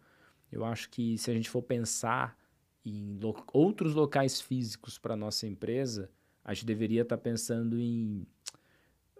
eu 0.51 0.65
acho 0.65 0.89
que 0.89 1.17
se 1.17 1.29
a 1.29 1.33
gente 1.33 1.49
for 1.49 1.61
pensar 1.61 2.37
em 2.83 3.17
lo 3.21 3.35
outros 3.53 3.93
locais 3.93 4.41
físicos 4.41 4.97
para 4.97 5.15
nossa 5.15 5.45
empresa, 5.45 6.09
a 6.43 6.53
gente 6.53 6.65
deveria 6.65 7.03
estar 7.03 7.17
tá 7.17 7.21
pensando 7.21 7.79
em 7.79 8.25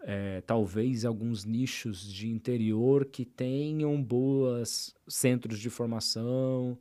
é, 0.02 0.40
talvez 0.42 1.04
alguns 1.04 1.44
nichos 1.44 2.02
de 2.12 2.28
interior 2.28 3.04
que 3.04 3.24
tenham 3.24 4.02
boas 4.02 4.94
centros 5.06 5.58
de 5.58 5.70
formação, 5.70 6.76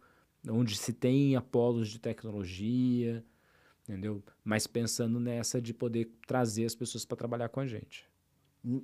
onde 0.49 0.75
se 0.75 0.91
tem 0.91 1.39
polos 1.51 1.89
de 1.89 1.99
tecnologia, 1.99 3.23
entendeu? 3.83 4.23
Mas 4.43 4.65
pensando 4.65 5.19
nessa 5.19 5.61
de 5.61 5.73
poder 5.73 6.11
trazer 6.25 6.65
as 6.65 6.75
pessoas 6.75 7.05
para 7.05 7.17
trabalhar 7.17 7.49
com 7.49 7.59
a 7.59 7.67
gente. 7.67 8.09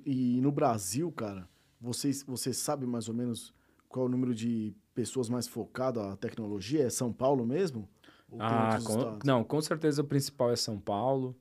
E 0.04 0.40
no 0.40 0.52
Brasil, 0.52 1.10
cara, 1.12 1.48
você, 1.80 2.10
você 2.26 2.52
sabe 2.52 2.86
mais 2.86 3.08
ou 3.08 3.14
menos 3.14 3.52
qual 3.88 4.06
é 4.06 4.08
o 4.08 4.10
número 4.10 4.34
de 4.34 4.74
pessoas 4.94 5.28
mais 5.28 5.46
focado 5.48 6.00
à 6.00 6.16
tecnologia? 6.16 6.84
É 6.84 6.90
São 6.90 7.12
Paulo 7.12 7.46
mesmo? 7.46 7.88
ah, 8.38 8.78
com, 8.84 9.18
não, 9.24 9.42
com 9.42 9.60
certeza 9.60 10.02
o 10.02 10.04
principal 10.04 10.50
é 10.50 10.56
São 10.56 10.78
Paulo, 10.78 11.36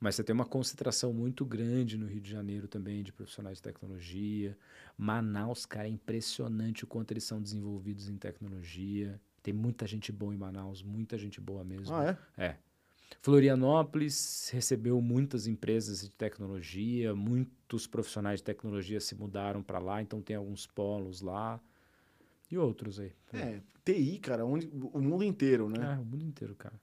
mas 0.00 0.14
você 0.14 0.24
tem 0.24 0.32
uma 0.32 0.46
concentração 0.46 1.12
muito 1.12 1.44
grande 1.44 1.98
no 1.98 2.06
Rio 2.06 2.22
de 2.22 2.30
Janeiro 2.30 2.66
também 2.66 3.02
de 3.02 3.12
profissionais 3.12 3.58
de 3.58 3.62
tecnologia. 3.62 4.56
Manaus, 4.96 5.66
cara, 5.66 5.86
é 5.86 5.90
impressionante 5.90 6.84
o 6.84 6.86
quanto 6.86 7.12
eles 7.12 7.24
são 7.24 7.40
desenvolvidos 7.40 8.08
em 8.08 8.16
tecnologia. 8.16 9.20
Tem 9.42 9.52
muita 9.52 9.86
gente 9.86 10.10
boa 10.10 10.34
em 10.34 10.38
Manaus, 10.38 10.82
muita 10.82 11.18
gente 11.18 11.38
boa 11.38 11.62
mesmo. 11.62 11.94
Ah, 11.94 12.16
é? 12.36 12.42
É. 12.44 12.56
Florianópolis 13.20 14.48
recebeu 14.52 15.00
muitas 15.02 15.46
empresas 15.46 16.00
de 16.00 16.10
tecnologia, 16.10 17.14
muitos 17.14 17.86
profissionais 17.86 18.40
de 18.40 18.44
tecnologia 18.44 19.00
se 19.00 19.14
mudaram 19.14 19.62
para 19.62 19.78
lá, 19.78 20.00
então 20.00 20.22
tem 20.22 20.36
alguns 20.36 20.66
polos 20.66 21.20
lá. 21.20 21.60
E 22.50 22.56
outros 22.56 22.98
aí. 22.98 23.12
É, 23.32 23.60
TI, 23.84 24.18
cara, 24.18 24.44
onde, 24.44 24.68
o 24.72 25.00
mundo 25.00 25.22
inteiro, 25.22 25.68
né? 25.68 25.94
É, 25.94 25.98
o 26.00 26.04
mundo 26.04 26.24
inteiro, 26.24 26.54
cara. 26.56 26.74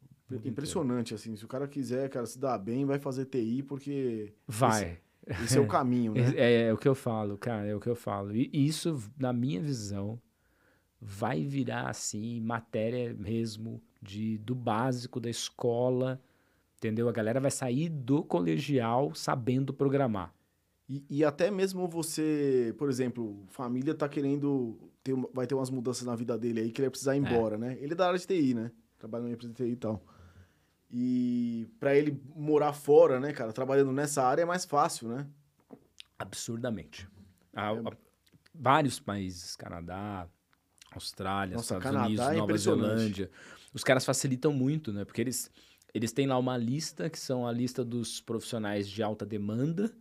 Impressionante, 0.44 1.14
assim. 1.14 1.36
Se 1.36 1.46
o 1.46 1.48
cara 1.48 1.68
quiser, 1.68 2.10
cara, 2.10 2.26
se 2.26 2.38
dar 2.38 2.58
bem, 2.58 2.86
vai 2.86 3.00
fazer 3.00 3.26
TI, 3.26 3.64
porque. 3.64 4.34
Vai. 4.46 5.00
Esse, 5.26 5.44
esse 5.44 5.58
é 5.58 5.62
o 5.62 5.68
caminho, 5.68 6.14
né? 6.14 6.34
É, 6.36 6.64
é, 6.64 6.68
é, 6.68 6.74
o 6.74 6.78
que 6.78 6.88
eu 6.88 6.96
falo, 6.96 7.38
cara, 7.38 7.66
é 7.66 7.76
o 7.76 7.80
que 7.80 7.90
eu 7.90 7.96
falo. 7.96 8.36
E 8.36 8.50
isso, 8.54 8.98
na 9.18 9.32
minha 9.32 9.62
visão, 9.62 10.20
vai 11.00 11.44
virar, 11.44 11.90
assim, 11.90 12.42
matéria 12.42 13.14
mesmo 13.14 13.82
de, 14.02 14.38
do 14.40 14.56
básico 14.56 15.20
da 15.20 15.30
escola, 15.30 16.22
entendeu? 16.78 17.08
A 17.08 17.12
galera 17.12 17.40
vai 17.40 17.52
sair 17.52 17.90
do 17.90 18.24
colegial 18.24 19.14
sabendo 19.14 19.74
programar. 19.74 20.34
E, 20.90 21.06
e, 21.10 21.24
até 21.26 21.52
mesmo 21.52 21.86
você, 21.88 22.74
por 22.78 22.90
exemplo, 22.90 23.46
família 23.50 23.94
tá 23.94 24.08
querendo, 24.08 24.78
ter, 25.04 25.14
vai 25.34 25.46
ter 25.46 25.54
umas 25.54 25.70
mudanças 25.70 26.06
na 26.06 26.16
vida 26.16 26.38
dele 26.38 26.62
aí 26.62 26.72
que 26.72 26.80
ele 26.80 26.86
vai 26.88 26.92
precisar 26.92 27.18
ir 27.18 27.26
é. 27.26 27.30
embora, 27.30 27.56
é. 27.56 27.58
né? 27.58 27.78
Ele 27.82 27.92
é 27.92 27.96
da 27.96 28.08
área 28.08 28.18
de 28.18 28.26
TI, 28.26 28.54
né? 28.54 28.72
Trabalha 28.98 29.26
na 29.26 29.32
empresa 29.32 29.54
de 29.54 29.64
TI 29.64 29.72
e 29.72 29.76
tal. 29.76 30.02
E 30.90 31.68
para 31.80 31.96
ele 31.96 32.22
morar 32.36 32.74
fora, 32.74 33.20
né, 33.20 33.34
cara, 33.34 33.52
trabalhando 33.52 33.92
nessa 33.92 34.24
área 34.24 34.44
é 34.44 34.46
mais 34.46 34.66
fácil, 34.66 35.10
né? 35.10 35.28
Absurdamente. 36.18 37.08
Há, 37.54 37.74
é. 37.74 37.82
vários 38.54 39.00
países, 39.00 39.56
Canadá, 39.56 40.28
Austrália, 40.92 41.56
Nossa, 41.56 41.76
Estados 41.76 41.84
Canadá 41.84 42.06
Unidos, 42.06 42.28
é 42.28 42.34
Nova 42.36 42.58
Zelândia, 42.58 43.32
os 43.74 43.84
caras 43.84 44.06
facilitam 44.06 44.54
muito, 44.54 44.94
né? 44.94 45.04
Porque 45.04 45.22
eles, 45.22 45.52
eles 45.94 46.12
têm 46.12 46.26
lá 46.26 46.38
uma 46.38 46.58
lista, 46.58 47.10
que 47.10 47.20
são 47.20 47.46
a 47.46 47.52
lista 47.52 47.84
dos 47.84 48.22
profissionais 48.22 48.88
de 48.90 49.04
alta 49.04 49.26
demanda, 49.26 49.92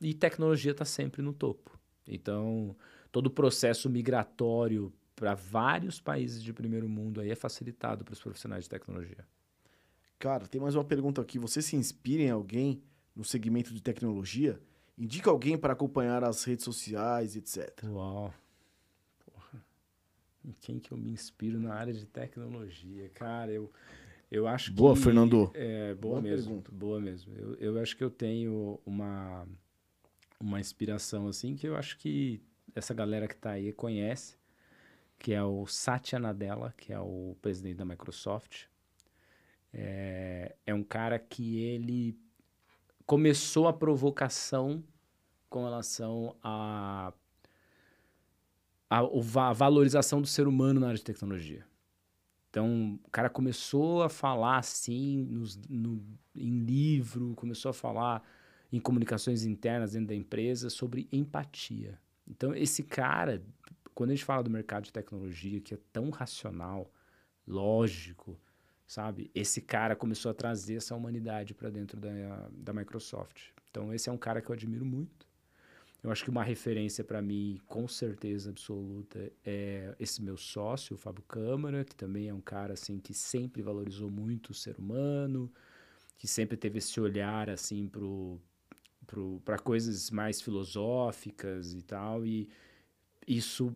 e 0.00 0.12
tecnologia 0.12 0.72
está 0.72 0.84
sempre 0.84 1.22
no 1.22 1.32
topo. 1.32 1.78
Então, 2.06 2.76
todo 3.12 3.26
o 3.26 3.30
processo 3.30 3.88
migratório 3.88 4.92
para 5.14 5.34
vários 5.34 6.00
países 6.00 6.42
de 6.42 6.52
primeiro 6.52 6.88
mundo 6.88 7.20
aí 7.20 7.30
é 7.30 7.36
facilitado 7.36 8.04
para 8.04 8.12
os 8.12 8.20
profissionais 8.20 8.64
de 8.64 8.70
tecnologia. 8.70 9.24
Cara, 10.22 10.46
tem 10.46 10.60
mais 10.60 10.76
uma 10.76 10.84
pergunta 10.84 11.20
aqui. 11.20 11.36
Você 11.36 11.60
se 11.60 11.74
inspira 11.74 12.22
em 12.22 12.30
alguém 12.30 12.80
no 13.12 13.24
segmento 13.24 13.74
de 13.74 13.82
tecnologia? 13.82 14.56
Indica 14.96 15.28
alguém 15.28 15.58
para 15.58 15.72
acompanhar 15.72 16.22
as 16.22 16.44
redes 16.44 16.64
sociais, 16.64 17.34
etc. 17.34 17.82
Uau. 17.86 18.32
Porra. 19.26 19.64
Em 20.44 20.52
quem 20.60 20.78
que 20.78 20.92
eu 20.92 20.96
me 20.96 21.10
inspiro 21.10 21.58
na 21.58 21.74
área 21.74 21.92
de 21.92 22.06
tecnologia? 22.06 23.08
Cara, 23.08 23.50
eu, 23.50 23.68
eu 24.30 24.46
acho 24.46 24.72
Boa, 24.72 24.94
que... 24.94 25.00
Fernando. 25.00 25.50
É, 25.54 25.92
boa, 25.94 26.20
Boa 26.20 26.22
mesmo. 26.22 26.46
pergunta. 26.46 26.70
Boa 26.70 27.00
mesmo. 27.00 27.34
Eu, 27.34 27.54
eu 27.56 27.82
acho 27.82 27.96
que 27.96 28.04
eu 28.04 28.10
tenho 28.10 28.78
uma, 28.86 29.44
uma 30.38 30.60
inspiração, 30.60 31.26
assim, 31.26 31.56
que 31.56 31.66
eu 31.66 31.74
acho 31.74 31.98
que 31.98 32.40
essa 32.76 32.94
galera 32.94 33.26
que 33.26 33.34
tá 33.34 33.50
aí 33.50 33.72
conhece, 33.72 34.36
que 35.18 35.32
é 35.32 35.42
o 35.42 35.66
Satya 35.66 36.20
Nadella, 36.20 36.72
que 36.76 36.92
é 36.92 37.00
o 37.00 37.36
presidente 37.42 37.78
da 37.78 37.84
Microsoft. 37.84 38.70
É, 39.72 40.54
é 40.66 40.74
um 40.74 40.82
cara 40.84 41.18
que 41.18 41.60
ele 41.60 42.18
começou 43.06 43.66
a 43.68 43.72
provocação 43.72 44.82
com 45.48 45.64
relação 45.64 46.36
a 46.42 47.12
a, 48.88 49.02
va- 49.20 49.48
a 49.48 49.52
valorização 49.54 50.20
do 50.20 50.26
ser 50.28 50.46
humano 50.46 50.78
na 50.78 50.88
área 50.88 50.98
de 50.98 51.04
tecnologia. 51.04 51.64
Então, 52.50 53.00
o 53.02 53.10
cara 53.10 53.30
começou 53.30 54.02
a 54.02 54.10
falar 54.10 54.58
assim 54.58 55.24
nos, 55.24 55.56
no, 55.68 56.04
em 56.36 56.58
livro, 56.58 57.34
começou 57.34 57.70
a 57.70 57.72
falar 57.72 58.22
em 58.70 58.78
comunicações 58.78 59.44
internas 59.44 59.92
dentro 59.92 60.08
da 60.08 60.14
empresa 60.14 60.68
sobre 60.68 61.08
empatia. 61.10 61.98
Então, 62.28 62.54
esse 62.54 62.82
cara, 62.82 63.42
quando 63.94 64.10
a 64.10 64.14
gente 64.14 64.24
fala 64.26 64.42
do 64.42 64.50
mercado 64.50 64.84
de 64.84 64.92
tecnologia, 64.92 65.60
que 65.62 65.72
é 65.72 65.78
tão 65.90 66.10
racional, 66.10 66.92
lógico, 67.46 68.38
sabe? 68.92 69.30
Esse 69.34 69.62
cara 69.62 69.96
começou 69.96 70.30
a 70.30 70.34
trazer 70.34 70.74
essa 70.76 70.94
humanidade 70.94 71.54
para 71.54 71.70
dentro 71.70 71.98
da, 71.98 72.10
da 72.52 72.74
Microsoft. 72.74 73.48
Então, 73.70 73.92
esse 73.94 74.10
é 74.10 74.12
um 74.12 74.18
cara 74.18 74.42
que 74.42 74.50
eu 74.50 74.52
admiro 74.52 74.84
muito. 74.84 75.26
Eu 76.02 76.10
acho 76.10 76.22
que 76.22 76.28
uma 76.28 76.44
referência 76.44 77.02
para 77.02 77.22
mim, 77.22 77.58
com 77.66 77.88
certeza 77.88 78.50
absoluta, 78.50 79.32
é 79.46 79.94
esse 79.98 80.20
meu 80.20 80.36
sócio, 80.36 80.94
o 80.94 80.98
Fábio 80.98 81.22
Câmara, 81.22 81.86
que 81.86 81.94
também 81.94 82.28
é 82.28 82.34
um 82.34 82.40
cara 82.40 82.74
assim 82.74 82.98
que 82.98 83.14
sempre 83.14 83.62
valorizou 83.62 84.10
muito 84.10 84.50
o 84.50 84.54
ser 84.54 84.76
humano, 84.76 85.50
que 86.18 86.28
sempre 86.28 86.56
teve 86.58 86.76
esse 86.76 87.00
olhar 87.00 87.48
assim 87.48 87.88
pro 87.88 88.38
para 89.44 89.58
coisas 89.58 90.10
mais 90.10 90.40
filosóficas 90.40 91.74
e 91.74 91.82
tal, 91.82 92.24
e 92.24 92.48
isso 93.26 93.74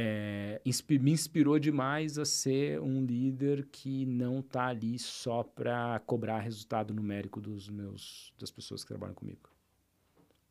é, 0.00 0.60
inspi- 0.64 0.98
me 1.00 1.10
inspirou 1.10 1.58
demais 1.58 2.18
a 2.18 2.24
ser 2.24 2.80
um 2.80 3.04
líder 3.04 3.66
que 3.72 4.06
não 4.06 4.40
tá 4.40 4.66
ali 4.68 4.96
só 4.96 5.42
para 5.42 6.00
cobrar 6.06 6.38
resultado 6.38 6.94
numérico 6.94 7.40
dos 7.40 7.68
meus 7.68 8.32
das 8.38 8.48
pessoas 8.50 8.82
que 8.84 8.88
trabalham 8.88 9.14
comigo. 9.14 9.50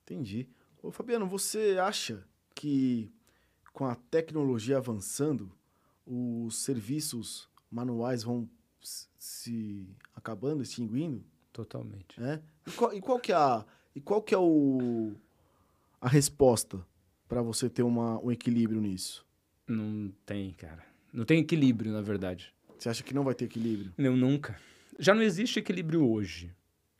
Entendi. 0.03 0.49
Ô, 0.83 0.91
Fabiano, 0.91 1.25
você 1.25 1.77
acha 1.79 2.25
que 2.53 3.09
com 3.71 3.85
a 3.85 3.95
tecnologia 3.95 4.77
avançando, 4.77 5.49
os 6.05 6.57
serviços 6.57 7.49
manuais 7.71 8.23
vão 8.23 8.49
se 9.17 9.87
acabando, 10.15 10.61
extinguindo? 10.61 11.23
Totalmente. 11.53 12.19
né? 12.19 12.41
E 12.65 12.71
qual, 12.71 12.93
e 12.93 13.01
qual 13.01 13.19
que 13.19 13.31
é 13.31 13.35
a 13.35 13.65
e 13.95 14.01
qual 14.01 14.21
que 14.21 14.33
é 14.35 14.37
o 14.37 15.13
a 16.01 16.07
resposta 16.07 16.85
para 17.27 17.41
você 17.41 17.69
ter 17.69 17.83
uma, 17.83 18.19
um 18.19 18.31
equilíbrio 18.31 18.79
nisso? 18.79 19.25
Não 19.67 20.11
tem, 20.25 20.51
cara. 20.51 20.83
Não 21.11 21.25
tem 21.25 21.39
equilíbrio, 21.39 21.91
na 21.91 22.01
verdade. 22.01 22.53
Você 22.77 22.89
acha 22.89 23.03
que 23.03 23.13
não 23.13 23.23
vai 23.23 23.33
ter 23.33 23.45
equilíbrio? 23.45 23.91
Não, 23.97 24.15
nunca. 24.15 24.59
Já 24.99 25.13
não 25.13 25.21
existe 25.21 25.59
equilíbrio 25.59 26.07
hoje. 26.07 26.51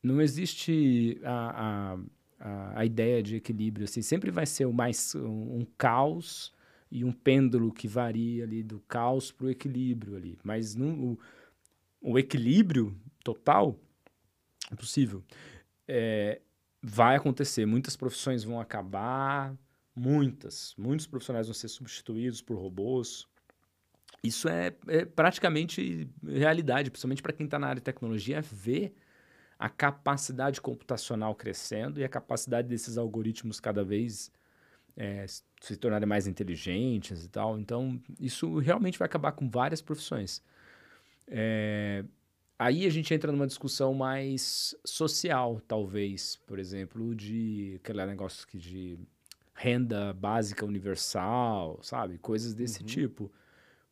Não 0.02 0.20
existe 0.20 1.20
a, 1.24 1.62
a, 1.64 1.98
a, 2.40 2.80
a 2.80 2.84
ideia 2.84 3.22
de 3.22 3.36
equilíbrio. 3.36 3.84
Assim. 3.84 4.02
Sempre 4.02 4.30
vai 4.30 4.46
ser 4.46 4.66
mais 4.68 5.14
um, 5.14 5.58
um 5.58 5.66
caos 5.76 6.52
e 6.90 7.04
um 7.04 7.12
pêndulo 7.12 7.72
que 7.72 7.86
varia 7.86 8.44
ali 8.44 8.62
do 8.62 8.80
caos 8.80 9.30
para 9.30 9.46
o 9.46 9.50
equilíbrio 9.50 10.16
ali. 10.16 10.38
Mas 10.42 10.74
não, 10.74 11.12
o, 11.12 11.18
o 12.00 12.18
equilíbrio 12.18 12.96
total 13.22 13.78
é 14.70 14.74
possível. 14.74 15.22
É, 15.86 16.40
vai 16.82 17.16
acontecer. 17.16 17.66
Muitas 17.66 17.96
profissões 17.96 18.44
vão 18.44 18.60
acabar. 18.60 19.54
Muitas. 19.98 20.74
Muitos 20.78 21.06
profissionais 21.06 21.48
vão 21.48 21.54
ser 21.54 21.68
substituídos 21.68 22.40
por 22.40 22.56
robôs. 22.56 23.26
Isso 24.22 24.48
é, 24.48 24.72
é 24.86 25.04
praticamente 25.04 26.08
realidade, 26.24 26.90
principalmente 26.90 27.22
para 27.22 27.32
quem 27.32 27.46
está 27.46 27.58
na 27.58 27.66
área 27.66 27.80
de 27.80 27.84
tecnologia, 27.84 28.38
é 28.38 28.40
ver 28.40 28.94
a 29.58 29.68
capacidade 29.68 30.60
computacional 30.60 31.34
crescendo 31.34 31.98
e 31.98 32.04
a 32.04 32.08
capacidade 32.08 32.68
desses 32.68 32.96
algoritmos 32.96 33.58
cada 33.58 33.82
vez 33.82 34.30
é, 34.96 35.26
se- 35.60 35.76
tornarem 35.76 36.08
mais 36.08 36.28
inteligentes 36.28 37.24
e 37.24 37.28
tal. 37.28 37.58
Então, 37.58 38.00
isso 38.20 38.58
realmente 38.58 38.98
vai 38.98 39.06
acabar 39.06 39.32
com 39.32 39.50
várias 39.50 39.82
profissões. 39.82 40.40
É, 41.26 42.04
aí 42.56 42.86
a 42.86 42.90
gente 42.90 43.12
entra 43.12 43.32
numa 43.32 43.48
discussão 43.48 43.94
mais 43.94 44.76
social, 44.84 45.60
talvez, 45.66 46.36
por 46.46 46.60
exemplo, 46.60 47.16
de 47.16 47.80
aquele 47.82 48.06
negócio 48.06 48.46
que 48.46 48.58
de 48.58 48.98
renda 49.58 50.12
básica 50.12 50.64
universal, 50.64 51.80
sabe? 51.82 52.16
Coisas 52.16 52.54
desse 52.54 52.80
Uhum. 52.80 52.86
tipo. 52.86 53.32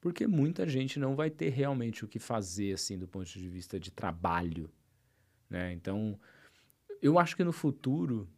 Porque 0.00 0.26
muita 0.26 0.66
gente 0.68 1.00
não 1.00 1.16
vai 1.16 1.28
ter 1.28 1.48
realmente 1.50 2.04
o 2.04 2.08
que 2.08 2.20
fazer, 2.20 2.74
assim, 2.74 2.96
do 2.96 3.08
ponto 3.08 3.26
de 3.26 3.48
vista 3.48 3.78
de 3.80 3.90
trabalho, 3.90 4.70
né? 5.50 5.72
Então, 5.72 6.18
eu 7.02 7.18
acho 7.18 7.34
que 7.36 7.42
no 7.42 7.52
futuro, 7.52 8.28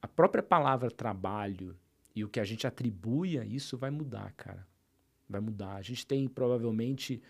a 0.00 0.06
própria 0.06 0.42
palavra 0.42 0.88
trabalho 0.90 1.76
e 2.14 2.22
o 2.24 2.28
que 2.28 2.38
a 2.38 2.44
gente 2.44 2.64
atribui 2.66 3.38
a 3.38 3.44
isso 3.44 3.76
vai 3.76 3.90
mudar, 3.90 4.32
cara. 4.36 4.64
Vai 5.28 5.40
mudar. 5.40 5.74
A 5.74 5.82
gente 5.82 6.06
tem 6.06 6.28
provavelmente 6.28 7.20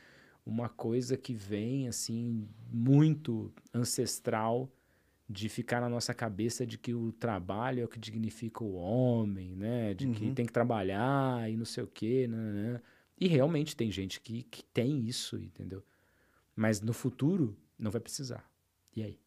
uma 0.44 0.68
coisa 0.68 1.16
que 1.16 1.32
vem, 1.32 1.88
assim, 1.88 2.46
muito 2.70 3.50
ancestral 3.72 4.68
de 5.32 5.48
ficar 5.48 5.80
na 5.80 5.88
nossa 5.88 6.12
cabeça 6.12 6.66
de 6.66 6.76
que 6.76 6.92
o 6.94 7.10
trabalho 7.12 7.80
é 7.80 7.84
o 7.84 7.88
que 7.88 7.98
dignifica 7.98 8.62
o 8.62 8.74
homem, 8.74 9.56
né? 9.56 9.94
De 9.94 10.06
que 10.08 10.26
Uhum. 10.26 10.34
tem 10.34 10.44
que 10.46 10.52
trabalhar 10.52 11.50
e 11.50 11.56
não 11.56 11.64
sei 11.64 11.82
o 11.82 11.86
quê, 11.86 12.28
né? 12.28 12.36
né, 12.36 12.72
né. 12.74 12.80
E 13.18 13.26
realmente 13.28 13.74
tem 13.74 13.90
gente 13.90 14.20
que, 14.20 14.42
que 14.44 14.62
tem 14.64 15.00
isso, 15.06 15.36
entendeu? 15.36 15.82
Mas 16.54 16.80
no 16.80 16.92
futuro 16.92 17.56
não 17.78 17.90
vai 17.90 18.00
precisar. 18.00 18.48
E 18.94 19.02
aí? 19.02 19.18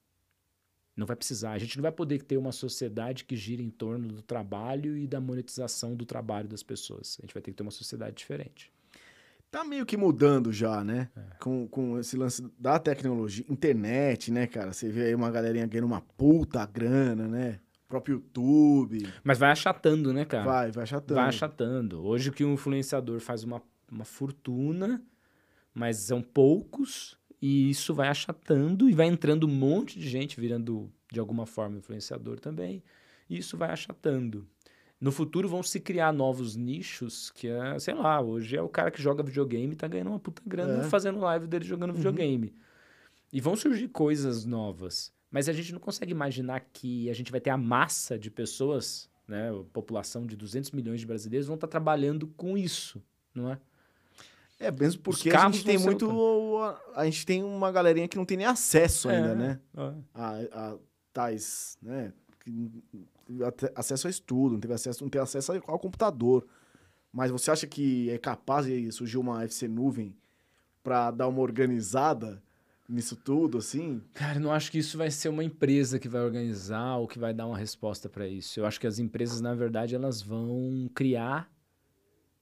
Não 0.95 1.05
vai 1.05 1.15
precisar. 1.15 1.51
A 1.51 1.57
gente 1.57 1.75
não 1.77 1.81
vai 1.81 1.91
poder 1.91 2.21
ter 2.23 2.37
uma 2.37 2.51
sociedade 2.51 3.25
que 3.25 3.35
gira 3.35 3.61
em 3.61 3.69
torno 3.69 4.07
do 4.07 4.21
trabalho 4.21 4.95
e 4.97 5.05
da 5.07 5.19
monetização 5.19 5.95
do 5.95 6.05
trabalho 6.05 6.47
das 6.47 6.63
pessoas. 6.63 7.17
A 7.19 7.25
gente 7.25 7.33
vai 7.33 7.41
ter 7.41 7.51
que 7.51 7.57
ter 7.57 7.63
uma 7.63 7.71
sociedade 7.71 8.15
diferente. 8.15 8.71
Tá 9.51 9.63
meio 9.63 9.85
que 9.85 9.95
mudando 9.95 10.51
já, 10.51 10.83
né? 10.83 11.09
É. 11.15 11.21
Com, 11.39 11.67
com 11.67 11.97
esse 11.99 12.17
lance 12.17 12.43
da 12.59 12.77
tecnologia, 12.77 13.45
internet, 13.49 14.31
né, 14.31 14.47
cara? 14.47 14.73
Você 14.73 14.89
vê 14.89 15.05
aí 15.05 15.15
uma 15.15 15.31
galerinha 15.31 15.65
ganhando 15.65 15.87
uma 15.87 16.01
puta 16.01 16.65
grana, 16.65 17.27
né? 17.27 17.59
O 17.85 17.87
próprio 17.87 18.15
YouTube. 18.15 19.07
Mas 19.23 19.37
vai 19.37 19.51
achatando, 19.51 20.11
né, 20.11 20.25
cara? 20.25 20.43
Vai, 20.43 20.71
vai 20.71 20.83
achatando. 20.83 21.19
Vai 21.19 21.29
achatando. 21.29 22.05
Hoje 22.05 22.31
que 22.31 22.43
um 22.43 22.53
influenciador 22.53 23.19
faz 23.19 23.43
uma, 23.43 23.61
uma 23.89 24.03
fortuna, 24.03 25.01
mas 25.73 25.97
são 25.97 26.21
poucos, 26.21 27.17
e 27.41 27.69
isso 27.69 27.93
vai 27.93 28.07
achatando 28.07 28.89
e 28.89 28.93
vai 28.93 29.07
entrando 29.07 29.45
um 29.45 29.51
monte 29.51 29.99
de 29.99 30.09
gente 30.09 30.39
virando, 30.39 30.91
de 31.11 31.19
alguma 31.19 31.45
forma, 31.45 31.77
influenciador 31.77 32.39
também. 32.39 32.83
E 33.29 33.37
isso 33.37 33.55
vai 33.55 33.69
achatando. 33.71 34.47
No 34.99 35.11
futuro 35.11 35.47
vão 35.47 35.61
se 35.61 35.79
criar 35.79 36.11
novos 36.13 36.55
nichos 36.55 37.29
que 37.31 37.47
é, 37.47 37.77
sei 37.79 37.93
lá, 37.93 38.21
hoje 38.21 38.55
é 38.55 38.61
o 38.61 38.69
cara 38.69 38.89
que 38.89 39.01
joga 39.01 39.21
videogame 39.21 39.73
e 39.73 39.75
tá 39.75 39.87
ganhando 39.87 40.07
uma 40.11 40.19
puta 40.19 40.41
grana 40.45 40.85
É. 40.85 40.89
fazendo 40.89 41.19
live 41.19 41.47
dele 41.47 41.65
jogando 41.65 41.93
videogame. 41.93 42.53
E 43.31 43.41
vão 43.41 43.55
surgir 43.55 43.89
coisas 43.89 44.45
novas. 44.45 45.11
Mas 45.29 45.49
a 45.49 45.53
gente 45.53 45.73
não 45.73 45.79
consegue 45.79 46.11
imaginar 46.11 46.61
que 46.71 47.09
a 47.09 47.13
gente 47.13 47.29
vai 47.31 47.41
ter 47.41 47.49
a 47.49 47.57
massa 47.57 48.17
de 48.17 48.31
pessoas, 48.31 49.09
né? 49.27 49.49
A 49.51 49.63
população 49.73 50.25
de 50.25 50.35
200 50.37 50.71
milhões 50.71 51.01
de 51.01 51.05
brasileiros 51.05 51.47
vão 51.47 51.55
estar 51.55 51.67
trabalhando 51.67 52.27
com 52.37 52.57
isso, 52.57 53.03
não 53.33 53.51
é? 53.51 53.59
É, 54.57 54.71
mesmo 54.71 55.01
porque 55.01 55.29
a 55.31 55.51
gente 55.51 55.65
tem 55.65 55.77
muito. 55.77 56.09
A, 56.59 57.01
a 57.01 57.05
gente 57.05 57.25
tem 57.25 57.43
uma 57.43 57.69
galerinha 57.69 58.07
que 58.07 58.15
não 58.15 58.23
tem 58.23 58.37
nem 58.37 58.45
acesso 58.47 59.09
ainda, 59.09 59.31
É, 59.31 59.35
né? 59.35 59.59
é. 59.75 59.93
A, 60.13 60.29
a 60.71 60.77
tais, 61.11 61.77
né? 61.81 62.13
Acesso 63.75 64.07
a 64.07 64.09
estudo, 64.09 64.53
não 64.53 64.59
teve 64.59 64.73
acesso, 64.73 65.03
não 65.03 65.09
tem 65.09 65.21
acesso 65.21 65.51
ao 65.67 65.79
computador. 65.79 66.45
Mas 67.11 67.31
você 67.31 67.49
acha 67.49 67.65
que 67.65 68.09
é 68.09 68.17
capaz 68.17 68.65
de 68.65 68.91
surgir 68.91 69.17
uma 69.17 69.43
FC 69.43 69.67
nuvem 69.67 70.15
pra 70.83 71.11
dar 71.11 71.27
uma 71.27 71.41
organizada 71.41 72.43
nisso 72.87 73.15
tudo, 73.15 73.57
assim? 73.57 74.01
Cara, 74.13 74.39
não 74.39 74.51
acho 74.51 74.71
que 74.71 74.77
isso 74.77 74.97
vai 74.97 75.09
ser 75.09 75.29
uma 75.29 75.43
empresa 75.43 75.97
que 75.97 76.07
vai 76.07 76.21
organizar 76.21 76.97
ou 76.97 77.07
que 77.07 77.17
vai 77.17 77.33
dar 77.33 77.47
uma 77.47 77.57
resposta 77.57 78.07
para 78.07 78.27
isso. 78.27 78.59
Eu 78.59 78.65
acho 78.65 78.79
que 78.79 78.87
as 78.87 78.99
empresas, 78.99 79.41
na 79.41 79.55
verdade, 79.55 79.95
elas 79.95 80.21
vão 80.21 80.89
criar 80.93 81.49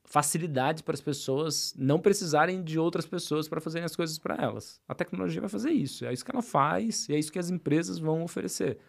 facilidades 0.03 0.81
para 0.81 0.93
as 0.93 1.01
pessoas 1.01 1.73
não 1.77 1.99
precisarem 1.99 2.61
de 2.61 2.77
outras 2.77 3.05
pessoas 3.05 3.47
para 3.47 3.61
fazerem 3.61 3.85
as 3.85 3.95
coisas 3.95 4.19
para 4.19 4.35
elas. 4.35 4.81
A 4.87 4.93
tecnologia 4.93 5.39
vai 5.39 5.49
fazer 5.49 5.71
isso, 5.71 6.05
é 6.05 6.11
isso 6.11 6.25
que 6.25 6.31
ela 6.31 6.41
faz 6.41 7.07
e 7.07 7.13
é 7.13 7.19
isso 7.19 7.31
que 7.31 7.39
as 7.39 7.49
empresas 7.49 7.99
vão 7.99 8.23
oferecer. 8.23 8.79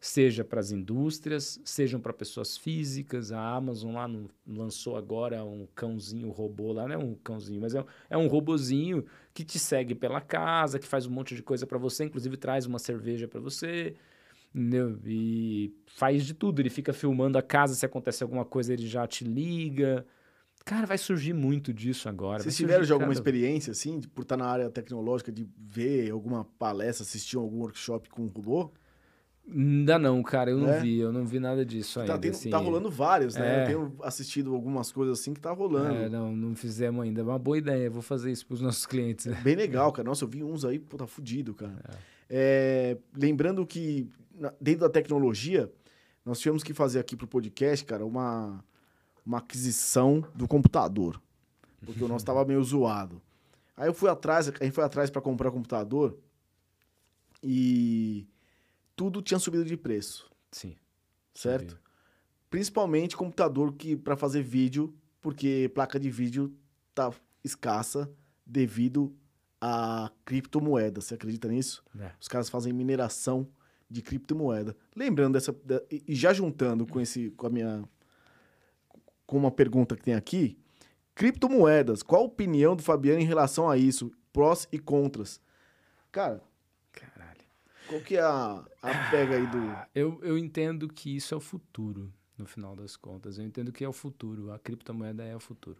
Seja 0.00 0.44
para 0.44 0.60
as 0.60 0.70
indústrias, 0.70 1.60
sejam 1.64 2.00
para 2.00 2.12
pessoas 2.12 2.56
físicas. 2.56 3.32
A 3.32 3.40
Amazon 3.40 3.94
lá 3.94 4.06
no, 4.06 4.30
lançou 4.46 4.96
agora 4.96 5.44
um 5.44 5.66
cãozinho 5.74 6.30
robô 6.30 6.72
lá, 6.72 6.86
não 6.86 6.94
é 6.94 6.98
um 6.98 7.14
cãozinho, 7.14 7.60
mas 7.60 7.74
é, 7.74 7.84
é 8.10 8.16
um 8.16 8.26
robozinho 8.26 9.04
que 9.32 9.44
te 9.44 9.58
segue 9.58 9.94
pela 9.94 10.20
casa, 10.20 10.78
que 10.78 10.86
faz 10.86 11.06
um 11.06 11.10
monte 11.10 11.34
de 11.34 11.42
coisa 11.42 11.66
para 11.66 11.78
você, 11.78 12.04
inclusive 12.04 12.36
traz 12.36 12.66
uma 12.66 12.78
cerveja 12.78 13.26
para 13.28 13.40
você. 13.40 13.94
Entendeu? 14.54 14.98
E 15.04 15.74
faz 15.86 16.24
de 16.24 16.32
tudo. 16.32 16.60
Ele 16.60 16.70
fica 16.70 16.92
filmando 16.92 17.36
a 17.36 17.42
casa, 17.42 17.74
se 17.74 17.84
acontece 17.84 18.22
alguma 18.22 18.44
coisa, 18.44 18.72
ele 18.72 18.86
já 18.86 19.06
te 19.06 19.22
liga. 19.22 20.06
Cara, 20.64 20.86
vai 20.86 20.96
surgir 20.98 21.32
muito 21.32 21.72
disso 21.74 22.08
agora. 22.08 22.42
Vocês 22.42 22.56
tiveram 22.56 22.82
já 22.82 22.94
alguma 22.94 23.12
cada... 23.12 23.20
experiência, 23.20 23.70
assim, 23.70 24.00
por 24.00 24.22
estar 24.22 24.36
na 24.36 24.46
área 24.46 24.70
tecnológica, 24.70 25.30
de 25.30 25.46
ver 25.56 26.10
alguma 26.10 26.44
palestra, 26.58 27.04
assistir 27.04 27.36
algum 27.36 27.58
workshop 27.58 28.08
com 28.08 28.22
um 28.22 28.28
robô? 28.28 28.72
Ainda 29.48 29.96
não, 29.98 30.22
cara, 30.24 30.50
eu 30.50 30.58
não 30.58 30.68
é? 30.68 30.80
vi, 30.80 30.98
eu 30.98 31.12
não 31.12 31.24
vi 31.24 31.38
nada 31.38 31.64
disso 31.64 31.94
tá, 31.94 32.00
ainda. 32.00 32.18
Tem, 32.18 32.30
assim. 32.32 32.50
tá 32.50 32.58
rolando 32.58 32.90
vários, 32.90 33.36
né? 33.36 33.60
É. 33.60 33.62
Eu 33.62 33.66
tenho 33.66 33.96
assistido 34.02 34.52
algumas 34.52 34.90
coisas 34.90 35.20
assim 35.20 35.32
que 35.32 35.40
tá 35.40 35.52
rolando. 35.52 35.94
É, 35.94 36.08
não, 36.08 36.34
não 36.34 36.56
fizemos 36.56 37.04
ainda. 37.04 37.20
É 37.20 37.24
uma 37.24 37.38
boa 37.38 37.56
ideia, 37.56 37.88
vou 37.88 38.02
fazer 38.02 38.32
isso 38.32 38.44
pros 38.44 38.60
nossos 38.60 38.86
clientes. 38.86 39.26
Bem 39.42 39.54
legal, 39.54 39.92
cara. 39.92 40.08
Nossa, 40.08 40.24
eu 40.24 40.28
vi 40.28 40.42
uns 40.42 40.64
aí, 40.64 40.80
pô, 40.80 40.96
tá 40.96 41.06
fudido, 41.06 41.54
cara. 41.54 41.76
É. 42.28 42.96
é 42.96 42.98
lembrando 43.16 43.64
que 43.64 44.10
dentro 44.60 44.80
da 44.80 44.88
tecnologia, 44.88 45.70
nós 46.24 46.40
tivemos 46.40 46.64
que 46.64 46.74
fazer 46.74 46.98
aqui 46.98 47.14
pro 47.14 47.28
podcast, 47.28 47.84
cara, 47.84 48.04
uma, 48.04 48.64
uma 49.24 49.38
aquisição 49.38 50.24
do 50.34 50.48
computador. 50.48 51.22
Porque 51.84 52.02
o 52.02 52.08
nosso 52.08 52.24
tava 52.24 52.44
meio 52.44 52.62
zoado. 52.64 53.22
Aí 53.76 53.88
eu 53.88 53.94
fui 53.94 54.10
atrás, 54.10 54.48
a 54.48 54.64
gente 54.64 54.74
foi 54.74 54.82
atrás 54.82 55.08
para 55.08 55.22
comprar 55.22 55.52
computador 55.52 56.18
e 57.42 58.26
tudo 58.96 59.22
tinha 59.22 59.38
subido 59.38 59.64
de 59.64 59.76
preço. 59.76 60.28
Sim. 60.50 60.74
Certo? 61.34 61.72
Sabia. 61.72 61.86
Principalmente 62.48 63.16
computador 63.16 63.74
que 63.74 63.94
para 63.94 64.16
fazer 64.16 64.42
vídeo, 64.42 64.96
porque 65.20 65.70
placa 65.74 66.00
de 66.00 66.10
vídeo 66.10 66.56
tá 66.94 67.12
escassa 67.44 68.10
devido 68.44 69.14
a 69.60 70.10
criptomoeda. 70.24 71.00
Você 71.00 71.14
acredita 71.14 71.48
nisso? 71.48 71.84
É. 71.98 72.12
Os 72.20 72.28
caras 72.28 72.48
fazem 72.48 72.72
mineração 72.72 73.46
de 73.88 74.02
criptomoeda. 74.02 74.76
Lembrando 74.94 75.34
dessa 75.34 75.54
e 75.90 76.14
já 76.14 76.32
juntando 76.32 76.86
com 76.86 77.00
esse 77.00 77.30
com 77.30 77.46
a 77.46 77.50
minha 77.50 77.84
com 79.26 79.36
uma 79.36 79.50
pergunta 79.50 79.96
que 79.96 80.02
tem 80.04 80.14
aqui, 80.14 80.56
criptomoedas, 81.14 82.02
qual 82.02 82.22
a 82.22 82.26
opinião 82.26 82.76
do 82.76 82.82
Fabiano 82.82 83.20
em 83.20 83.24
relação 83.24 83.68
a 83.68 83.76
isso? 83.76 84.12
Prós 84.32 84.68
e 84.70 84.78
contras. 84.78 85.40
Cara, 86.12 86.40
qual 87.88 88.00
que 88.00 88.16
é 88.16 88.20
a, 88.20 88.64
a 88.82 89.10
pega 89.10 89.36
aí 89.36 89.46
do. 89.46 89.88
Eu, 89.94 90.20
eu 90.22 90.38
entendo 90.38 90.88
que 90.88 91.16
isso 91.16 91.34
é 91.34 91.36
o 91.36 91.40
futuro, 91.40 92.12
no 92.36 92.46
final 92.46 92.74
das 92.74 92.96
contas. 92.96 93.38
Eu 93.38 93.44
entendo 93.44 93.72
que 93.72 93.84
é 93.84 93.88
o 93.88 93.92
futuro. 93.92 94.52
A 94.52 94.58
criptomoeda 94.58 95.24
é 95.24 95.34
o 95.34 95.40
futuro. 95.40 95.78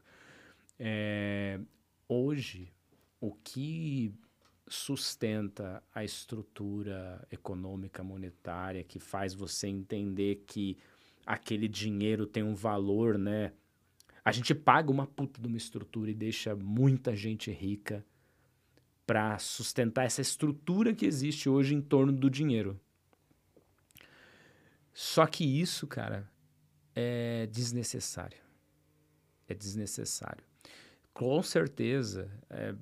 É, 0.78 1.58
hoje, 2.08 2.72
o 3.20 3.32
que 3.32 4.14
sustenta 4.68 5.82
a 5.94 6.04
estrutura 6.04 7.26
econômica 7.30 8.02
monetária 8.02 8.82
que 8.82 8.98
faz 8.98 9.32
você 9.32 9.68
entender 9.68 10.42
que 10.46 10.76
aquele 11.24 11.68
dinheiro 11.68 12.26
tem 12.26 12.42
um 12.42 12.54
valor, 12.54 13.16
né? 13.16 13.52
A 14.24 14.32
gente 14.32 14.54
paga 14.54 14.90
uma 14.90 15.06
puta 15.06 15.40
de 15.40 15.46
uma 15.46 15.56
estrutura 15.56 16.10
e 16.10 16.14
deixa 16.14 16.54
muita 16.56 17.14
gente 17.14 17.50
rica 17.50 18.04
para 19.06 19.38
sustentar 19.38 20.04
essa 20.04 20.20
estrutura 20.20 20.92
que 20.92 21.06
existe 21.06 21.48
hoje 21.48 21.74
em 21.74 21.80
torno 21.80 22.12
do 22.12 22.28
dinheiro. 22.28 22.78
Só 24.92 25.26
que 25.26 25.44
isso, 25.44 25.86
cara, 25.86 26.28
é 26.94 27.46
desnecessário. 27.46 28.38
É 29.46 29.54
desnecessário. 29.54 30.44
Com 31.12 31.42
certeza, 31.42 32.30
é, 32.50 32.74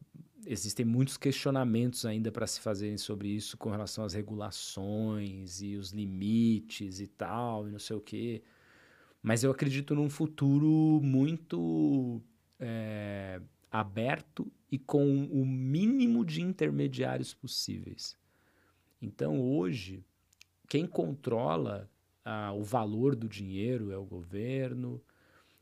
existem 0.47 0.87
muitos 0.87 1.17
questionamentos 1.17 2.07
ainda 2.07 2.33
para 2.33 2.47
se 2.47 2.61
fazerem 2.61 2.97
sobre 2.97 3.29
isso 3.29 3.57
com 3.57 3.71
relação 3.71 4.05
às 4.05 4.15
regulações 4.15 5.61
e 5.61 5.77
os 5.77 5.91
limites 5.91 7.01
e 7.01 7.07
tal, 7.07 7.69
e 7.69 7.71
não 7.71 7.79
sei 7.79 7.97
o 7.97 8.01
quê. 8.01 8.43
Mas 9.23 9.43
eu 9.43 9.51
acredito 9.51 9.95
num 9.95 10.09
futuro 10.09 11.01
muito 11.03 12.23
é, 12.59 13.41
aberto 13.71 14.51
e 14.75 14.79
com 14.81 15.25
o 15.27 15.47
mínimo 15.47 16.25
de 16.25 16.43
intermediários 16.43 17.33
possíveis. 17.33 18.17
Então, 19.01 19.41
hoje, 19.41 20.05
quem 20.69 20.85
controla 20.85 21.89
ah, 22.25 22.53
o 22.53 22.65
valor 22.65 23.15
do 23.15 23.29
dinheiro 23.29 23.93
é 23.93 23.97
o 23.97 24.05
governo, 24.05 25.01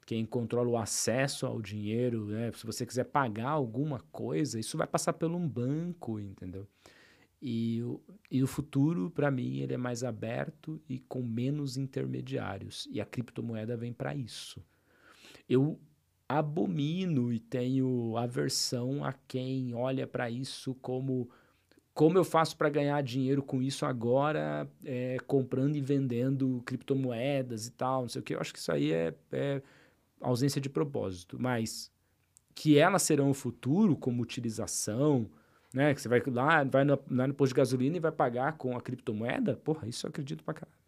quem 0.06 0.24
controla 0.24 0.70
o 0.70 0.78
acesso 0.78 1.44
ao 1.44 1.60
dinheiro, 1.60 2.24
né? 2.24 2.51
se 2.52 2.64
você 2.64 2.86
quiser 2.86 3.05
pagar 3.05 3.51
alguma 3.51 4.01
coisa, 4.10 4.59
isso 4.59 4.78
vai 4.78 4.86
passar 4.86 5.12
por 5.12 5.30
um 5.30 5.47
banco, 5.47 6.18
entendeu? 6.18 6.66
E 7.43 7.82
e 8.30 8.43
o 8.43 8.47
futuro, 8.47 9.10
para 9.10 9.30
mim, 9.30 9.59
ele 9.59 9.74
é 9.74 9.76
mais 9.76 10.02
aberto 10.02 10.80
e 10.89 10.98
com 11.01 11.22
menos 11.22 11.76
intermediários. 11.76 12.89
E 12.90 12.98
a 12.98 13.05
criptomoeda 13.05 13.76
vem 13.76 13.93
para 13.93 14.14
isso. 14.14 14.64
Eu 15.47 15.78
abomino 16.38 17.32
e 17.32 17.38
tenho 17.38 18.16
aversão 18.16 19.04
a 19.04 19.12
quem 19.12 19.74
olha 19.74 20.06
para 20.06 20.30
isso 20.30 20.74
como 20.76 21.28
como 21.94 22.16
eu 22.16 22.24
faço 22.24 22.56
para 22.56 22.70
ganhar 22.70 23.02
dinheiro 23.02 23.42
com 23.42 23.60
isso 23.60 23.84
agora, 23.84 24.66
é, 24.82 25.18
comprando 25.26 25.76
e 25.76 25.80
vendendo 25.80 26.62
criptomoedas 26.64 27.66
e 27.66 27.70
tal, 27.70 28.02
não 28.02 28.09
sei 28.09 28.20
o 28.20 28.24
que. 28.24 28.34
Eu 28.34 28.40
acho 28.40 28.52
que 28.52 28.59
isso 28.59 28.72
aí 28.72 28.92
é, 28.92 29.14
é 29.30 29.62
ausência 30.20 30.60
de 30.60 30.70
propósito. 30.70 31.36
Mas 31.38 31.92
que 32.54 32.78
elas 32.78 33.02
serão 33.02 33.30
o 33.30 33.34
futuro 33.34 33.96
como 33.96 34.22
utilização, 34.22 35.30
né? 35.72 35.94
Que 35.94 36.00
você 36.00 36.09
vai 36.09 36.22
lá, 36.26 36.64
vai 36.64 36.84
no, 36.84 36.98
lá 37.10 37.26
no 37.26 37.34
posto 37.34 37.52
de 37.52 37.56
gasolina 37.56 37.96
e 37.96 38.00
vai 38.00 38.12
pagar 38.12 38.54
com 38.54 38.76
a 38.76 38.80
criptomoeda, 38.80 39.56
porra, 39.56 39.86
isso 39.86 40.06
eu 40.06 40.10
acredito 40.10 40.42
pra 40.44 40.54
caralho. 40.54 40.78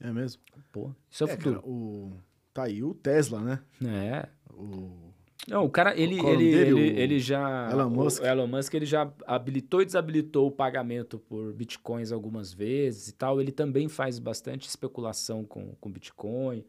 É 0.00 0.12
mesmo? 0.12 0.42
Porra, 0.72 0.94
isso 1.10 1.24
é 1.24 1.26
o 1.26 1.30
é, 1.30 1.36
futuro. 1.36 1.60
Cara, 1.60 1.68
o... 1.68 2.12
Tá 2.56 2.62
aí 2.62 2.82
o 2.82 2.94
Tesla, 2.94 3.38
né? 3.42 3.60
É. 3.84 4.28
O... 4.50 4.88
Não, 5.46 5.66
o 5.66 5.70
cara, 5.70 5.94
ele, 5.94 6.18
o 6.18 6.26
ele, 6.26 6.50
dele, 6.50 6.80
ele, 6.80 7.00
ele 7.00 7.20
já. 7.20 7.68
Elon 7.70 7.90
Musk. 7.90 8.22
O 8.22 8.26
Elon 8.26 8.46
Musk, 8.46 8.72
ele 8.72 8.86
já 8.86 9.12
habilitou 9.26 9.82
e 9.82 9.84
desabilitou 9.84 10.46
o 10.46 10.50
pagamento 10.50 11.18
por 11.18 11.52
bitcoins 11.52 12.12
algumas 12.12 12.54
vezes 12.54 13.08
e 13.08 13.12
tal. 13.12 13.42
Ele 13.42 13.52
também 13.52 13.90
faz 13.90 14.18
bastante 14.18 14.66
especulação 14.66 15.44
com, 15.44 15.74
com 15.78 15.90
bitcoin. 15.90 16.64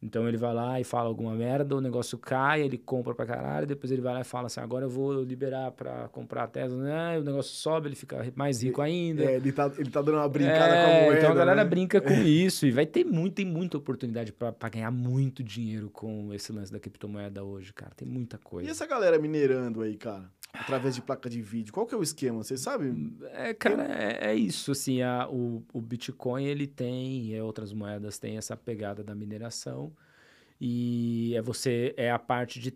Então 0.00 0.28
ele 0.28 0.36
vai 0.36 0.54
lá 0.54 0.80
e 0.80 0.84
fala 0.84 1.08
alguma 1.08 1.34
merda, 1.34 1.74
o 1.74 1.80
negócio 1.80 2.16
cai, 2.16 2.62
ele 2.62 2.78
compra 2.78 3.14
pra 3.14 3.26
caralho, 3.26 3.66
depois 3.66 3.90
ele 3.90 4.00
vai 4.00 4.14
lá 4.14 4.20
e 4.20 4.24
fala 4.24 4.46
assim: 4.46 4.60
agora 4.60 4.84
eu 4.84 4.90
vou 4.90 5.22
liberar 5.24 5.72
pra 5.72 6.08
comprar 6.08 6.44
a 6.44 6.46
Tesla, 6.46 6.78
né? 6.78 7.18
o 7.18 7.24
negócio 7.24 7.52
sobe, 7.56 7.88
ele 7.88 7.96
fica 7.96 8.24
mais 8.36 8.62
rico 8.62 8.80
ainda. 8.80 9.24
É, 9.24 9.36
ele 9.36 9.50
tá, 9.50 9.70
ele 9.76 9.90
tá 9.90 10.00
dando 10.00 10.18
uma 10.18 10.28
brincada 10.28 10.74
é, 10.74 10.84
com 10.84 10.90
a 10.90 11.02
moeda. 11.02 11.18
Então 11.18 11.32
a 11.32 11.34
galera 11.34 11.64
né? 11.64 11.68
brinca 11.68 12.00
com 12.00 12.14
isso 12.14 12.64
e 12.64 12.70
vai 12.70 12.86
ter 12.86 13.04
muito, 13.04 13.34
tem 13.34 13.46
muita 13.46 13.76
oportunidade 13.76 14.32
pra 14.32 14.68
ganhar 14.68 14.90
muito 14.92 15.42
dinheiro 15.42 15.90
com 15.90 16.32
esse 16.32 16.52
lance 16.52 16.72
da 16.72 16.78
criptomoeda 16.78 17.42
hoje, 17.42 17.72
cara. 17.72 17.92
Tem 17.96 18.06
muita 18.06 18.38
coisa. 18.38 18.68
E 18.68 18.70
essa 18.70 18.86
galera 18.86 19.18
minerando 19.18 19.82
aí, 19.82 19.96
cara? 19.96 20.30
Através 20.52 20.94
de 20.94 21.02
placa 21.02 21.28
de 21.28 21.42
vídeo. 21.42 21.72
Qual 21.72 21.86
que 21.86 21.94
é 21.94 21.98
o 21.98 22.02
esquema? 22.02 22.42
Você 22.42 22.56
sabe? 22.56 23.14
É, 23.32 23.52
cara, 23.52 23.84
é, 23.84 24.30
é 24.30 24.34
isso. 24.34 24.72
Assim, 24.72 25.02
a, 25.02 25.28
o, 25.28 25.62
o 25.72 25.80
Bitcoin, 25.80 26.44
ele 26.44 26.66
tem, 26.66 27.26
e 27.26 27.40
outras 27.40 27.72
moedas 27.72 28.18
têm 28.18 28.36
essa 28.38 28.56
pegada 28.56 29.04
da 29.04 29.14
mineração. 29.14 29.92
E 30.60 31.34
é 31.36 31.42
você 31.42 31.94
é 31.96 32.10
a 32.10 32.18
parte 32.18 32.58
de 32.58 32.74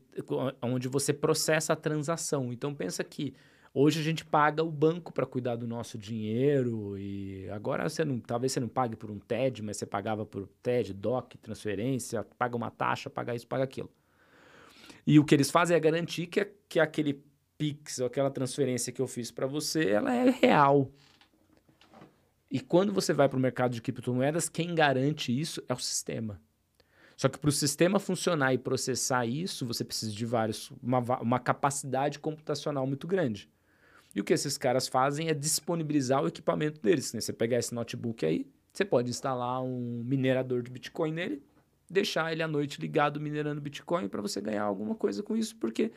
onde 0.61 0.87
você 0.89 1.13
processa 1.13 1.73
a 1.73 1.77
transação. 1.77 2.53
Então 2.53 2.73
pensa 2.73 3.03
que 3.03 3.35
hoje 3.75 4.01
a 4.01 4.03
gente 4.03 4.25
paga 4.25 4.63
o 4.63 4.71
banco 4.71 5.13
para 5.13 5.27
cuidar 5.27 5.57
do 5.57 5.67
nosso 5.67 5.99
dinheiro 5.99 6.97
e 6.97 7.49
agora 7.51 7.89
você 7.89 8.05
não, 8.05 8.21
talvez 8.21 8.53
você 8.53 8.61
não 8.61 8.69
pague 8.69 8.95
por 8.95 9.11
um 9.11 9.19
TED, 9.19 9.63
mas 9.63 9.79
você 9.79 9.87
pagava 9.87 10.25
por 10.25 10.47
TED, 10.63 10.95
DOC, 10.95 11.39
transferência, 11.39 12.25
paga 12.39 12.57
uma 12.57 12.71
taxa, 12.71 13.11
paga 13.11 13.35
isso, 13.35 13.49
paga 13.49 13.65
aquilo. 13.65 13.91
E 15.05 15.19
o 15.19 15.25
que 15.25 15.35
eles 15.35 15.51
fazem 15.51 15.77
é 15.77 15.81
garantir 15.81 16.29
que, 16.29 16.45
que 16.69 16.79
aquele 16.79 17.21
Pix 17.63 18.01
ou 18.01 18.09
aquela 18.09 18.29
transferência 18.29 18.93
que 18.93 19.01
eu 19.01 19.07
fiz 19.07 19.31
para 19.31 19.47
você, 19.47 19.91
ela 19.91 20.13
é 20.13 20.29
real. 20.31 20.91
E 22.51 22.59
quando 22.59 22.93
você 22.93 23.13
vai 23.13 23.29
para 23.29 23.39
o 23.39 23.41
mercado 23.41 23.73
de 23.73 23.81
criptomoedas, 23.81 24.49
quem 24.49 24.75
garante 24.75 25.39
isso 25.39 25.63
é 25.69 25.73
o 25.73 25.79
sistema. 25.79 26.41
Só 27.17 27.29
que 27.29 27.39
para 27.39 27.49
o 27.49 27.53
sistema 27.53 28.01
funcionar 28.01 28.53
e 28.53 28.59
processar 28.59 29.27
isso, 29.27 29.65
você 29.65 29.85
precisa 29.85 30.11
de 30.11 30.27
vários, 30.27 30.73
uma, 30.83 30.99
uma 31.21 31.39
capacidade 31.39 32.19
computacional 32.19 32.85
muito 32.85 33.07
grande. 33.07 33.49
E 34.13 34.21
o 34.21 34.25
que 34.25 34.33
esses 34.33 34.59
caras 34.59 34.89
fazem 34.89 35.29
é 35.29 35.35
disponibilizar 35.35 36.21
o 36.21 36.27
equipamento 36.27 36.81
deles. 36.81 37.13
Né? 37.13 37.21
Você 37.21 37.33
pegar 37.33 37.61
esse 37.61 37.73
notebook 37.73 38.27
aí, 38.27 38.45
você 38.73 38.85
pode 38.85 39.09
instalar 39.09 39.63
um 39.63 40.03
minerador 40.05 40.63
de 40.63 40.71
Bitcoin 40.73 41.13
nele, 41.13 41.41
deixar 41.89 42.33
ele 42.33 42.43
à 42.43 42.49
noite 42.49 42.81
ligado 42.81 43.21
minerando 43.21 43.61
Bitcoin 43.61 44.09
para 44.09 44.21
você 44.21 44.41
ganhar 44.41 44.65
alguma 44.65 44.97
coisa 44.97 45.23
com 45.23 45.37
isso, 45.37 45.55
porque 45.55 45.93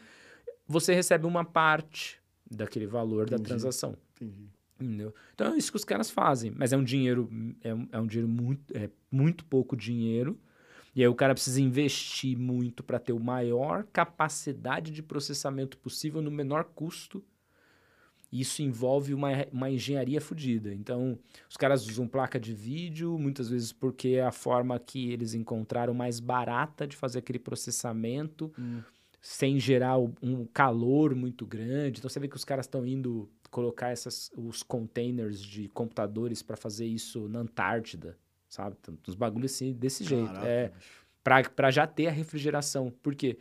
você 0.67 0.93
recebe 0.93 1.25
uma 1.25 1.43
parte 1.43 2.19
daquele 2.49 2.87
valor 2.87 3.23
Entendi. 3.23 3.41
da 3.41 3.47
transação. 3.47 3.97
Entendi. 4.15 4.49
Entendeu? 4.79 5.13
Então 5.33 5.53
é 5.53 5.57
isso 5.57 5.71
que 5.71 5.77
os 5.77 5.85
caras 5.85 6.09
fazem. 6.09 6.51
Mas 6.51 6.73
é 6.73 6.77
um 6.77 6.83
dinheiro, 6.83 7.29
é 7.61 7.73
um, 7.73 7.87
é 7.91 7.99
um 7.99 8.05
dinheiro 8.07 8.27
muito, 8.29 8.75
é 8.75 8.89
muito 9.11 9.45
pouco 9.45 9.75
dinheiro. 9.75 10.37
E 10.93 11.01
aí 11.01 11.07
o 11.07 11.15
cara 11.15 11.33
precisa 11.33 11.61
investir 11.61 12.37
muito 12.37 12.83
para 12.83 12.99
ter 12.99 13.13
o 13.13 13.19
maior 13.19 13.85
capacidade 13.91 14.91
de 14.91 15.03
processamento 15.03 15.77
possível 15.77 16.21
no 16.21 16.31
menor 16.31 16.63
custo. 16.63 17.23
Isso 18.31 18.61
envolve 18.61 19.13
uma, 19.13 19.29
uma 19.51 19.69
engenharia 19.69 20.19
fodida. 20.19 20.73
Então, 20.73 21.17
os 21.49 21.55
caras 21.55 21.87
usam 21.87 22.07
placa 22.07 22.39
de 22.39 22.53
vídeo, 22.53 23.17
muitas 23.17 23.49
vezes 23.49 23.71
porque 23.71 24.09
é 24.09 24.25
a 24.25 24.31
forma 24.31 24.77
que 24.79 25.11
eles 25.11 25.33
encontraram 25.33 25.93
mais 25.93 26.19
barata 26.19 26.85
de 26.87 26.97
fazer 26.97 27.19
aquele 27.19 27.39
processamento, 27.39 28.51
Hum. 28.57 28.81
Sem 29.26 29.60
gerar 29.60 29.97
um 29.97 30.45
calor 30.45 31.15
muito 31.15 31.47
grande. 31.47 31.97
Então, 31.97 32.07
você 32.07 32.19
vê 32.19 32.27
que 32.27 32.35
os 32.35 32.45
caras 32.45 32.68
estão 32.68 32.85
indo 32.85 33.27
colocar 33.49 33.89
essas, 33.89 34.31
os 34.38 34.61
containers 34.61 35.41
de 35.41 35.68
computadores 35.69 36.43
para 36.43 36.56
fazer 36.56 36.85
isso 36.85 37.27
na 37.27 37.39
Antártida, 37.39 38.19
sabe? 38.47 38.77
Então, 38.80 38.95
uns 39.07 39.15
bagulhos 39.15 39.52
assim, 39.52 39.73
desse 39.73 40.03
jeito. 40.03 40.27
Caraca, 40.27 40.47
É, 40.47 40.68
bicho. 40.69 41.06
para 41.23 41.72
já 41.72 41.88
ter 41.88 42.06
a 42.06 42.11
refrigeração. 42.11 42.93
Porque 43.02 43.39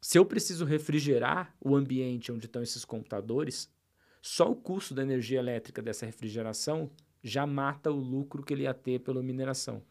se 0.00 0.16
eu 0.18 0.24
preciso 0.24 0.64
refrigerar 0.64 1.54
o 1.60 1.76
ambiente 1.76 2.32
onde 2.32 2.46
estão 2.46 2.62
esses 2.62 2.82
computadores, 2.86 3.70
só 4.22 4.50
o 4.50 4.56
custo 4.56 4.94
da 4.94 5.02
energia 5.02 5.38
elétrica 5.38 5.82
dessa 5.82 6.06
refrigeração 6.06 6.90
já 7.22 7.46
mata 7.46 7.90
o 7.90 7.94
lucro 7.94 8.42
que 8.42 8.54
ele 8.54 8.62
ia 8.62 8.72
ter 8.72 9.00
pela 9.00 9.22
mineração. 9.22 9.82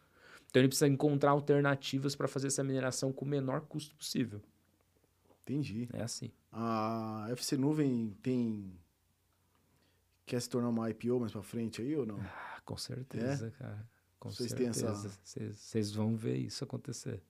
Então 0.50 0.60
ele 0.60 0.70
precisa 0.70 0.88
encontrar 0.88 1.30
alternativas 1.30 2.16
para 2.16 2.28
fazer 2.28 2.48
essa 2.48 2.64
mineração 2.64 3.14
com 3.14 3.26
o 3.26 3.28
menor 3.28 3.62
custo 3.62 3.96
possível. 3.96 4.42
Entendi. 5.50 5.90
É 5.94 6.04
assim. 6.04 6.32
A 6.52 7.28
FC 7.32 7.58
Nuvem 7.58 8.16
tem. 8.22 8.80
Quer 10.26 10.40
se 10.42 10.50
tornar 10.50 10.70
uma 10.70 10.90
IPO 10.92 11.20
mais 11.20 11.32
pra 11.32 11.42
frente 11.42 11.82
aí 11.82 11.96
ou 11.96 12.06
não? 12.06 12.20
Ah, 12.22 12.62
com 12.64 12.78
certeza, 12.78 13.50
cara. 13.52 13.90
Com 14.20 14.30
Vocês 14.30 14.54
têm 14.54 14.68
essa- 14.68 14.94
certeza. 14.96 15.18
Vocês 15.24 15.58
vocês 15.58 15.92
vão 15.92 16.16
ver 16.16 16.38
isso 16.38 16.64
acontecer. 16.64 17.24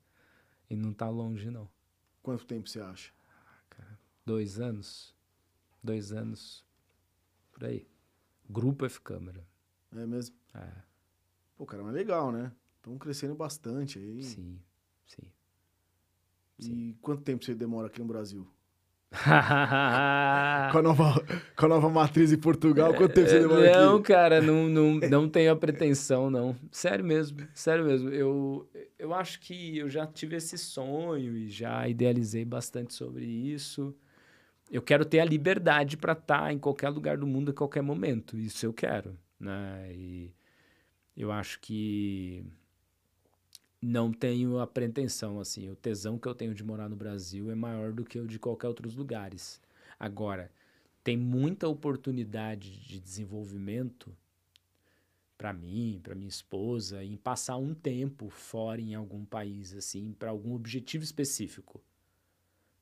E 0.69 0.75
não 0.75 0.93
tá 0.93 1.07
longe, 1.09 1.49
não. 1.49 1.69
Quanto 2.21 2.45
tempo 2.45 2.67
você 2.67 2.81
acha? 2.81 3.13
Dois 4.25 4.59
anos? 4.59 5.15
Dois 5.81 6.11
anos. 6.11 6.65
Por 7.53 7.63
aí. 7.65 7.87
Grupo 8.49 8.85
F 8.85 8.99
Câmara. 9.01 9.43
É 9.91 10.05
mesmo? 10.05 10.35
É, 10.53 10.71
Pô, 11.57 11.65
cara, 11.65 11.83
mas 11.83 11.93
legal, 11.93 12.31
né? 12.31 12.51
Estão 12.77 12.97
crescendo 12.97 13.33
bastante 13.35 13.97
aí. 13.97 14.21
sim, 14.23 14.59
sim. 15.05 15.31
E 16.67 16.95
quanto 17.01 17.21
tempo 17.23 17.43
você 17.43 17.55
demora 17.55 17.87
aqui 17.87 17.99
no 17.99 18.05
Brasil? 18.07 18.47
Com 20.71 20.77
a 20.77 20.81
nova, 20.83 21.25
com 21.55 21.65
a 21.65 21.69
nova 21.69 21.89
matriz 21.89 22.31
em 22.31 22.37
Portugal, 22.37 22.93
quanto 22.93 23.15
tempo 23.15 23.27
você 23.27 23.39
demora 23.39 23.71
não, 23.71 23.95
aqui? 23.95 24.03
cara, 24.03 24.39
não, 24.39 24.69
não, 24.69 24.99
não 25.09 25.27
tenho 25.27 25.51
a 25.51 25.55
pretensão, 25.55 26.29
não. 26.29 26.55
Sério 26.71 27.03
mesmo, 27.03 27.39
sério 27.55 27.85
mesmo. 27.85 28.09
Eu, 28.09 28.69
eu 28.99 29.11
acho 29.11 29.39
que 29.39 29.79
eu 29.79 29.89
já 29.89 30.05
tive 30.05 30.35
esse 30.35 30.59
sonho 30.59 31.35
e 31.35 31.49
já 31.49 31.87
idealizei 31.87 32.45
bastante 32.45 32.93
sobre 32.93 33.25
isso. 33.25 33.95
Eu 34.69 34.81
quero 34.83 35.03
ter 35.03 35.19
a 35.21 35.25
liberdade 35.25 35.97
para 35.97 36.13
estar 36.13 36.53
em 36.53 36.59
qualquer 36.59 36.89
lugar 36.89 37.17
do 37.17 37.25
mundo, 37.25 37.49
a 37.49 37.53
qualquer 37.53 37.81
momento. 37.81 38.37
Isso 38.37 38.63
eu 38.63 38.71
quero, 38.71 39.17
né? 39.39 39.91
E 39.91 40.31
eu 41.17 41.31
acho 41.31 41.59
que 41.59 42.45
não 43.81 44.11
tenho 44.11 44.59
a 44.59 44.67
pretensão, 44.67 45.39
assim. 45.39 45.69
O 45.69 45.75
tesão 45.75 46.17
que 46.17 46.27
eu 46.27 46.35
tenho 46.35 46.53
de 46.53 46.63
morar 46.63 46.89
no 46.89 46.95
Brasil 46.95 47.49
é 47.51 47.55
maior 47.55 47.93
do 47.93 48.03
que 48.05 48.19
o 48.19 48.27
de 48.27 48.39
qualquer 48.39 48.67
outros 48.67 48.95
lugares. 48.95 49.61
Agora, 49.99 50.51
tem 51.03 51.17
muita 51.17 51.67
oportunidade 51.67 52.79
de 52.81 52.99
desenvolvimento 52.99 54.15
para 55.37 55.53
mim, 55.53 55.99
para 56.03 56.13
minha 56.15 56.27
esposa, 56.29 57.03
em 57.03 57.15
passar 57.17 57.57
um 57.57 57.73
tempo 57.73 58.29
fora 58.29 58.79
em 58.81 58.93
algum 58.93 59.25
país, 59.25 59.73
assim, 59.73 60.13
para 60.13 60.29
algum 60.29 60.53
objetivo 60.53 61.03
específico. 61.03 61.81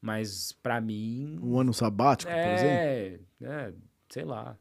Mas 0.01 0.51
para 0.51 0.79
mim, 0.81 1.39
Um 1.41 1.59
ano 1.59 1.73
sabático, 1.73 2.31
por 2.37 2.51
exemplo? 2.51 2.85
é, 2.85 3.19
é, 3.41 3.73
sei 4.09 4.23
lá. 4.25 4.57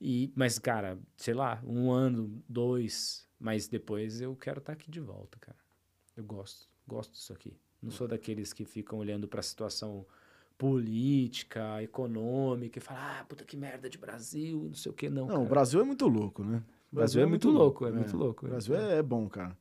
E, 0.00 0.32
mas, 0.36 0.58
cara, 0.58 0.98
sei 1.16 1.34
lá, 1.34 1.62
um 1.64 1.90
ano, 1.92 2.42
dois, 2.48 3.28
mas 3.40 3.68
depois 3.68 4.20
eu 4.20 4.36
quero 4.36 4.60
estar 4.60 4.74
aqui 4.74 4.90
de 4.90 5.00
volta, 5.00 5.38
cara. 5.40 5.58
Eu 6.16 6.24
gosto, 6.24 6.68
gosto 6.86 7.12
disso 7.12 7.32
aqui. 7.32 7.56
Não 7.82 7.90
sou 7.90 8.06
daqueles 8.06 8.52
que 8.52 8.64
ficam 8.64 8.98
olhando 8.98 9.26
para 9.26 9.40
a 9.40 9.42
situação 9.42 10.06
política, 10.56 11.82
econômica 11.82 12.78
e 12.78 12.80
falam, 12.82 13.02
ah, 13.02 13.24
puta 13.28 13.44
que 13.44 13.56
merda 13.56 13.90
de 13.90 13.98
Brasil, 13.98 14.66
não 14.68 14.74
sei 14.74 14.90
o 14.90 14.94
que, 14.94 15.10
não. 15.10 15.26
Não, 15.26 15.34
o 15.34 15.38
cara. 15.38 15.48
Brasil 15.50 15.80
é 15.80 15.84
muito 15.84 16.06
louco, 16.06 16.44
né? 16.44 16.62
O 16.92 16.96
Brasil 16.96 17.22
é 17.22 17.26
muito 17.26 17.50
louco, 17.50 17.86
é 17.86 17.90
muito 17.90 18.16
louco. 18.16 18.46
O 18.46 18.48
Brasil 18.48 18.74
é, 18.76 18.98
é 18.98 19.02
bom, 19.02 19.28
cara. 19.28 19.56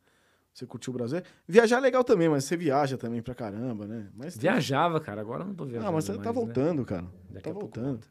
Você 0.54 0.66
curtiu 0.66 0.92
o 0.92 0.98
Brasil? 0.98 1.22
Viajar 1.48 1.78
é 1.78 1.80
legal 1.80 2.04
também, 2.04 2.28
mas 2.30 2.44
você 2.44 2.56
viaja 2.58 2.98
também 2.98 3.22
pra 3.22 3.34
caramba, 3.34 3.88
né? 3.88 4.10
Mas 4.14 4.38
Viajava, 4.38 5.00
cara, 5.00 5.22
agora 5.22 5.44
eu 5.44 5.48
não 5.48 5.56
tô 5.56 5.66
viajando 5.66 5.88
Ah, 5.88 5.92
mas 5.92 6.04
você 6.06 6.12
mais, 6.12 6.24
tá 6.24 6.30
né? 6.30 6.36
voltando, 6.36 6.86
cara. 6.86 7.08
Daqui 7.30 7.44
tá 7.46 7.52
pouco 7.52 7.60
voltando. 7.62 7.86
volta. 7.88 8.08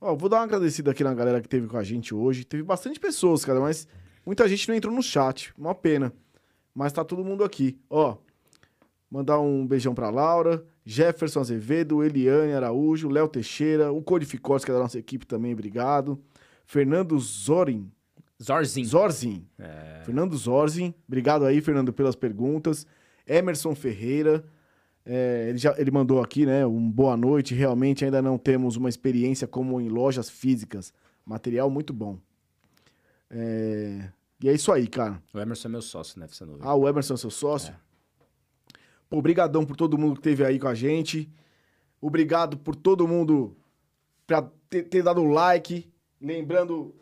Ó, 0.00 0.14
vou 0.16 0.28
dar 0.28 0.38
uma 0.38 0.44
agradecida 0.44 0.90
aqui 0.90 1.04
na 1.04 1.12
galera 1.12 1.40
que 1.40 1.48
teve 1.48 1.66
com 1.66 1.76
a 1.76 1.84
gente 1.84 2.14
hoje. 2.14 2.44
Teve 2.44 2.62
bastante 2.62 2.98
pessoas, 2.98 3.44
cara, 3.44 3.60
mas 3.60 3.86
muita 4.24 4.48
gente 4.48 4.66
não 4.68 4.74
entrou 4.74 4.94
no 4.94 5.02
chat. 5.02 5.52
Uma 5.58 5.74
pena. 5.74 6.12
Mas 6.78 6.92
tá 6.92 7.04
todo 7.04 7.24
mundo 7.24 7.42
aqui. 7.42 7.76
Ó, 7.90 8.16
mandar 9.10 9.40
um 9.40 9.66
beijão 9.66 9.96
pra 9.96 10.10
Laura, 10.10 10.64
Jefferson 10.84 11.40
Azevedo, 11.40 12.04
Eliane 12.04 12.52
Araújo, 12.52 13.08
Léo 13.08 13.26
Teixeira, 13.26 13.90
o 13.90 14.00
Codificors, 14.00 14.64
que 14.64 14.70
é 14.70 14.74
da 14.74 14.78
nossa 14.78 14.96
equipe 14.96 15.26
também, 15.26 15.52
obrigado. 15.52 16.22
Fernando 16.64 17.18
Zorin, 17.18 17.90
Zorzinho. 18.40 18.86
Zorzin. 18.86 19.44
É, 19.58 20.02
Fernando 20.04 20.36
Zorzin, 20.36 20.94
obrigado 21.08 21.44
aí, 21.44 21.60
Fernando, 21.60 21.92
pelas 21.92 22.14
perguntas. 22.14 22.86
Emerson 23.26 23.74
Ferreira, 23.74 24.44
é, 25.04 25.46
ele, 25.48 25.58
já, 25.58 25.74
ele 25.78 25.90
mandou 25.90 26.22
aqui, 26.22 26.46
né? 26.46 26.64
Um 26.64 26.88
boa 26.88 27.16
noite. 27.16 27.56
Realmente 27.56 28.04
ainda 28.04 28.22
não 28.22 28.38
temos 28.38 28.76
uma 28.76 28.88
experiência 28.88 29.48
como 29.48 29.80
em 29.80 29.88
lojas 29.88 30.30
físicas. 30.30 30.94
Material 31.26 31.68
muito 31.68 31.92
bom. 31.92 32.20
É, 33.28 34.10
e 34.40 34.48
é 34.48 34.52
isso 34.52 34.70
aí, 34.72 34.86
cara. 34.86 35.22
o 35.34 35.38
Emerson 35.38 35.68
é 35.68 35.70
meu 35.70 35.82
sócio, 35.82 36.18
né, 36.18 36.26
FC 36.26 36.44
Nuvem? 36.44 36.62
Ah, 36.62 36.74
o 36.74 36.88
Emerson 36.88 37.14
é 37.14 37.16
seu 37.16 37.30
sócio? 37.30 37.72
É. 37.72 37.88
Pô, 39.08 39.18
obrigadão 39.18 39.64
por 39.64 39.76
todo 39.76 39.98
mundo 39.98 40.14
que 40.14 40.20
esteve 40.20 40.44
aí 40.44 40.58
com 40.58 40.68
a 40.68 40.74
gente. 40.74 41.30
Obrigado 42.00 42.56
por 42.56 42.76
todo 42.76 43.08
mundo 43.08 43.56
pra 44.26 44.42
ter, 44.68 44.84
ter 44.84 45.02
dado 45.02 45.24
like. 45.24 45.90
Lembrando. 46.20 46.94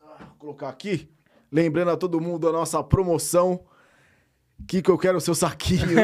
Ah, 0.00 0.24
vou 0.26 0.36
colocar 0.38 0.68
aqui. 0.68 1.10
Lembrando 1.50 1.90
a 1.90 1.96
todo 1.96 2.20
mundo 2.20 2.46
da 2.46 2.52
nossa 2.52 2.82
promoção. 2.84 3.64
Que 4.68 4.82
que 4.82 4.90
eu 4.90 4.98
quero 4.98 5.18
o 5.18 5.20
seu 5.20 5.34
saquinho. 5.34 5.98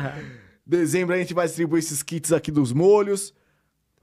Dezembro 0.66 1.14
a 1.14 1.18
gente 1.18 1.34
vai 1.34 1.46
distribuir 1.46 1.82
esses 1.82 2.02
kits 2.02 2.32
aqui 2.32 2.50
dos 2.50 2.72
molhos. 2.72 3.34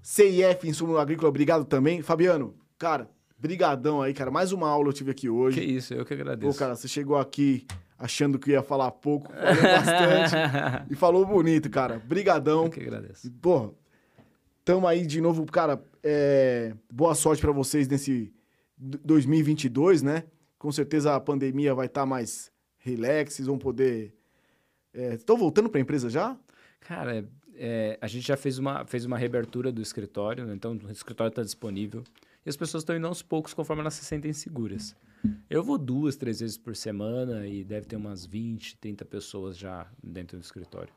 CIF 0.01 0.67
Insumo 0.67 0.97
Agrícola, 0.97 1.29
obrigado 1.29 1.65
também. 1.65 2.01
Fabiano, 2.01 2.55
cara, 2.77 3.09
brigadão 3.41 4.01
aí, 4.01 4.13
cara. 4.13 4.29
Mais 4.29 4.51
uma 4.51 4.67
aula 4.69 4.89
eu 4.89 4.93
tive 4.93 5.11
aqui 5.11 5.27
hoje. 5.29 5.59
Que 5.59 5.65
isso, 5.65 5.93
eu 5.93 6.05
que 6.05 6.13
agradeço. 6.13 6.51
Pô, 6.53 6.57
cara, 6.57 6.75
você 6.75 6.87
chegou 6.87 7.17
aqui 7.17 7.65
achando 7.97 8.37
que 8.39 8.51
ia 8.51 8.61
falar 8.63 8.91
pouco, 8.91 9.31
falou 9.31 9.61
bastante 9.63 10.35
e 10.91 10.95
falou 10.95 11.25
bonito, 11.25 11.69
cara. 11.69 11.99
Brigadão. 11.99 12.65
eu 12.65 12.69
que 12.69 12.79
agradeço. 12.79 13.27
E, 13.27 13.29
Pô, 13.31 13.73
tamo 14.63 14.87
aí 14.87 15.05
de 15.05 15.19
novo, 15.19 15.45
cara. 15.45 15.81
é, 16.03 16.73
Boa 16.91 17.15
sorte 17.15 17.41
pra 17.41 17.51
vocês 17.51 17.87
nesse 17.87 18.31
d- 18.77 18.99
2022, 19.03 20.01
né? 20.03 20.23
Com 20.59 20.71
certeza 20.71 21.15
a 21.15 21.19
pandemia 21.19 21.73
vai 21.73 21.87
estar 21.87 22.05
mais 22.05 22.51
relax, 22.77 23.33
vocês 23.33 23.47
vão 23.47 23.57
poder... 23.57 24.13
Estão 24.93 25.37
voltando 25.37 25.69
pra 25.69 25.79
empresa 25.79 26.09
já? 26.09 26.35
Cara, 26.81 27.25
é, 27.55 27.97
a 28.01 28.07
gente 28.07 28.27
já 28.27 28.35
fez 28.35 28.57
uma, 28.59 28.85
fez 28.85 29.05
uma 29.05 29.17
reabertura 29.17 29.71
do 29.71 29.81
escritório, 29.81 30.45
né? 30.45 30.53
então 30.53 30.77
o 30.83 30.91
escritório 30.91 31.29
está 31.29 31.41
disponível. 31.43 32.03
E 32.45 32.49
as 32.49 32.57
pessoas 32.57 32.81
estão 32.81 32.95
indo 32.95 33.05
aos 33.07 33.21
poucos 33.21 33.53
conforme 33.53 33.81
elas 33.81 33.93
se 33.93 34.03
sentem 34.05 34.33
seguras. 34.33 34.95
Eu 35.49 35.63
vou 35.63 35.77
duas, 35.77 36.15
três 36.15 36.39
vezes 36.39 36.57
por 36.57 36.75
semana 36.75 37.45
e 37.45 37.63
deve 37.63 37.85
ter 37.85 37.95
umas 37.95 38.25
20, 38.25 38.77
30 38.77 39.05
pessoas 39.05 39.55
já 39.57 39.85
dentro 40.03 40.37
do 40.39 40.43
escritório. 40.43 40.91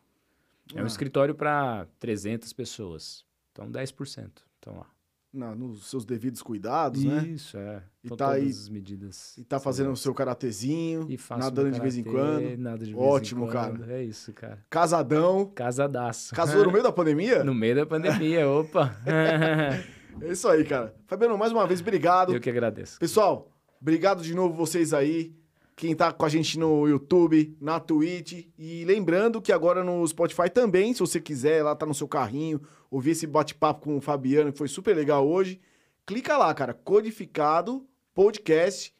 É 0.74 0.80
um 0.80 0.84
Ah. 0.84 0.86
escritório 0.86 1.34
para 1.34 1.86
300 1.98 2.52
pessoas. 2.54 3.24
Então 3.52 3.70
10% 3.70 4.42
estão 4.56 4.78
lá. 4.78 4.86
Na- 5.30 5.52
nos 5.54 5.90
seus 5.90 6.04
devidos 6.04 6.40
cuidados, 6.42 7.02
né? 7.04 7.26
Isso, 7.26 7.58
é. 7.58 7.82
E 8.04 8.08
tá 8.08 8.16
todas 8.16 8.34
aí- 8.36 8.48
as 8.48 8.68
medidas. 8.68 9.36
E 9.36 9.44
tá 9.44 9.58
fazendo 9.58 9.90
o 9.90 9.96
seu 9.96 10.14
karatezinho, 10.14 11.08
E 11.10 11.18
nadando 11.36 11.72
de 11.72 11.80
vez 11.80 11.96
em 11.98 12.04
quando. 12.04 12.56
Nada 12.56 12.84
de 12.84 12.94
vez 12.94 13.04
Ótimo, 13.04 13.46
em 13.46 13.50
cara. 13.50 13.72
quando. 13.76 13.90
É 13.90 14.02
isso, 14.04 14.32
cara. 14.32 14.64
Casadão. 14.70 15.50
Casadaço. 15.52 16.32
Casou 16.34 16.64
no 16.64 16.70
meio 16.70 16.84
da 16.84 16.92
pandemia? 16.92 17.42
No 17.44 17.52
meio 17.52 17.74
da 17.74 17.84
pandemia, 17.84 18.48
opa. 18.48 18.96
É 20.20 20.32
isso 20.32 20.48
aí, 20.48 20.64
cara. 20.64 20.94
Fabiano, 21.06 21.36
mais 21.36 21.52
uma 21.52 21.66
vez, 21.66 21.80
obrigado. 21.80 22.34
Eu 22.34 22.40
que 22.40 22.50
agradeço. 22.50 22.98
Pessoal, 22.98 23.50
obrigado 23.80 24.22
de 24.22 24.34
novo 24.34 24.54
vocês 24.54 24.94
aí. 24.94 25.34
Quem 25.76 25.94
tá 25.94 26.12
com 26.12 26.24
a 26.24 26.28
gente 26.28 26.58
no 26.58 26.86
YouTube, 26.86 27.56
na 27.60 27.80
Twitch. 27.80 28.46
E 28.56 28.84
lembrando 28.84 29.42
que 29.42 29.52
agora 29.52 29.82
no 29.82 30.06
Spotify 30.06 30.48
também, 30.48 30.92
se 30.92 31.00
você 31.00 31.20
quiser, 31.20 31.64
lá 31.64 31.74
tá 31.74 31.84
no 31.84 31.94
seu 31.94 32.06
carrinho, 32.06 32.60
ouvir 32.90 33.10
esse 33.10 33.26
bate-papo 33.26 33.82
com 33.82 33.96
o 33.96 34.00
Fabiano, 34.00 34.52
que 34.52 34.58
foi 34.58 34.68
super 34.68 34.94
legal 34.94 35.26
hoje. 35.26 35.60
clica 36.06 36.36
lá, 36.36 36.54
cara. 36.54 36.72
Codificado 36.72 37.86
Podcast. 38.14 38.94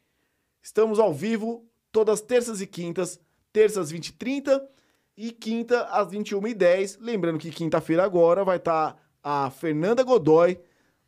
Estamos 0.61 0.99
ao 0.99 1.15
vivo 1.15 1.65
todas 1.93 2.21
terças 2.21 2.61
e 2.61 2.67
quintas. 2.67 3.21
Terças 3.53 3.93
20 3.93 4.09
e 4.09 4.13
30 4.13 4.69
e 5.17 5.31
quinta 5.31 5.85
às 5.85 6.09
21h10. 6.09 6.99
Lembrando 7.01 7.39
que 7.39 7.51
quinta-feira 7.51 8.03
agora 8.03 8.45
vai 8.45 8.57
estar 8.57 8.95
tá 8.95 8.99
a 9.23 9.51
Fernanda 9.51 10.03
Godoy, 10.03 10.59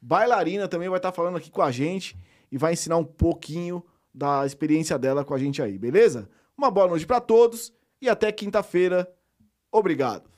bailarina, 0.06 0.68
também 0.68 0.88
vai 0.88 0.98
estar 0.98 1.10
tá 1.10 1.16
falando 1.16 1.36
aqui 1.36 1.50
com 1.50 1.62
a 1.62 1.72
gente 1.72 2.16
e 2.50 2.56
vai 2.56 2.74
ensinar 2.74 2.96
um 2.96 3.04
pouquinho 3.04 3.84
da 4.14 4.46
experiência 4.46 4.96
dela 4.96 5.24
com 5.24 5.34
a 5.34 5.38
gente 5.38 5.60
aí, 5.60 5.76
beleza? 5.76 6.30
Uma 6.56 6.70
boa 6.70 6.86
noite 6.86 7.04
para 7.04 7.20
todos 7.20 7.72
e 8.00 8.08
até 8.08 8.30
quinta-feira. 8.30 9.12
Obrigado. 9.70 10.30